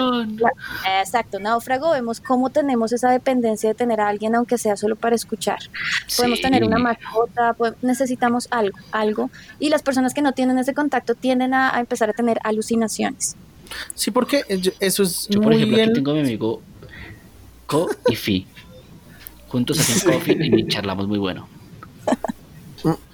exacto, 1.01 1.37
Náufrago, 1.37 1.91
vemos 1.91 2.21
cómo 2.21 2.49
tenemos 2.49 2.93
esa 2.93 3.11
dependencia 3.11 3.67
de 3.67 3.75
tener 3.75 3.99
a 3.99 4.07
alguien, 4.07 4.35
aunque 4.35 4.57
sea 4.57 4.77
solo 4.77 4.95
para 4.95 5.17
escuchar. 5.17 5.59
Podemos 6.15 6.39
tener 6.39 6.63
una 6.63 6.77
mascota, 6.77 7.57
necesitamos 7.81 8.47
algo, 8.51 8.79
algo. 8.93 9.29
Y 9.59 9.67
las 9.67 9.83
personas 9.83 10.13
que 10.13 10.21
no 10.21 10.31
tienen 10.31 10.59
ese 10.59 10.73
contacto 10.73 11.13
tienden 11.13 11.53
a, 11.53 11.77
empezar 11.77 12.09
a 12.09 12.13
tener 12.13 12.39
alucinaciones. 12.45 13.35
Sí, 13.95 14.11
porque 14.11 14.45
eso 14.79 15.03
es. 15.03 15.27
Yo, 15.29 15.41
por 15.41 15.51
ejemplo, 15.53 15.81
aquí 15.81 15.91
tengo 15.91 16.11
a 16.11 16.13
mi 16.13 16.19
amigo 16.21 16.61
Co 17.73 17.89
y 18.07 18.15
Fi. 18.15 18.45
Juntos 19.47 19.79
hacen 19.79 20.11
coffee 20.11 20.37
y 20.39 20.67
charlamos 20.67 21.07
muy 21.07 21.17
bueno. 21.17 21.47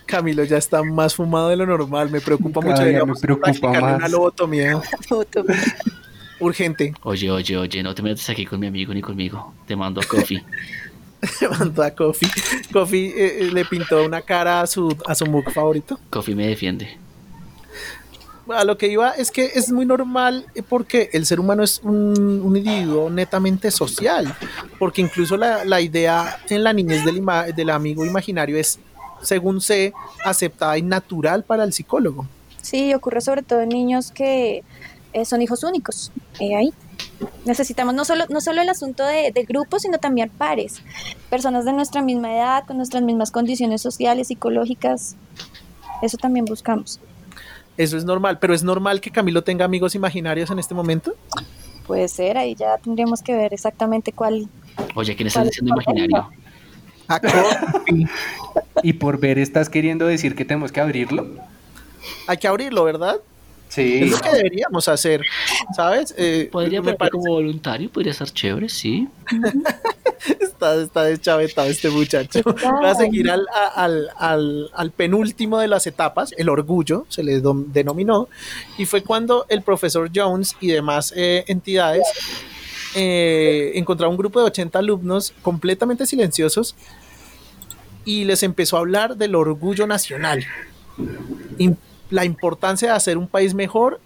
Camilo 0.06 0.44
ya 0.44 0.58
está 0.58 0.84
más 0.84 1.16
fumado 1.16 1.48
de 1.48 1.56
lo 1.56 1.66
normal. 1.66 2.10
Me 2.10 2.20
preocupa 2.20 2.60
mucho. 2.60 2.82
me 2.82 3.16
preocupa 3.16 3.80
más. 3.80 3.96
Una 3.96 4.08
lobotomía. 4.10 4.82
Urgente. 6.42 6.94
Oye, 7.04 7.32
oye, 7.32 7.56
oye, 7.56 7.84
no 7.84 7.96
te 7.96 8.02
metas 8.02 8.30
aquí 8.30 8.46
con 8.46 8.60
mi 8.60 8.68
amigo 8.68 8.94
ni 8.94 9.02
conmigo. 9.02 9.54
Te 9.66 9.78
mando 9.78 10.02
a 10.02 10.04
Coffee. 10.06 10.44
Te 11.40 11.48
mando 11.48 11.82
a 11.82 11.92
Coffee. 11.92 12.30
Coffee 12.74 13.08
eh, 13.08 13.38
eh, 13.42 13.52
le 13.54 13.64
pintó 13.64 14.04
una 14.04 14.22
cara 14.22 14.62
a 14.62 14.68
su, 14.68 14.94
a 15.06 15.16
su 15.16 15.26
mug 15.26 15.50
favorito. 15.52 15.98
Coffee 16.10 16.36
me 16.36 16.48
defiende 16.48 16.98
a 18.52 18.64
lo 18.64 18.78
que 18.78 18.88
iba 18.88 19.12
es 19.12 19.32
que 19.32 19.46
es 19.56 19.72
muy 19.72 19.86
normal 19.86 20.46
porque 20.68 21.10
el 21.14 21.26
ser 21.26 21.40
humano 21.40 21.64
es 21.64 21.82
un, 21.84 22.44
individuo 22.56 23.10
netamente 23.10 23.72
social, 23.72 24.36
porque 24.78 25.02
incluso 25.02 25.38
la, 25.38 25.82
idea 25.82 26.40
en 26.50 26.64
la 26.64 26.74
niñez 26.74 27.06
del, 27.06 27.24
del 27.56 27.70
amigo 27.70 28.06
imaginario 28.06 28.58
es, 28.58 28.80
según 29.22 29.62
sé, 29.62 29.94
aceptada 30.26 30.78
y 30.78 30.82
natural 30.82 31.44
para 31.44 31.64
el 31.64 31.74
psicólogo. 31.74 32.28
Sí, 32.62 32.94
ocurre 32.94 33.22
sobre 33.22 33.42
todo 33.44 33.62
en 33.62 33.70
niños 33.70 34.12
que 34.12 34.64
eh, 35.14 35.26
son 35.26 35.42
hijos 35.42 35.64
únicos. 35.64 36.12
Eh, 36.40 36.56
ahí 36.56 36.74
necesitamos 37.46 37.94
no 37.94 38.06
solo, 38.06 38.26
no 38.30 38.42
solo 38.42 38.62
el 38.62 38.70
asunto 38.70 39.06
de, 39.06 39.32
de, 39.34 39.44
grupos, 39.44 39.84
sino 39.84 39.98
también 39.98 40.30
pares, 40.30 40.82
personas 41.30 41.66
de 41.66 41.74
nuestra 41.74 42.02
misma 42.02 42.34
edad, 42.34 42.66
con 42.66 42.78
nuestras 42.78 43.04
mismas 43.04 43.32
condiciones 43.32 43.82
sociales, 43.82 44.28
psicológicas. 44.28 45.16
Eso 46.02 46.18
también 46.18 46.46
buscamos. 46.46 47.00
Eso 47.80 47.96
es 47.96 48.04
normal, 48.04 48.40
pero 48.40 48.54
es 48.54 48.62
normal 48.62 49.00
que 49.00 49.10
Camilo 49.10 49.42
tenga 49.42 49.64
amigos 49.64 49.96
imaginarios 49.96 50.52
en 50.52 50.60
este 50.60 50.76
momento. 50.76 51.14
Puede 51.88 52.10
ser, 52.10 52.38
ahí 52.38 52.54
ya 52.54 52.78
tendríamos 52.78 53.22
que 53.22 53.34
ver 53.34 53.54
exactamente 53.54 54.12
cuál. 54.12 54.50
Oye, 54.96 55.16
¿quién 55.16 55.28
está 55.28 55.46
diciendo 55.46 55.74
imaginario? 55.76 56.30
y 58.84 58.92
por 58.92 59.18
ver, 59.18 59.40
¿estás 59.40 59.70
queriendo 59.70 60.06
decir 60.08 60.36
que 60.36 60.44
tenemos 60.44 60.74
que 60.74 60.82
abrirlo? 60.82 61.26
Hay 62.28 62.36
que 62.36 62.50
abrirlo, 62.50 62.84
¿verdad? 62.84 63.16
Sí. 63.70 64.02
Es 64.04 64.12
lo 64.12 64.18
que 64.18 64.32
deberíamos 64.32 64.88
hacer, 64.88 65.22
¿sabes? 65.76 66.14
Eh, 66.18 66.50
podría 66.52 66.84
ser 66.84 66.98
como 67.12 67.34
voluntario, 67.34 67.90
podría 67.90 68.14
ser 68.14 68.32
chévere, 68.32 68.68
sí. 68.68 69.08
está, 70.42 70.76
está 70.82 71.04
deschavetado 71.04 71.70
este 71.70 71.90
muchacho. 71.90 72.42
Va 72.84 72.92
a 72.92 72.96
seguir 72.96 73.30
al, 73.30 73.46
al, 73.76 74.70
al, 74.74 74.92
penúltimo 74.92 75.60
de 75.60 75.68
las 75.68 75.88
etapas, 75.88 76.34
el 76.38 76.50
orgullo, 76.50 77.06
se 77.10 77.24
le 77.24 77.42
denominó, 77.42 78.28
y 78.78 78.86
fue 78.86 79.04
cuando 79.04 79.46
el 79.50 79.62
profesor 79.62 80.10
Jones 80.14 80.56
y 80.60 80.70
demás 80.70 81.14
eh, 81.16 81.46
entidades 81.48 82.04
eh, 82.96 83.72
encontraron 83.76 84.14
un 84.14 84.18
grupo 84.18 84.40
de 84.40 84.48
80 84.48 84.80
alumnos 84.80 85.34
completamente 85.44 86.08
silenciosos 86.08 86.76
y 88.04 88.24
les 88.26 88.42
empezó 88.42 88.78
a 88.78 88.80
hablar 88.80 89.16
del 89.16 89.36
orgullo 89.36 89.86
nacional 89.86 90.44
la 92.10 92.26
importancia 92.26 92.90
de 92.90 92.96
hacer 92.96 93.18
un 93.18 93.28
país 93.28 93.54
mejor, 93.54 94.00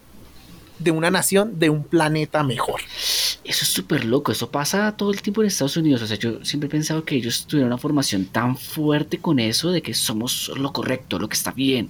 de 0.79 0.91
una 0.91 1.11
nación, 1.11 1.59
de 1.59 1.69
un 1.69 1.83
planeta 1.83 2.43
mejor. 2.43 2.81
Eso 3.43 3.63
es 3.63 3.67
súper 3.67 4.05
loco, 4.05 4.31
eso 4.31 4.49
pasa 4.49 4.95
todo 4.97 5.11
el 5.11 5.21
tiempo 5.21 5.41
en 5.41 5.47
Estados 5.47 5.77
Unidos. 5.77 6.01
O 6.01 6.07
sea, 6.07 6.17
yo 6.17 6.43
siempre 6.43 6.67
he 6.67 6.69
pensado 6.69 7.03
que 7.03 7.15
ellos 7.15 7.45
tuvieron 7.45 7.67
una 7.67 7.77
formación 7.77 8.25
tan 8.25 8.57
fuerte 8.57 9.19
con 9.19 9.39
eso 9.39 9.71
de 9.71 9.81
que 9.81 9.93
somos 9.93 10.51
lo 10.55 10.73
correcto, 10.73 11.19
lo 11.19 11.29
que 11.29 11.35
está 11.35 11.51
bien, 11.51 11.89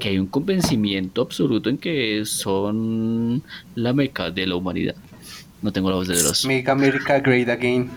que 0.00 0.08
hay 0.08 0.18
un 0.18 0.26
convencimiento 0.26 1.22
absoluto 1.22 1.70
en 1.70 1.78
que 1.78 2.24
son 2.24 3.42
la 3.74 3.92
meca 3.92 4.30
de 4.30 4.46
la 4.46 4.56
humanidad. 4.56 4.96
No 5.62 5.72
tengo 5.72 5.88
la 5.88 5.96
voz 5.96 6.08
de 6.08 6.22
los. 6.22 6.44
Make 6.44 6.70
America 6.70 7.20
Great 7.20 7.48
Again. 7.48 7.90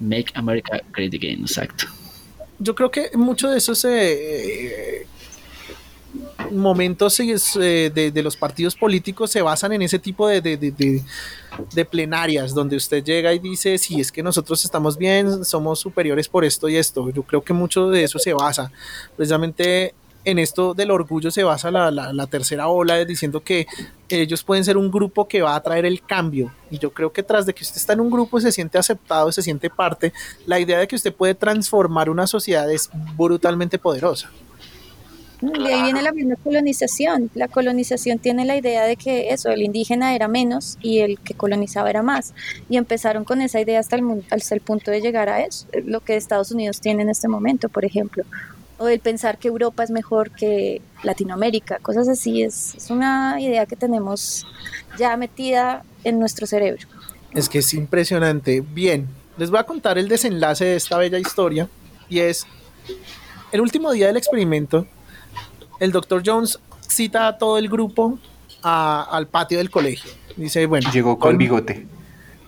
Make 0.00 0.32
America 0.34 0.80
Great 0.92 1.14
Again, 1.14 1.42
exacto. 1.42 1.86
Yo 2.58 2.74
creo 2.74 2.90
que 2.90 3.10
mucho 3.14 3.48
de 3.50 3.58
eso 3.58 3.74
se 3.74 5.06
momentos 6.50 7.18
eh, 7.20 7.90
de, 7.94 8.22
los 8.22 8.36
partidos 8.36 8.74
políticos 8.74 9.30
se 9.30 9.42
basan 9.42 9.72
en 9.72 9.82
ese 9.82 9.98
tipo 9.98 10.28
de, 10.28 11.02
plenarias, 11.90 12.54
donde 12.54 12.76
usted 12.76 13.02
llega 13.02 13.32
y 13.32 13.38
dice, 13.38 13.78
si 13.78 14.00
es 14.00 14.12
que 14.12 14.22
nosotros 14.22 14.64
estamos 14.64 14.98
bien, 14.98 15.44
somos 15.44 15.80
superiores 15.80 16.28
por 16.28 16.44
esto 16.44 16.68
y 16.68 16.76
esto. 16.76 17.10
Yo 17.10 17.22
creo 17.22 17.42
que 17.42 17.52
mucho 17.52 17.88
de 17.88 18.04
eso 18.04 18.18
se 18.18 18.32
basa. 18.32 18.70
Precisamente 19.16 19.94
en 20.24 20.38
esto 20.38 20.72
del 20.72 20.92
orgullo 20.92 21.30
se 21.30 21.42
basa 21.42 21.70
la, 21.70 21.90
la, 21.90 22.26
tercera 22.28 22.68
ola, 22.68 23.04
diciendo 23.04 23.40
que 23.40 23.66
ellos 24.08 24.44
pueden 24.44 24.64
ser 24.64 24.76
un 24.76 24.90
grupo 24.90 25.26
que 25.26 25.42
va 25.42 25.56
a 25.56 25.62
traer 25.62 25.84
el 25.84 26.02
cambio. 26.02 26.52
Y 26.70 26.78
yo 26.78 26.92
creo 26.92 27.12
que 27.12 27.22
tras 27.22 27.46
de 27.46 27.54
que 27.54 27.64
usted 27.64 27.76
está 27.76 27.94
en 27.94 28.00
un 28.00 28.10
grupo 28.10 28.38
y 28.38 28.42
se 28.42 28.52
siente 28.52 28.78
aceptado, 28.78 29.32
se 29.32 29.42
siente 29.42 29.68
parte, 29.68 30.12
la 30.46 30.60
idea 30.60 30.78
de 30.78 30.86
que 30.86 30.96
usted 30.96 31.12
puede 31.12 31.34
transformar 31.34 32.08
una 32.08 32.26
sociedad 32.26 32.70
es 32.70 32.90
brutalmente 33.16 33.78
poderosa. 33.78 34.30
De 35.42 35.74
ahí 35.74 35.82
viene 35.82 36.02
la 36.02 36.12
misma 36.12 36.36
colonización. 36.36 37.28
La 37.34 37.48
colonización 37.48 38.20
tiene 38.20 38.44
la 38.44 38.56
idea 38.56 38.84
de 38.84 38.94
que 38.94 39.30
eso, 39.30 39.50
el 39.50 39.62
indígena 39.62 40.14
era 40.14 40.28
menos 40.28 40.78
y 40.80 41.00
el 41.00 41.18
que 41.18 41.34
colonizaba 41.34 41.90
era 41.90 42.00
más. 42.00 42.32
Y 42.68 42.76
empezaron 42.76 43.24
con 43.24 43.42
esa 43.42 43.60
idea 43.60 43.80
hasta 43.80 43.96
el, 43.96 44.24
hasta 44.30 44.54
el 44.54 44.60
punto 44.60 44.92
de 44.92 45.00
llegar 45.00 45.28
a 45.28 45.40
eso, 45.40 45.66
lo 45.84 46.00
que 46.00 46.14
Estados 46.14 46.52
Unidos 46.52 46.80
tiene 46.80 47.02
en 47.02 47.08
este 47.08 47.26
momento, 47.26 47.68
por 47.68 47.84
ejemplo. 47.84 48.22
O 48.78 48.86
el 48.86 49.00
pensar 49.00 49.38
que 49.38 49.48
Europa 49.48 49.82
es 49.82 49.90
mejor 49.90 50.30
que 50.30 50.80
Latinoamérica, 51.02 51.80
cosas 51.80 52.08
así. 52.08 52.44
Es, 52.44 52.76
es 52.76 52.90
una 52.90 53.40
idea 53.40 53.66
que 53.66 53.74
tenemos 53.74 54.46
ya 54.96 55.16
metida 55.16 55.82
en 56.04 56.20
nuestro 56.20 56.46
cerebro. 56.46 56.86
Es 57.34 57.48
que 57.48 57.58
es 57.58 57.74
impresionante. 57.74 58.60
Bien, 58.60 59.08
les 59.38 59.50
voy 59.50 59.58
a 59.58 59.64
contar 59.64 59.98
el 59.98 60.06
desenlace 60.08 60.66
de 60.66 60.76
esta 60.76 60.98
bella 60.98 61.18
historia 61.18 61.68
y 62.08 62.20
es 62.20 62.46
el 63.50 63.60
último 63.60 63.90
día 63.90 64.06
del 64.06 64.16
experimento 64.16 64.86
el 65.80 65.92
doctor 65.92 66.22
Jones 66.24 66.58
cita 66.88 67.26
a 67.28 67.38
todo 67.38 67.58
el 67.58 67.68
grupo 67.68 68.18
al 68.62 69.26
patio 69.26 69.58
del 69.58 69.70
colegio. 69.70 70.10
Dice, 70.36 70.66
bueno. 70.66 70.90
Llegó 70.92 71.18
con, 71.18 71.36
bigote. 71.36 71.86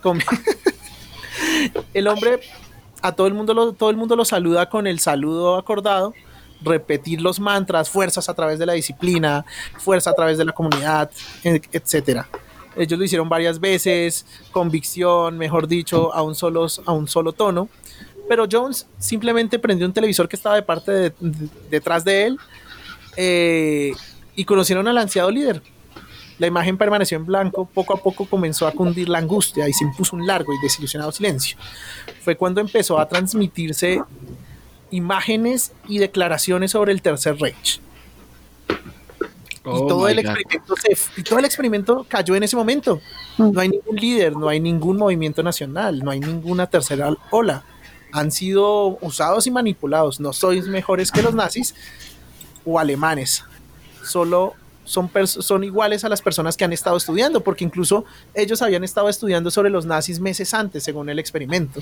el 1.95 2.09
hombre, 2.09 2.41
a 3.03 3.13
todo 3.13 3.27
el, 3.27 3.35
mundo 3.35 3.55
lo, 3.55 3.73
todo 3.73 3.91
el 3.91 3.97
mundo 3.97 4.17
lo 4.17 4.25
saluda 4.25 4.69
con 4.69 4.87
el 4.87 5.01
saludo 5.01 5.57
acordado, 5.57 6.15
repetir 6.63 7.21
los 7.21 7.41
mantras, 7.41 7.91
fuerzas 7.91 8.29
a 8.29 8.35
través 8.35 8.59
de 8.59 8.67
la 8.67 8.75
disciplina, 8.75 9.45
fuerza 9.79 10.11
a 10.11 10.15
través 10.15 10.39
de 10.39 10.45
la 10.45 10.53
comunidad, 10.53 11.11
etcétera. 11.43 12.29
Ellos 12.77 12.99
lo 12.99 13.05
hicieron 13.05 13.29
varias 13.29 13.61
veces, 13.61 14.27
convicción, 14.51 15.39
mejor 15.39 15.69
dicho, 15.69 16.13
a 16.13 16.23
un 16.23 16.35
solo, 16.35 16.67
a 16.85 16.93
un 16.93 17.07
solo 17.07 17.33
tono. 17.33 17.69
Pero 18.29 18.47
Jones 18.51 18.87
simplemente 18.99 19.59
prendió 19.59 19.87
un 19.87 19.93
televisor 19.93 20.29
que 20.29 20.37
estaba 20.37 20.57
de 20.57 20.63
parte 20.63 21.13
detrás 21.71 22.05
de 22.05 22.27
él 22.27 22.39
eh, 23.17 23.93
y 24.37 24.45
conocieron 24.45 24.87
al 24.89 24.99
ansiado 24.99 25.31
líder. 25.31 25.63
La 26.39 26.49
imagen 26.49 26.77
permaneció 26.77 27.17
en 27.17 27.27
blanco, 27.27 27.69
poco 27.73 27.95
a 27.95 28.03
poco 28.03 28.27
comenzó 28.27 28.67
a 28.67 28.73
cundir 28.73 29.09
la 29.09 29.19
angustia 29.19 29.69
y 29.69 29.73
se 29.73 29.85
impuso 29.85 30.17
un 30.17 30.27
largo 30.27 30.53
y 30.53 30.61
desilusionado 30.63 31.13
silencio. 31.13 31.57
Fue 32.23 32.37
cuando 32.37 32.61
empezó 32.61 32.99
a 32.99 33.09
transmitirse 33.09 34.03
imágenes 34.91 35.73
y 35.89 35.99
declaraciones 35.99 36.73
sobre 36.73 36.93
el 36.93 37.03
Tercer 37.03 37.37
Reich. 37.39 37.81
y, 38.69 38.73
oh 39.65 39.87
todo 39.87 40.09
el 40.09 40.19
experimento 40.19 40.75
y 41.17 41.23
todo 41.23 41.39
el 41.39 41.45
experimento 41.45 42.07
cayó 42.09 42.35
en 42.35 42.43
ese 42.43 42.57
momento. 42.57 43.01
No 43.39 43.61
hay 43.61 43.69
ningún 43.69 43.97
líder, 43.97 44.37
no 44.37 44.49
hay 44.49 44.59
ningún 44.59 44.97
movimiento 44.97 45.43
nacional, 45.43 46.01
no 46.01 46.11
hay 46.11 46.21
ninguna 46.21 46.67
tercera 46.67 47.15
ola. 47.31 47.65
Han 48.13 48.31
sido 48.31 48.99
usados 49.01 49.47
y 49.47 49.51
manipulados. 49.51 50.21
No 50.21 50.33
sois 50.33 50.67
mejores 50.67 51.11
que 51.11 51.23
los 51.23 51.35
nazis, 51.35 51.75
o 52.65 52.79
alemanes. 52.79 53.45
Solo 54.03 54.55
son, 54.85 55.11
son 55.27 55.65
iguales 55.65 56.05
a 56.05 56.09
las 56.09 56.23
personas 56.23 56.57
que 56.57 56.65
han 56.65 56.73
estado 56.73 56.97
estudiando, 56.97 57.43
porque 57.43 57.65
incluso 57.65 58.05
ellos 58.35 58.63
habían 58.63 58.85
estado 58.85 59.09
estudiando 59.09 59.51
sobre 59.51 59.71
los 59.71 59.87
nazis 59.87 60.21
meses 60.21 60.55
antes, 60.55 60.85
según 60.85 61.09
el 61.09 61.19
experimento. 61.19 61.81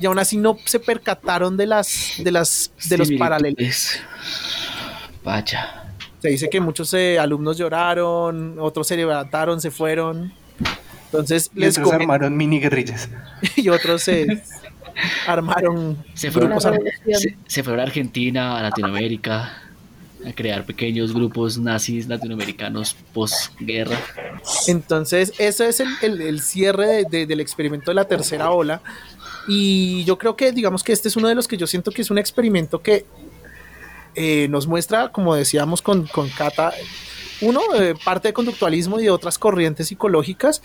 Y 0.00 0.06
aún 0.06 0.18
así 0.18 0.36
no 0.36 0.56
se 0.64 0.78
percataron 0.78 1.56
de 1.56 1.66
las 1.66 2.14
de 2.18 2.30
las 2.30 2.70
de 2.88 2.98
los 2.98 3.10
paralelos. 3.12 3.98
Vaya. 5.24 5.84
Se 6.20 6.28
dice 6.28 6.48
que 6.48 6.60
muchos 6.60 6.92
eh, 6.94 7.18
alumnos 7.18 7.58
lloraron, 7.58 8.58
otros 8.58 8.86
se 8.86 8.96
levantaron, 8.96 9.60
se 9.60 9.70
fueron. 9.70 10.32
Entonces 11.06 11.50
y 11.54 11.60
les 11.60 11.78
otros 11.78 11.94
armaron 11.94 12.36
mini 12.36 12.60
guerrillas. 12.60 13.08
y 13.56 13.68
otros 13.70 14.02
se 14.02 14.42
armaron. 15.26 16.04
Se 16.14 16.30
fueron, 16.30 16.60
se 17.46 17.62
fueron 17.62 17.80
a 17.80 17.82
Argentina, 17.82 18.58
a 18.58 18.62
Latinoamérica 18.62 19.67
a 20.26 20.32
crear 20.32 20.64
pequeños 20.64 21.14
grupos 21.14 21.58
nazis 21.58 22.08
latinoamericanos 22.08 22.96
posguerra. 23.12 23.98
Entonces, 24.66 25.32
eso 25.38 25.64
es 25.64 25.82
el, 26.02 26.40
cierre 26.40 27.04
del 27.04 27.40
experimento 27.40 27.90
de 27.90 27.94
la 27.94 28.04
tercera 28.04 28.50
ola. 28.50 28.80
Y 29.46 30.04
yo 30.04 30.18
creo 30.18 30.36
que, 30.36 30.52
digamos 30.52 30.82
que 30.82 30.92
este 30.92 31.08
es 31.08 31.16
uno 31.16 31.28
de 31.28 31.34
los 31.34 31.48
que 31.48 31.56
yo 31.56 31.66
siento 31.66 31.90
que 31.90 32.02
es 32.02 32.10
un 32.10 32.18
experimento 32.18 32.82
que 32.82 33.06
eh, 34.14 34.48
nos 34.48 34.66
muestra, 34.66 35.10
como 35.10 35.34
decíamos 35.34 35.80
con, 35.80 36.06
con 36.06 36.28
Cata, 36.28 36.72
uno, 37.40 37.60
eh, 37.76 37.94
parte 38.04 38.28
de 38.28 38.34
conductualismo 38.34 38.98
y 38.98 39.04
de 39.04 39.10
otras 39.10 39.38
corrientes 39.38 39.88
psicológicas, 39.88 40.60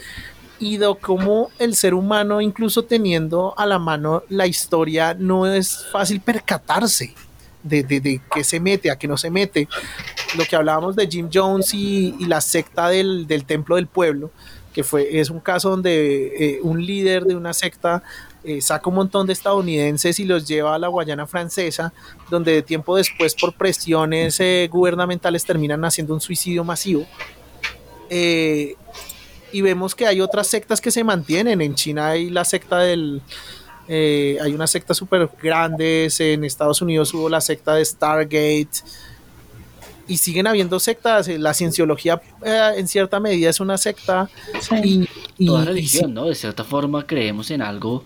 y 0.59 0.77
de 0.77 0.95
cómo 0.99 1.51
el 1.59 1.75
ser 1.75 1.93
humano, 1.93 2.41
incluso 2.41 2.83
teniendo 2.83 3.53
a 3.57 3.65
la 3.65 3.79
mano 3.79 4.23
la 4.29 4.47
historia, 4.47 5.13
no 5.13 5.45
es 5.45 5.85
fácil 5.91 6.21
percatarse 6.21 7.13
de, 7.63 7.83
de, 7.83 8.21
qué 8.33 8.43
se 8.43 8.59
mete, 8.59 8.91
a 8.91 8.97
qué 8.97 9.07
no 9.07 9.17
se 9.17 9.29
mete. 9.29 9.67
Lo 10.37 10.45
que 10.45 10.55
hablábamos 10.55 10.95
de 10.95 11.07
Jim 11.07 11.29
Jones 11.33 11.73
y, 11.73 12.13
la 12.25 12.41
secta 12.41 12.89
del, 12.89 13.27
Templo 13.47 13.77
del 13.77 13.87
Pueblo, 13.87 14.31
que 14.73 14.83
fue, 14.83 15.19
es 15.19 15.29
un 15.29 15.39
caso 15.39 15.69
donde 15.69 16.55
eh, 16.55 16.59
un 16.63 16.85
líder 16.85 17.23
de 17.25 17.35
una 17.35 17.53
secta 17.53 18.03
eh, 18.43 18.61
saca 18.61 18.89
un 18.89 18.95
montón 18.95 19.27
de 19.27 19.33
estadounidenses 19.33 20.19
y 20.19 20.25
los 20.25 20.47
lleva 20.47 20.75
a 20.75 20.79
la 20.79 20.87
Guayana 20.87 21.27
francesa, 21.27 21.93
donde 22.29 22.61
tiempo 22.61 22.97
después 22.97 23.35
por 23.35 23.53
presiones 23.53 24.39
eh, 24.39 24.67
gubernamentales 24.71 25.45
terminan 25.45 25.85
haciendo 25.85 26.13
un 26.13 26.21
suicidio 26.21 26.63
masivo. 26.63 27.05
y 28.09 29.61
vemos 29.61 29.93
que 29.93 30.07
hay 30.07 30.19
otras 30.19 30.47
sectas 30.47 30.81
que 30.81 30.91
se 30.91 31.03
mantienen. 31.03 31.61
En 31.61 31.75
China 31.75 32.09
hay 32.09 32.29
la 32.29 32.43
secta 32.43 32.79
del, 32.79 33.21
eh, 33.87 34.37
hay 34.41 34.53
una 34.53 34.67
secta 34.67 34.93
súper 34.93 35.29
grande, 35.41 36.09
en 36.19 36.43
Estados 36.43 36.81
Unidos 36.81 37.13
hubo 37.13 37.29
la 37.29 37.41
secta 37.41 37.75
de 37.75 37.83
Stargate 37.83 38.69
y 40.07 40.17
siguen 40.17 40.47
habiendo 40.47 40.79
sectas. 40.79 41.27
Eh, 41.27 41.37
la 41.37 41.53
cienciología 41.53 42.21
eh, 42.43 42.71
en 42.77 42.87
cierta 42.87 43.19
medida 43.19 43.49
es 43.49 43.59
una 43.59 43.77
secta. 43.77 44.29
Y, 44.83 45.07
Toda 45.45 45.65
religión, 45.65 46.13
¿no? 46.13 46.25
De 46.25 46.35
cierta 46.35 46.63
forma 46.63 47.05
creemos 47.05 47.51
en 47.51 47.61
algo 47.61 48.05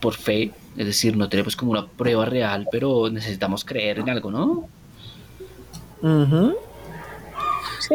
por 0.00 0.14
fe, 0.14 0.52
es 0.76 0.86
decir, 0.86 1.16
no 1.16 1.28
tenemos 1.28 1.56
como 1.56 1.72
una 1.72 1.86
prueba 1.86 2.24
real, 2.24 2.66
pero 2.70 3.08
necesitamos 3.08 3.64
creer 3.64 4.00
en 4.00 4.10
algo, 4.10 4.30
¿no? 4.30 4.68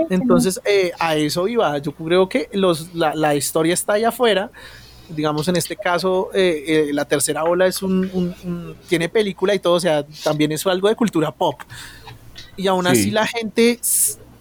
Entonces, 0.09 0.61
a 0.99 1.15
eso 1.15 1.47
iba. 1.47 1.77
Yo 1.79 1.91
creo 1.91 2.29
que 2.29 2.49
los, 2.53 2.93
la, 2.93 3.13
la 3.13 3.35
historia 3.35 3.73
está 3.73 3.93
allá 3.93 4.09
afuera 4.09 4.51
digamos 5.09 5.47
en 5.47 5.55
este 5.55 5.75
caso 5.75 6.29
eh, 6.33 6.63
eh, 6.67 6.89
la 6.93 7.05
tercera 7.05 7.43
ola 7.43 7.65
es 7.67 7.81
un, 7.81 8.75
tiene 8.87 9.09
película 9.09 9.53
y 9.55 9.59
todo, 9.59 9.73
o 9.73 9.79
sea, 9.79 10.05
también 10.23 10.51
es 10.51 10.65
algo 10.65 10.89
de 10.89 10.95
cultura 10.95 11.31
pop. 11.31 11.61
Y 12.55 12.67
aún 12.67 12.87
así 12.87 13.11
la 13.11 13.27
gente, 13.27 13.79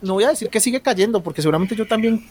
no 0.00 0.14
voy 0.14 0.24
a 0.24 0.30
decir 0.30 0.48
que 0.48 0.60
sigue 0.60 0.80
cayendo, 0.80 1.22
porque 1.22 1.42
seguramente 1.42 1.76
yo 1.76 1.86
también 1.86 2.26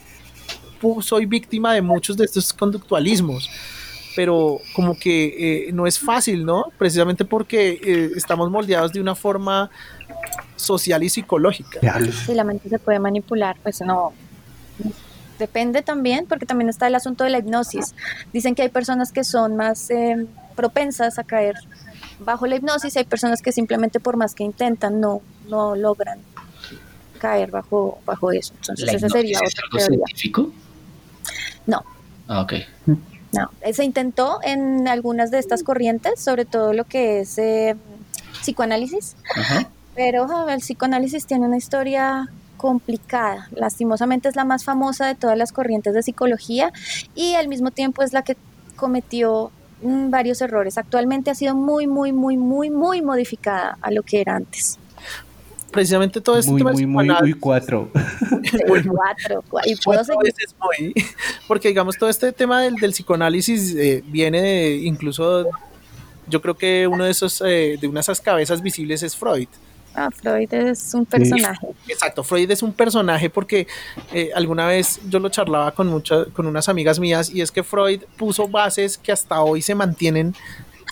soy 1.00 1.26
víctima 1.26 1.74
de 1.74 1.82
muchos 1.82 2.16
de 2.16 2.24
estos 2.24 2.52
conductualismos, 2.52 3.48
pero 4.16 4.58
como 4.74 4.98
que 4.98 5.68
eh, 5.68 5.72
no 5.72 5.86
es 5.86 5.98
fácil, 5.98 6.44
¿no? 6.44 6.64
Precisamente 6.76 7.24
porque 7.24 8.10
estamos 8.16 8.50
moldeados 8.50 8.92
de 8.92 9.00
una 9.00 9.14
forma 9.14 9.70
social 10.56 11.02
y 11.04 11.08
psicológica. 11.08 11.80
Si 12.26 12.34
la 12.34 12.44
mente 12.44 12.68
se 12.68 12.78
puede 12.78 12.98
manipular, 12.98 13.56
pues 13.62 13.80
no, 13.82 14.12
depende 15.38 15.82
también, 15.82 16.26
porque 16.26 16.46
también 16.46 16.68
está 16.68 16.86
el 16.86 16.94
asunto 16.94 17.24
de 17.24 17.30
la 17.30 17.38
hipnosis. 17.38 17.94
Dicen 18.32 18.54
que 18.54 18.62
hay 18.62 18.68
personas 18.68 19.12
que 19.12 19.24
son 19.24 19.56
más 19.56 19.90
eh, 19.90 20.26
propensas 20.54 21.18
a 21.18 21.24
caer 21.24 21.56
bajo 22.18 22.46
la 22.46 22.56
hipnosis, 22.56 22.96
hay 22.96 23.04
personas 23.04 23.42
que 23.42 23.52
simplemente 23.52 24.00
por 24.00 24.16
más 24.16 24.34
que 24.34 24.44
intentan 24.44 25.00
no, 25.00 25.20
no 25.48 25.76
logran 25.76 26.18
caer 27.18 27.50
bajo, 27.50 27.98
bajo 28.04 28.32
eso. 28.32 28.54
Entonces, 28.60 28.92
ese 28.92 29.08
sería 29.08 29.38
es 29.42 29.54
algo 29.62 29.78
científico? 29.78 30.52
No. 31.66 31.82
Ah, 32.28 32.42
ok. 32.42 32.54
No, 33.32 33.50
eh, 33.60 33.72
se 33.72 33.84
intentó 33.84 34.38
en 34.42 34.88
algunas 34.88 35.30
de 35.30 35.38
estas 35.38 35.62
corrientes, 35.62 36.20
sobre 36.20 36.44
todo 36.44 36.72
lo 36.72 36.84
que 36.84 37.20
es 37.20 37.36
eh, 37.38 37.76
psicoanálisis, 38.40 39.16
pero 39.94 40.48
el 40.48 40.60
psicoanálisis 40.60 41.26
tiene 41.26 41.46
una 41.46 41.56
historia 41.56 42.28
complicada. 42.56 43.48
Lastimosamente 43.52 44.28
es 44.28 44.36
la 44.36 44.44
más 44.44 44.64
famosa 44.64 45.06
de 45.06 45.14
todas 45.14 45.36
las 45.36 45.52
corrientes 45.52 45.94
de 45.94 46.02
psicología 46.02 46.72
y 47.14 47.34
al 47.34 47.48
mismo 47.48 47.70
tiempo 47.70 48.02
es 48.02 48.12
la 48.12 48.22
que 48.22 48.36
cometió 48.76 49.50
mm, 49.82 50.10
varios 50.10 50.40
errores. 50.40 50.78
Actualmente 50.78 51.30
ha 51.30 51.34
sido 51.34 51.54
muy, 51.54 51.86
muy, 51.86 52.12
muy, 52.12 52.36
muy, 52.36 52.70
muy 52.70 53.02
modificada 53.02 53.78
a 53.80 53.90
lo 53.90 54.02
que 54.02 54.20
era 54.20 54.36
antes. 54.36 54.78
Precisamente 55.70 56.20
todo 56.20 56.38
este 56.38 56.52
muy, 56.52 56.62
muy, 56.62 56.86
muy, 56.86 57.08
muy 57.08 57.32
cuatro. 57.34 57.90
muy 58.68 58.82
cuatro. 58.84 59.44
Y 59.64 59.76
puedo 59.76 60.02
seguir. 60.04 60.32
porque 61.48 61.68
digamos, 61.68 61.98
todo 61.98 62.08
este 62.08 62.32
tema 62.32 62.62
del, 62.62 62.76
del 62.76 62.92
psicoanálisis 62.92 63.74
eh, 63.74 64.02
viene 64.06 64.40
de, 64.40 64.76
incluso, 64.76 65.46
yo 66.28 66.40
creo 66.40 66.54
que 66.54 66.86
uno 66.86 67.04
de 67.04 67.10
esos, 67.10 67.42
eh, 67.44 67.76
de 67.80 67.88
unas 67.88 68.20
cabezas 68.20 68.62
visibles 68.62 69.02
es 69.02 69.16
Freud. 69.16 69.48
Ah, 69.96 70.10
Freud 70.10 70.52
es 70.52 70.92
un 70.92 71.06
personaje. 71.06 71.66
Exacto, 71.88 72.22
Freud 72.22 72.50
es 72.50 72.62
un 72.62 72.72
personaje 72.72 73.30
porque 73.30 73.66
eh, 74.12 74.30
alguna 74.34 74.66
vez 74.66 75.00
yo 75.08 75.18
lo 75.18 75.30
charlaba 75.30 75.72
con 75.72 75.86
muchas, 75.86 76.28
con 76.28 76.46
unas 76.46 76.68
amigas 76.68 77.00
mías 77.00 77.30
y 77.30 77.40
es 77.40 77.50
que 77.50 77.62
Freud 77.62 78.02
puso 78.18 78.46
bases 78.46 78.98
que 78.98 79.10
hasta 79.10 79.40
hoy 79.40 79.62
se 79.62 79.74
mantienen 79.74 80.34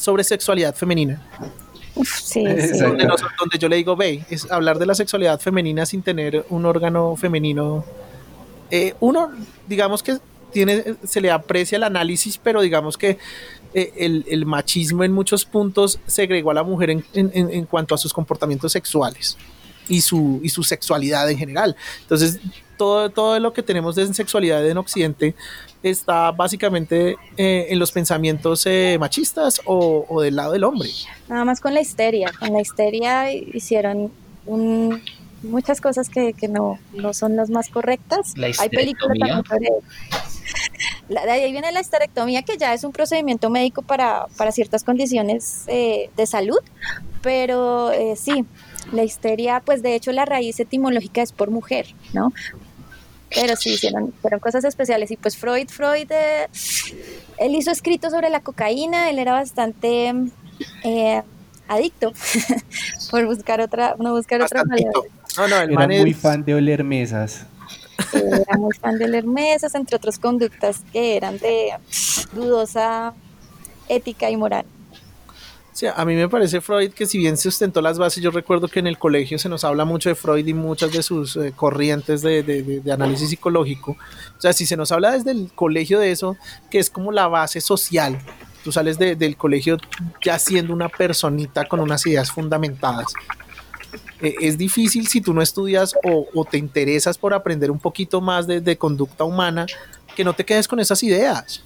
sobre 0.00 0.24
sexualidad 0.24 0.74
femenina. 0.74 1.20
sí, 2.02 2.44
Donde, 2.44 3.06
donde, 3.06 3.58
yo 3.58 3.68
le 3.68 3.76
digo, 3.76 3.94
ve, 3.94 4.24
es 4.30 4.50
hablar 4.50 4.78
de 4.78 4.86
la 4.86 4.94
sexualidad 4.94 5.38
femenina 5.38 5.84
sin 5.84 6.02
tener 6.02 6.46
un 6.48 6.64
órgano 6.64 7.14
femenino. 7.14 7.84
Eh, 8.70 8.94
uno, 9.00 9.32
digamos 9.68 10.02
que 10.02 10.16
se 11.04 11.20
le 11.20 11.30
aprecia 11.30 11.76
el 11.76 11.82
análisis, 11.82 12.38
pero 12.38 12.62
digamos 12.62 12.96
que 12.96 13.18
eh, 13.74 14.24
el, 14.28 14.46
machismo 14.46 15.02
en 15.02 15.12
muchos 15.12 15.44
puntos 15.44 15.98
segregó 16.06 16.52
a 16.52 16.54
la 16.54 16.62
mujer 16.62 16.90
en, 16.90 17.04
en, 17.12 17.64
cuanto 17.66 17.94
a 17.94 17.98
sus 17.98 18.12
comportamientos 18.12 18.72
sexuales 18.72 19.36
y 19.88 20.00
su, 20.00 20.40
y 20.42 20.48
su 20.48 20.62
sexualidad 20.62 21.28
en 21.30 21.38
general. 21.38 21.76
Entonces, 22.02 22.38
todo, 22.76 23.38
lo 23.40 23.52
que 23.52 23.62
tenemos 23.62 23.96
de 23.96 24.12
sexualidad 24.14 24.66
en 24.68 24.78
Occidente 24.78 25.34
está 25.82 26.30
básicamente 26.30 27.16
eh, 27.36 27.66
en 27.68 27.78
los 27.78 27.92
pensamientos 27.92 28.64
eh, 28.66 28.96
machistas 28.98 29.60
o, 29.64 30.20
del 30.22 30.36
lado 30.36 30.52
del 30.52 30.64
hombre. 30.64 30.90
Nada 31.28 31.44
más 31.44 31.60
con 31.60 31.74
la 31.74 31.80
histeria. 31.80 32.32
Con 32.38 32.52
la 32.52 32.60
histeria 32.60 33.32
hicieron 33.32 34.12
muchas 35.44 35.80
cosas 35.80 36.08
que, 36.08 36.34
no, 36.48 36.78
son 37.12 37.36
las 37.36 37.50
más 37.50 37.68
correctas. 37.68 38.34
Hay 38.58 38.68
películas 38.68 39.18
también 39.18 39.44
sobre 39.44 39.68
de 41.08 41.30
ahí 41.30 41.52
viene 41.52 41.70
la 41.72 41.80
histerectomía, 41.80 42.42
que 42.42 42.56
ya 42.56 42.72
es 42.74 42.84
un 42.84 42.92
procedimiento 42.92 43.50
médico 43.50 43.82
para, 43.82 44.26
ciertas 44.52 44.84
condiciones 44.84 45.64
eh, 45.66 46.10
de 46.16 46.26
salud, 46.26 46.60
pero 47.22 47.90
sí, 48.16 48.44
la 48.92 49.04
histeria, 49.04 49.62
pues 49.64 49.82
de 49.82 49.94
hecho 49.94 50.12
la 50.12 50.24
raíz 50.24 50.60
etimológica 50.60 51.22
es 51.22 51.32
por 51.32 51.50
mujer, 51.50 51.86
¿no? 52.12 52.32
Pero 53.34 53.56
sí, 53.56 53.70
hicieron, 53.70 54.12
fueron 54.22 54.40
cosas 54.40 54.64
especiales. 54.64 55.10
Y 55.10 55.16
pues 55.16 55.36
Freud, 55.36 55.68
Freud, 55.68 56.10
eh, 56.10 56.48
él 57.38 57.54
hizo 57.54 57.70
escritos 57.70 58.12
sobre 58.12 58.30
la 58.30 58.40
cocaína, 58.40 59.10
él 59.10 59.18
era 59.18 59.32
bastante 59.32 60.14
eh, 60.84 61.22
adicto 61.66 62.12
por 63.10 63.26
buscar 63.26 63.60
otra, 63.60 63.96
no 63.98 64.12
buscar 64.14 64.40
otra 64.40 64.64
manera. 64.64 64.92
No, 65.38 65.48
no, 65.48 65.56
era 65.56 65.86
muy 65.88 66.14
fan 66.14 66.44
de 66.44 66.54
oler 66.54 66.84
mesas. 66.84 67.46
Era 68.12 68.56
muy 68.58 68.74
fan 68.74 68.98
de 68.98 69.04
oler 69.06 69.24
mesas, 69.24 69.74
entre 69.74 69.96
otras 69.96 70.18
conductas 70.18 70.82
que 70.92 71.16
eran 71.16 71.38
de 71.38 71.70
dudosa 72.32 73.14
ética 73.88 74.30
y 74.30 74.36
moral. 74.36 74.64
Sí, 75.72 75.86
a 75.92 76.04
mí 76.04 76.14
me 76.14 76.28
parece 76.28 76.60
Freud 76.60 76.92
que 76.92 77.04
si 77.04 77.18
bien 77.18 77.36
se 77.36 77.48
ostentó 77.48 77.82
las 77.82 77.98
bases, 77.98 78.22
yo 78.22 78.30
recuerdo 78.30 78.68
que 78.68 78.78
en 78.78 78.86
el 78.86 78.96
colegio 78.96 79.40
se 79.40 79.48
nos 79.48 79.64
habla 79.64 79.84
mucho 79.84 80.08
de 80.08 80.14
Freud 80.14 80.46
y 80.46 80.54
muchas 80.54 80.92
de 80.92 81.02
sus 81.02 81.34
eh, 81.34 81.52
corrientes 81.54 82.22
de, 82.22 82.44
de, 82.44 82.62
de, 82.62 82.92
análisis 82.92 83.28
psicológico. 83.28 83.96
O 84.38 84.40
sea, 84.40 84.52
si 84.52 84.66
se 84.66 84.76
nos 84.76 84.92
habla 84.92 85.10
desde 85.10 85.32
el 85.32 85.50
colegio 85.52 85.98
de 85.98 86.12
eso, 86.12 86.36
que 86.70 86.78
es 86.78 86.90
como 86.90 87.10
la 87.10 87.26
base 87.26 87.60
social, 87.60 88.20
tú 88.62 88.70
sales 88.70 88.98
del 88.98 89.36
colegio 89.36 89.78
ya 90.24 90.38
siendo 90.38 90.72
una 90.72 90.88
personita 90.88 91.64
con 91.64 91.80
unas 91.80 92.06
ideas 92.06 92.30
fundamentadas. 92.30 93.12
Eh, 94.20 94.34
es 94.40 94.58
difícil 94.58 95.06
si 95.06 95.20
tú 95.20 95.34
no 95.34 95.42
estudias 95.42 95.94
o, 96.04 96.26
o, 96.34 96.44
te 96.44 96.58
interesas 96.58 97.18
por 97.18 97.34
aprender 97.34 97.70
un 97.70 97.78
poquito 97.78 98.20
más 98.20 98.46
de 98.46 98.76
conducta 98.78 99.24
humana, 99.24 99.66
que 100.14 100.24
no 100.24 100.34
te 100.34 100.44
quedes 100.44 100.68
con 100.68 100.80
esas 100.80 101.02
ideas. 101.02 101.64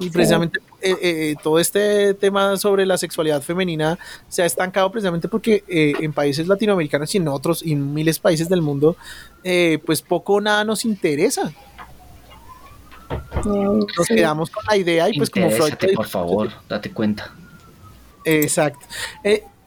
Y 0.00 0.10
precisamente 0.10 0.60
eh, 0.80 0.96
eh, 1.02 1.34
todo 1.42 1.58
este 1.58 2.14
tema 2.14 2.56
sobre 2.56 2.86
la 2.86 2.96
sexualidad 2.96 3.42
femenina 3.42 3.98
se 4.28 4.42
ha 4.42 4.46
estancado 4.46 4.90
precisamente 4.92 5.26
porque 5.26 5.64
eh, 5.66 5.94
en 6.00 6.12
países 6.12 6.46
latinoamericanos 6.46 7.12
y 7.14 7.18
en 7.18 7.26
otros 7.26 7.64
y 7.64 7.72
en 7.72 7.92
miles 7.92 8.16
de 8.16 8.22
países 8.22 8.48
del 8.48 8.62
mundo, 8.62 8.96
pues 9.84 10.02
poco 10.02 10.34
o 10.34 10.40
nada 10.40 10.64
nos 10.64 10.84
interesa. 10.84 11.52
Nos 13.44 14.06
quedamos 14.06 14.50
con 14.50 14.64
la 14.68 14.76
idea 14.76 15.08
y 15.08 15.16
pues 15.16 15.30
como 15.30 15.50
Freud... 15.50 15.74
por 15.94 16.06
favor, 16.06 16.50
date 16.68 16.92
cuenta. 16.92 17.34
Exacto. 18.24 18.86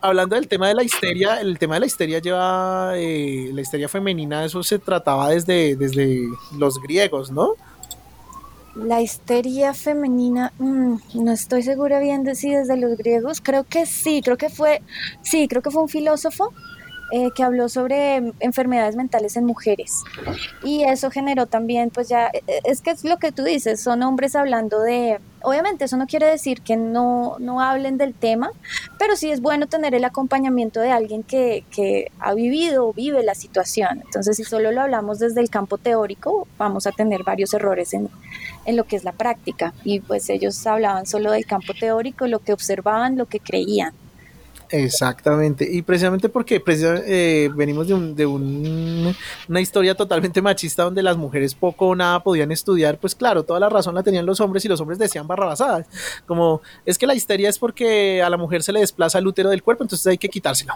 Hablando 0.02 0.36
del 0.36 0.48
tema 0.48 0.68
de 0.68 0.76
la 0.76 0.84
histeria, 0.84 1.40
el 1.40 1.58
tema 1.60 1.76
de 1.76 1.82
la 1.82 1.86
histeria 1.86 2.20
lleva, 2.20 2.94
la 2.96 3.62
histeria 3.62 3.88
femenina, 3.88 4.46
eso 4.46 4.64
se 4.64 4.80
trataba 4.80 5.30
desde, 5.30 5.76
desde 5.76 6.28
los 6.58 6.82
griegos, 6.82 7.32
¿no? 7.32 7.56
La 8.76 9.02
histeria 9.02 9.74
femenina, 9.74 10.54
mm, 10.58 10.96
no 11.16 11.32
estoy 11.32 11.62
segura 11.62 12.00
bien 12.00 12.24
de 12.24 12.36
si 12.36 12.52
desde 12.52 12.78
los 12.78 12.98
griegos, 12.98 13.42
creo 13.42 13.66
que 13.66 13.86
sí, 13.86 14.22
creo 14.24 14.38
que 14.38 14.50
fue, 14.50 14.82
sí, 15.22 15.48
creo 15.48 15.62
que 15.62 15.72
fue 15.72 15.84
un 15.84 15.90
filósofo 15.90 16.54
eh, 17.12 17.30
que 17.36 17.44
habló 17.44 17.70
sobre 17.70 18.34
enfermedades 18.40 18.96
mentales 18.96 19.36
en 19.36 19.46
mujeres. 19.46 20.04
Y 20.64 20.84
eso 20.84 21.12
generó 21.12 21.46
también, 21.46 21.90
pues 21.90 22.10
ya, 22.10 22.28
e, 22.28 22.44
e, 22.48 22.62
es 22.64 22.82
que 22.82 22.92
es 22.92 23.04
lo 23.04 23.18
que 23.18 23.32
tú 23.32 23.44
dices, 23.44 23.82
son 23.82 24.02
hombres 24.04 24.36
hablando 24.36 24.80
de, 24.80 25.20
obviamente 25.42 25.86
eso 25.86 25.98
no 25.98 26.08
quiere 26.08 26.28
decir 26.28 26.62
que 26.62 26.78
no, 26.78 27.36
no 27.40 27.62
hablen 27.62 27.98
del 27.98 28.14
tema, 28.14 28.52
pero 28.98 29.16
sí 29.16 29.32
es 29.32 29.42
bueno 29.42 29.68
tener 29.68 29.94
el 29.94 30.06
acompañamiento 30.06 30.80
de 30.80 30.92
alguien 30.92 31.24
que, 31.24 31.66
que 31.72 32.12
ha 32.20 32.34
vivido 32.34 32.88
o 32.88 32.94
vive 32.94 33.24
la 33.24 33.36
situación. 33.36 34.02
Entonces, 34.06 34.38
si 34.38 34.44
solo 34.44 34.72
lo 34.72 34.82
hablamos 34.82 35.20
desde 35.20 35.42
el 35.42 35.50
campo 35.50 35.78
teórico, 35.78 36.48
vamos 36.58 36.88
a 36.88 36.92
tener 36.92 37.24
varios 37.24 37.54
errores 37.54 37.94
en, 37.94 38.10
en 38.66 38.78
lo 38.78 38.86
que 38.86 38.96
es 38.96 39.04
la 39.04 39.12
práctica. 39.12 39.74
Y 39.84 40.00
pues 40.00 40.30
ellos 40.30 40.66
hablaban 40.66 41.06
solo 41.06 41.32
del 41.32 41.46
campo 41.46 41.74
teórico, 41.74 42.28
lo 42.28 42.40
que 42.40 42.54
observaban, 42.54 43.18
lo 43.18 43.26
que 43.26 43.40
creían. 43.40 43.94
Exactamente, 44.74 45.68
y 45.70 45.82
precisamente 45.82 46.30
porque 46.30 46.64
eh, 46.66 47.50
venimos 47.54 47.88
de, 47.90 47.94
un, 47.94 48.16
de 48.16 48.26
una 48.26 49.60
historia 49.60 49.96
totalmente 49.96 50.42
machista 50.42 50.84
donde 50.84 51.04
las 51.04 51.18
mujeres 51.18 51.54
poco 51.54 51.88
o 51.88 51.96
nada 51.96 52.24
podían 52.24 52.54
estudiar, 52.54 52.98
pues 52.98 53.14
claro, 53.14 53.44
toda 53.44 53.60
la 53.60 53.68
razón 53.68 53.96
la 53.96 54.04
tenían 54.04 54.26
los 54.26 54.40
hombres 54.40 54.64
y 54.64 54.70
los 54.70 54.80
hombres 54.80 54.98
decían 54.98 55.28
barrabasadas, 55.28 55.88
como 56.26 56.62
es 56.86 56.98
que 56.98 57.06
la 57.06 57.14
histeria 57.14 57.50
es 57.50 57.60
porque 57.60 58.22
a 58.22 58.30
la 58.30 58.38
mujer 58.38 58.64
se 58.64 58.72
le 58.72 58.80
desplaza 58.80 59.20
el 59.20 59.28
útero 59.28 59.50
del 59.50 59.62
cuerpo, 59.62 59.84
entonces 59.84 60.08
hay 60.08 60.18
que 60.18 60.30
quitárselo. 60.30 60.76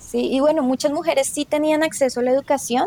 Sí, 0.00 0.28
y 0.32 0.40
bueno, 0.40 0.62
muchas 0.62 0.90
mujeres 0.90 1.28
sí 1.28 1.44
tenían 1.44 1.82
acceso 1.84 2.20
a 2.20 2.22
la 2.24 2.30
educación, 2.30 2.86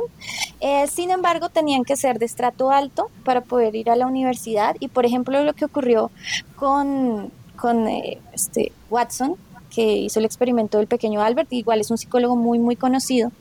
eh, 0.59 0.85
sin 0.87 1.11
embargo 1.11 1.49
tenían 1.49 1.85
que 1.85 1.95
ser 1.95 2.19
de 2.19 2.25
estrato 2.25 2.71
alto 2.71 3.09
para 3.23 3.41
poder 3.41 3.75
ir 3.75 3.89
a 3.89 3.95
la 3.95 4.07
universidad. 4.07 4.75
Y 4.79 4.89
por 4.89 5.05
ejemplo 5.05 5.43
lo 5.43 5.53
que 5.53 5.65
ocurrió 5.65 6.11
con, 6.55 7.31
con 7.55 7.87
eh, 7.87 8.19
este, 8.33 8.71
Watson, 8.89 9.35
hizo 9.83 10.19
el 10.19 10.25
experimento 10.25 10.77
del 10.77 10.87
pequeño 10.87 11.21
Albert, 11.21 11.51
igual 11.53 11.81
es 11.81 11.91
un 11.91 11.97
psicólogo 11.97 12.35
muy, 12.35 12.59
muy 12.59 12.75
conocido, 12.75 13.31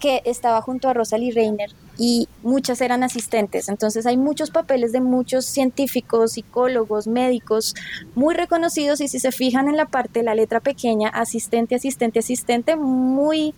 que 0.00 0.22
estaba 0.24 0.60
junto 0.60 0.88
a 0.88 0.94
Rosalie 0.94 1.32
Reiner 1.32 1.70
y 1.98 2.28
muchas 2.42 2.80
eran 2.80 3.02
asistentes. 3.02 3.68
Entonces 3.68 4.06
hay 4.06 4.16
muchos 4.16 4.50
papeles 4.50 4.92
de 4.92 5.00
muchos 5.00 5.44
científicos, 5.46 6.32
psicólogos, 6.32 7.06
médicos 7.06 7.74
muy 8.14 8.34
reconocidos 8.34 9.00
y 9.00 9.08
si 9.08 9.18
se 9.18 9.32
fijan 9.32 9.68
en 9.68 9.76
la 9.76 9.86
parte 9.86 10.22
la 10.22 10.34
letra 10.34 10.60
pequeña, 10.60 11.08
asistente, 11.08 11.74
asistente, 11.74 12.18
asistente, 12.18 12.76
muy 12.76 13.54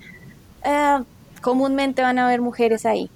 eh, 0.65 0.99
comúnmente 1.43 2.03
van 2.03 2.19
a 2.19 2.27
haber 2.27 2.41
mujeres 2.41 2.87
ahí 2.87 3.11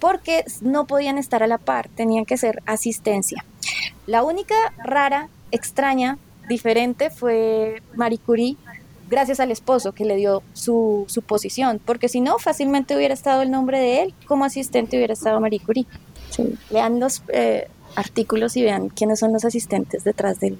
porque 0.00 0.44
no 0.62 0.86
podían 0.86 1.18
estar 1.18 1.42
a 1.42 1.46
la 1.46 1.58
par, 1.58 1.88
tenían 1.88 2.24
que 2.24 2.38
ser 2.38 2.62
asistencia. 2.66 3.44
La 4.06 4.24
única 4.24 4.54
rara, 4.82 5.28
extraña 5.52 6.18
diferente 6.50 7.08
fue 7.08 7.80
Marie 7.94 8.18
Curie 8.18 8.58
gracias 9.08 9.40
al 9.40 9.50
esposo 9.50 9.92
que 9.92 10.04
le 10.04 10.16
dio 10.16 10.42
su, 10.52 11.04
su 11.08 11.22
posición, 11.22 11.80
porque 11.84 12.08
si 12.08 12.20
no, 12.20 12.38
fácilmente 12.38 12.94
hubiera 12.94 13.14
estado 13.14 13.42
el 13.42 13.50
nombre 13.50 13.80
de 13.80 14.02
él, 14.02 14.14
como 14.26 14.44
asistente 14.44 14.96
hubiera 14.96 15.14
estado 15.14 15.40
Marie 15.40 15.60
Curie. 15.60 15.86
Lean 16.70 17.00
los 17.00 17.22
eh, 17.32 17.68
artículos 17.96 18.56
y 18.56 18.62
vean 18.62 18.88
quiénes 18.88 19.18
son 19.18 19.32
los 19.32 19.44
asistentes 19.44 20.04
detrás 20.04 20.38
del, 20.38 20.58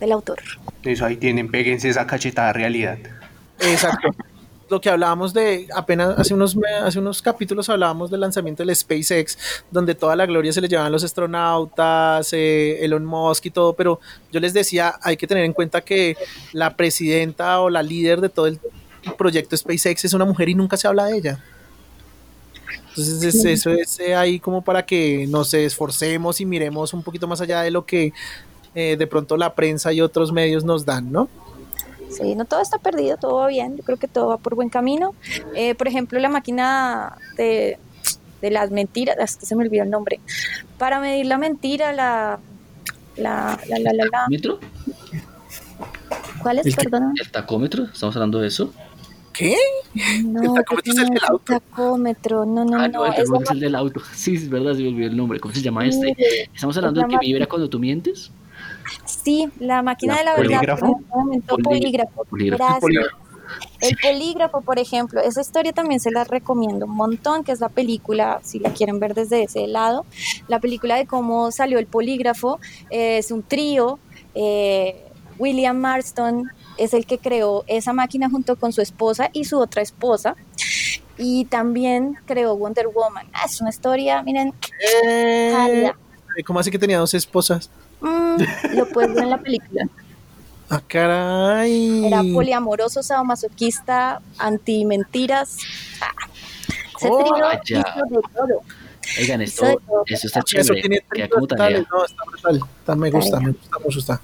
del 0.00 0.12
autor. 0.12 0.38
Eso 0.82 1.04
ahí 1.04 1.16
tienen, 1.16 1.50
péguense 1.50 1.88
esa 1.90 2.06
cachetada 2.06 2.52
realidad. 2.52 2.98
Exacto 3.60 4.08
lo 4.72 4.80
que 4.80 4.88
hablábamos 4.88 5.34
de 5.34 5.68
apenas 5.74 6.18
hace 6.18 6.32
unos, 6.32 6.56
hace 6.82 6.98
unos 6.98 7.20
capítulos 7.20 7.68
hablábamos 7.68 8.10
del 8.10 8.20
lanzamiento 8.20 8.64
del 8.64 8.74
SpaceX, 8.74 9.36
donde 9.70 9.94
toda 9.94 10.16
la 10.16 10.24
gloria 10.24 10.50
se 10.50 10.62
le 10.62 10.68
llevaban 10.68 10.90
los 10.90 11.04
astronautas, 11.04 12.32
eh, 12.32 12.82
Elon 12.82 13.04
Musk 13.04 13.44
y 13.46 13.50
todo, 13.50 13.74
pero 13.74 14.00
yo 14.32 14.40
les 14.40 14.54
decía, 14.54 14.94
hay 15.02 15.18
que 15.18 15.26
tener 15.26 15.44
en 15.44 15.52
cuenta 15.52 15.82
que 15.82 16.16
la 16.52 16.74
presidenta 16.74 17.60
o 17.60 17.68
la 17.68 17.82
líder 17.82 18.22
de 18.22 18.30
todo 18.30 18.46
el 18.46 18.58
proyecto 19.18 19.54
SpaceX 19.54 20.06
es 20.06 20.14
una 20.14 20.24
mujer 20.24 20.48
y 20.48 20.54
nunca 20.54 20.78
se 20.78 20.88
habla 20.88 21.04
de 21.04 21.18
ella. 21.18 21.44
Entonces 22.88 23.44
eso 23.44 23.70
es 23.70 24.00
eh, 24.00 24.14
ahí 24.14 24.40
como 24.40 24.62
para 24.62 24.86
que 24.86 25.26
nos 25.28 25.52
esforcemos 25.52 26.40
y 26.40 26.46
miremos 26.46 26.94
un 26.94 27.02
poquito 27.02 27.28
más 27.28 27.42
allá 27.42 27.60
de 27.60 27.70
lo 27.70 27.84
que 27.84 28.14
eh, 28.74 28.96
de 28.98 29.06
pronto 29.06 29.36
la 29.36 29.54
prensa 29.54 29.92
y 29.92 30.00
otros 30.00 30.32
medios 30.32 30.64
nos 30.64 30.86
dan, 30.86 31.12
¿no? 31.12 31.28
Sí, 32.12 32.34
no 32.34 32.44
todo 32.44 32.60
está 32.60 32.78
perdido, 32.78 33.16
todo 33.16 33.36
va 33.36 33.48
bien, 33.48 33.76
yo 33.76 33.82
creo 33.82 33.98
que 33.98 34.08
todo 34.08 34.28
va 34.28 34.38
por 34.38 34.54
buen 34.54 34.68
camino. 34.68 35.14
Eh, 35.54 35.74
por 35.74 35.88
ejemplo, 35.88 36.18
la 36.18 36.28
máquina 36.28 37.16
de, 37.36 37.78
las 38.42 38.70
mentiras, 38.70 39.16
es 39.18 39.36
que 39.36 39.46
se 39.46 39.56
me 39.56 39.64
olvidó 39.64 39.84
el 39.84 39.90
nombre, 39.90 40.20
para 40.78 41.00
medir 41.00 41.26
la 41.26 41.38
mentira, 41.38 41.92
la... 41.92 42.38
la, 43.16 43.58
la, 43.68 43.78
la, 43.78 43.92
la, 43.92 44.58
¿Cuál 46.42 46.58
es, 46.58 46.74
perdón? 46.74 47.14
¿El 47.20 47.30
tacómetro? 47.30 47.84
¿Estamos 47.84 48.16
hablando 48.16 48.40
de 48.40 48.48
eso? 48.48 48.72
¿Qué? 49.32 49.56
No, 50.24 50.42
¿El 50.42 50.54
tacómetro 50.54 50.92
es 50.92 50.98
el 50.98 51.08
del 51.08 51.20
auto? 51.28 51.52
Tacómetro, 51.52 52.44
no, 52.44 52.64
no, 52.64 52.78
ah, 52.78 52.88
no. 52.88 53.06
el 53.06 53.14
tacómetro 53.14 53.44
es 53.44 53.50
el 53.50 53.60
del 53.60 53.74
auto. 53.74 54.00
Sí, 54.14 54.34
es 54.34 54.48
verdad, 54.48 54.74
se 54.74 54.82
me 54.82 54.88
olvidó 54.88 55.08
el 55.08 55.16
nombre. 55.16 55.40
¿Cómo 55.40 55.54
se 55.54 55.62
llama 55.62 55.86
este? 55.86 56.14
Estamos 56.52 56.76
hablando 56.76 57.00
de 57.00 57.08
que 57.08 57.18
vibra 57.18 57.46
cuando 57.46 57.68
tú 57.68 57.78
mientes. 57.78 58.30
Sí, 59.04 59.50
la 59.58 59.82
máquina 59.82 60.16
de 60.16 60.24
la 60.24 60.36
verdad. 60.36 60.58
¿Polígrafo? 60.58 61.00
polígrafo. 61.62 62.24
polígrafo. 62.24 62.86
El 63.80 63.96
polígrafo, 63.96 64.60
por 64.60 64.78
ejemplo, 64.78 65.20
esa 65.20 65.40
historia 65.40 65.72
también 65.72 66.00
se 66.00 66.10
la 66.10 66.24
recomiendo 66.24 66.86
un 66.86 66.94
montón, 66.94 67.44
que 67.44 67.52
es 67.52 67.60
la 67.60 67.68
película, 67.68 68.40
si 68.42 68.58
la 68.58 68.70
quieren 68.70 69.00
ver 69.00 69.14
desde 69.14 69.42
ese 69.42 69.66
lado, 69.66 70.06
la 70.48 70.60
película 70.60 70.96
de 70.96 71.06
cómo 71.06 71.50
salió 71.50 71.78
el 71.78 71.86
polígrafo, 71.86 72.60
es 72.90 73.30
un 73.30 73.42
trío, 73.42 73.98
eh, 74.34 75.04
William 75.38 75.76
Marston 75.76 76.50
es 76.78 76.94
el 76.94 77.06
que 77.06 77.18
creó 77.18 77.64
esa 77.66 77.92
máquina 77.92 78.30
junto 78.30 78.56
con 78.56 78.72
su 78.72 78.80
esposa 78.80 79.30
y 79.32 79.44
su 79.44 79.58
otra 79.58 79.82
esposa, 79.82 80.36
y 81.18 81.44
también 81.46 82.16
creó 82.24 82.56
Wonder 82.56 82.88
Woman. 82.88 83.26
Ah, 83.32 83.46
es 83.46 83.60
una 83.60 83.70
historia, 83.70 84.22
miren, 84.22 84.54
eh, 85.04 85.92
¿Cómo 86.46 86.60
así 86.60 86.70
que 86.70 86.78
tenía 86.78 86.98
dos 86.98 87.12
esposas? 87.14 87.68
Mm, 88.02 88.76
lo 88.76 88.88
puedes 88.88 89.14
ver 89.14 89.24
en 89.24 89.30
la 89.30 89.38
película. 89.38 89.88
Ah, 90.68 90.82
caray. 90.86 92.06
Era 92.06 92.22
poliamoroso, 92.32 93.02
sadomasoquista, 93.02 94.20
anti-mentiras. 94.38 95.58
Ah, 96.00 96.10
se 96.98 97.08
oh, 97.08 97.18
de 97.18 97.82
todo. 98.34 98.62
Oigan, 99.18 99.42
esto, 99.42 99.66
eso 100.06 100.26
está 100.26 100.42
chévere. 100.42 100.80
Eso 100.80 101.04
tiene 101.10 101.28
como 101.28 101.46
tarea. 101.46 101.84
No, 101.90 102.04
está 102.04 102.24
brutal. 102.24 102.60
Está, 102.78 102.94
me 102.94 103.10
gusta, 103.10 103.40
me 103.40 103.50
gusta, 103.50 103.78
me 103.78 103.84
gusta. 103.84 104.20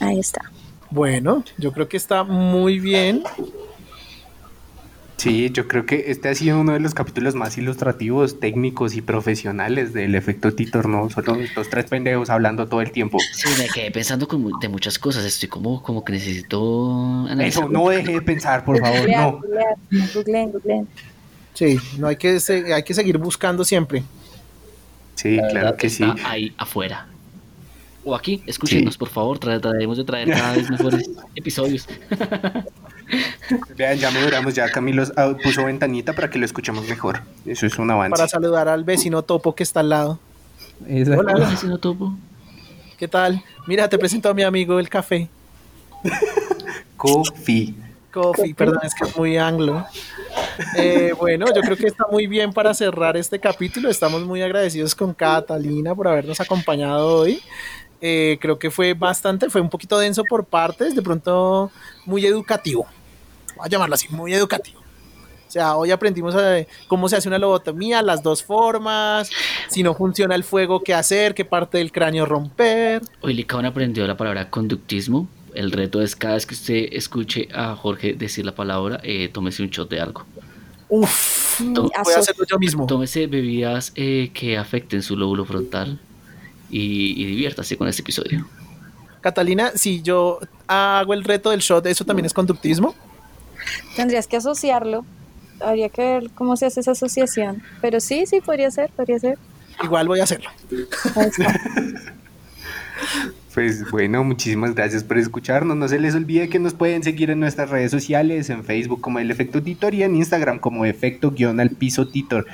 Ahí 0.00 0.18
está. 0.18 0.42
Bueno, 0.90 1.42
yo 1.56 1.72
creo 1.72 1.88
que 1.88 1.96
está 1.96 2.22
muy 2.22 2.78
bien. 2.78 3.24
Sí, 5.16 5.50
yo 5.50 5.66
creo 5.66 5.86
que 5.86 6.04
este 6.08 6.28
ha 6.28 6.34
sido 6.34 6.60
uno 6.60 6.72
de 6.72 6.80
los 6.80 6.92
capítulos 6.92 7.34
más 7.34 7.56
ilustrativos, 7.56 8.38
técnicos 8.38 8.94
y 8.94 9.00
profesionales 9.00 9.94
del 9.94 10.14
efecto 10.14 10.52
Titor, 10.52 10.88
¿no? 10.88 11.08
Solo 11.08 11.36
estos 11.36 11.70
tres 11.70 11.86
pendejos 11.86 12.28
hablando 12.28 12.68
todo 12.68 12.82
el 12.82 12.92
tiempo. 12.92 13.18
Sí, 13.32 13.48
me 13.58 13.66
quedé 13.68 13.90
pensando 13.90 14.28
de 14.60 14.68
muchas 14.68 14.98
cosas, 14.98 15.24
estoy 15.24 15.48
como, 15.48 15.82
como 15.82 16.04
que 16.04 16.12
necesito... 16.12 17.26
Eso, 17.40 17.68
no 17.68 17.88
deje 17.88 18.12
de 18.12 18.22
pensar, 18.22 18.64
por 18.64 18.78
favor, 18.78 19.08
no. 19.08 19.40
Sí, 21.54 21.78
no 21.98 22.08
hay 22.08 22.16
que, 22.16 22.38
hay 22.74 22.82
que 22.82 22.94
seguir 22.94 23.16
buscando 23.16 23.64
siempre. 23.64 24.02
Sí, 25.14 25.40
claro 25.50 25.76
que 25.78 25.88
sí. 25.88 26.04
Ahí 26.24 26.54
afuera. 26.58 27.08
O 28.04 28.14
aquí, 28.14 28.42
escúchenos, 28.46 28.98
por 28.98 29.08
favor, 29.08 29.38
trataremos 29.38 29.96
de 29.96 30.04
traer 30.04 30.30
cada 30.30 30.52
vez 30.52 30.70
mejores 30.70 31.10
episodios. 31.34 31.88
Vean, 33.76 33.98
ya 33.98 34.10
mejoramos, 34.10 34.54
ya 34.54 34.70
Camilo 34.70 35.04
puso 35.42 35.64
ventanita 35.64 36.12
para 36.12 36.30
que 36.30 36.38
lo 36.38 36.44
escuchemos 36.44 36.88
mejor. 36.88 37.22
Eso 37.44 37.66
es 37.66 37.78
un 37.78 37.90
avance. 37.90 38.10
Para 38.10 38.28
saludar 38.28 38.68
al 38.68 38.84
vecino 38.84 39.22
topo 39.22 39.54
que 39.54 39.62
está 39.62 39.80
al 39.80 39.88
lado. 39.90 40.18
Hola, 40.88 41.34
vecino 41.48 41.78
topo. 41.78 42.14
¿Qué 42.98 43.08
tal? 43.08 43.42
Mira, 43.66 43.88
te 43.88 43.98
presento 43.98 44.28
a 44.28 44.34
mi 44.34 44.42
amigo 44.42 44.78
el 44.78 44.88
café. 44.88 45.28
Coffee. 46.96 47.74
Coffee, 48.12 48.54
perdón, 48.54 48.80
es 48.82 48.94
que 48.94 49.08
es 49.08 49.16
muy 49.16 49.36
anglo. 49.36 49.84
Eh, 50.76 51.12
bueno, 51.18 51.46
yo 51.54 51.60
creo 51.60 51.76
que 51.76 51.86
está 51.86 52.06
muy 52.10 52.26
bien 52.26 52.52
para 52.52 52.72
cerrar 52.72 53.16
este 53.16 53.38
capítulo. 53.38 53.90
Estamos 53.90 54.22
muy 54.22 54.40
agradecidos 54.40 54.94
con 54.94 55.12
Catalina 55.12 55.94
por 55.94 56.08
habernos 56.08 56.40
acompañado 56.40 57.18
hoy. 57.18 57.42
Eh, 58.00 58.38
creo 58.40 58.58
que 58.58 58.70
fue 58.70 58.94
bastante, 58.94 59.50
fue 59.50 59.60
un 59.60 59.70
poquito 59.70 59.98
denso 59.98 60.22
por 60.28 60.44
partes, 60.44 60.94
de 60.94 61.02
pronto 61.02 61.70
muy 62.04 62.24
educativo. 62.24 62.86
Voy 63.56 63.66
a 63.66 63.68
llamarlo 63.68 63.94
así, 63.94 64.08
muy 64.10 64.32
educativo. 64.34 64.80
O 65.48 65.50
sea, 65.50 65.76
hoy 65.76 65.90
aprendimos 65.90 66.34
cómo 66.88 67.08
se 67.08 67.16
hace 67.16 67.28
una 67.28 67.38
lobotomía, 67.38 68.02
las 68.02 68.22
dos 68.22 68.42
formas, 68.42 69.30
si 69.68 69.82
no 69.82 69.94
funciona 69.94 70.34
el 70.34 70.42
fuego, 70.42 70.82
qué 70.82 70.92
hacer, 70.92 71.34
qué 71.34 71.44
parte 71.44 71.78
del 71.78 71.92
cráneo 71.92 72.26
romper. 72.26 73.02
Hoy 73.20 73.34
Licaón 73.34 73.64
aprendió 73.64 74.06
la 74.06 74.16
palabra 74.16 74.50
conductismo. 74.50 75.28
El 75.54 75.70
reto 75.70 76.02
es 76.02 76.16
cada 76.16 76.34
vez 76.34 76.46
que 76.46 76.54
usted 76.54 76.88
escuche 76.92 77.48
a 77.54 77.74
Jorge 77.76 78.14
decir 78.14 78.44
la 78.44 78.54
palabra, 78.54 79.00
eh, 79.02 79.30
tómese 79.32 79.62
un 79.62 79.70
shot 79.70 79.88
de 79.88 80.00
algo. 80.00 80.26
Uf, 80.88 81.60
voy 81.60 81.90
a 81.94 82.18
hacerlo 82.18 82.44
yo 82.48 82.58
mismo. 82.58 82.86
Tómese 82.86 83.26
bebidas 83.26 83.92
eh, 83.94 84.30
que 84.34 84.58
afecten 84.58 85.02
su 85.02 85.16
lóbulo 85.16 85.44
frontal 85.44 85.98
y, 86.70 87.24
diviértase 87.24 87.76
con 87.76 87.88
este 87.88 88.02
episodio. 88.02 88.46
Catalina, 89.20 89.72
si 89.74 90.02
yo 90.02 90.40
hago 90.66 91.14
el 91.14 91.24
reto 91.24 91.50
del 91.50 91.60
shot, 91.60 91.86
¿eso 91.86 92.04
también 92.04 92.26
es 92.26 92.34
conductismo? 92.34 92.94
Tendrías 93.94 94.26
que 94.26 94.36
asociarlo. 94.36 95.04
Habría 95.60 95.88
que 95.88 96.02
ver 96.02 96.30
cómo 96.34 96.56
se 96.56 96.66
hace 96.66 96.80
esa 96.80 96.92
asociación. 96.92 97.62
Pero 97.80 98.00
sí, 98.00 98.26
sí, 98.26 98.40
podría 98.40 98.70
ser, 98.70 98.90
podría 98.90 99.18
ser. 99.18 99.38
Igual 99.82 100.08
voy 100.08 100.20
a 100.20 100.24
hacerlo. 100.24 100.50
Pues 103.56 103.90
bueno, 103.90 104.22
muchísimas 104.22 104.74
gracias 104.74 105.02
por 105.02 105.16
escucharnos. 105.16 105.78
No 105.78 105.88
se 105.88 105.98
les 105.98 106.14
olvide 106.14 106.50
que 106.50 106.58
nos 106.58 106.74
pueden 106.74 107.02
seguir 107.02 107.30
en 107.30 107.40
nuestras 107.40 107.70
redes 107.70 107.90
sociales, 107.90 108.50
en 108.50 108.64
Facebook 108.64 109.00
como 109.00 109.18
El 109.18 109.30
Efecto 109.30 109.62
Titor 109.62 109.94
y 109.94 110.02
en 110.02 110.14
Instagram 110.14 110.58
como 110.58 110.84
Efecto-al 110.84 111.70
piso 111.70 112.06
Titor. 112.06 112.46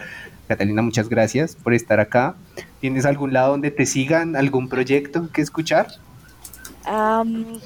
Catalina, 0.47 0.80
muchas 0.80 1.09
gracias 1.09 1.56
por 1.56 1.74
estar 1.74 1.98
acá. 1.98 2.36
¿Tienes 2.80 3.05
algún 3.05 3.32
lado 3.32 3.51
donde 3.51 3.72
te 3.72 3.84
sigan, 3.84 4.36
algún 4.36 4.68
proyecto 4.68 5.28
que 5.32 5.43
escuchar? 5.43 5.89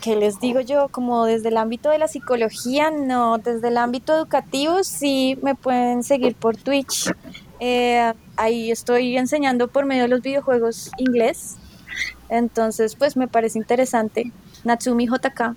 ¿Qué 0.02 0.16
les 0.16 0.40
digo 0.40 0.60
yo? 0.60 0.88
Como 0.88 1.24
desde 1.24 1.48
el 1.48 1.56
ámbito 1.56 1.90
de 1.90 1.98
la 1.98 2.08
psicología, 2.08 2.90
no, 2.90 3.38
desde 3.38 3.68
el 3.68 3.78
ámbito 3.78 4.14
educativo 4.14 4.84
sí 4.84 5.38
me 5.42 5.54
pueden 5.54 6.02
seguir 6.02 6.34
por 6.34 6.56
Twitch. 6.56 7.10
Eh, 7.58 8.12
ahí 8.36 8.70
estoy 8.70 9.16
enseñando 9.16 9.68
por 9.68 9.86
medio 9.86 10.02
de 10.02 10.08
los 10.08 10.22
videojuegos 10.22 10.90
inglés. 10.98 11.56
Entonces, 12.28 12.94
pues 12.94 13.16
me 13.16 13.28
parece 13.28 13.58
interesante. 13.58 14.32
Natsumi 14.64 15.06
JK. 15.06 15.54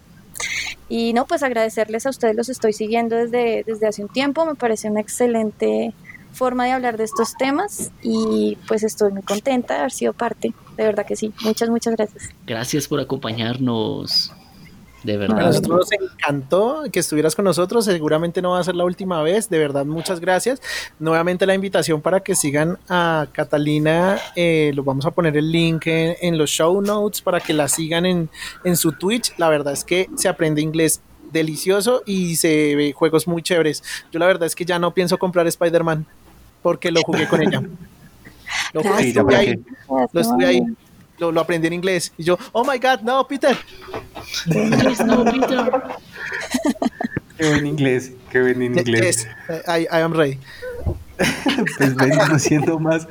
Y 0.88 1.14
no, 1.14 1.26
pues 1.26 1.44
agradecerles 1.44 2.06
a 2.06 2.10
ustedes, 2.10 2.36
los 2.36 2.50
estoy 2.50 2.74
siguiendo 2.74 3.16
desde, 3.16 3.64
desde 3.68 3.88
hace 3.88 4.04
un 4.04 4.10
tiempo. 4.10 4.46
Me 4.46 4.56
parece 4.56 4.90
una 4.90 5.02
excelente 5.02 5.94
forma 6.40 6.64
de 6.66 6.72
hablar 6.72 6.96
de 6.96 7.04
estos 7.04 7.36
temas 7.36 7.92
y 8.02 8.58
pues 8.66 8.84
estoy 8.84 9.12
muy 9.12 9.24
contenta 9.24 9.74
de 9.74 9.80
haber 9.82 9.92
sido 9.92 10.14
parte, 10.14 10.54
de 10.78 10.84
verdad 10.86 11.06
que 11.06 11.18
sí. 11.18 11.34
Muchas, 11.44 11.70
muchas 11.70 11.96
gracias. 11.96 12.30
Gracias 12.48 12.88
por 12.88 13.02
acompañarnos. 13.02 14.32
De 15.04 15.16
verdad. 15.16 15.40
A 15.40 15.44
nosotros 15.44 15.78
nos 15.78 15.92
encantó 15.92 16.84
que 16.92 17.00
estuvieras 17.00 17.36
con 17.36 17.46
nosotros. 17.46 17.86
Seguramente 17.86 18.42
no 18.42 18.52
va 18.52 18.60
a 18.60 18.64
ser 18.64 18.76
la 18.76 18.84
última 18.84 19.22
vez. 19.22 19.50
De 19.50 19.58
verdad, 19.58 19.86
muchas 19.86 20.20
gracias. 20.20 20.62
Nuevamente 21.00 21.46
la 21.46 21.56
invitación 21.56 22.02
para 22.02 22.20
que 22.22 22.36
sigan 22.36 22.78
a 22.90 23.28
Catalina. 23.32 24.18
Eh, 24.36 24.72
lo 24.76 24.84
vamos 24.84 25.06
a 25.06 25.12
poner 25.12 25.38
el 25.38 25.52
link 25.52 25.84
en, 25.86 26.38
los 26.38 26.50
show 26.50 26.82
notes 26.82 27.22
para 27.22 27.40
que 27.40 27.54
la 27.54 27.70
sigan 27.70 28.06
en, 28.06 28.30
en 28.66 28.76
su 28.76 28.92
Twitch. 28.92 29.34
La 29.38 29.48
verdad 29.48 29.72
es 29.72 29.86
que 29.86 30.10
se 30.16 30.28
aprende 30.28 30.62
inglés 30.62 31.02
delicioso 31.32 32.04
y 32.06 32.36
se 32.36 32.76
ve 32.76 32.94
juegos 32.94 33.28
muy 33.28 33.42
chéveres. 33.42 33.84
Yo 34.12 34.20
la 34.20 34.26
verdad 34.26 34.48
es 34.48 34.56
que 34.56 34.66
ya 34.66 34.80
no 34.80 34.94
pienso 34.94 35.18
comprar 35.18 35.48
Spider-Man 35.48 36.06
porque 36.62 36.92
lo 36.92 37.02
jugué 37.02 37.28
con 37.28 37.42
ella. 37.42 37.62
Lo, 38.74 38.82
estuve 38.82 39.36
ahí, 39.36 39.64
lo 40.12 40.22
estuve 40.22 40.46
ahí, 40.46 40.64
lo, 41.20 41.40
aprendí 41.40 41.68
en 41.68 41.74
inglés. 41.74 42.12
Y 42.18 42.24
yo, 42.24 42.38
oh 42.52 42.64
my 42.64 42.80
god, 42.80 43.02
no, 43.02 43.28
Peter. 43.28 43.56
no, 45.06 45.24
Peter. 45.24 45.72
Qué 47.38 47.48
buen 47.48 47.68
inglés, 47.68 48.12
qué 48.32 48.42
buen 48.42 48.62
inglés. 48.62 49.28
I, 49.68 49.84
I 49.84 50.02
am 50.02 50.14
ready. 50.14 50.40
pues 51.78 51.96
venimos 51.96 52.42
siendo 52.42 52.80
más. 52.80 53.08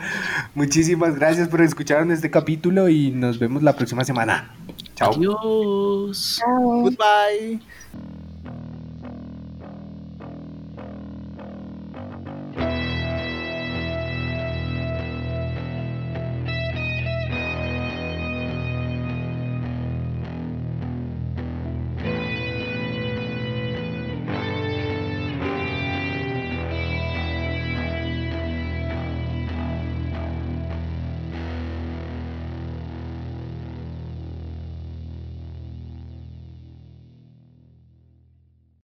Muchísimas 0.54 1.14
gracias 1.16 1.48
por 1.48 1.62
escuchar 1.62 2.02
en 2.02 2.10
este 2.10 2.30
capítulo 2.30 2.88
y 2.88 3.10
nos 3.10 3.38
vemos 3.38 3.62
la 3.62 3.74
próxima 3.74 4.04
semana. 4.04 4.54
Chao. 4.94 5.12
Adiós. 5.12 6.40
Goodbye. 6.46 7.60